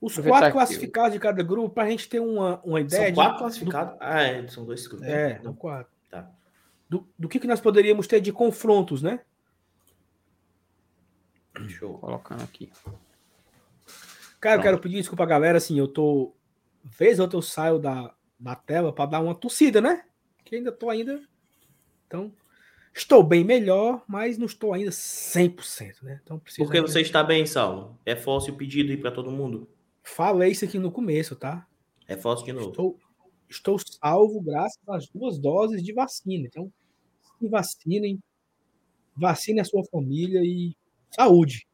[0.00, 3.08] Os Aproveitar quatro classificados de cada grupo para a gente ter uma, uma ideia São
[3.10, 3.96] de- quatro classificados.
[4.00, 5.06] Ah, é, são dois grupos.
[5.06, 5.42] É, Não.
[5.44, 5.92] são quatro.
[6.10, 6.30] Tá.
[6.88, 9.20] Do, do que, que nós poderíamos ter de confrontos, né?
[11.68, 11.98] Show.
[11.98, 12.70] Colocando aqui.
[14.40, 15.58] Cara, eu quero pedir desculpa, galera.
[15.58, 16.34] Assim, eu tô.
[16.82, 20.04] Vez ou outra eu saio da, da tela para dar uma tossida, né?
[20.44, 21.22] Que ainda tô ainda.
[22.06, 22.32] Então,
[22.94, 26.20] estou bem melhor, mas não estou ainda 100%, né?
[26.24, 26.64] Então, preciso.
[26.64, 27.98] Porque você está bem, Saulo?
[28.04, 29.68] É fóssil o pedido aí pra todo mundo?
[30.02, 31.66] Falei isso aqui no começo, tá?
[32.08, 32.70] É fóssil de novo.
[32.70, 32.98] Estou,
[33.48, 36.46] estou salvo graças às duas doses de vacina.
[36.46, 36.72] Então,
[37.38, 38.18] se vacinem,
[39.14, 40.74] vacine a sua família e
[41.10, 41.68] saúde.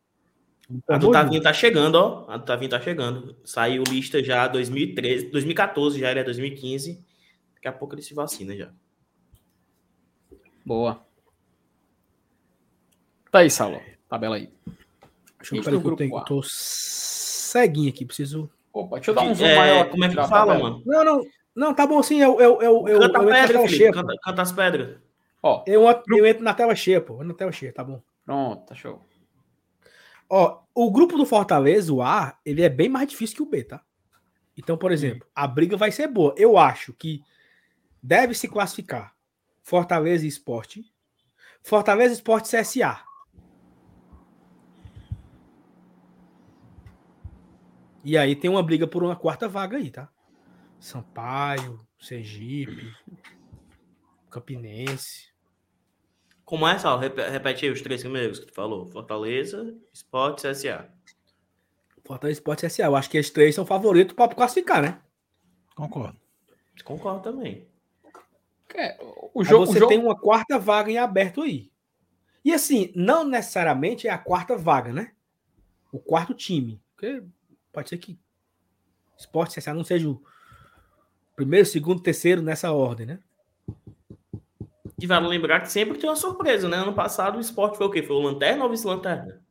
[0.88, 2.24] A do Tavinho tá chegando, ó.
[2.28, 3.36] A do Tavinho tá chegando.
[3.44, 7.04] Saiu lista já 2013, 2014, já ele é 2015.
[7.54, 8.70] Daqui a pouco ele se vacina já.
[10.64, 11.00] Boa.
[13.30, 13.80] Tá aí, Saulo.
[14.08, 14.50] Tabela aí.
[15.38, 18.50] Deixa eu ver que eu, tenho, eu tô ceguinho aqui, preciso.
[18.72, 20.58] Opa, deixa eu dar um zoom É, maior como é que fala, tabela.
[20.58, 20.82] mano?
[20.84, 23.92] Não, não, não, tá bom sim, eu, eu, eu, eu, canta eu pedra, cheia.
[23.92, 24.98] Canta, canta as pedras.
[25.42, 27.14] Ó, Eu, eu entro na tela cheia, pô.
[27.14, 28.02] Eu entro na tela cheia, tá bom.
[28.24, 29.00] pronto, tá show.
[30.28, 33.64] Ó, o grupo do Fortaleza, o A, ele é bem mais difícil que o B,
[33.64, 33.82] tá?
[34.56, 36.34] Então, por exemplo, a briga vai ser boa.
[36.36, 37.22] Eu acho que
[38.02, 39.14] deve se classificar
[39.62, 40.84] Fortaleza e Esporte.
[41.62, 43.04] Fortaleza, Esporte CSA.
[48.04, 50.08] E aí tem uma briga por uma quarta vaga aí, tá?
[50.78, 52.94] Sampaio, Sergipe,
[54.30, 55.35] Campinense.
[56.46, 56.98] Como é, Sal?
[56.98, 58.86] Rep- Repete aí os três primeiros que tu falou.
[58.86, 60.88] Fortaleza, Sport, CSA.
[62.04, 62.84] Fortaleza, Esporte e CSA.
[62.84, 65.00] Eu acho que esses três são favoritos para classificar, né?
[65.74, 66.16] Concordo.
[66.84, 67.66] Concordo também.
[68.74, 68.96] É,
[69.34, 69.88] o Aí jogo, o você jogo...
[69.88, 71.70] tem uma quarta vaga em aberto aí.
[72.44, 75.12] E assim, não necessariamente é a quarta vaga, né?
[75.90, 76.80] O quarto time.
[76.94, 77.24] Porque
[77.72, 78.16] pode ser que
[79.18, 80.22] Esporte CSA não seja o
[81.34, 83.18] primeiro, segundo, terceiro nessa ordem, né?
[85.00, 86.78] E vale lembrar que sempre tem uma surpresa, né?
[86.78, 88.02] Ano passado o Sport foi o quê?
[88.02, 89.42] Foi o Lanterna ou Vice-Lanterna?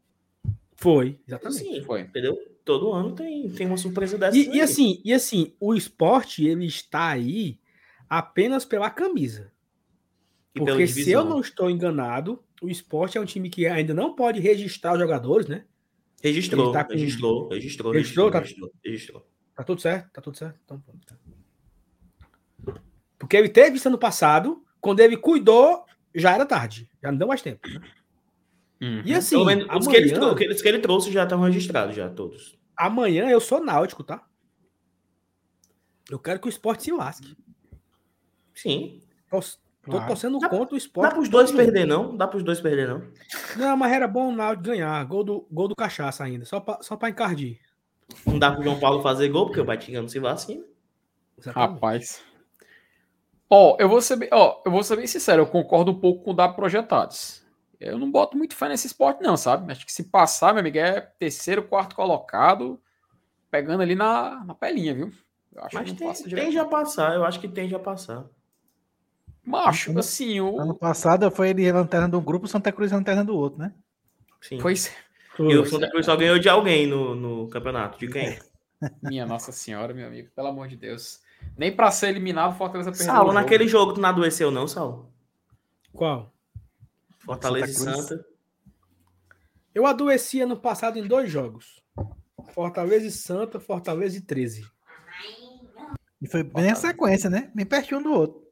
[0.75, 1.59] Foi, exatamente.
[1.63, 2.01] Sim, Foi.
[2.01, 2.35] entendeu?
[2.65, 4.35] Todo ano tem, tem uma surpresa dessa.
[4.35, 7.59] E, e assim, e assim, o esporte ele está aí
[8.09, 9.51] apenas pela camisa.
[10.53, 14.39] Porque se eu não estou enganado, o esporte é um time que ainda não pode
[14.39, 15.65] registrar os jogadores, né?
[16.23, 19.27] Registrou, tá com- registrou, registrou, Registrou, registrou, tá- registrou, registrou.
[19.55, 20.11] Tá tudo certo?
[20.11, 20.59] Tá tudo certo?
[20.65, 21.15] Então, pronto.
[23.19, 25.83] Porque ele teve isso ano passado, quando ele cuidou,
[26.13, 26.87] já era tarde.
[27.01, 27.67] Já não deu mais tempo.
[27.67, 27.81] né?
[28.81, 29.01] Uhum.
[29.03, 31.95] E assim, Pelo menos os que, ele, amanhã, aqueles que ele trouxe já estão registrados,
[31.95, 32.55] já todos.
[32.77, 34.23] amanhã eu sou náutico, tá?
[36.09, 37.35] Eu quero que o esporte se lasque.
[38.53, 39.01] Sim.
[39.29, 40.07] Tô, tô Claro.
[40.07, 41.13] torcendo Dá- contra o Dá esporte.
[41.15, 41.65] pros dois todo mundo.
[41.65, 42.15] perder, não?
[42.15, 43.01] Dá pros dois perder, não?
[43.57, 45.03] Não, mas era bom o Náutico ganhar.
[45.05, 46.45] Gol do, gol do cachaça ainda.
[46.45, 47.59] Só pra, só pra encardir.
[48.25, 50.63] Não dá pro João Paulo fazer gol, porque o Batinga não se vacina.
[51.37, 51.73] Exatamente.
[51.73, 52.23] Rapaz.
[53.49, 56.23] Ó, eu vou ser bem, ó, eu vou ser bem sincero, eu concordo um pouco
[56.23, 57.43] com o da projetados.
[57.79, 59.71] Eu não boto muito fé nesse esporte, não, sabe?
[59.71, 62.81] Acho que se passar, meu amigo, é terceiro, quarto colocado,
[63.51, 65.11] pegando ali na, na pelinha, viu?
[65.53, 68.25] Eu acho Mas que tem, passa já passar, eu acho que tem já passar.
[69.43, 70.59] Macho, Ano- assim, o.
[70.59, 73.73] Ano passado foi ele lanterna de um grupo, Santa Cruz lanterna do outro, né?
[74.41, 74.57] Sim.
[74.61, 74.91] Pois
[75.39, 77.99] E o Santa Cruz só ganhou de alguém no, no campeonato.
[77.99, 78.39] De quem?
[79.03, 81.19] minha Nossa Senhora, meu amigo, pelo amor de Deus.
[81.57, 83.07] Nem pra ser eliminado, o Fortaleza perdeu.
[83.07, 85.11] Saulo, naquele jogo tu não adoeceu, não, Saulo?
[85.93, 86.33] Qual?
[87.19, 88.01] Fortaleza Santa e.
[88.03, 88.25] Santa.
[89.73, 91.81] Eu adoeci ano passado em dois jogos.
[92.53, 94.65] Fortaleza e Santa, Fortaleza e 13.
[96.21, 97.51] E foi bem a sequência, né?
[97.53, 98.45] Bem pertinho um do outro.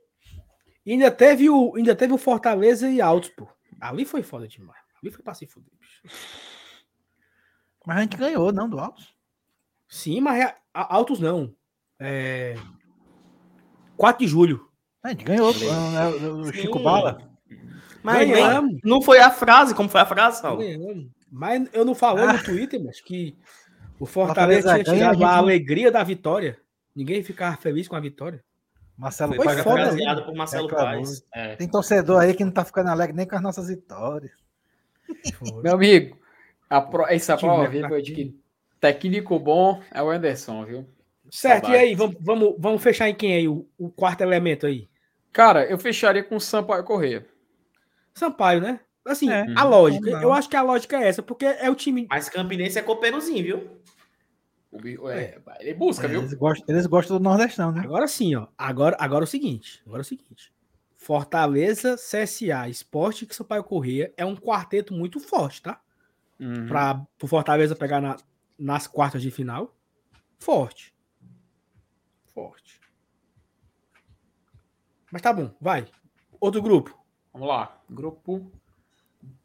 [0.86, 3.48] E ainda teve o, ainda teve o Fortaleza e Altos, pô.
[3.80, 4.80] Ali foi foda demais.
[5.02, 6.02] Ali foi pra se fuder, bicho.
[7.86, 9.14] Mas a gente ganhou, não, do Altos.
[9.88, 11.54] Sim, mas é- a- Altos não.
[12.00, 12.56] É...
[13.98, 14.68] 4 de julho.
[15.04, 15.54] A gente ganhou.
[15.54, 16.84] né, O, o Chico Sim.
[16.84, 17.18] Bala.
[18.02, 18.80] Mas nem- Ganhamos.
[18.84, 20.62] não foi a frase, como foi a frase, Saulo?
[21.32, 22.34] Mas eu não falei Ah.
[22.34, 23.36] no Twitter, mas que
[24.00, 26.58] o Fortaleza Fortaleza tinha tirado a a alegria da vitória.
[26.96, 28.44] Ninguém ficava feliz com a vitória.
[28.98, 30.94] Marcelo Foi Foi Paz foda, parafraseada por Marcelo reclamou.
[31.04, 31.24] Paes.
[31.34, 31.56] É.
[31.56, 34.32] Tem torcedor aí que não tá ficando alegre nem com as nossas vitórias.
[35.40, 35.64] Foi.
[35.64, 36.18] Meu amigo,
[36.70, 37.08] a pro...
[37.08, 38.40] essa prova viva de que
[38.80, 40.86] técnico bom é o Anderson, viu?
[41.36, 41.82] Certo, e Saudades.
[41.90, 43.48] aí, vamos, vamos, vamos fechar em quem aí?
[43.48, 44.88] O, o quarto elemento aí?
[45.32, 47.26] Cara, eu fecharia com o Sampaio Correia.
[48.14, 48.80] Sampaio, né?
[49.04, 49.46] Assim, É.
[49.58, 50.12] a lógica.
[50.12, 50.22] Não.
[50.22, 52.06] Eu acho que a lógica é essa, porque é o time.
[52.10, 53.82] Mas Campinense é copeirozinho, viu?
[55.12, 56.22] É, ele busca, viu?
[56.22, 57.82] Eles gostam, eles gostam do Nordestão, né?
[57.84, 58.48] Agora sim, ó.
[58.58, 59.82] Agora, agora é o seguinte.
[59.86, 60.54] Agora é o seguinte.
[60.98, 65.82] Fortaleza, CSA, Esporte e Sampaio Corrêa é um quarteto muito forte, tá?
[66.40, 66.68] Uhum.
[66.68, 68.18] Para o Fortaleza pegar na-
[68.58, 69.76] nas quartas de final.
[70.40, 70.93] Forte.
[72.34, 72.80] Forte.
[75.12, 75.86] Mas tá bom, vai.
[76.40, 76.98] Outro grupo.
[77.32, 77.80] Vamos lá.
[77.90, 78.52] Grupo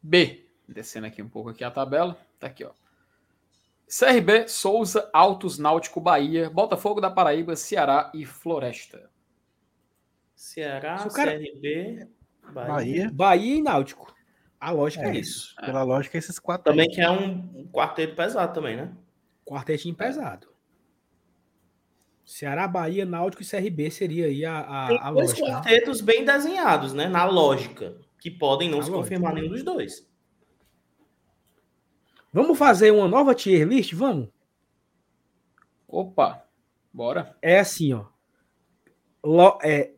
[0.03, 0.47] B.
[0.67, 2.17] Descendo aqui um pouco aqui a tabela.
[2.39, 2.71] Tá aqui, ó.
[3.87, 9.11] CRB, Souza, Altos, Náutico, Bahia, Botafogo da Paraíba, Ceará e Floresta.
[10.35, 12.07] Ceará, cara- CRB,
[12.53, 12.67] Bahia.
[12.73, 13.11] Bahia.
[13.13, 14.15] Bahia e Náutico.
[14.61, 15.55] A lógica é, É isso.
[15.57, 16.65] Pela lógica, esses quatro.
[16.65, 16.95] Também aí.
[16.95, 18.93] que é um um quarteto pesado também, né?
[19.47, 20.49] Quartetinho pesado.
[22.31, 25.47] Ceará, Bahia, Náutico e CRB seria aí a, a, Tem a dois lógica.
[25.49, 25.53] né?
[25.55, 27.09] quartetos bem desenhados, né?
[27.09, 27.99] Na lógica.
[28.21, 29.03] Que podem não Na se lógica.
[29.17, 30.07] confirmar nenhum dos dois.
[32.31, 33.95] Vamos fazer uma nova tier list?
[33.95, 34.29] Vamos?
[35.89, 36.45] Opa,
[36.93, 37.35] bora.
[37.41, 38.05] É assim, ó.
[39.25, 39.95] Lo- é,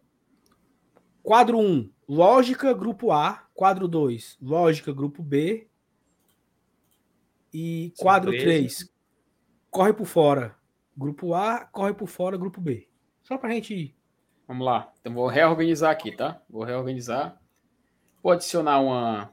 [1.24, 3.44] quadro 1, lógica, grupo A.
[3.55, 5.69] Quadro 2, lógica, grupo B.
[7.52, 8.47] E quadro Surpresa.
[8.86, 8.94] 3,
[9.69, 10.57] corre por fora.
[11.01, 12.86] Grupo A, corre por fora, grupo B.
[13.22, 13.97] Só pra gente ir.
[14.47, 14.93] Vamos lá.
[15.01, 16.43] Então vou reorganizar aqui, tá?
[16.48, 17.40] Vou reorganizar.
[18.22, 19.32] Vou adicionar uma.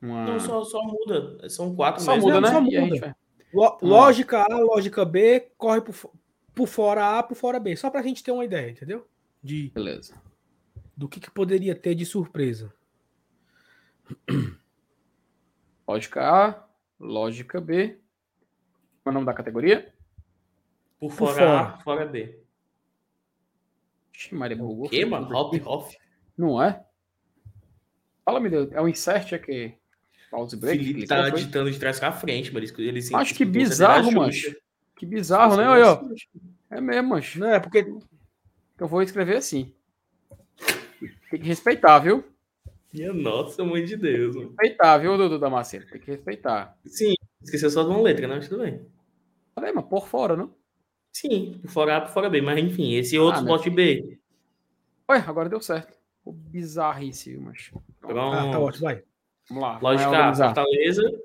[0.00, 0.24] uma...
[0.24, 1.46] Não, só, só muda.
[1.50, 2.28] São quatro Só mesmo.
[2.28, 2.48] muda, né?
[2.48, 2.94] Só E a muda.
[2.94, 3.14] gente vai-
[3.52, 3.78] lá.
[3.82, 5.94] lógica A, lógica B, corre por,
[6.54, 7.76] por fora A, por fora B.
[7.76, 9.06] Só pra gente ter uma ideia, entendeu?
[9.42, 10.14] De, Beleza.
[10.96, 12.72] do que, que poderia ter de surpresa.
[15.86, 16.64] Lógica A,
[16.98, 17.98] lógica B.
[19.02, 19.92] Qual é o nome da categoria?
[20.98, 21.60] Por Por fora, fora.
[21.60, 22.38] A, por fora B.
[24.14, 24.86] Ixi, Maria bugou.
[24.86, 25.28] O quê, mano?
[25.34, 25.92] Hop, hop.
[26.36, 26.84] Não é?
[28.24, 28.72] Fala, me Deus.
[28.72, 29.74] É o insert aqui.
[30.30, 30.78] Pause break?
[30.78, 31.32] Felipe tá foi?
[31.32, 32.66] digitando de trás pra frente, mano.
[32.66, 34.32] Ele, ele Acho que bizarro, mano.
[34.96, 35.68] Que bizarro, né?
[35.68, 36.02] Olha, ó.
[36.70, 37.38] É mesmo, mancho.
[37.38, 37.86] Não é porque
[38.78, 39.72] Eu vou escrever assim.
[41.30, 42.24] Tem que respeitar, viu?
[42.92, 44.48] Minha nossa, mãe de Deus, mano.
[44.50, 45.86] Respeitar, viu, Dudu Damasceno?
[45.86, 46.78] Tem que respeitar.
[46.86, 47.12] Sim,
[47.42, 48.36] esqueceu só de uma letra, né?
[48.36, 48.86] Mas tudo bem.
[49.54, 50.54] Falei, mas por fora, não?
[51.14, 52.42] Sim, por fora A, por fora B.
[52.42, 53.70] Mas enfim, esse outro Ah, né?
[53.70, 54.18] B.
[55.08, 55.96] Ué, agora deu certo.
[56.24, 57.80] Pô, Bizarrice, macho.
[58.00, 58.36] Pronto.
[58.36, 59.04] Ah, tá ótimo, vai.
[59.48, 59.78] Vamos lá.
[59.78, 60.34] Lógica A.
[60.34, 61.22] Fortaleza.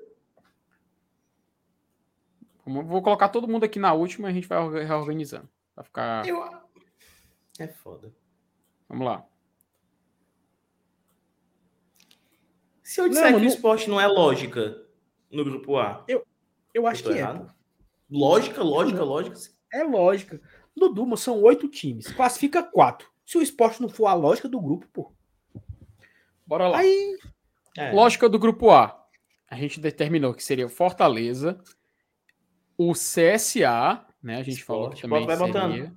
[2.65, 5.49] Vou colocar todo mundo aqui na última e a gente vai orga- reorganizando.
[5.75, 6.27] Vai ficar.
[6.27, 6.43] Eu...
[7.57, 8.13] É foda.
[8.87, 9.25] Vamos lá.
[12.83, 14.83] Se eu disser Não, que o esporte não é lógica
[15.31, 17.21] no grupo A, Eu acho eu tô que é.
[17.21, 17.47] errado?
[17.47, 17.53] pô.
[18.11, 19.37] Lógica, lógica, lógica.
[19.71, 20.41] É lógica.
[20.75, 22.07] No Duma são oito times.
[22.11, 23.09] Classifica quatro.
[23.25, 25.11] Se o esporte não for a lógica do grupo, pô.
[26.45, 26.79] Bora lá.
[26.79, 27.17] Aí.
[27.77, 27.91] É.
[27.91, 29.07] Lógica do grupo A.
[29.47, 31.59] A gente determinou que seria o Fortaleza,
[32.77, 34.37] o CSA, né?
[34.37, 35.93] A gente falou que Esporte, também vai botando.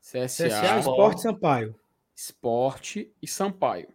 [0.00, 1.74] seria CSA, CSA, Esporte Sampaio.
[2.14, 3.88] Esporte e Sampaio.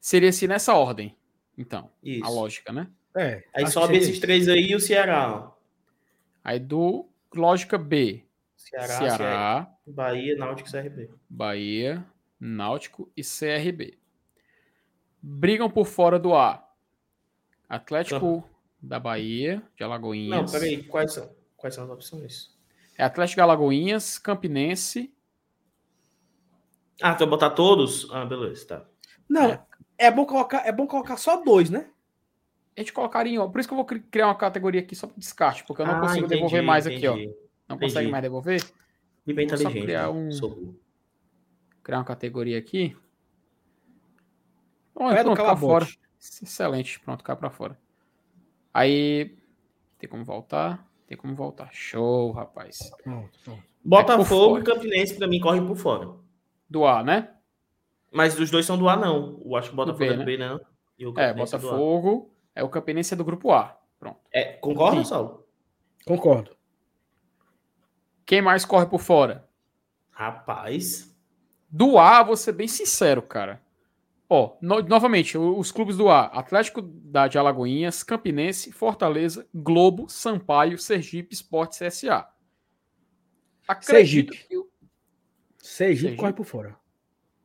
[0.00, 1.16] Seria assim nessa ordem,
[1.56, 2.24] então, Isso.
[2.24, 2.88] a lógica, né?
[3.16, 3.42] É.
[3.54, 4.20] Aí sobe esses isso.
[4.20, 5.32] três aí e o Ceará.
[5.32, 5.56] ó.
[6.44, 8.25] Aí do lógica B,
[8.70, 11.10] Ceará, Ceará, Bahia, Náutico e CRB.
[11.30, 12.04] Bahia,
[12.40, 13.98] Náutico e CRB.
[15.22, 16.62] Brigam por fora do A.
[17.68, 18.48] Atlético
[18.80, 20.50] da Bahia, de Não, Alagoinhas.
[20.52, 21.30] peraí, quais são?
[21.56, 22.56] Quais são as opções?
[22.98, 25.12] É Atlético de Alagoinhas, Campinense.
[27.00, 28.08] Ah, tu vai botar todos?
[28.10, 28.86] Ah, beleza, tá.
[29.28, 29.64] Não,
[29.98, 30.10] é.
[30.10, 31.90] bom colocar, é bom colocar só dois, né?
[32.76, 33.50] A gente colocaria em.
[33.50, 35.86] Por isso que eu vou cri- criar uma categoria aqui só para descarte, porque eu
[35.86, 37.16] não Ah, consigo entendi, devolver mais aqui, ó.
[37.68, 37.92] Não entendi.
[37.92, 38.62] consegue mais devolver?
[39.26, 39.84] E bem Vou só inteligente.
[39.84, 40.08] criar né?
[40.18, 40.74] um- Sou.
[41.82, 42.96] Criar uma categoria aqui.
[44.94, 45.86] Pé do pronto, cá fora.
[46.18, 47.78] Excelente, pronto, cá para fora.
[48.72, 49.36] Aí.
[49.98, 50.86] Tem como voltar?
[51.06, 51.70] Tem como voltar.
[51.72, 52.78] Show, rapaz.
[53.02, 53.62] Pronto, pronto.
[53.84, 56.10] Botafogo É e por Campinense pra mim correm por fora.
[56.68, 57.32] Do A, né?
[58.12, 59.40] Mas os dois são do A, não.
[59.44, 60.24] Eu acho que o Botafogo B, é do né?
[60.24, 60.60] B, não.
[60.98, 61.60] E o É, Campinense do A.
[61.70, 62.30] Botafogo.
[62.54, 63.78] É o Campinense é do grupo A.
[63.98, 64.20] Pronto.
[64.32, 65.04] É, concorda, Sim.
[65.04, 65.46] Saulo?
[66.06, 66.55] Concordo.
[68.26, 69.48] Quem mais corre por fora?
[70.10, 71.14] Rapaz.
[71.70, 73.62] Do A, vou ser bem sincero, cara.
[74.28, 80.76] Ó, no- novamente, os clubes do A: Atlético da de Alagoinhas, Campinense, Fortaleza, Globo, Sampaio,
[80.78, 82.28] Sergipe, Sport, CSA.
[83.68, 84.48] Acredito Sergipe.
[84.48, 84.68] que o-
[85.58, 86.16] Sergipe Sergipe.
[86.16, 86.76] corre por fora.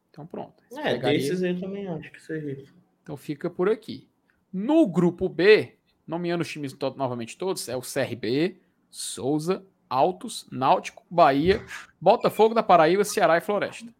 [0.10, 0.64] Então pronto.
[0.78, 2.64] É, Pegaria- desses eu também acho que seja.
[3.04, 4.10] Então fica por aqui.
[4.52, 8.60] No grupo B, nomeando os times novamente todos, é o CRB,
[8.90, 11.66] Souza, Altos, Náutico, Bahia,
[12.00, 13.94] Botafogo da Paraíba, Ceará e Floresta.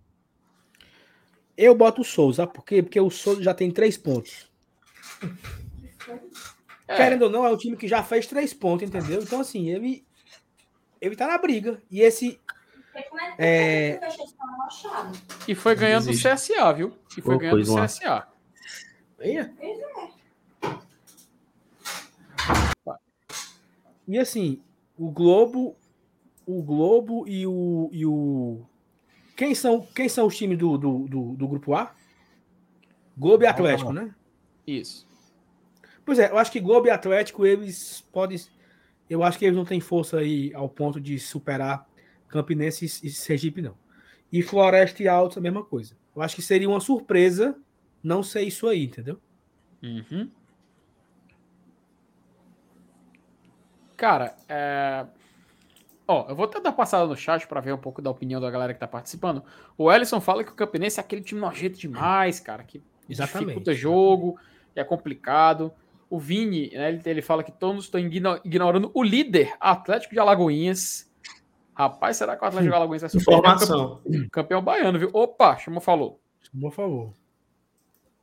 [1.58, 2.82] Eu boto o Souza, por quê?
[2.82, 4.50] Porque o Souza já tem três pontos.
[6.88, 9.22] É, Querendo ou não, é um time que já fez três pontos, entendeu?
[9.22, 10.06] Então, assim, ele,
[11.02, 11.82] ele tá na briga.
[11.92, 12.40] E esse.
[13.38, 14.00] É,
[15.46, 16.14] E foi ganhando do.
[16.14, 16.98] CSA, viu?
[17.18, 17.86] E foi Ô, ganhando do lá.
[17.86, 18.28] CSA.
[19.20, 19.54] Eia.
[24.08, 24.62] E assim,
[24.98, 25.76] o Globo,
[26.58, 27.90] o Globo e o.
[27.92, 28.66] E o
[29.36, 31.94] quem, são, quem são os times do, do, do, do grupo A?
[33.18, 34.14] Globo e Atlético, né?
[34.66, 35.08] Isso.
[36.06, 38.40] Pois é, eu acho que Globo e Atlético, eles podem.
[39.10, 41.88] Eu acho que eles não têm força aí ao ponto de superar
[42.28, 43.76] Campinense e Sergipe, não.
[44.32, 45.96] E Floresta e Altos, a mesma coisa.
[46.16, 47.58] Eu acho que seria uma surpresa
[48.04, 49.20] não ser isso aí, entendeu?
[49.84, 50.30] Uhum.
[53.98, 55.06] Cara, é...
[56.08, 58.50] Ó, eu vou até dar passada no chat pra ver um pouco da opinião da
[58.52, 59.44] galera que tá participando.
[59.78, 63.48] O Ellison fala que o Campinense é aquele time nojento demais, cara, que Exatamente.
[63.48, 64.38] dificulta jogo,
[64.74, 65.72] que é complicado.
[66.10, 70.20] O Vini, né, ele, ele fala que todos estão igno- ignorando o líder Atlético de
[70.20, 71.10] Alagoinhas.
[71.74, 74.02] Rapaz, será que o Atlético de Alagoinhas vai ser Informação.
[74.04, 75.10] campeão, campeão baiano, viu?
[75.14, 76.20] Opa, chamou, falou.
[76.60, 77.14] Por favor.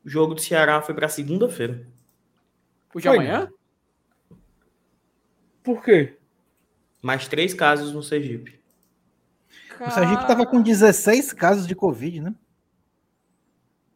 [0.04, 1.86] O jogo do Ceará foi pra segunda-feira.
[2.94, 3.48] O de Foi, amanhã?
[5.62, 6.17] Por quê?
[7.02, 8.58] Mais três casos no Sergipe.
[9.80, 12.34] O Sergipe tava com 16 casos de Covid, né?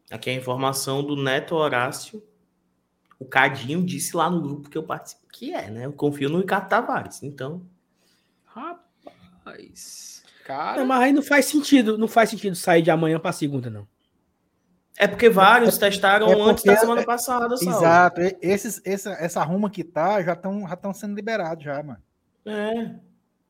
[0.09, 2.23] Aqui é a informação do Neto Horácio.
[3.19, 5.85] O Cadinho disse lá no grupo que eu participo que é, né?
[5.85, 7.21] Eu confio no Ricardo Tavares.
[7.23, 7.65] Então,
[8.45, 10.23] Rapaz.
[10.45, 10.79] Cara.
[10.79, 13.87] Não, mas aí não faz sentido, não faz sentido sair de amanhã pra segunda, não.
[14.97, 17.77] é porque vários testaram é antes porque- da semana passada, Saulo.
[17.77, 18.21] Exato.
[18.41, 22.01] Esses, essa, essa ruma que tá já estão já tão sendo liberados já, mano.
[22.45, 22.95] É.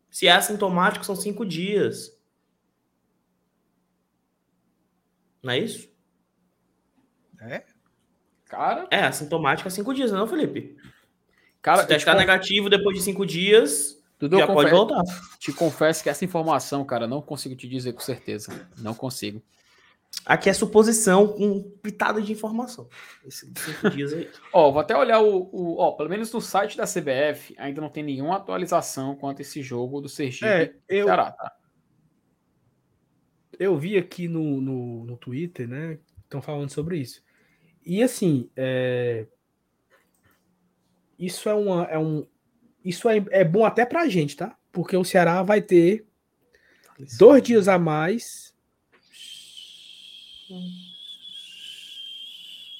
[0.09, 2.17] Se é assintomático, são cinco dias.
[5.41, 5.89] Não é isso?
[7.41, 7.63] É?
[8.45, 10.77] Cara, É, assintomático é cinco dias, não, Felipe?
[11.61, 15.01] cara Se testar te, negativo depois de cinco dias, Dudu, já pode voltar.
[15.39, 18.69] te confesso que essa informação, cara, não consigo te dizer com certeza.
[18.77, 19.41] Não consigo.
[20.25, 22.87] Aqui é suposição com pitada de informação.
[23.25, 24.29] Esses cinco dias aí.
[24.53, 27.89] Ó, vou até olhar o, o- Ó, pelo menos no site da CBF ainda não
[27.89, 31.51] tem nenhuma atualização quanto a esse jogo do Sergipe É, eu, Ceará, tá?
[33.59, 35.99] eu vi aqui no, no, no Twitter, né?
[36.23, 37.21] Estão falando sobre isso.
[37.85, 39.27] E assim, é,
[41.19, 41.83] isso é uma.
[41.85, 42.25] É um,
[42.83, 44.57] isso é, é bom até pra gente, tá?
[44.71, 46.05] Porque o Ceará vai ter
[47.17, 48.52] dois dias a mais.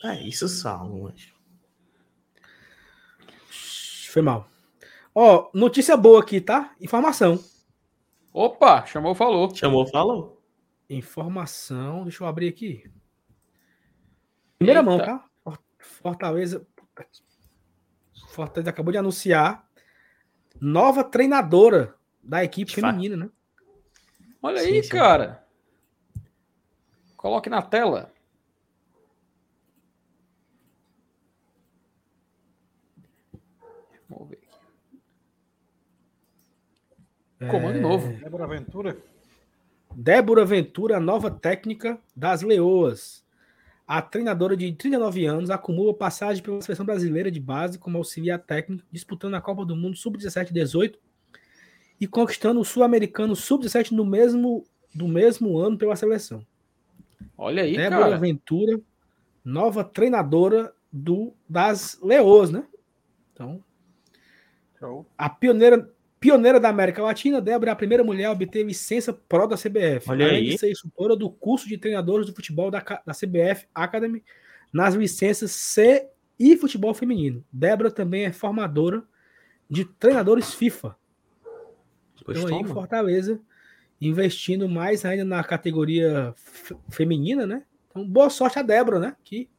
[0.04, 1.04] É isso, Saulo.
[1.04, 1.32] mas-
[4.12, 4.48] Foi mal.
[5.16, 6.76] Ó, notícia boa aqui, tá?
[6.82, 7.44] Informação.
[8.34, 9.54] Opa, chamou, falou.
[9.56, 10.42] Chamou, falou.
[10.90, 12.04] Informação.
[12.04, 12.92] Deixa eu abrir aqui.
[14.58, 14.90] Primeira Eita.
[14.90, 15.26] mão, tá?
[15.80, 16.66] Fortaleza.
[18.30, 19.68] Fortaleza acabou de anunciar
[20.60, 23.30] nova treinadora da equipe feminina, né?
[24.42, 24.90] Olha Sim, aí, sim.
[24.90, 25.43] cara.
[27.24, 28.12] Coloque na tela.
[34.10, 34.40] Vamos ver
[37.40, 37.50] aqui.
[37.50, 38.12] Comando novo.
[38.12, 38.98] Débora Ventura.
[39.96, 43.26] Débora Ventura, nova técnica das Leoas.
[43.88, 48.86] A treinadora de 39 anos acumula passagem pela seleção brasileira de base como auxiliar técnico,
[48.92, 51.00] disputando a Copa do Mundo Sub-17 e 18
[52.02, 56.46] e conquistando o Sul-Americano Sub-17 no mesmo, do mesmo ano pela seleção.
[57.38, 58.18] Olha aí, Débora cara.
[58.18, 58.80] Ventura,
[59.44, 62.66] nova treinadora do das Leoas, né?
[63.34, 63.64] Então,
[64.80, 65.06] Show.
[65.18, 69.48] a pioneira, pioneira da América Latina, Débora é a primeira mulher a obter licença pró
[69.48, 70.10] da CBF.
[70.10, 70.50] Olha além aí.
[70.50, 74.24] de ser instrutora do curso de treinadores de futebol da, da CBF Academy
[74.72, 76.08] nas licenças C
[76.40, 77.44] e futebol feminino.
[77.52, 79.04] Débora também é formadora
[79.70, 80.96] de treinadores FIFA.
[82.24, 82.64] Pois Então aí.
[82.66, 83.42] Fortaleza
[84.08, 86.34] investindo mais ainda na categoria
[86.90, 87.64] feminina, né?
[87.90, 89.16] Então, boa sorte a Débora, né?
[89.24, 89.50] Que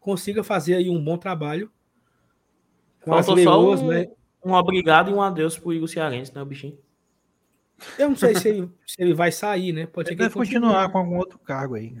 [0.00, 1.70] consiga fazer aí um bom trabalho
[3.04, 4.08] Faltou só um, né?
[4.44, 6.78] um obrigado e um adeus pro Igor Cearense, né, o bichinho?
[7.98, 9.86] Eu não sei se ele, se ele vai sair, né?
[9.86, 11.96] Pode ser Ele que ele deve continuar com algum outro cargo aí.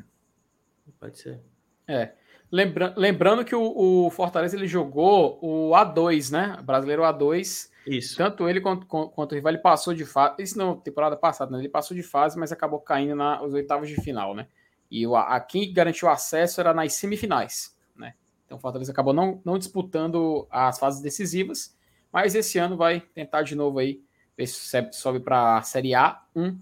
[0.98, 1.40] Pode ser.
[1.86, 2.12] É.
[2.50, 6.56] Lembra- lembrando que o, o Fortaleza ele jogou o A2, né?
[6.62, 7.70] Brasileiro A2.
[7.86, 8.16] Isso.
[8.16, 10.36] Tanto ele quanto, quanto o rival, ele passou de fase.
[10.42, 11.58] Isso não, temporada passada, né?
[11.58, 14.46] Ele passou de fase, mas acabou caindo nas oitavas de final, né?
[14.90, 18.14] E o, a, quem garantiu acesso era nas semifinais, né?
[18.46, 21.76] Então o Fortaleza acabou não, não disputando as fases decisivas,
[22.12, 24.02] mas esse ano vai tentar de novo aí,
[24.36, 24.60] ver se
[24.92, 26.56] sobe- para a Série A1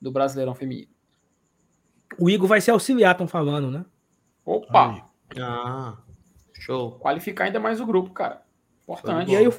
[0.00, 0.90] do Brasileirão Feminino.
[2.18, 3.84] O Igor vai ser auxiliar, estão falando, né?
[4.44, 4.92] Opa!
[4.92, 5.02] Aí.
[5.40, 5.96] Ah,
[6.52, 6.98] show.
[6.98, 8.42] Qualificar ainda mais o grupo, cara.
[8.82, 9.30] Importante.
[9.32, 9.52] E aí o,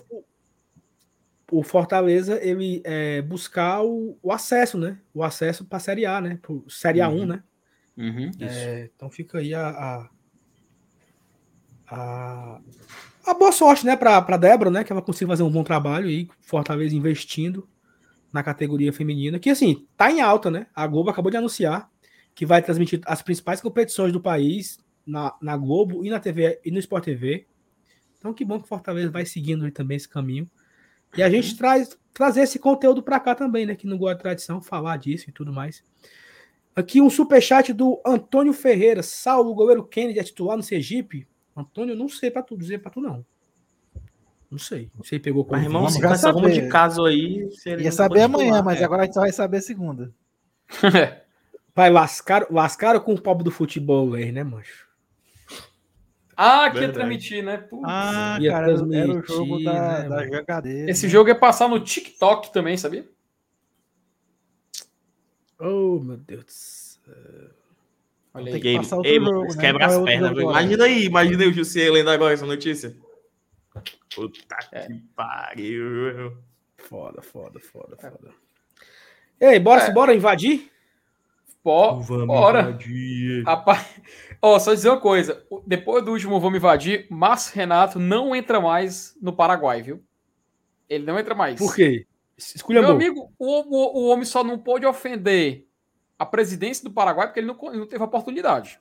[1.52, 4.98] o Fortaleza, ele é, buscar o, o acesso, né?
[5.14, 6.40] O acesso para a Série A, né?
[6.42, 7.26] Pro Série A1, Uhum.
[7.26, 7.44] né?
[7.98, 8.32] Uhum.
[8.40, 10.10] É, então fica aí a, a,
[11.88, 12.62] a,
[13.26, 16.08] a boa sorte, né, para a Débora, né, que ela consiga fazer um bom trabalho
[16.08, 17.68] aí, Fortaleza investindo
[18.32, 20.66] na categoria feminina, que assim, tá em alta, né?
[20.74, 21.88] A Globo acabou de anunciar
[22.34, 26.72] que vai transmitir as principais competições do país na, na Globo e na TV e
[26.72, 27.46] no Sport TV.
[28.18, 30.50] Então que bom que Fortaleza vai seguindo também esse caminho.
[31.16, 34.22] E a gente traz trazer esse conteúdo para cá também, né, que não gosta de
[34.22, 35.84] tradição, falar disso e tudo mais.
[36.76, 39.04] Aqui um superchat do Antônio Ferreira.
[39.04, 41.28] Saulo, o goleiro Kennedy é titular no Sergipe?
[41.56, 43.26] Antônio, não sei pra tu dizer pra tu, não.
[44.50, 44.90] Não sei.
[44.96, 46.52] Não sei, pegou com irmão, Vamos se ruma saber.
[46.52, 47.48] de caso aí...
[47.80, 48.84] Ia saber amanhã, titular, mas é.
[48.84, 50.14] agora a gente só vai saber segunda.
[51.76, 54.88] Vai lascar, lascaram com o pobre do futebol aí, né, mancho?
[56.36, 57.58] Ah, que ia transmitir, né?
[57.58, 57.84] Putz.
[57.88, 60.92] Ah, Ia cara, era o- era o jogo transmitir, da, né, da jogadeira.
[60.92, 63.08] Esse jogo ia passar no TikTok também, sabia?
[65.60, 67.14] Oh, meu Deus do céu.
[68.34, 68.62] Olha Tem aí.
[68.62, 68.68] que
[69.08, 69.62] Ei, jogo, né?
[69.62, 70.30] quebra é as pernas.
[70.30, 70.42] jogo?
[70.42, 72.96] Imagina aí, imagina aí o Jussi lendo agora essa notícia.
[74.16, 74.40] Puta
[74.72, 74.88] É.
[74.88, 76.36] que pariu.
[76.78, 78.32] Foda, foda, foda, foda.
[79.40, 79.92] Ei, bora, É.
[79.92, 80.72] bora invadir?
[81.64, 82.62] Bora.
[82.62, 83.44] invadir.
[83.44, 84.02] Rapaz,
[84.42, 85.46] ó, só dizer uma coisa.
[85.66, 90.04] Depois do último Vamos Invadir, Márcio Renato não entra mais no Paraguai, viu?
[90.90, 91.58] Ele não entra mais.
[91.58, 92.06] Por quê?
[92.38, 92.96] Escolha Meu bom.
[92.96, 95.68] amigo, o, o, o homem só não pôde ofender
[96.20, 98.80] a presidência do Paraguai porque ele não, ele não teve oportunidade.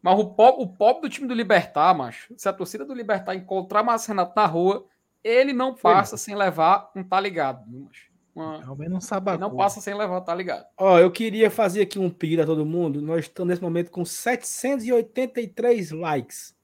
[0.00, 3.34] Mas o pobre, o pobre do time do Libertar, macho, se a torcida do Libertar
[3.34, 4.86] encontrar Márcio Renato na rua,
[5.22, 7.64] ele não Foi passa sem levar um tá ligado.
[7.68, 8.13] viu, macho?
[8.34, 9.40] Uma- um ele sabacu.
[9.40, 10.66] não passa sem levar tá ligado.
[10.76, 13.00] Ó, eu queria fazer aqui um pedido a todo mundo.
[13.00, 16.54] Nós estamos nesse momento com 783 likes.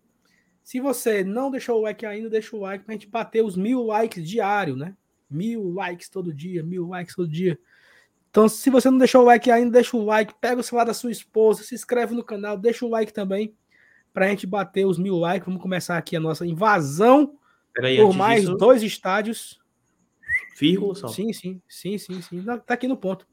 [0.63, 3.85] Se você não deixou o like ainda, deixa o like pra gente bater os mil
[3.85, 4.95] likes diário, né?
[5.29, 7.59] Mil likes todo dia, mil likes todo dia.
[8.31, 10.95] Então, se você não deixou o like ainda, deixa o like, pega o celular da
[10.95, 13.55] sua esposa, se inscreve no canal, deixa o like também
[14.13, 15.47] pra gente bater os mil likes.
[15.47, 17.37] Vamos começar aqui a nossa invasão
[17.73, 19.60] Peraí, por mais disso, dois estádios.
[20.61, 21.09] Vírgula só.
[21.09, 22.43] Sim, sim, sim, sim, sim.
[22.45, 23.27] Tá- Tá aqui no ponto.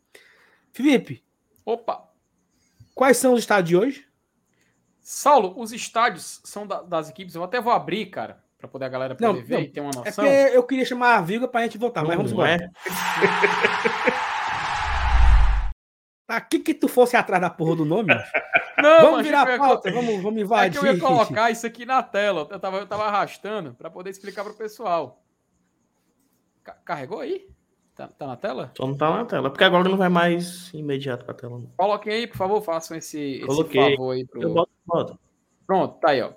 [0.72, 1.24] Felipe,
[1.66, 2.08] Opa!
[2.96, 4.08] quais são os estádios de hoje?
[5.02, 7.34] Saulo, os estádios são da- das equipes.
[7.36, 9.62] Eu até vou abrir, cara, para poder a galera poder Não, ver não.
[9.62, 10.12] e ter uma É noção.
[10.26, 12.64] porque eu queria chamar a vírgula pra gente voltar, mas vamos não embora.
[12.64, 12.70] é?
[16.28, 18.14] Pra que que tu fosse atrás da porra do nome?
[18.78, 20.80] Não, vamos virar a ia- pauta, vamos, vamos É invadir.
[20.80, 22.48] que eu ia colocar isso aqui na tela.
[22.52, 25.24] Eu tava, eu tava arrastando para poder explicar para o pessoal.
[26.68, 27.48] Ca- Carregou aí?
[27.96, 28.72] Tá, tá na tela?
[28.76, 29.50] Só não tá na tela.
[29.50, 31.58] Porque agora não vai mais imediato pra tela.
[31.58, 31.72] não.
[31.78, 34.42] Coloquem aí, por favor, façam esse, esse favor aí pro.
[34.42, 35.20] Eu boto, boto.
[35.66, 36.34] Pronto, tá aí, ó.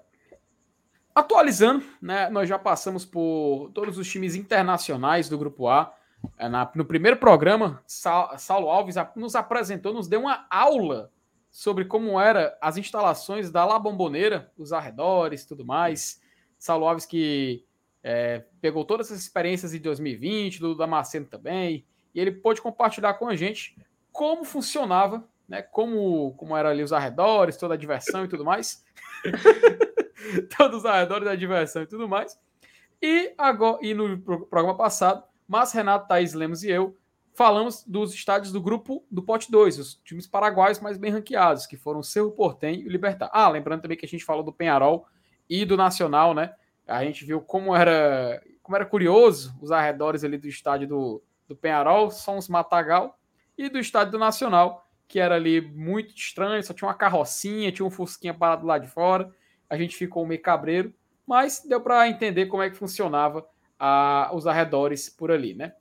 [1.15, 2.31] Atualizando, né?
[2.31, 5.93] Nós já passamos por todos os times internacionais do Grupo A.
[6.39, 11.11] É, na- no primeiro programa, Sa- Saulo Alves nos apresentou, nos deu uma aula
[11.51, 16.23] sobre como era as instalações da La Bomboneira, os arredores, tudo mais.
[16.59, 17.65] Saulo Alves que
[18.03, 23.29] é, pegou todas essas experiências em 2020, do Damasceno também, e ele pôde compartilhar com
[23.29, 23.77] a gente
[24.13, 25.63] como funcionava, né?
[25.63, 28.85] Como, como era ali os arredores, toda a diversão e tudo mais.
[30.57, 32.39] Todos os arredores da diversão e tudo mais.
[33.03, 36.97] E agora, e no pro- programa passado, mas Renato, Thaís Lemos e eu
[37.33, 41.77] falamos dos estádios do grupo do Pote 2, os times paraguaios mais bem ranqueados, que
[41.77, 43.31] foram o Cerro Portenho e o Libertar.
[43.33, 45.07] Ah, lembrando também que a gente falou do Penharol
[45.49, 46.53] e do Nacional, né?
[46.91, 51.57] A gente viu como era, como era curioso os arredores ali do estádio do, do
[51.57, 53.19] Penharol, são os Matagal,
[53.57, 57.87] e do estádio do Nacional, que era ali muito estranho, só tinha uma carrocinha, tinha
[57.87, 59.31] um fusquinha parado lá de fora.
[59.69, 60.95] A gente ficou meio cabreiro,
[61.27, 63.47] mas deu para entender como é que funcionava
[63.79, 65.75] a, os arredores por ali, né?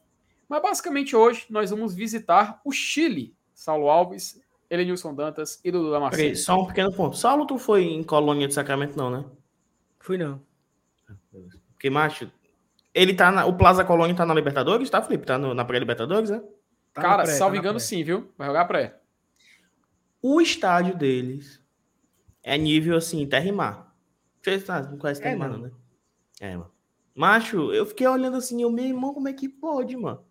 [0.48, 3.36] Mas basicamente hoje nós vamos visitar o Chile.
[3.54, 6.36] Saulo Alves, Elenilson Dantas e Dudu Damasceno.
[6.36, 7.18] só um pequeno ponto.
[7.18, 9.26] Saulo, tu foi em Colônia de Sacramento, não, né?
[10.00, 10.42] Fui não.
[11.72, 12.32] Porque, macho,
[12.94, 13.46] ele tá na.
[13.46, 15.26] O Plaza Colônia tá na Libertadores, tá, Felipe?
[15.26, 16.42] Tá no- na pré-Libertadores, né?
[16.94, 17.86] Tá Cara, pré, salvo tá engano, pré.
[17.86, 18.32] sim, viu?
[18.38, 19.00] Vai jogar pré.
[20.22, 21.62] O estádio deles
[22.44, 23.96] é nível assim, terra e mar.
[24.42, 25.60] Vocês ah, não conhecem terra É, e mar, não.
[25.60, 25.72] né?
[26.42, 26.72] É, mano.
[27.16, 30.24] Macho, eu fiquei olhando assim, eu, meu irmão, como é que pode, mano?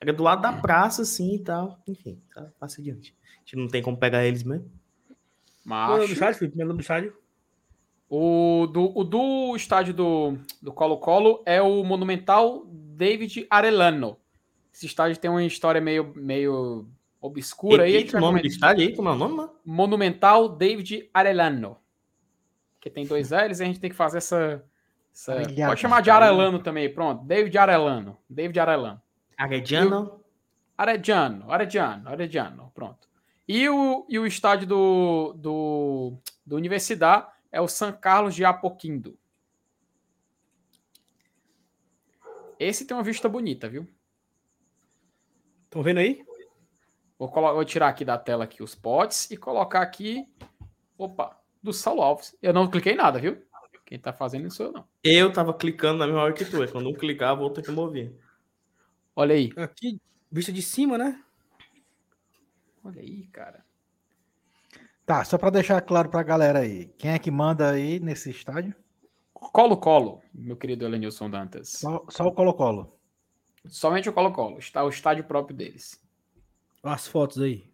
[0.00, 1.78] Era do lado da praça, assim e tal.
[1.88, 3.16] Enfim, tá, passa adiante.
[3.36, 4.70] A gente não tem como pegar eles mesmo.
[5.64, 6.12] Meu nome do Macho.
[6.12, 6.56] estádio, Felipe?
[6.58, 7.16] Meu nome do estádio?
[8.08, 14.16] O do, o do estádio do do Colo-Colo é o Monumental David Arellano.
[14.72, 16.86] Esse estádio tem uma história meio, meio
[17.20, 18.04] obscura aí.
[18.04, 19.50] vai o nome do estádio aí, como é o nome, mano?
[19.64, 21.78] Monumental David Arellano.
[22.80, 24.64] Que tem dois L's e a gente tem que fazer essa.
[25.12, 25.66] essa- Arellano.
[25.68, 27.24] Pode chamar de Arellano também, pronto.
[27.24, 28.16] David Arellano.
[28.30, 29.02] David Arellano.
[29.36, 30.20] Arediano.
[30.78, 33.08] Arellano, Arellano, Arellano, pronto.
[33.48, 36.12] E o, e o estádio do, do,
[36.44, 39.18] do Universidade é o San Carlos de Apoquindo.
[42.58, 43.86] Esse tem uma vista bonita, viu?
[45.64, 46.24] Estão vendo aí?
[47.18, 50.26] Vou, vou tirar aqui da tela aqui os potes e colocar aqui.
[50.96, 52.36] Opa, do Saulo Alves.
[52.40, 53.42] Eu não cliquei em nada, viu?
[53.84, 54.88] Quem tá fazendo isso sou eu não.
[55.04, 56.62] Eu tava clicando na mesma hora que tu.
[56.62, 58.18] é Quando um clicar, vou ter que mover.
[59.14, 59.52] Olha aí.
[59.56, 60.00] Aqui,
[60.30, 61.22] vista de cima, né?
[62.82, 63.65] Olha aí, cara.
[65.06, 66.86] Tá, só pra deixar claro pra galera aí.
[66.98, 68.74] Quem é que manda aí nesse estádio?
[69.32, 71.68] Colo-Colo, meu querido Elenilson Dantas.
[71.68, 72.92] Só, só o Colo-Colo.
[73.66, 74.58] Somente o Colo-Colo.
[74.58, 76.00] Está o estádio próprio deles.
[76.82, 77.70] Olha as fotos aí.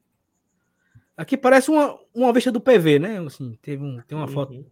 [1.17, 3.19] Aqui parece uma, uma vista do PV, né?
[3.21, 4.53] Assim, teve um, tem uma foto.
[4.53, 4.67] Uhum.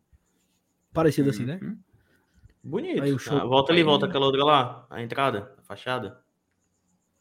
[0.92, 1.58] parecido assim, né?
[1.62, 1.78] Uhum.
[2.62, 3.02] Bonito.
[3.02, 4.86] Aí o show- Ah, volta ali, aí- volta aquela outra lá.
[4.90, 6.20] A entrada, a fachada.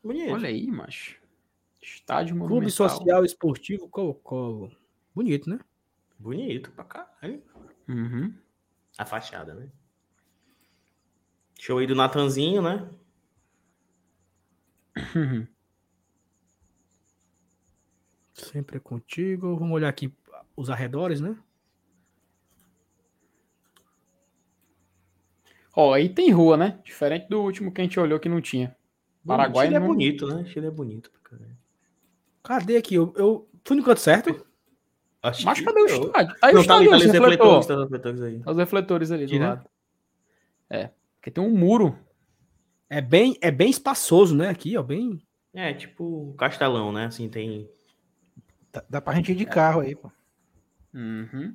[0.04, 0.34] Bonito.
[0.34, 1.18] Olha aí, macho.
[1.82, 2.90] Estádio Clube Monumental.
[2.90, 4.72] Social Esportivo Colo-Colo.
[5.20, 5.60] Bonito, né?
[6.18, 7.44] Bonito pra caralho.
[7.90, 8.34] Uhum.
[8.98, 9.70] A fachada, né?
[11.60, 12.90] Show aí do Natanzinho, né?
[18.34, 19.58] Sempre é contigo.
[19.58, 20.14] Vamos olhar aqui
[20.56, 21.36] os arredores, né?
[25.76, 26.80] Ó, aí tem rua, né?
[26.86, 28.74] Diferente do último que a gente olhou que não tinha.
[29.28, 30.46] Paraguai Chile é não- bonito, né?
[30.46, 31.58] Chile é bonito pra caralho.
[32.42, 32.96] Cadê aqui?
[32.96, 34.48] Eu, eu fui no canto certo?
[35.22, 36.36] Acho Mas que- cadê o Eu- estádio?
[36.42, 37.68] Aí o Não, tá ali, estádio, tá ali os os refletores, refletores.
[37.68, 38.42] tá os refletores aí.
[38.46, 39.48] Os refletores ali do né?
[39.50, 39.70] lado.
[40.70, 40.90] É.
[41.16, 41.98] Porque tem um muro.
[42.90, 44.50] É bem, é bem espaçoso, né?
[44.50, 44.82] Aqui, ó.
[44.84, 45.22] Bem.
[45.54, 47.06] É, tipo Castelão, né?
[47.08, 47.70] Assim, tem.
[48.72, 50.12] Dá, dá pra gente ir de carro aí, pô.
[50.94, 51.54] Uhum.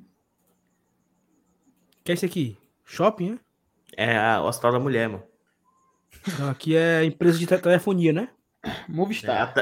[2.03, 2.57] que é esse aqui?
[2.85, 3.39] Shopping, né?
[3.97, 5.23] É a, o Hospital da Mulher, mano.
[6.39, 8.29] Não, aqui é empresa de te- telefonia, né?
[8.63, 9.53] É a, Movistar.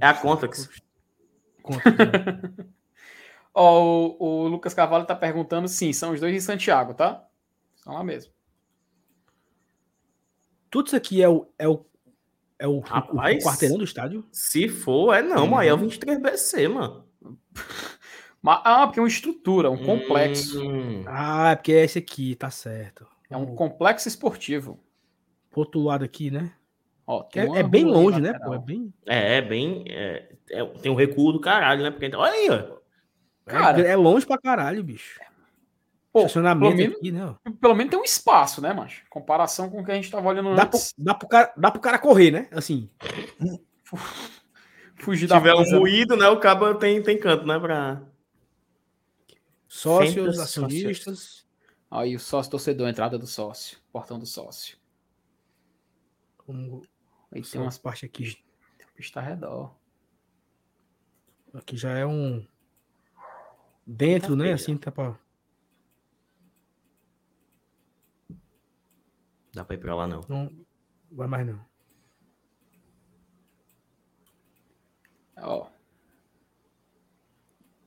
[0.00, 0.68] é a Contax.
[1.62, 1.98] Conta aqui,
[3.54, 3.82] Ó,
[4.18, 7.26] o, o Lucas Carvalho tá perguntando, sim, são os dois em Santiago, tá?
[7.76, 8.32] São lá mesmo.
[10.70, 11.84] Tudo isso aqui é o, é o,
[12.58, 13.42] é o, Rapaz.
[13.42, 14.24] o quarteirão do estádio?
[14.30, 17.04] Se for, é não, mas aí é o 23BC, mano.
[18.42, 20.66] Mas, ah, porque é uma estrutura, um complexo.
[20.66, 23.06] Hum, Ah, é porque é esse aqui, tá certo.
[23.28, 24.82] É um complexo esportivo.
[25.50, 26.50] Pro outro lado aqui, né?
[27.06, 28.32] Ó, É, é bem longe, né?
[28.38, 28.94] Pô, é bem.
[29.06, 29.84] é, é bem.
[29.88, 31.90] é- é- tem um recuo do caralho, né?
[31.90, 32.79] Porque, olha aí, ó.
[33.46, 35.20] Cara, é, é longe pra caralho, bicho.
[36.12, 37.36] Pô, Estacionamento pelo menos, aqui, né?
[37.60, 39.04] pelo menos tem um espaço, né, macho?
[39.08, 40.92] Comparação com o que a gente tava olhando Dá pro, antes.
[40.98, 42.48] dá, pro cara, dá pro cara correr, né?
[42.50, 42.90] Assim.
[44.96, 46.28] Fugir Se da tiver um ruído, né?
[46.28, 47.58] O cabo tem, tem canto, né?
[47.58, 48.02] Pra...
[49.68, 51.46] Sócios, acionistas.
[51.90, 54.76] Aí o sócio torcedor, a entrada do sócio, portão do sócio.
[56.38, 56.82] Como,
[57.32, 58.36] Aí tem tem umas partes aqui.
[58.94, 59.74] pistas ao redor.
[61.54, 62.46] Aqui já é um.
[63.86, 64.52] Dentro, né?
[64.52, 65.18] Assim, tá pra.
[69.52, 70.20] Dá pra ir pra lá, não.
[70.28, 70.50] Não
[71.10, 71.60] vai mais não.
[75.42, 75.66] Ó.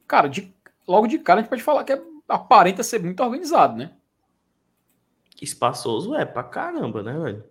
[0.07, 0.53] Cara, de-
[0.87, 3.95] logo de cara a gente pode falar que é- aparenta ser muito organizado, né?
[5.41, 7.43] Espaçoso é pra caramba, né, velho?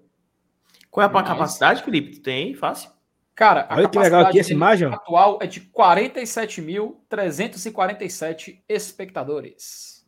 [0.90, 2.16] Qual é a Mas- capacidade, Felipe?
[2.16, 2.55] Tu tem?
[2.55, 2.90] Fácil.
[3.35, 10.07] Cara, a Olha que legal aqui essa imagem, atual é de 47.347 espectadores.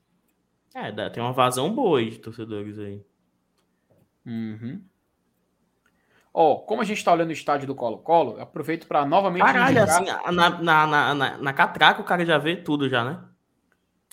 [0.74, 3.02] É, dá, tem uma vazão boa aí de torcedores aí.
[4.26, 4.82] Uhum.
[6.36, 9.88] Ó, como a gente tá olhando o estádio do Colo-Colo, aproveito para novamente Caralho, indicar-
[9.88, 13.22] assim, na, na, na, na, na catraca o cara já vê tudo já, né?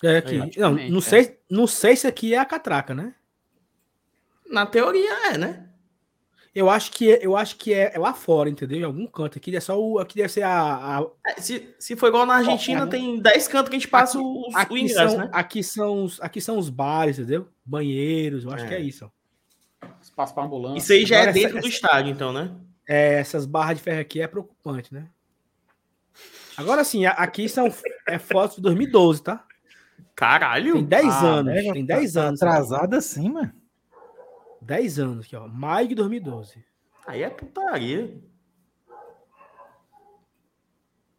[0.04, 0.40] É aqui.
[0.40, 1.00] Aí, não, não, é.
[1.00, 3.12] sei, não sei se aqui é a catraca, né?
[4.48, 5.68] Na teoria é, né?
[6.54, 8.78] Eu acho que é, eu acho que é, é lá fora, entendeu?
[8.78, 9.38] Em algum canto.
[9.38, 9.98] Aqui é só o.
[9.98, 10.98] Aqui deve ser a.
[10.98, 14.18] a- É, se, se for igual na Argentina, tem 10 cantos que a gente passa
[14.18, 15.30] o, o aqui, ingresso, são, né?
[15.32, 17.48] aqui, são os, aqui são os bares, entendeu?
[17.64, 18.68] Banheiros, eu acho É.
[18.68, 19.10] que é isso.
[19.82, 19.86] ó.
[20.02, 20.78] espaço para ambulância.
[20.78, 22.50] Isso aí já Agora é essa- dentro do essa- estádio, então, né?
[22.86, 25.06] É, essas barras de ferro aqui é preocupante, né?
[26.56, 27.72] Agora sim, aqui são
[28.06, 29.42] é fotos de 2012, tá?
[30.14, 30.74] Caralho!
[30.74, 31.54] Tem 10 Ah, anos.
[31.54, 32.42] pega, tem tá- 10 tá anos.
[32.42, 33.52] Atrasado assim, mano.
[34.62, 35.46] 10 anos aqui, ó.
[35.48, 36.64] Maio de 2012.
[37.06, 38.20] Aí é putaria.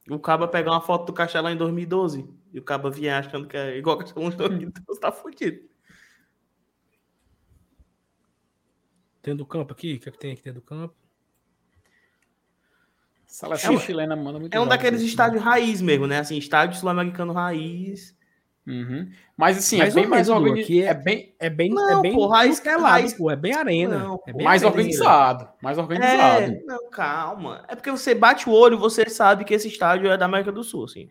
[0.09, 3.55] O Caba pegar uma foto do Castelão em 2012 e o Caba vier achando que
[3.55, 5.69] é igual o Castelão em 2012, tá fudido.
[9.21, 9.95] Tem do campo aqui?
[9.95, 10.93] O que, é que tem aqui dentro do campo?
[13.25, 15.07] Seleção É um- chilena manda muito É um daqueles aí.
[15.07, 16.19] estádios raiz mesmo, né?
[16.19, 18.15] Assim, estádio sul-americano raiz.
[18.65, 19.11] Uhum.
[19.35, 20.73] Mas assim, Mais é bem ou mais organizado.
[20.73, 23.29] é- É bem É bem, Não, é bem pô, raiz- nutelado, raiz- pô.
[23.29, 23.97] É bem arena.
[23.99, 24.77] Não, é bem mais arena.
[24.77, 25.49] organizado.
[25.61, 26.43] Mais organizado.
[26.53, 27.65] É, não, calma.
[27.67, 30.63] É porque você bate o olho, você sabe que esse estádio é da América do
[30.63, 31.09] Sul, assim.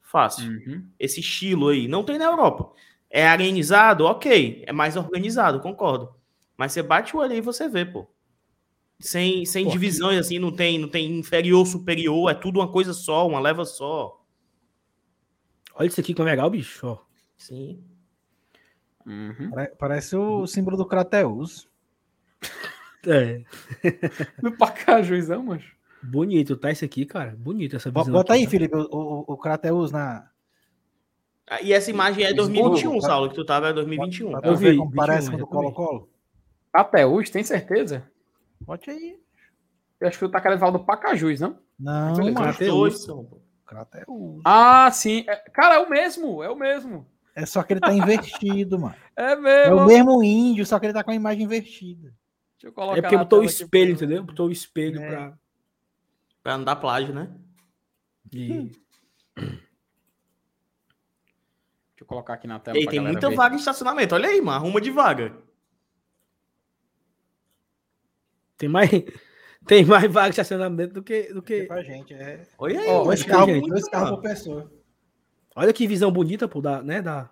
[0.00, 0.50] Fácil.
[0.50, 0.86] Uhum.
[0.98, 1.86] Esse estilo aí.
[1.86, 2.72] Não tem na Europa.
[3.10, 4.64] É arenizado, ok.
[4.66, 6.14] É mais organizado, concordo.
[6.56, 8.06] Mas você bate o olho aí e você vê, pô.
[8.98, 12.92] Sem, sem Pô, divisões, assim, não tem, não tem inferior, superior, é tudo uma coisa
[12.94, 14.23] só, uma leva só.
[15.74, 16.86] Olha isso aqui como é legal, bicho.
[16.86, 16.98] Ó.
[17.36, 17.82] Sim.
[19.06, 19.50] Uhum.
[19.50, 21.68] Pare- Parece o símbolo do Crateus.
[23.06, 23.42] É.
[24.42, 25.62] No Pacajuizão, mas.
[26.02, 26.70] Bonito, tá?
[26.70, 27.36] Isso aqui, cara.
[27.38, 28.10] Bonito essa visão.
[28.10, 28.50] Bota aqui, aí, tá?
[28.50, 30.30] Felipe, o, o, o Crateus na.
[31.46, 33.06] Ah, E essa imagem é Esborro, 2021, tá?
[33.08, 34.30] Saulo, que tu tava é 2021.
[34.30, 34.48] Pra tá?
[34.48, 35.72] Eu ver vi, como parece 21, com o do.
[35.74, 36.08] Colo-Colo.
[37.12, 38.10] Hoje, tem certeza?
[38.58, 39.20] Bote aí.
[40.00, 41.58] Eu acho que tu tá querendo falar do Pacajus, não?
[41.78, 42.70] Não, Crateus.
[42.70, 43.28] dois são,
[43.64, 43.70] pô.
[43.70, 44.42] Crateus.
[44.44, 45.24] Ah, sim.
[45.28, 47.06] É- Cara, é o mesmo, é o mesmo.
[47.34, 48.94] É só que ele tá invertido, mano.
[49.16, 49.76] É É mesmo.
[49.76, 52.14] o mesmo índio, só que ele tá com a imagem invertida.
[52.56, 54.22] Deixa eu colocar É porque botou o aqui espelho, pra- entendeu?
[54.24, 55.08] Botou o espelho É.
[55.08, 55.38] pra.
[56.42, 57.30] Pra não dar plágio, né?
[58.32, 58.70] E-
[59.36, 59.60] Deixa
[62.00, 62.76] eu colocar aqui na tela.
[62.76, 63.36] E aí pra tem muita ver.
[63.36, 64.14] vaga em estacionamento.
[64.14, 64.56] Olha aí, mano.
[64.58, 65.36] Arruma de vaga.
[68.56, 68.90] Tem mais.
[69.66, 71.32] Tem mais vaga de estacionamento do que.
[71.32, 71.64] Do que...
[71.64, 72.42] pra gente é.
[72.58, 72.86] Olha aí.
[72.86, 73.04] Mano.
[73.04, 74.22] Dois carros, gente, dois carros mano.
[74.22, 74.72] por pessoa.
[75.56, 77.00] Olha que visão bonita, pô, da, né?
[77.00, 77.30] Da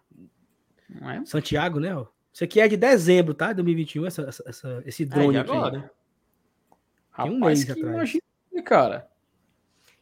[0.88, 1.24] Não é?
[1.26, 1.94] Santiago, né?
[1.94, 2.06] Ó.
[2.32, 3.52] Isso aqui é de dezembro, tá?
[3.52, 5.50] 2021, essa, essa, essa- esse É, drone de aqui.
[5.50, 5.70] agora.
[5.72, 7.94] Tem um Rapaz, mês que atrás.
[7.94, 8.22] imagina,
[8.64, 9.08] cara.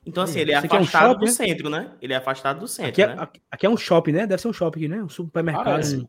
[0.06, 1.30] Então, assim, ele é aqui é um afastado shopping, do né?
[1.32, 1.92] centro, né?
[2.00, 3.28] Ele é afastado do centro, Aqui é, né?
[3.50, 4.26] aqui- é um shopping, né?
[4.26, 5.02] Deve ser um shopping né?
[5.02, 5.64] Um supermercado.
[5.64, 5.96] Parece.
[5.96, 6.08] Um,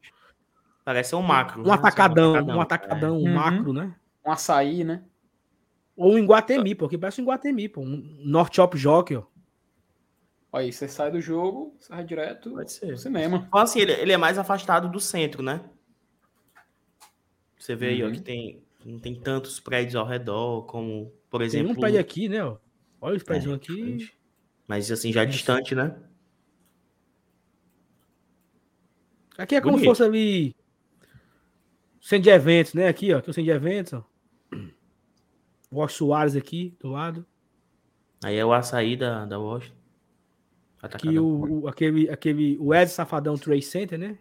[0.85, 1.61] Parece ser um macro.
[1.61, 1.73] um né?
[1.73, 3.33] atacadão, Assim, um atacadão, um Uhum.
[3.33, 3.95] macro, né?
[4.25, 5.03] Um açaí, né?
[5.95, 6.85] Ou um Iguatemi, pô.
[6.85, 7.81] Aqui parece um Iguatemi, pô.
[7.81, 9.23] Um North Shop Jockey, ó.
[10.53, 12.97] Aí, você sai do jogo, vai direto Pode ser.
[12.97, 13.45] cinema.
[13.47, 15.61] Então, assim, ele, ele é mais afastado do centro, né?
[17.57, 18.11] Você vê aí, ó, Uhum.
[18.13, 21.71] que tem, não tem tantos prédios ao redor, como, por Tem exemplo...
[21.71, 22.43] um prédio aqui, né?
[22.43, 22.57] Ó.
[22.99, 23.73] Olha os prédios É, aqui.
[23.81, 24.17] frente.
[24.67, 25.95] Mas, assim, já distante, né?
[29.37, 29.89] Aqui é como se Bonito.
[29.89, 30.55] fosse ali.
[32.01, 32.87] Centro de eventos, né?
[32.87, 33.17] Aqui, ó.
[33.19, 34.03] Aqui é o centro de eventos, ó.
[35.71, 37.25] Wash Soares aqui, do lado.
[38.23, 39.75] Aí é o açaí da, da Washington.
[40.81, 44.17] Aqui o, o- aquele, aquele, o Ed Safadão Trade Center, né?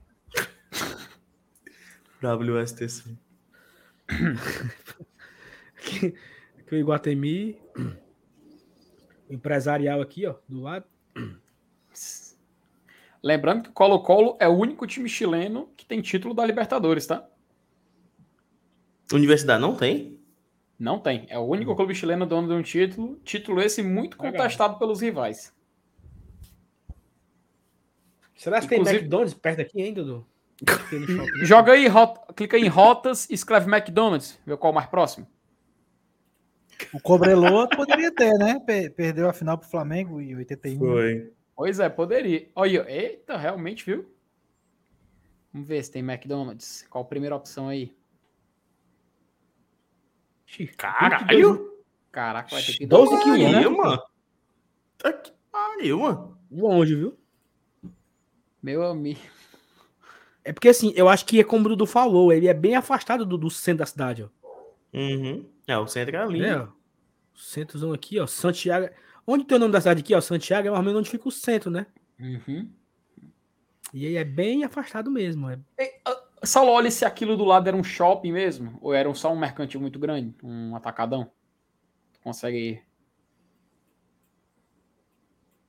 [2.23, 3.17] WSTC.
[5.77, 6.15] Aqui,
[6.59, 7.59] aqui o Iguatemi.
[9.29, 10.85] O empresarial aqui, ó, do lado.
[13.23, 17.27] Lembrando que o Colo-Colo é o único time chileno que tem título da Libertadores, tá?
[19.13, 20.20] Universidade não tem?
[20.81, 21.27] Não tem.
[21.29, 23.17] É o único clube chileno dono de um título.
[23.23, 24.33] Título esse muito Legal.
[24.41, 25.55] contestado pelos rivais.
[28.35, 30.27] Será que tem Inclusive- McDonald's perto aqui ainda, Dudu?
[30.89, 31.25] Tem né?
[31.45, 34.39] Joga aí, rota- clica em rotas e escreve McDonald's.
[34.47, 35.27] Vê qual é o mais próximo.
[36.95, 38.59] O Cobreloa poderia ter, né?
[38.67, 40.79] Pe- Perdeu a final pro Flamengo em 81.
[40.79, 41.33] Foi.
[41.55, 42.49] Pois é, poderia.
[42.55, 44.11] Olha, eita, realmente, viu?
[45.53, 46.87] Vamos ver se tem McDonald's.
[46.89, 47.95] Qual a primeira opção aí?
[50.77, 51.71] Caralho!
[52.11, 53.69] Caraca, vai ter que 12 dar quilos, né?
[53.69, 54.03] Mano.
[54.99, 56.39] Tá que pariu, mano.
[56.51, 57.19] Longe, viu?
[58.63, 59.21] Meu amigo.
[60.45, 63.25] É porque assim, eu acho que é como o Dudu falou, ele é bem afastado
[63.25, 64.29] do, do centro da cidade, ó.
[64.93, 65.49] Uhum.
[65.67, 66.45] É, o centro é ali.
[66.45, 66.69] É, ó.
[67.35, 68.27] Centrozão aqui, ó.
[68.27, 68.89] Santiago.
[69.27, 70.21] Onde tem o nome da cidade aqui, ó?
[70.21, 71.87] Santiago é mais ou menos onde fica o centro, né?
[72.19, 72.71] Uhum.
[73.95, 75.49] E aí é bem afastado mesmo.
[75.51, 75.61] É...
[76.43, 79.81] Saulo, olha se aquilo do lado era um shopping mesmo, ou era só um mercantil
[79.81, 81.31] muito grande, um atacadão.
[82.15, 82.83] Tu consegue.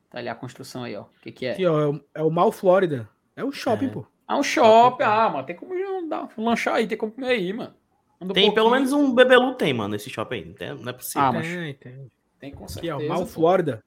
[0.09, 1.03] Tá ali a construção aí, ó.
[1.03, 1.51] O que, que é?
[1.53, 1.79] Aqui, ó.
[1.81, 3.09] É o, é o Mal Flórida.
[3.35, 3.89] É um shopping, É.
[3.89, 4.05] pô.
[4.27, 5.03] Ah, um shopping.
[5.03, 5.73] Ah, mano, tem como
[6.07, 7.73] dar, lanchar aí, tem como comer aí, mano.
[8.19, 10.45] Anda um Tem pelo menos um bebelu tem, mano, nesse shopping aí.
[10.45, 11.21] Não, tem, não é possível.
[11.21, 12.11] Ah, mas- Tem, tem.
[12.39, 12.95] Tem com Aqui, certeza.
[12.95, 13.07] ó.
[13.07, 13.25] Mal pô.
[13.25, 13.83] Flórida.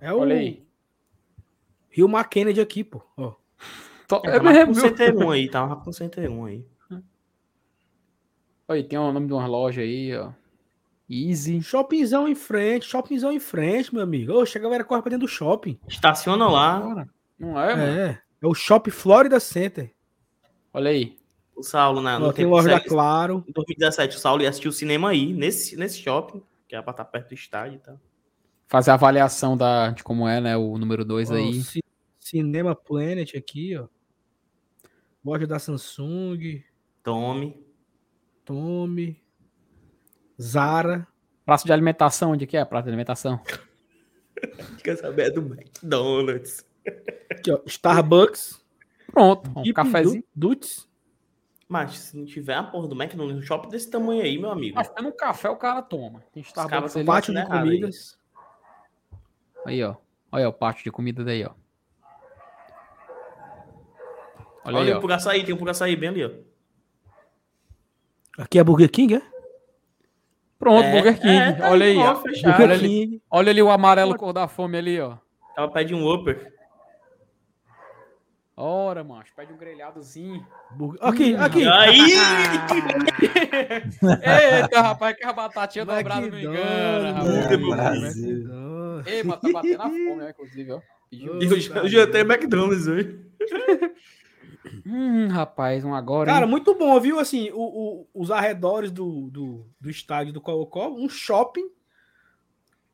[0.00, 0.66] É o Olha aí.
[1.90, 3.02] Rio McKennedy aqui, pô.
[3.16, 3.34] Ó.
[4.08, 4.82] Tó- É, É tá mesmo, com viu?
[4.96, 6.64] 101 aí, tá mais com 101 aí.
[6.90, 10.30] Olha aí, tem o nome de uma loja aí, ó.
[11.08, 11.62] Easy.
[11.62, 14.32] Shoppingzão em frente, shoppingzão em frente, meu amigo.
[14.32, 15.78] Oxe, a galera corre pra dentro do shopping.
[15.88, 17.06] Estaciona lá.
[17.38, 17.82] Não é, mano?
[18.00, 18.22] É.
[18.42, 19.92] É o Shop Florida Center.
[20.72, 21.16] Olha aí.
[21.56, 23.42] O Saulo, na, Ó, no tem loja da Claro.
[23.48, 26.90] Em 2017, o Saulo ia assistir o cinema aí, nesse, nesse shopping, que era pra
[26.92, 27.98] estar perto do estádio e tal.
[28.68, 30.56] Fazer a avaliação da, de como é, né?
[30.58, 31.54] O número 2 Ó, aí.
[31.62, 31.82] Ci-
[32.20, 33.86] Cinema Planet aqui, ó.
[35.24, 36.62] Loja da Samsung,
[37.02, 37.56] Tome.
[38.44, 39.22] Tome,
[40.40, 41.06] Zara.
[41.44, 42.64] Praça de alimentação, onde que é?
[42.64, 43.40] Praça de alimentação.
[44.84, 46.64] Quer saber é do McDonald's.
[47.30, 48.64] Aqui, ó, Starbucks.
[49.10, 50.24] Pronto, um Dippin' cafezinho.
[51.68, 54.76] Mas se não tiver a porra do McDonald's no shopping desse tamanho aí, meu amigo.
[54.76, 56.24] Mas tendo um café, o cara toma.
[56.32, 57.06] Tem caras Starbucks ali.
[57.06, 57.46] Pátio de aí.
[57.46, 58.18] comidas.
[59.66, 59.96] Aí, ó.
[60.30, 61.52] Olha o pátio de comida daí, ó.
[64.68, 65.00] Olha, Olha, aí, o ó.
[65.00, 66.30] por açaí, tem um por açaí bem ali, ó.
[68.42, 69.22] Aqui é Burger King, é?
[70.58, 71.36] Pronto, É, Burger King.
[71.36, 72.22] é, tá olha aí, ó.
[72.60, 75.16] Olha ali, olha ali o amarelo cor da fome ali, ó.
[75.56, 76.52] Ela pede um Whopper.
[78.54, 80.44] Ora, macho, pede um grelhadozinho.
[80.72, 81.66] Burger- Aqui, aqui.
[81.66, 82.00] Aí!
[84.62, 88.16] Eita, rapaz, que a batatinha dobrada não engana, McDonald's, rapaz.
[89.06, 90.80] Ei, mas tá batendo a fome, né, inclusive, ó.
[91.10, 93.18] Eu tenho McDonald's hoje.
[94.86, 96.50] Hum, rapaz, um agora, Cara, hein?
[96.50, 97.18] muito bom, viu?
[97.18, 101.68] Assim, o, o- os arredores do, do, do estádio do Colo-Colo, um shopping.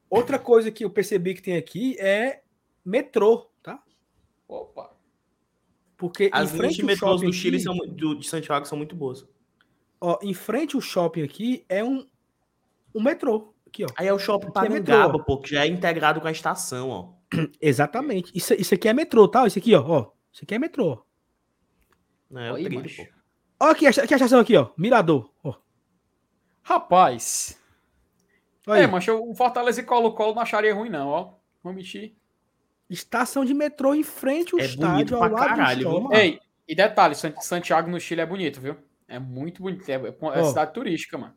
[0.08, 2.42] Outra coisa que eu percebi que tem aqui é
[2.84, 3.82] metrô, tá?
[4.46, 4.92] Opa.
[5.96, 8.76] Porque As linhas frente de metrôs shopping do Chile aqui, são do, de Santiago são
[8.78, 9.26] muito boas.
[10.00, 12.06] ó, em frente ao shopping aqui é um,
[12.94, 13.54] um metrô.
[13.66, 13.88] Aqui, ó.
[13.96, 15.22] Aí é o shopping é Parangaba, ó.
[15.24, 17.14] pô, que já é integrado com a estação, ó.
[17.60, 18.30] Exatamente.
[18.34, 19.46] Isso, isso aqui é metrô, tá?
[19.46, 19.82] Isso aqui, ó.
[19.84, 20.10] ó.
[20.32, 21.04] Isso aqui é metrô.
[22.30, 23.08] Não é o trilho.
[23.60, 24.70] Ó, aqui, aqui a estação aqui, ó.
[24.76, 25.30] Mirador.
[25.42, 25.54] Ó.
[26.62, 27.58] Rapaz.
[28.66, 28.84] Olha aí.
[28.84, 31.32] É, mas o Fortaleza e Colo-Colo não acharia ruim, não, ó.
[31.62, 32.14] Vamos mentir.
[32.88, 36.14] Estação de metrô em frente ao É estádio, ao lado caralho, do.
[36.14, 38.76] Ei, e detalhe, San- Santiago no Chile é bonito, viu?
[39.08, 39.88] É muito bonito.
[39.88, 40.44] É, é Ó.
[40.44, 41.34] cidade turística, mano.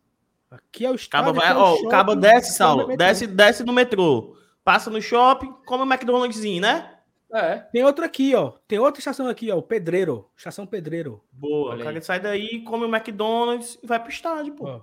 [0.49, 1.34] Aqui é o Caba estádio.
[1.34, 2.95] vai, aqui é ó, caba desce, Saulo.
[2.95, 4.38] Desce, desce no metrô.
[4.64, 6.97] Passa no shopping, come o McDonald'szinho, né?
[7.34, 7.58] É.
[7.58, 8.54] Tem outra aqui, ó.
[8.68, 9.58] Tem outra estação aqui, ó.
[9.58, 10.30] o Pedreiro.
[10.36, 11.22] Estação Pedreiro.
[11.32, 11.76] Boa.
[11.76, 14.82] O cara sai daí, come o McDonald's e vai pro estádio, pô.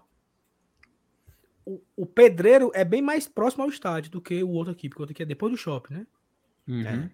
[1.66, 5.00] O, o Pedreiro é bem mais próximo ao estádio do que o outro aqui, porque
[5.00, 6.06] o outro aqui é depois do shopping, né?
[6.68, 7.10] Uhum.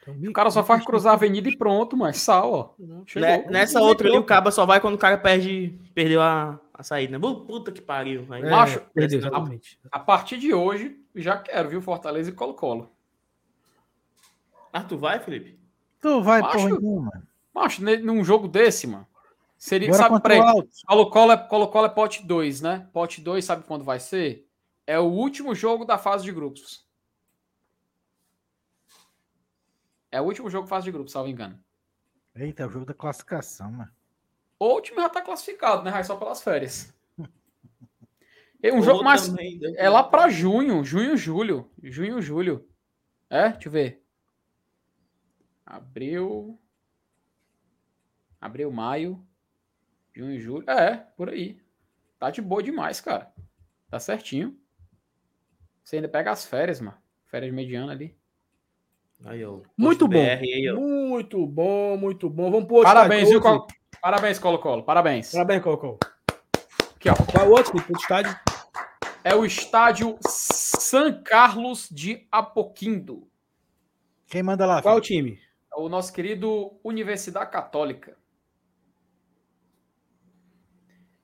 [0.00, 2.74] Então, O cara só faz cruzar a avenida e pronto, mas sal, ó.
[3.06, 3.50] Chegou.
[3.50, 7.18] Nessa outra ali, o caba só vai quando o cara perde, perdeu a, a saída,
[7.18, 7.18] né?
[7.18, 8.26] Puta que pariu.
[8.30, 9.78] Aí, É, Macho, perdeu, exatamente.
[9.90, 11.80] A partir de hoje, já quero, viu?
[11.80, 12.93] Fortaleza e Colo-Colo.
[14.76, 15.56] Ah, tu vai, Felipe?
[16.00, 16.58] Tu vai, Macho.
[16.58, 17.22] porra nenhuma.
[17.54, 19.06] Macho, ne- num jogo desse, mano.
[19.56, 20.40] Seria, Agora sabe, peraí.
[20.84, 22.88] Colo-Colo é, Colo-Colo é pote 2, né?
[22.92, 24.48] Pote 2, sabe quando vai ser?
[24.84, 26.84] É o último jogo da fase de grupos.
[30.10, 31.56] É o último jogo fase de grupos, salvo engano.
[32.34, 33.90] Eita, é o jogo da classificação, mano.
[34.58, 36.02] Ou o time já tá classificado, né?
[36.02, 36.92] Só pelas férias.
[38.60, 39.28] É um Ou jogo mais.
[39.28, 39.72] também, né?
[39.76, 41.70] É lá pra junho, junho, julho.
[41.80, 42.68] Junho, julho.
[43.30, 43.50] É?
[43.50, 44.03] Deixa eu ver.
[45.64, 46.58] Abril.
[48.40, 49.26] Abril, maio.
[50.12, 50.70] Junho, julho.
[50.70, 51.60] É, por aí.
[52.18, 53.32] Tá de boa demais, cara.
[53.90, 54.58] Tá certinho.
[55.82, 56.96] Você ainda pega as férias, mano.
[57.26, 58.16] Férias mediana ali.
[59.24, 59.60] Aí, ó.
[59.76, 60.12] Muito bom.
[60.12, 60.78] BR aí, ó.
[60.78, 62.50] Muito bom, muito bom.
[62.50, 63.40] Vamos pro outro Parabéns, viu?
[63.40, 63.66] Colo...
[64.00, 64.82] Parabéns, Colo-Colo.
[64.82, 65.32] Parabéns.
[65.32, 65.98] Parabéns, Cocô.
[66.96, 67.14] Aqui, ó.
[67.14, 68.36] Qual é o outro outro estádio?
[69.22, 73.26] É o estádio San Carlos de Apoquindo.
[74.26, 74.82] Quem manda lá?
[74.82, 75.28] Qual o filho?
[75.28, 75.40] time?
[75.76, 78.16] É o nosso querido Universidade Católica.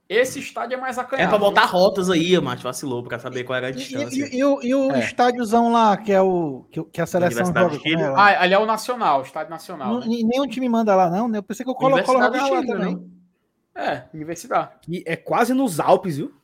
[0.09, 1.29] Esse estádio é mais É acanhado.
[1.31, 2.65] pra botar rotas aí, macho.
[2.65, 4.27] Vacilou pra saber qual era a E, distância.
[4.27, 4.99] e- e o, e o É.
[4.99, 7.79] estádiozão lá, que é o que, que a seleção joga?
[7.89, 8.19] é lá?
[8.21, 9.93] Ah, ali é o Nacional, o Estádio Nacional.
[9.95, 10.07] Não- né?
[10.09, 11.29] nenhum time manda lá, não.
[11.29, 11.39] né?
[11.39, 12.95] Eu pensei que o Colo-Colo Universidade jogava do lá também.
[12.97, 13.83] não.
[13.83, 14.73] É, Universidade.
[14.89, 16.35] E é quase nos Alpes, viu?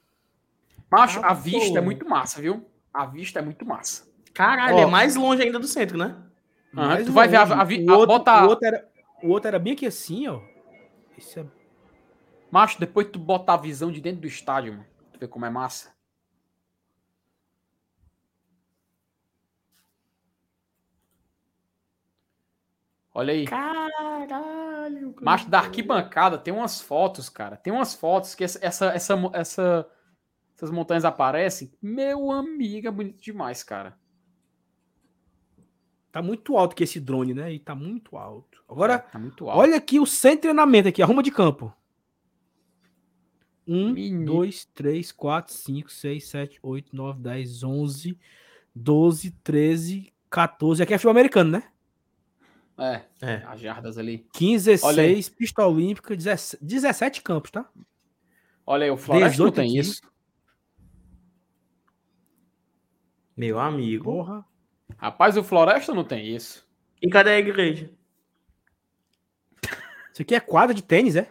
[0.89, 1.79] Macho, Ah, a vista pô.
[1.79, 2.65] é muito massa, viu?
[2.95, 4.07] A vista é muito massa.
[4.33, 4.81] Caralho, Ó.
[4.83, 6.15] é mais longe ainda do centro, né?
[6.77, 8.89] Mais tu vai ver a- a vi- o, a- outro, bota- o, outro era,
[9.23, 10.41] o outro era bem aqui assim, ó.
[11.17, 11.47] Esse é...
[12.51, 14.87] Macho, depois tu botar a visão de dentro do estádio, mano.
[15.13, 15.95] Tu vê como é massa.
[23.15, 23.47] Olha aí.
[23.47, 25.15] Caralho.
[25.23, 27.57] Macho, da arquibancada tem umas fotos, cara.
[27.57, 29.91] Tem umas fotos que essa, essa, essa, essa-
[30.55, 31.73] essas montanhas aparecem.
[31.81, 33.99] Meu amigo, é bonito demais, cara.
[36.17, 37.53] Tá muito alto que esse drone, né?
[37.53, 38.65] E tá muito alto.
[38.67, 39.61] Agora, tá muito alto.
[39.61, 41.71] olha aqui o centro de treinamento aqui, arruma de campo.
[43.69, 44.25] Um, Menino.
[44.25, 48.19] dois, três, quatro, cinco, seis, sete, oito, nove, dez, onze,
[48.75, 50.83] doze, treze, 14.
[50.83, 51.65] Aqui é futebol americano, né?
[52.79, 53.35] É, É.
[53.47, 54.27] as jardas ali.
[54.33, 55.09] 15, Olha aí.
[55.17, 57.69] 16, pista olímpica, 17, 17 campos, tá?
[58.65, 59.79] Olha aí, o Floresta não 18 tem aqui.
[59.81, 60.01] isso.
[63.37, 64.05] Meu amigo.
[64.05, 64.43] Porra.
[64.97, 66.67] Rapaz, o Floresta não tem isso.
[67.03, 67.91] E cadê a igreja?
[70.13, 71.31] Isso aqui é quadra de tênis, é?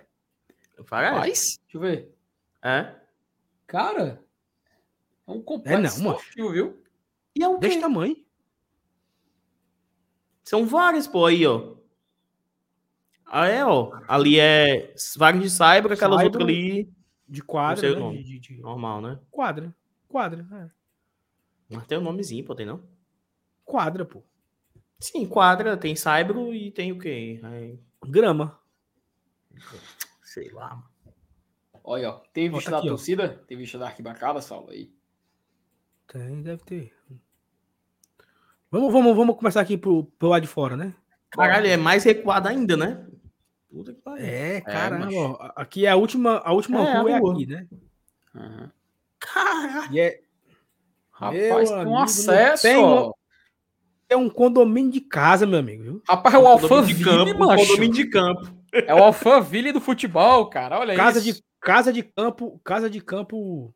[0.88, 1.14] Parece.
[1.14, 2.16] Rapaz, deixa eu ver.
[2.64, 2.95] É.
[3.66, 4.24] Cara,
[5.27, 6.84] é um complexo É não, esportivo, viu?
[7.35, 8.24] E é o Desse tamanho.
[10.44, 11.74] São vários, pô, aí, ó.
[13.26, 13.92] Ah, é, ó.
[14.08, 16.88] Ali é vários de cyber, aquelas outras ali.
[17.27, 18.00] De Não quadra, sei o né?
[18.00, 18.24] nome.
[18.24, 19.19] De, de- de- Normal, né?
[19.32, 19.76] Quadra.
[20.08, 20.69] Quadra, é.
[21.76, 22.84] Mas tem um nomezinho, pô, tem não?
[23.66, 24.24] Quadra, pô.
[25.00, 27.40] Sim, quadra, tem cyber e tem o quê?
[27.44, 28.60] Aí, Grama.
[30.24, 30.95] sei lá, mano.
[31.84, 32.14] Olha, ó.
[32.34, 32.92] Tem tá da aqui, ó.
[32.92, 33.44] torcida?
[33.48, 34.92] Tem vista da arquibancada, Saulo, aí.
[36.08, 36.94] Tem, deve ter.
[38.72, 40.95] Vamos, vamos, vamos começar aqui pro, pro lado de fora, né?
[41.30, 43.06] Caralho, é mais recuado ainda, né?
[43.69, 44.26] Puta que pariu.
[44.26, 45.06] É, caramba.
[45.06, 45.18] macho.
[45.18, 47.34] ó, aqui é a última, a última É, a rua é rua.
[47.34, 47.68] aqui, né?
[48.34, 48.72] Aham.
[49.19, 49.94] Caralho.
[49.94, 50.22] E é,
[51.11, 53.14] Rapaz, Meu tem um acesso, tem ó.
[54.09, 56.01] É um condomínio de casa, meu amigo, viu?
[56.08, 57.67] Rapaz, é o Condomínio de Alphaville, campo, macho.
[57.67, 58.56] condomínio de campo.
[58.72, 60.80] É o Alphaville do futebol, cara.
[60.80, 61.40] Olha Casa isso.
[61.40, 63.74] de, casa de campo, casa de campo.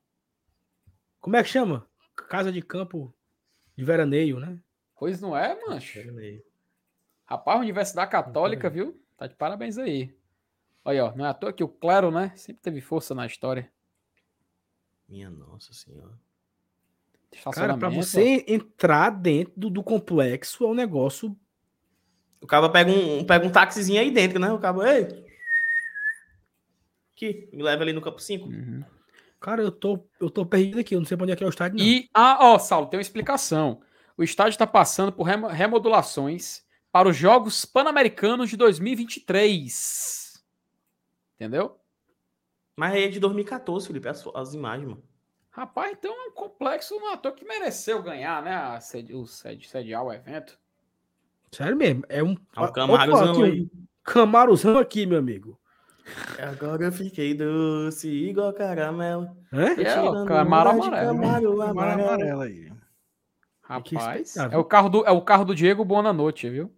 [1.19, 1.87] Como é que chama?
[2.27, 3.13] Casa de campo
[3.75, 4.59] de veraneio, né?
[4.97, 5.99] Pois não é, mancho.
[7.25, 9.01] Rapaz, Universidade Católica, viu?
[9.17, 10.13] Tá de parabéns aí.
[10.83, 12.33] Olha, ó, não é à toa que o Claro, né?
[12.35, 13.71] Sempre teve força na história.
[15.07, 16.17] Minha nossa senhora.
[17.53, 21.35] Cara, pra você entrar dentro do, do complexo é um negócio.
[22.41, 24.51] O cara pega um, pega um taxizinho aí dentro, né?
[24.51, 25.25] O cara, ei.
[27.13, 28.19] Aqui, me leva ali no campo ó.
[28.19, 28.47] 5.
[28.47, 28.83] Uhum.
[29.39, 31.47] Cara, eu tô, eu tô perdido aqui, eu não sei pra onde é que é
[31.47, 31.85] o estádio, não.
[31.85, 33.81] E, ah, ó, Saulo, tem uma explicação.
[34.17, 40.43] O estádio está passando por remo- remodulações para os Jogos Pan-Americanos de 2023.
[41.35, 41.79] Entendeu?
[42.75, 45.03] Mas aí é de 2014, Felipe, as, as imagens, mano.
[45.51, 48.77] Rapaz, então é um complexo um ator que mereceu ganhar, né?
[49.13, 50.57] O sediar o evento.
[51.51, 52.03] Sério mesmo.
[52.07, 52.35] É um.
[52.55, 53.61] É um camarozão Opa, aqui, aí.
[53.61, 53.69] um
[54.03, 55.59] Camaruzão aqui, meu amigo.
[56.39, 59.29] Agora eu fiquei doce, igual caramelo.
[59.51, 60.79] É, tirando o de amarelo.
[60.79, 61.61] Camaro amarelo.
[61.61, 62.71] amarelo aí.
[63.83, 66.73] Que Rapaz, é o, carro do, é o carro do Diego Bonanotte, viu?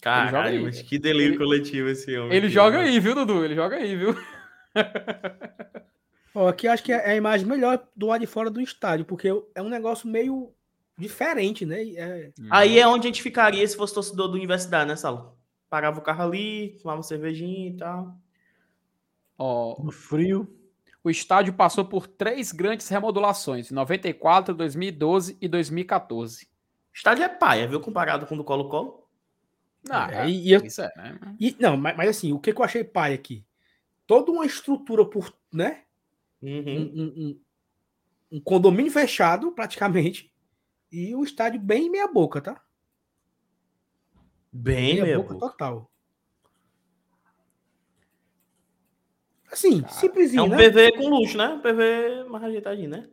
[0.00, 0.62] Caralho, joga aí.
[0.62, 2.36] mas que delírio Ele- coletivo esse homem.
[2.36, 2.88] Ele aqui, joga mano.
[2.88, 3.44] aí, viu, Dudu?
[3.44, 4.14] Ele joga aí, viu?
[6.34, 9.28] Ó, aqui acho que é a imagem melhor do lado de fora do estádio, porque
[9.54, 10.52] é um negócio meio
[10.98, 11.82] diferente, né?
[11.94, 15.36] É, Aí é onde a gente ficaria se fosse torcedor da universidade, né, Salo?
[15.68, 18.16] Parava o carro ali, tomava uma cervejinha e tal.
[19.38, 20.48] Ó, No frio.
[21.02, 26.48] o estádio passou por três grandes remodulações, em 94, 2012 e 2014.
[26.92, 27.80] Estádio é paia, viu?
[27.80, 29.06] Comparado com o do Colo-Colo.
[29.88, 31.36] Ah, É, e eu- isso é, né?
[31.38, 33.44] E, não, mas, mas assim, o que, que eu achei pai aqui?
[34.06, 35.82] Toda uma estrutura por, né?
[36.42, 36.92] Um, Uhum.
[36.94, 37.40] um- um-
[38.32, 40.32] um condomínio fechado, praticamente,
[40.92, 42.62] e o estádio bem meia boca, tá?
[44.52, 45.22] Bem, meia meu.
[45.22, 45.90] boca total.
[49.50, 50.56] Assim, Cara, É simplesinho, um né?
[50.56, 51.48] PV com luxo, né?
[51.48, 53.08] Um PV mais ajeitadinho, né?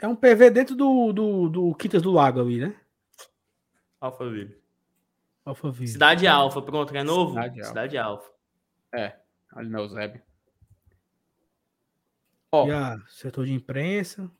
[0.00, 2.74] É um PV dentro do, do, do Quitas do Lago ali, né?
[4.00, 4.58] Alphaville.
[5.44, 5.88] Alphaville.
[5.88, 7.32] Cidade Alfa, pronto, é novo?
[7.34, 8.30] Cidade Cidade, Alfa.
[8.94, 9.18] É,
[9.54, 10.22] ali no Eusébio.
[12.52, 14.30] Ó, a setor de imprensa.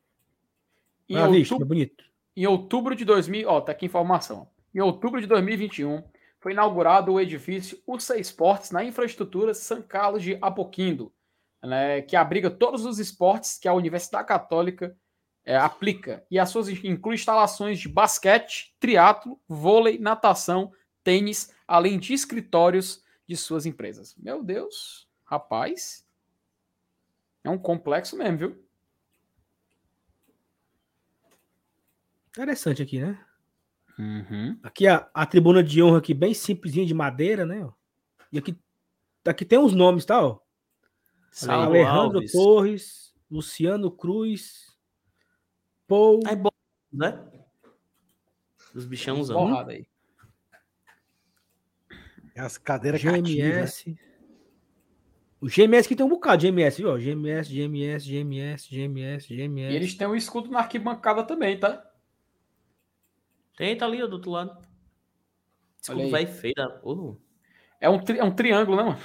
[1.08, 2.04] em, Ah, vixe, é outubro, bonito.
[2.36, 4.48] em outubro de 2000, ó, tá aqui informação.
[4.74, 6.02] Em outubro de 2021,
[6.38, 11.12] foi inaugurado o edifício Ursa Esportes na infraestrutura São Carlos de Apoquindo,
[11.62, 14.96] né, que abriga todos os esportes que a Universidade Católica
[15.44, 16.24] é, aplica.
[16.30, 20.72] E as suas inclui instalações de basquete, triatlo, vôlei, natação,
[21.02, 24.14] tênis, além de escritórios de suas empresas.
[24.16, 26.06] Meu Deus, rapaz.
[27.42, 28.64] É um complexo mesmo, viu?
[32.30, 33.24] Interessante aqui, né?
[33.98, 34.58] Uhum.
[34.62, 37.68] Aqui a, a tribuna de honra aqui, bem simplesinha de madeira, né?
[38.32, 38.58] E aqui,
[39.26, 40.24] aqui tem os nomes, tá?
[40.24, 40.38] Ó.
[41.30, 42.32] Saulo Alejandro Alves.
[42.32, 44.76] Torres, Luciano Cruz,
[45.86, 46.20] Paul.
[46.26, 46.50] É bom,
[46.92, 47.24] né?
[48.72, 49.58] Dos bichãozão.
[49.66, 49.86] Aí.
[52.34, 53.28] É As cadeiras cativas.
[53.28, 54.09] GMS.
[55.40, 56.92] O GMS que tem um bocado de GMS, viu?
[56.92, 56.98] ó?
[56.98, 59.74] GMS, GMS, GMS, GMS, E GMS.
[59.74, 61.82] eles têm um escudo na arquibancada também, tá?
[63.56, 64.58] Tem, tá ali, ó, do outro lado.
[65.88, 66.10] Aí.
[66.10, 66.54] vai feio.
[67.80, 68.98] É um, tri- é um triângulo, né, mano?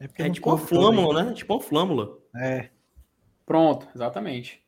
[0.00, 1.32] É, porque É tipo uma coube todo flâmula, né?
[1.34, 2.18] Tipo uma flâmula.
[2.34, 2.42] aí.
[2.42, 2.70] É.
[3.44, 4.64] Pronto, exatamente.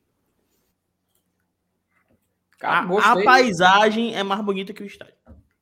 [2.58, 5.14] Cara, A, a paisagem é mais bonita que o estádio.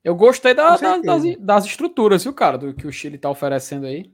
[0.02, 3.86] Eu gostei da- da- das, das estruturas, viu, cara, do que o Chile tá oferecendo
[3.86, 4.12] aí.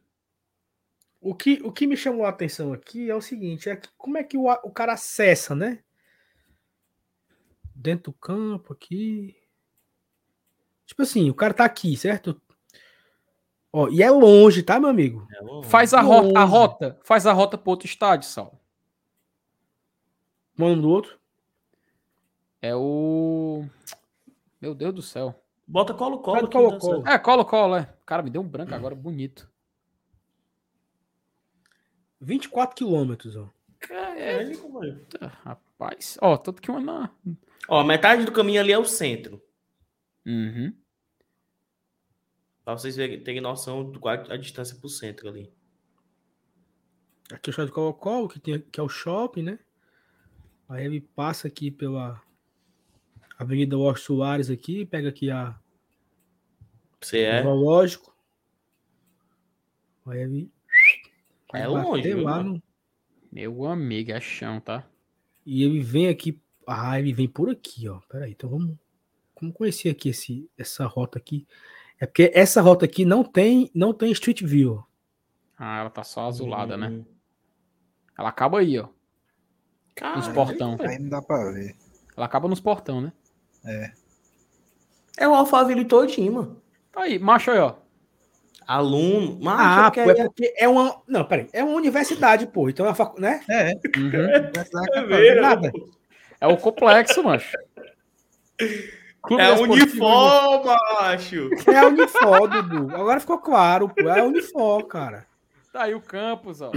[1.20, 4.16] O que, o que me chamou a atenção aqui é o seguinte: é que como
[4.16, 5.82] é que o, a- o cara acessa, né?
[7.74, 9.36] Dentro do campo, aqui.
[10.86, 12.40] Tipo assim, o cara tá aqui, certo?
[13.72, 15.26] Ó, e é longe, tá, meu amigo?
[15.32, 16.50] É uma- Faz a, ro a Longe.
[16.50, 18.58] rota, faz a rota pro outro estádio, Sal.
[20.58, 21.18] Um ano do outro.
[22.60, 23.64] É o.
[24.60, 25.34] Meu Deus do céu.
[25.66, 26.42] Bota colo-colo.
[26.42, 27.08] dá Colo-Colo.
[27.08, 27.94] É, Colo Colo, é.
[28.04, 29.49] Cara, me deu um branco agora, bonito.
[32.20, 33.48] 24 quilômetros, ó.
[34.60, 34.96] Como é?
[35.42, 36.18] rapaz.
[36.20, 36.80] Ó, tanto que uma.
[36.80, 37.10] na-
[37.68, 39.42] Ó, metade do caminho ali é o centro.
[40.26, 40.74] Uhum.
[42.64, 45.50] Pra vocês terem noção do qual a distância pro centro ali.
[47.32, 49.58] Aqui é o shopping Colo-Colo, que, tem, que é o shopping, né?
[50.68, 52.20] Aí ele passa aqui pela
[53.38, 55.58] Avenida Washington Soares aqui, pega aqui a
[57.00, 57.40] Você é.
[57.40, 58.14] o zoológico.
[60.06, 60.52] Aí ele
[61.52, 62.62] É longe, lá no-
[63.32, 64.84] Meu amigo, é chão, tá?
[65.46, 66.40] E ele vem aqui.
[66.66, 68.00] Ah, ele vem por aqui, ó.
[68.08, 68.76] Peraí, então vamos,
[69.40, 71.46] vamos conhecer aqui esse, essa rota aqui.
[71.98, 74.74] É porque essa rota aqui não tem, não tem Street View.
[74.76, 74.82] ó.
[75.58, 76.88] Ah, ela tá só azulada, né?
[76.88, 77.04] Hum.
[78.18, 78.88] Ela acaba aí, ó.
[80.16, 80.76] Nos portão.
[80.80, 81.76] Aí não dá pra ver.
[82.16, 83.12] Ela acaba nos portão, né?
[85.18, 86.62] É o Alphaville todinho, mano.
[86.92, 87.74] Tá aí, macho aí, ó.
[88.66, 89.38] Aluno.
[89.40, 91.00] Mas Ah, é pô, é porque é uma.
[91.06, 91.48] Não, peraí.
[91.52, 92.68] É uma universidade, pô.
[92.68, 93.20] Então é uma facu...
[93.20, 93.40] né?
[93.48, 94.10] É, Uhum.
[95.14, 95.72] é nada.
[96.40, 97.56] É o complexo, macho.
[99.22, 101.50] Clube é uniforme, macho.
[101.70, 102.94] É a Unifor, Dudu.
[102.94, 104.08] Agora ficou claro, pô.
[104.08, 105.26] É a Unifor, cara.
[105.72, 106.72] Tá aí o campus, ó.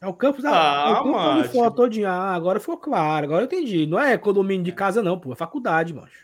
[0.00, 1.70] É o campus da, Ah, é o campus macho.
[1.72, 2.08] Todinho.
[2.08, 3.24] Ah, agora ficou claro.
[3.26, 3.86] Agora eu entendi.
[3.86, 5.32] Não é condomínio de casa, não, pô.
[5.32, 6.23] É faculdade, macho.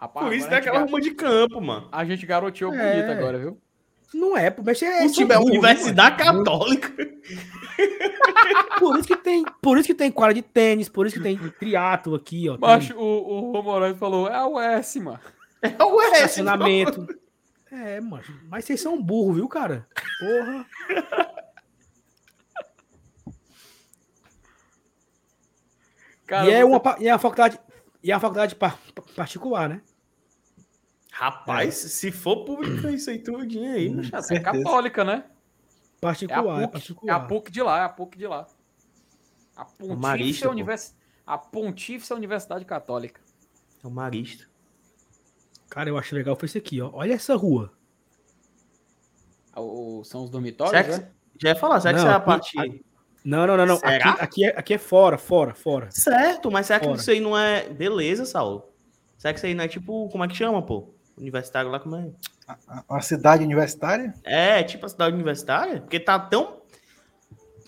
[0.00, 1.88] Rapaz, Por isso tem aquela ruma de campo, mano.
[1.92, 2.92] A gente garoteou É.
[3.02, 3.60] bonito agora, viu?
[4.14, 4.62] Não é, pô.
[4.64, 6.44] Mas é, O são time é Universidade mano.
[6.44, 6.90] Católica.
[8.78, 11.36] Por isso que tem, por isso que tem quadra de tênis, por isso que tem
[11.36, 12.52] triatlo aqui, ó.
[12.56, 15.20] Tem Macho, o, o Moraes falou, é o S, mano.
[15.62, 16.14] É o S.
[16.16, 17.06] estacionamento.
[17.70, 18.24] É, mano.
[18.48, 19.86] Mas vocês são burros, viu, cara?
[20.18, 20.66] Porra.
[26.26, 27.58] Cara, e é você- uma, e é uma faculdade,
[28.02, 29.80] e é uma faculdade pa- pa- particular, né?
[31.20, 34.30] Rapaz, se for pública isso aí tudinho aí, chato.
[34.30, 35.22] é católica, né?
[35.22, 37.28] É a, Particular, é, PUC, é a particular.
[37.28, 38.46] PUC de lá, é a PUC de lá.
[39.54, 40.48] A Pontífice, Marista.
[40.50, 40.96] Univers...
[41.26, 43.20] a Pontífice Universidade Católica.
[43.84, 44.46] É o marista.
[45.68, 46.88] Cara, eu acho legal foi isso aqui, ó.
[46.94, 47.70] Olha essa rua.
[49.54, 51.10] O- são os dormitórios, Será que, né?
[51.38, 52.56] já ia falar, será que Não, isso é a parte.
[53.22, 53.76] Não, não, não, não.
[53.76, 55.90] Aqui, aqui, é, aqui é fora, fora, fora.
[55.90, 56.98] Certo, mas será que Fora.
[56.98, 57.68] isso aí não é.
[57.68, 58.72] Beleza, Saulo.
[59.18, 60.08] Será que isso aí não é tipo.
[60.08, 60.94] Como é que chama, pô?
[61.20, 62.10] Universitário lá, como é?
[62.88, 64.12] Uma cidade universitária?
[64.24, 65.80] É, tipo a cidade universitária?
[65.80, 66.60] Porque tá tão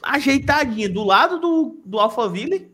[0.02, 2.72] ajeitadinha do lado do, do Alphaville.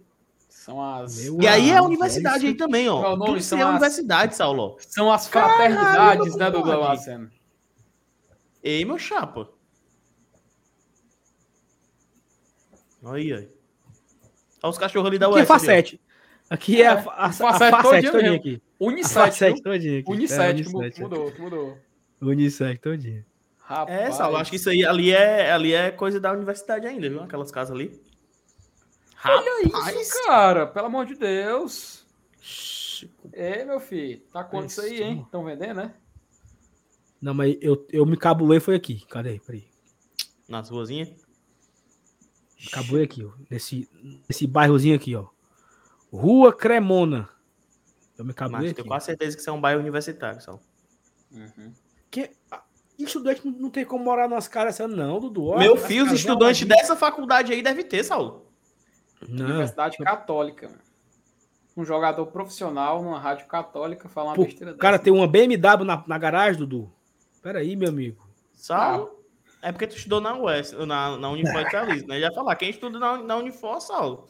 [0.49, 3.01] São as, Meu E aí é a universidade é aí também, ó.
[3.01, 3.31] Qual o nome?
[3.33, 4.77] Tudo isso São é a as- universidade, Saulo.
[4.81, 6.63] são as fraternidades, Caralho, né, do.
[6.63, 7.31] Damasceno?
[8.63, 9.49] Ei, meu chapa.
[13.05, 13.49] Aí, aí.
[14.63, 15.37] Olha os cachorros ali da UES.
[15.37, 15.47] ali, ó.
[15.47, 16.01] facete.
[16.51, 18.63] Aqui é, É, a, a, a, facete todinha aqui.
[18.81, 19.63] A Unicet, facete viu?
[19.63, 20.11] todinha aqui.
[20.11, 21.79] Unicet, É, que mudou, que mudou.
[22.21, 23.27] Unicet todinha.
[23.59, 23.99] Rapaz.
[23.99, 27.23] É, Saulo, acho que isso aí ali é, ali é coisa da universidade ainda, viu?
[27.23, 28.01] Aquelas casas ali.
[29.25, 32.07] Olha isso, cara, pelo amor de Deus.
[33.33, 35.23] É, meu filho, tá quanto isso aí, hein?
[35.25, 35.95] Estão vendendo, né?
[37.21, 39.05] Não, mas eu, eu me cabulei foi aqui.
[39.07, 39.41] Cadê?
[39.45, 39.65] Peraí.
[40.49, 41.09] Nas ruazinhas.
[42.61, 43.33] Me cabulei aqui, ó.
[43.51, 43.89] Nesse,
[44.29, 45.27] nesse bairrozinho aqui, ó.
[46.13, 47.29] Rua Cremona.
[48.17, 50.61] Eu me cabulei Mas tenho quase certeza que isso é um bairro universitário, Saulo.
[52.11, 52.63] Que, ah,
[52.99, 55.47] estudante não, tem como morar nas casas dessa, não, Dudu.
[55.47, 56.89] Olha, Meu filho, os casas estudantes arrumadinhas.
[56.89, 58.47] dessa faculdade aí devem ter, Saulo.
[59.29, 59.45] Não.
[59.47, 60.81] Universidade Católica, mano.
[61.77, 65.05] Um jogador profissional numa rádio católica falar uma Pô, besteira o cara dessa.
[65.05, 66.93] tem uma BMW na, na garagem, Dudu.
[67.41, 68.29] Pera aí, meu amigo.
[68.53, 69.17] Saulo.
[69.63, 71.63] É porque tu estudou na UES, na, na Unifor
[71.95, 72.21] de né?
[72.21, 74.29] Já falar, quem estuda na, na Unifor, Saulo.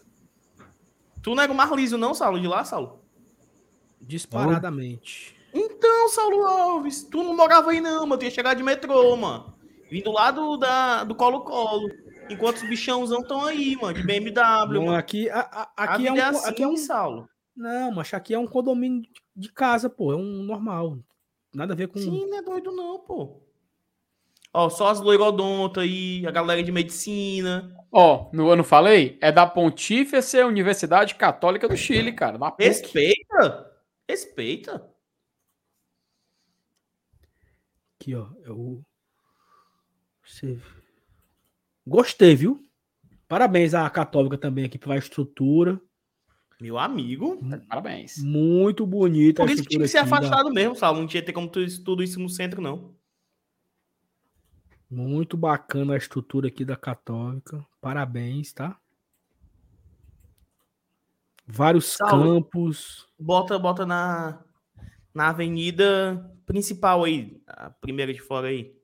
[1.29, 3.05] Tu não é o Marliso, não, Saulo, de lá, Saulo?
[4.01, 5.37] Disparadamente.
[5.53, 8.19] Então, Saulo Alves, tu não morava aí, não, mano.
[8.19, 9.53] Tu ia chegar de metrô, mano.
[9.91, 11.91] Vindo lá do, da, do Colo-Colo.
[12.31, 14.73] Enquanto os bichãozão estão aí, mano, de BMW.
[14.73, 14.95] Não, mano.
[14.97, 16.77] aqui, a- a- A aqui, é um, vida assim, aqui é um.
[16.79, 17.29] Saulo.
[17.55, 20.11] Não, mas aqui é um condomínio de- de casa, pô.
[20.13, 20.97] É um normal.
[21.55, 21.99] Nada a ver com.
[21.99, 23.43] Sim, não é doido, não, pô.
[24.59, 27.73] Ó, só as loirodontas aí, a galera de medicina.
[27.93, 29.17] Ó, no, eu não falei?
[29.21, 32.37] É da Pontífice Universidade Católica do Chile, cara.
[32.37, 32.57] Da.
[32.59, 33.71] Respeita!
[34.09, 34.85] Respeita!
[38.01, 38.27] Aqui, ó.
[38.43, 38.83] Eu...
[40.25, 40.59] Você...
[41.87, 42.61] Gostei, viu?
[43.29, 45.81] Parabéns à Católica também aqui pela estrutura.
[46.61, 47.39] Meu amigo.
[47.69, 48.19] Parabéns.
[48.19, 49.41] Muito bonita.
[49.41, 50.99] Por isso que tinha que ser aqui da- afastado mesmo, Saulo.
[50.99, 52.98] Não tinha que ter como tu, tudo isso no centro, não.
[54.91, 57.65] Muito bacana a estrutura aqui da Católica.
[57.81, 58.79] Parabéns, tá?
[61.47, 62.43] Vários Saulo.
[62.43, 63.07] campos.
[63.19, 64.43] Bota, bota na,
[65.15, 67.41] na avenida principal aí.
[67.47, 68.75] A primeira de fora aí.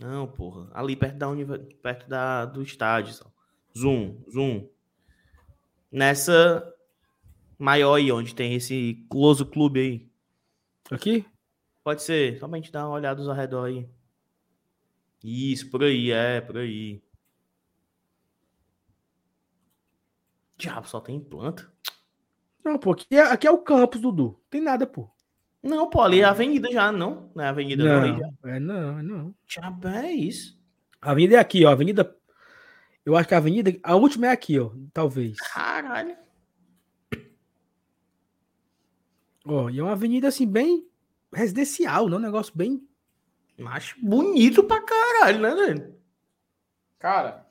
[0.00, 0.70] Não, porra.
[0.74, 3.14] Ali perto da univer- perto da, do estádio.
[3.14, 3.32] Saulo.
[3.76, 4.68] Zoom, zoom.
[5.90, 6.66] Nessa
[7.58, 10.10] maior aí, onde tem esse Close Clube aí.
[10.90, 11.24] Aqui?
[11.84, 12.38] Pode ser.
[12.38, 13.88] Só gente dar uma olhada ao redor aí.
[15.22, 17.02] Isso, por aí, é, por aí.
[20.56, 21.72] Diabo, só tem planta.
[22.64, 24.40] Não, pô, aqui é, aqui é o campus, Dudu.
[24.48, 25.10] Tem nada, pô.
[25.62, 27.30] Não, pô, ali é a avenida já, não?
[27.34, 28.18] Não é a avenida não.
[28.18, 29.34] Não, é não, é não.
[29.46, 30.60] Diabo, é isso.
[31.00, 31.68] A avenida é aqui, ó.
[31.68, 32.16] A avenida.
[33.04, 33.72] Eu acho que a avenida.
[33.82, 34.72] A última é aqui, ó.
[34.92, 35.36] Talvez.
[35.38, 36.16] Caralho.
[39.44, 40.86] Ó, e é uma avenida assim, bem
[41.32, 42.16] residencial, né?
[42.16, 42.86] Um negócio bem.
[43.58, 45.94] Macho bonito pra caralho, né, velho?
[46.98, 47.46] Cara,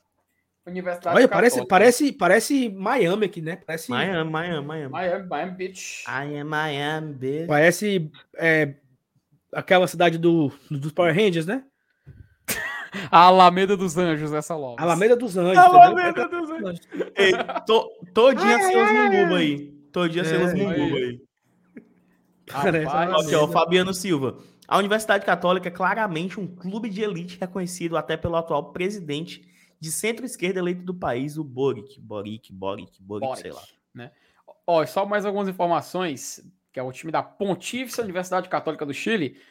[0.65, 1.69] Universidade Olha, parece, Católica.
[1.69, 3.57] parece, parece Miami aqui, né?
[3.65, 4.91] Parece, Miami, Miami, Miami.
[4.91, 6.03] Miami, Miami Beach.
[6.07, 7.47] I am Miami, bitch.
[7.47, 8.75] parece é,
[9.53, 11.63] aquela cidade do, dos Power Rangers, né?
[13.09, 14.79] A Alameda dos Anjos, essa logo.
[14.79, 15.57] Alameda dos Anjos.
[15.57, 16.41] Alameda entendeu?
[16.41, 16.87] dos Anjos.
[17.15, 17.31] Ei,
[17.65, 19.71] to, todinha sem os mumbuba aí.
[19.91, 21.03] Todinha sem É, os mumbuba aí.
[21.03, 21.21] aí.
[22.51, 22.95] Parece.
[22.95, 24.37] Aqui, ó, Fabiano Silva.
[24.71, 29.45] A Universidade Católica é claramente um clube de elite reconhecido até pelo atual presidente
[29.77, 31.99] de centro-esquerda eleito do país, o Boric.
[31.99, 33.61] Boric, Boric, Boric, Boric, sei lá.
[33.93, 34.13] né?
[34.65, 36.39] Ó, só mais algumas informações,
[36.71, 39.41] que é o time da Pontífice Universidade Católica do Chile,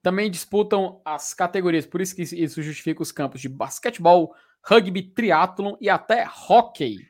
[0.00, 4.32] também disputam as categorias, por isso que isso justifica os campos de basquetebol,
[4.62, 7.08] rugby, triatlon e até hóquei.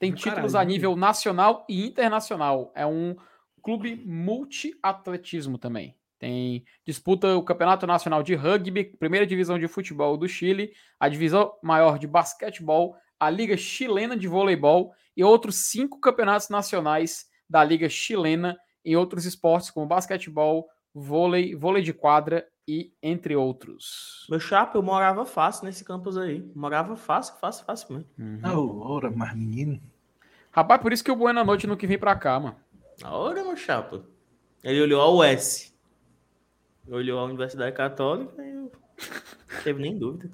[0.00, 2.72] Tem Do títulos caralho, a nível nacional e internacional.
[2.74, 3.14] É um
[3.66, 5.96] clube multiatletismo também.
[6.20, 10.70] Tem disputa o Campeonato Nacional de Rugby, primeira divisão de futebol do Chile,
[11.00, 17.26] a divisão maior de basquetebol, a Liga Chilena de Voleibol e outros cinco campeonatos nacionais
[17.50, 24.28] da Liga Chilena em outros esportes como basquetebol, vôlei, vôlei de quadra e entre outros.
[24.30, 26.48] Meu chapa, eu morava fácil nesse campus aí.
[26.54, 28.10] Morava fácil, fácil, fácil mesmo.
[28.16, 29.82] Não, ora, mas menino.
[30.52, 32.56] Rapaz, por isso que o Bueno Noite não que vem pra cá, mano.
[33.00, 34.04] Na hora, meu chapa.
[34.62, 35.74] Ele olhou a US.
[36.88, 38.54] Olhou a Universidade Católica e eu...
[38.62, 38.70] não
[39.64, 40.30] teve nem dúvida.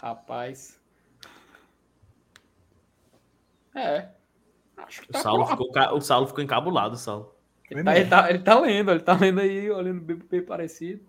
[0.00, 0.80] Rapaz.
[3.74, 4.08] É.
[4.76, 7.34] Acho que O tá Saulo, pro- ficou, o Saulo ficou encabulado, o Saulo.
[7.70, 11.02] Ele tá, ele, tá, ele tá lendo, ele tá lendo aí, olhando bem, bem parecido.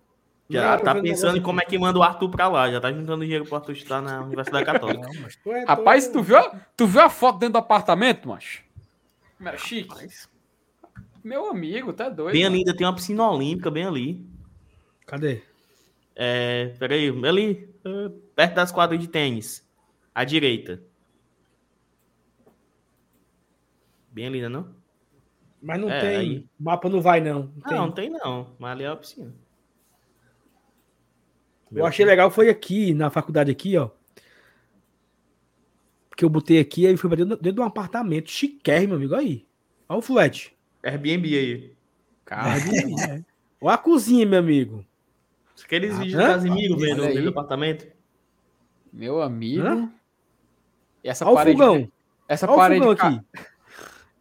[0.50, 2.70] Já Não, tá pensando em como é que manda o Arthur pra lá.
[2.72, 5.08] Já tá juntando dinheiro pro Arthur estudar na Universidade Católica.
[5.08, 7.60] Não, mas tu é Rapaz, todo- tu viu, a- tu viu a foto dentro do
[7.60, 8.64] apartamento, macho?
[9.42, 9.94] Era chique?
[11.24, 12.34] Meu amigo, tá doido.
[12.34, 12.56] Bem mano.
[12.56, 14.26] ali, ainda tem uma piscina olímpica, bem ali.
[15.06, 15.42] Cadê?
[16.16, 19.68] É, peraí, ali, eh, perto das quadras de tênis.
[20.14, 20.84] À direita.
[24.12, 24.76] Bem ali, né, não?
[25.62, 26.18] Mas não É, tem.
[26.18, 27.52] aí- O mapa não vai, não.
[27.56, 27.78] Não tem.
[27.78, 28.56] Não, tem não.
[28.60, 29.34] Mas ali é a piscina.
[31.72, 33.90] Eu achei legal foi aqui, na faculdade aqui, ó.
[36.10, 39.16] Porque eu botei aqui, aí fui pra dentro, dentro de um apartamento chiquérrimo, meu amigo.
[39.16, 39.48] Aí.
[39.90, 40.56] Olha o flat.
[40.84, 41.74] Airbnb aí.
[42.26, 42.56] Cara,
[43.62, 44.86] Olha a cozinha, meu amigo.
[45.64, 47.88] Aqueles Ah, vídeos do Casimiro vendo Olha do apartamento.
[48.92, 49.66] meu amigo.
[49.66, 49.90] Hã?
[51.04, 51.58] E essa Olha o parede.
[51.58, 51.92] fogão.
[52.28, 52.80] Essa Olha o parede.
[52.82, 53.22] fogão ca- aqui.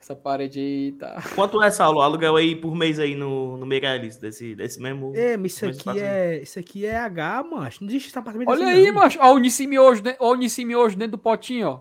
[0.02, 1.22] Essa parede aí tá.
[1.36, 2.00] Quanto é, Saulo?
[2.00, 5.12] o Aluguel aí por mês aí no, no Meirelles, desse, desse mesmo...
[5.14, 6.42] É, mas isso aqui é.
[6.42, 7.82] Isso aqui é H, macho.
[7.84, 8.94] Não existe esse apartamento Olha assim, aí, não.
[8.94, 9.18] macho.
[9.22, 10.16] Ó, o Nissimiojo, né?
[10.18, 11.80] Ó, o Nissimiojo dentro do potinho, ó.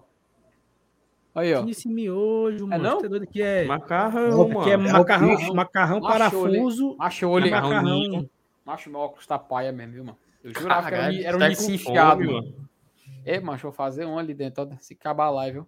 [1.33, 1.65] Aí, ó.
[1.65, 2.83] Esse miojo, mano.
[2.83, 3.01] não?
[3.01, 3.63] Tá doido aqui é.
[3.65, 4.91] Macarrão, Aqui é mano.
[4.91, 5.53] macarrão, bicho.
[5.55, 6.95] macarrão Macho, parafuso.
[6.97, 8.29] Macho, e macarrão.
[8.65, 10.17] Macho, meu óculos tá paia mesmo, viu, mano?
[10.43, 12.69] Eu jurava que era, um- era um tá enfiado, fome, mano.
[13.23, 15.67] É, macho, vou fazer um ali dentro, ó, se acabar a live, viu?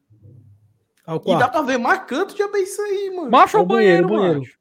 [1.25, 3.29] E dá pra ver marcante de bem isso aí, mano.
[3.31, 4.57] Macho, Ó é o o banheiro, banheiro, banheiro.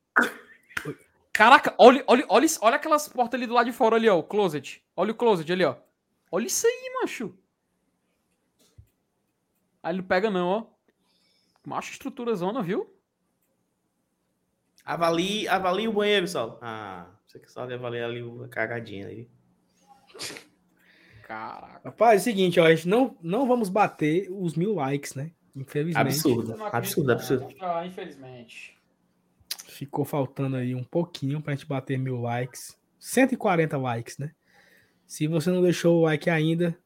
[1.33, 4.23] Caraca, olha, olha, olha, olha aquelas portas ali do lado de fora ali, ó, o
[4.23, 4.83] closet.
[4.95, 5.77] Olha o closet ali, ó.
[6.31, 7.35] Olha isso aí, macho.
[9.83, 10.65] Aí ele não pega não, ó.
[11.65, 12.93] Macho, estrutura zona, viu?
[14.85, 16.59] Avalie, avalie o banheiro, Saulo.
[16.61, 19.29] Ah, você que sabe avaliar ali a cagadinha aí.
[21.23, 21.81] Caraca.
[21.85, 22.67] Rapaz, é o seguinte, ó.
[22.67, 25.31] A gente não, não vamos bater os mil likes, né?
[25.55, 26.07] Infelizmente.
[26.07, 27.49] Absurdo, absurdo, absurdo.
[27.61, 28.77] Ah, infelizmente.
[29.67, 32.77] Ficou faltando aí um pouquinho pra gente bater mil likes.
[32.99, 34.33] 140 likes, né?
[35.07, 36.77] Se você não deixou o like ainda,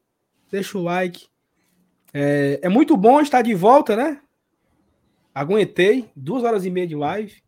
[0.51, 1.29] deixa o like.
[2.13, 4.21] É, é muito bom estar de volta, né?
[5.41, 7.43] Aguentei duas horas e meia de live.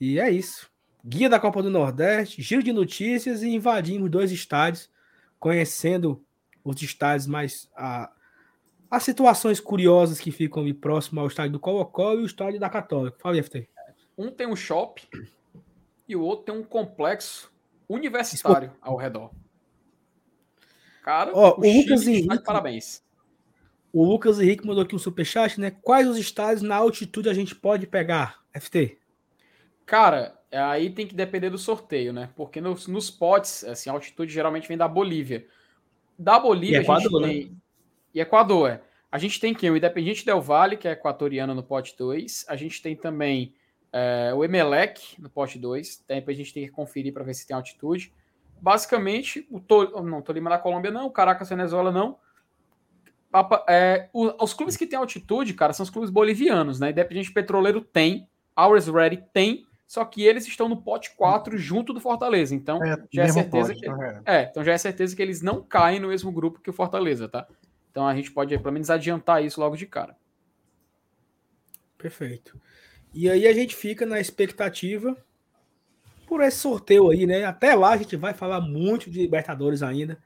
[0.00, 0.70] E é isso.
[1.04, 4.90] Guia da Copa do Nordeste, giro de notícias e invadimos dois estádios,
[5.38, 6.24] conhecendo
[6.64, 7.68] os estádios mais.
[7.76, 8.10] A,
[8.90, 12.70] as situações curiosas que ficam ali próximo ao estádio do Colo-Colo e o estádio da
[12.70, 13.18] Católica.
[13.20, 13.68] Fala aí, FT.
[14.16, 15.06] Um tem um shopping
[16.08, 17.52] e o outro tem um complexo
[17.86, 19.30] universitário ao redor.
[21.02, 23.02] Cara, Ó, o Chile Lucas Henrique- parabéns.
[23.92, 25.70] O Lucas Henrique mandou aqui um superchat, né?
[25.70, 28.40] Quais os estádios na altitude a gente pode pegar?
[28.58, 28.98] FT.
[29.86, 32.28] Cara, aí tem que depender do sorteio, né?
[32.36, 35.46] Porque nos, nos potes, assim, a altitude geralmente vem da Bolívia.
[36.18, 37.32] Da Bolívia, E Equador, a né?
[37.32, 37.62] gente tem...
[38.14, 38.82] E Equador, é.
[39.10, 39.70] A gente tem quem?
[39.70, 42.44] O Independiente Del Valle, que é equatoriano no pote 2.
[42.48, 43.54] A gente tem também
[43.90, 46.04] é, o Emelec no pote 2.
[46.06, 48.12] Depois a gente tem que conferir para ver se tem altitude.
[48.60, 50.02] Basicamente, o Tol...
[50.02, 52.18] não, Tolima da Colômbia não, o Caracas Venezuela não.
[53.68, 56.90] É, os clubes que têm altitude, cara, são os clubes bolivianos, né?
[56.90, 62.00] Independente Petroleiro tem, Ours Ready tem, só que eles estão no pote 4 junto do
[62.00, 62.54] Fortaleza.
[62.54, 63.90] Então, É, já é certeza pode, que.
[63.90, 64.22] vendo?
[64.26, 67.28] É, então já é certeza que eles não caem no mesmo grupo que o Fortaleza,
[67.28, 67.46] tá?
[67.90, 70.16] Então a gente pode pelo menos adiantar isso logo de cara.
[71.96, 72.60] Perfeito.
[73.12, 75.16] E aí a gente fica na expectativa
[76.26, 77.44] por esse sorteio aí, né?
[77.44, 80.18] Até lá a gente vai falar muito de Libertadores ainda.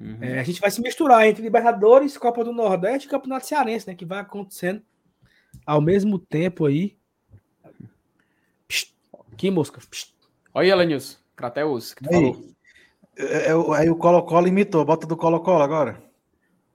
[0.00, 0.16] Uhum.
[0.22, 3.94] É, a gente vai se misturar entre Libertadores, Copa do Nordeste e Campeonato Cearense, né?
[3.94, 4.82] Que vai acontecendo
[5.66, 6.96] ao mesmo tempo aí.
[8.66, 8.94] Psst,
[9.36, 9.78] que mosca.
[9.78, 10.14] Psst.
[10.54, 11.18] Olha aí, Elenilson.
[11.36, 12.50] Crateus, que tu aí, falou.
[13.18, 14.84] É, é, aí o Colo-Colo imitou.
[14.86, 16.02] Bota do Colo-Colo agora.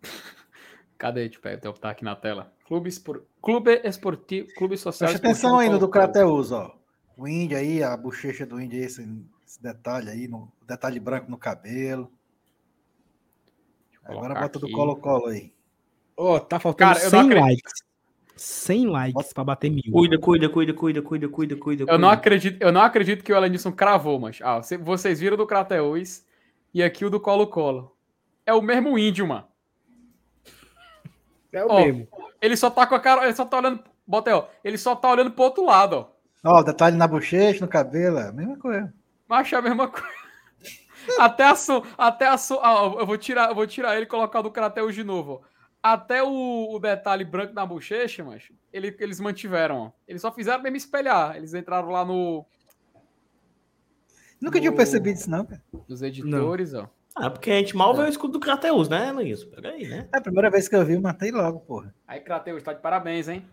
[0.96, 1.28] Cadê?
[1.28, 2.54] Tipo, eu tá aqui na tela.
[2.68, 3.24] Clube, Espor...
[3.42, 6.76] Clube Esportivo, Clube Social Presta atenção aí no do Crateus, ó.
[7.18, 9.02] O índio aí, a bochecha do índio, esse,
[9.48, 12.12] esse detalhe aí, no detalhe branco no cabelo.
[14.06, 14.60] Agora bota aqui.
[14.60, 15.52] do Colo-Colo aí.
[16.16, 17.74] Ó, oh, tá faltando Cara, 100 likes.
[18.38, 19.84] 100 likes para bater mil.
[19.92, 21.86] Cuida, cuida, cuida, cuida, cuida, cuida, cuida.
[21.88, 25.48] Eu não acredito, eu não acredito que o Elenilson cravou, mas ah, vocês viram do
[25.48, 26.24] Crateus
[26.74, 27.96] e aqui o do Colo-Colo.
[28.46, 29.46] É o mesmo índio, mano.
[31.52, 32.08] É o ó, mesmo.
[32.42, 34.96] Ele só tá com a cara, ele só tá olhando, bota aí, ó, ele só
[34.96, 36.16] tá olhando pro outro lado, ó.
[36.48, 38.94] Ó, detalhe na bochecha, no cabelo, é a mesma coisa.
[39.28, 40.25] Mas é a mesma coisa.
[41.20, 44.08] Até a so, até a so, ah, eu vou tirar, eu vou tirar ele e
[44.08, 45.56] colocar o do Crateus de novo, ó.
[45.82, 49.78] Até o, o, detalhe branco na bochecha, mas ele, eles mantiveram.
[49.78, 49.92] Ó.
[50.08, 51.36] Eles só fizeram mesmo espelhar.
[51.36, 52.44] Eles entraram lá no.
[54.42, 55.62] Nunca no, tinha percebido isso, não, cara.
[55.88, 56.86] Dos editores, não.
[56.86, 56.88] ó.
[57.16, 57.98] Ah, porque a gente mal é.
[57.98, 59.44] vê o escudo do Crateus, né, Luiz?
[59.44, 60.10] Pega aí, né?
[60.12, 61.94] É a primeira vez que eu vi, eu matei logo, porra.
[62.08, 63.48] Aí, Crateus, tá de parabéns, hein?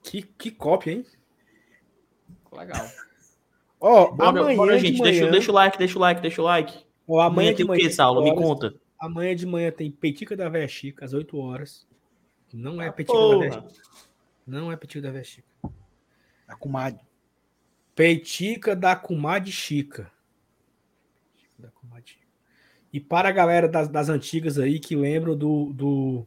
[0.00, 1.06] Que, que cópia, hein?
[2.52, 2.86] Legal.
[3.80, 5.12] Ó, oh, amanhã bora, gente, manhã...
[5.12, 6.86] deixa, deixa o like, deixa o like, deixa o like.
[7.06, 8.22] Ó, amanhã, amanhã tem o que, Saulo?
[8.22, 8.74] Me conta.
[8.98, 11.86] Amanhã de manhã tem Petica da Véia Chica, às 8 horas.
[12.52, 13.68] Não é ah, Petica da Véia Chica.
[14.46, 15.48] Não é Petica da Véia Chica.
[16.48, 17.00] A Comadre.
[17.94, 20.10] Petica da Comadre Chica.
[21.58, 22.14] Da Comadre
[22.92, 25.72] E para a galera das, das antigas aí que lembram do.
[25.72, 26.26] do...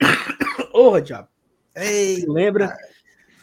[0.72, 1.28] Porra, diabo.
[1.74, 2.76] Ei, lembra?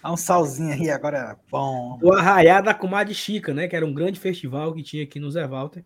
[0.03, 1.99] Há um salzinho aí agora bom.
[2.01, 3.67] O Arraiá da Comadre Chica, né?
[3.67, 5.85] Que era um grande festival que tinha aqui no Zé Walter.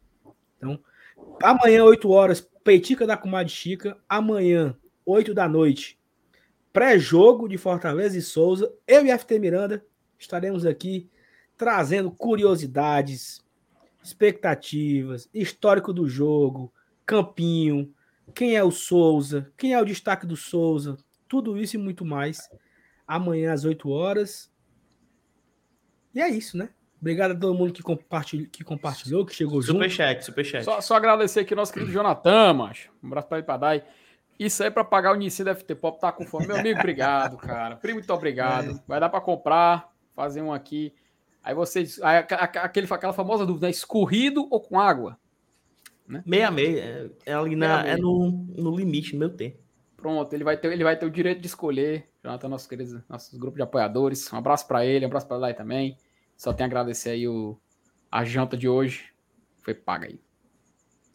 [0.57, 0.79] Então,
[1.41, 3.97] Amanhã, 8 horas, Peitica da Comadre Chica.
[4.07, 5.99] Amanhã, 8 da noite,
[6.71, 8.73] pré-jogo de Fortaleza e Souza.
[8.87, 9.85] Eu e FT Miranda
[10.17, 11.09] estaremos aqui
[11.57, 13.43] trazendo curiosidades,
[14.03, 16.73] expectativas, histórico do jogo,
[17.05, 17.93] campinho,
[18.33, 22.49] quem é o Souza, quem é o destaque do Souza, tudo isso e muito mais.
[23.08, 24.51] Amanhã às 8 horas.
[26.14, 26.69] E é isso, né?
[27.00, 29.92] Obrigado a todo mundo que compartilhou, que, compartilhou, que chegou super junto.
[29.92, 30.64] Superchat, superchat.
[30.64, 32.90] Só, só agradecer aqui o nosso querido Jonathan, macho.
[33.03, 33.84] Um abraço para ele, para Dai.
[34.40, 36.48] Isso aí para pagar o início da FT Pop, tá com fome.
[36.48, 37.75] Meu amigo, obrigado, cara.
[37.77, 38.72] Primo, muito obrigado.
[38.72, 38.84] É.
[38.88, 40.93] Vai dar para comprar, fazer um aqui.
[41.43, 42.01] Aí vocês.
[42.01, 45.17] Aí, aquele, aquela famosa dúvida: é escorrido ou com água?
[46.08, 46.22] Né?
[46.25, 47.11] Meia meia.
[47.25, 49.58] É, é ali na, meia é no, no limite, no meu tempo.
[49.95, 52.09] Pronto, ele vai, ter, ele vai ter o direito de escolher.
[52.25, 54.33] Jonathan, nosso querido, nosso grupo de apoiadores.
[54.33, 55.95] Um abraço para ele, um abraço para Dai também.
[56.35, 57.55] Só tenho a agradecer aí o,
[58.11, 59.13] a janta de hoje.
[59.61, 60.19] Foi paga aí.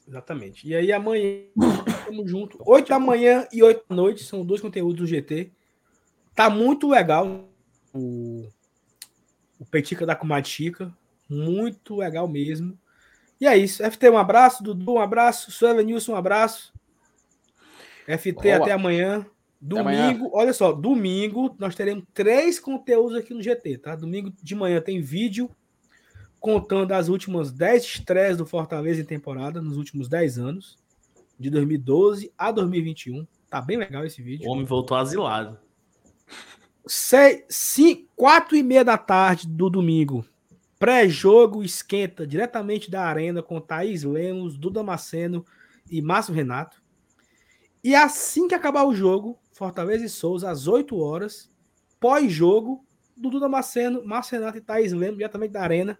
[0.06, 0.68] Exatamente.
[0.68, 1.42] E aí amanhã
[1.88, 2.60] estamos juntos.
[2.64, 5.50] 8 da manhã e 8 da noite são dois conteúdos do GT.
[6.32, 7.48] Tá muito legal
[7.92, 8.48] o,
[9.58, 10.96] o Petica da Comadre Chica.
[11.28, 12.78] Muito legal mesmo.
[13.40, 13.82] E é isso.
[13.82, 14.62] FT, um abraço.
[14.62, 15.50] Dudu, um abraço.
[15.50, 16.72] Suelen Nilson, um abraço.
[18.06, 18.56] FT, Boa.
[18.58, 19.26] até amanhã.
[19.60, 23.94] Domingo, olha só, domingo nós teremos três conteúdos aqui no GT, tá?
[23.94, 25.50] Domingo de manhã tem vídeo
[26.40, 30.78] contando as últimas 10 estreias do Fortaleza em temporada nos últimos 10 anos,
[31.38, 33.26] de 2012 a 2021.
[33.50, 34.48] Tá bem legal esse vídeo.
[34.48, 35.58] O homem voltou asilado.
[36.86, 40.24] Seis, cinco, quatro e meia da tarde do domingo.
[40.78, 45.44] Pré-jogo esquenta diretamente da arena com Thaís Lemos, Duda Maceno
[45.90, 46.82] e Márcio Renato.
[47.84, 51.54] E assim que acabar o jogo, Fortaleza e Souza, às 8 horas,
[52.00, 52.82] pós-jogo,
[53.14, 55.98] Dudu Damasceno, Márcio Renato e Thaís Lemos, diretamente da Arena.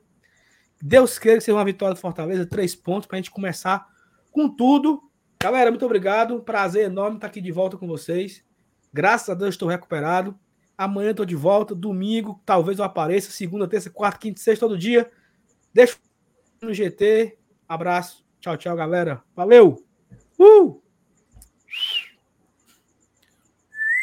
[0.81, 3.87] Deus queira que seja uma vitória do Fortaleza, três pontos, para a gente começar
[4.33, 5.03] com tudo.
[5.43, 6.41] Galera, muito obrigado.
[6.41, 8.43] Prazer enorme estar aqui de volta com vocês.
[8.91, 10.35] Graças a Deus estou recuperado.
[10.79, 11.75] Amanhã estou de volta.
[11.75, 13.31] Domingo, talvez eu apareça.
[13.31, 15.11] Segunda, terça, quarta, quinta, sexta, todo dia.
[15.75, 15.99] Deixa
[16.63, 17.37] no GT.
[17.69, 18.25] Abraço.
[18.41, 19.23] Tchau, tchau, galera.
[19.37, 19.85] Valeu!
[20.39, 20.81] Uh!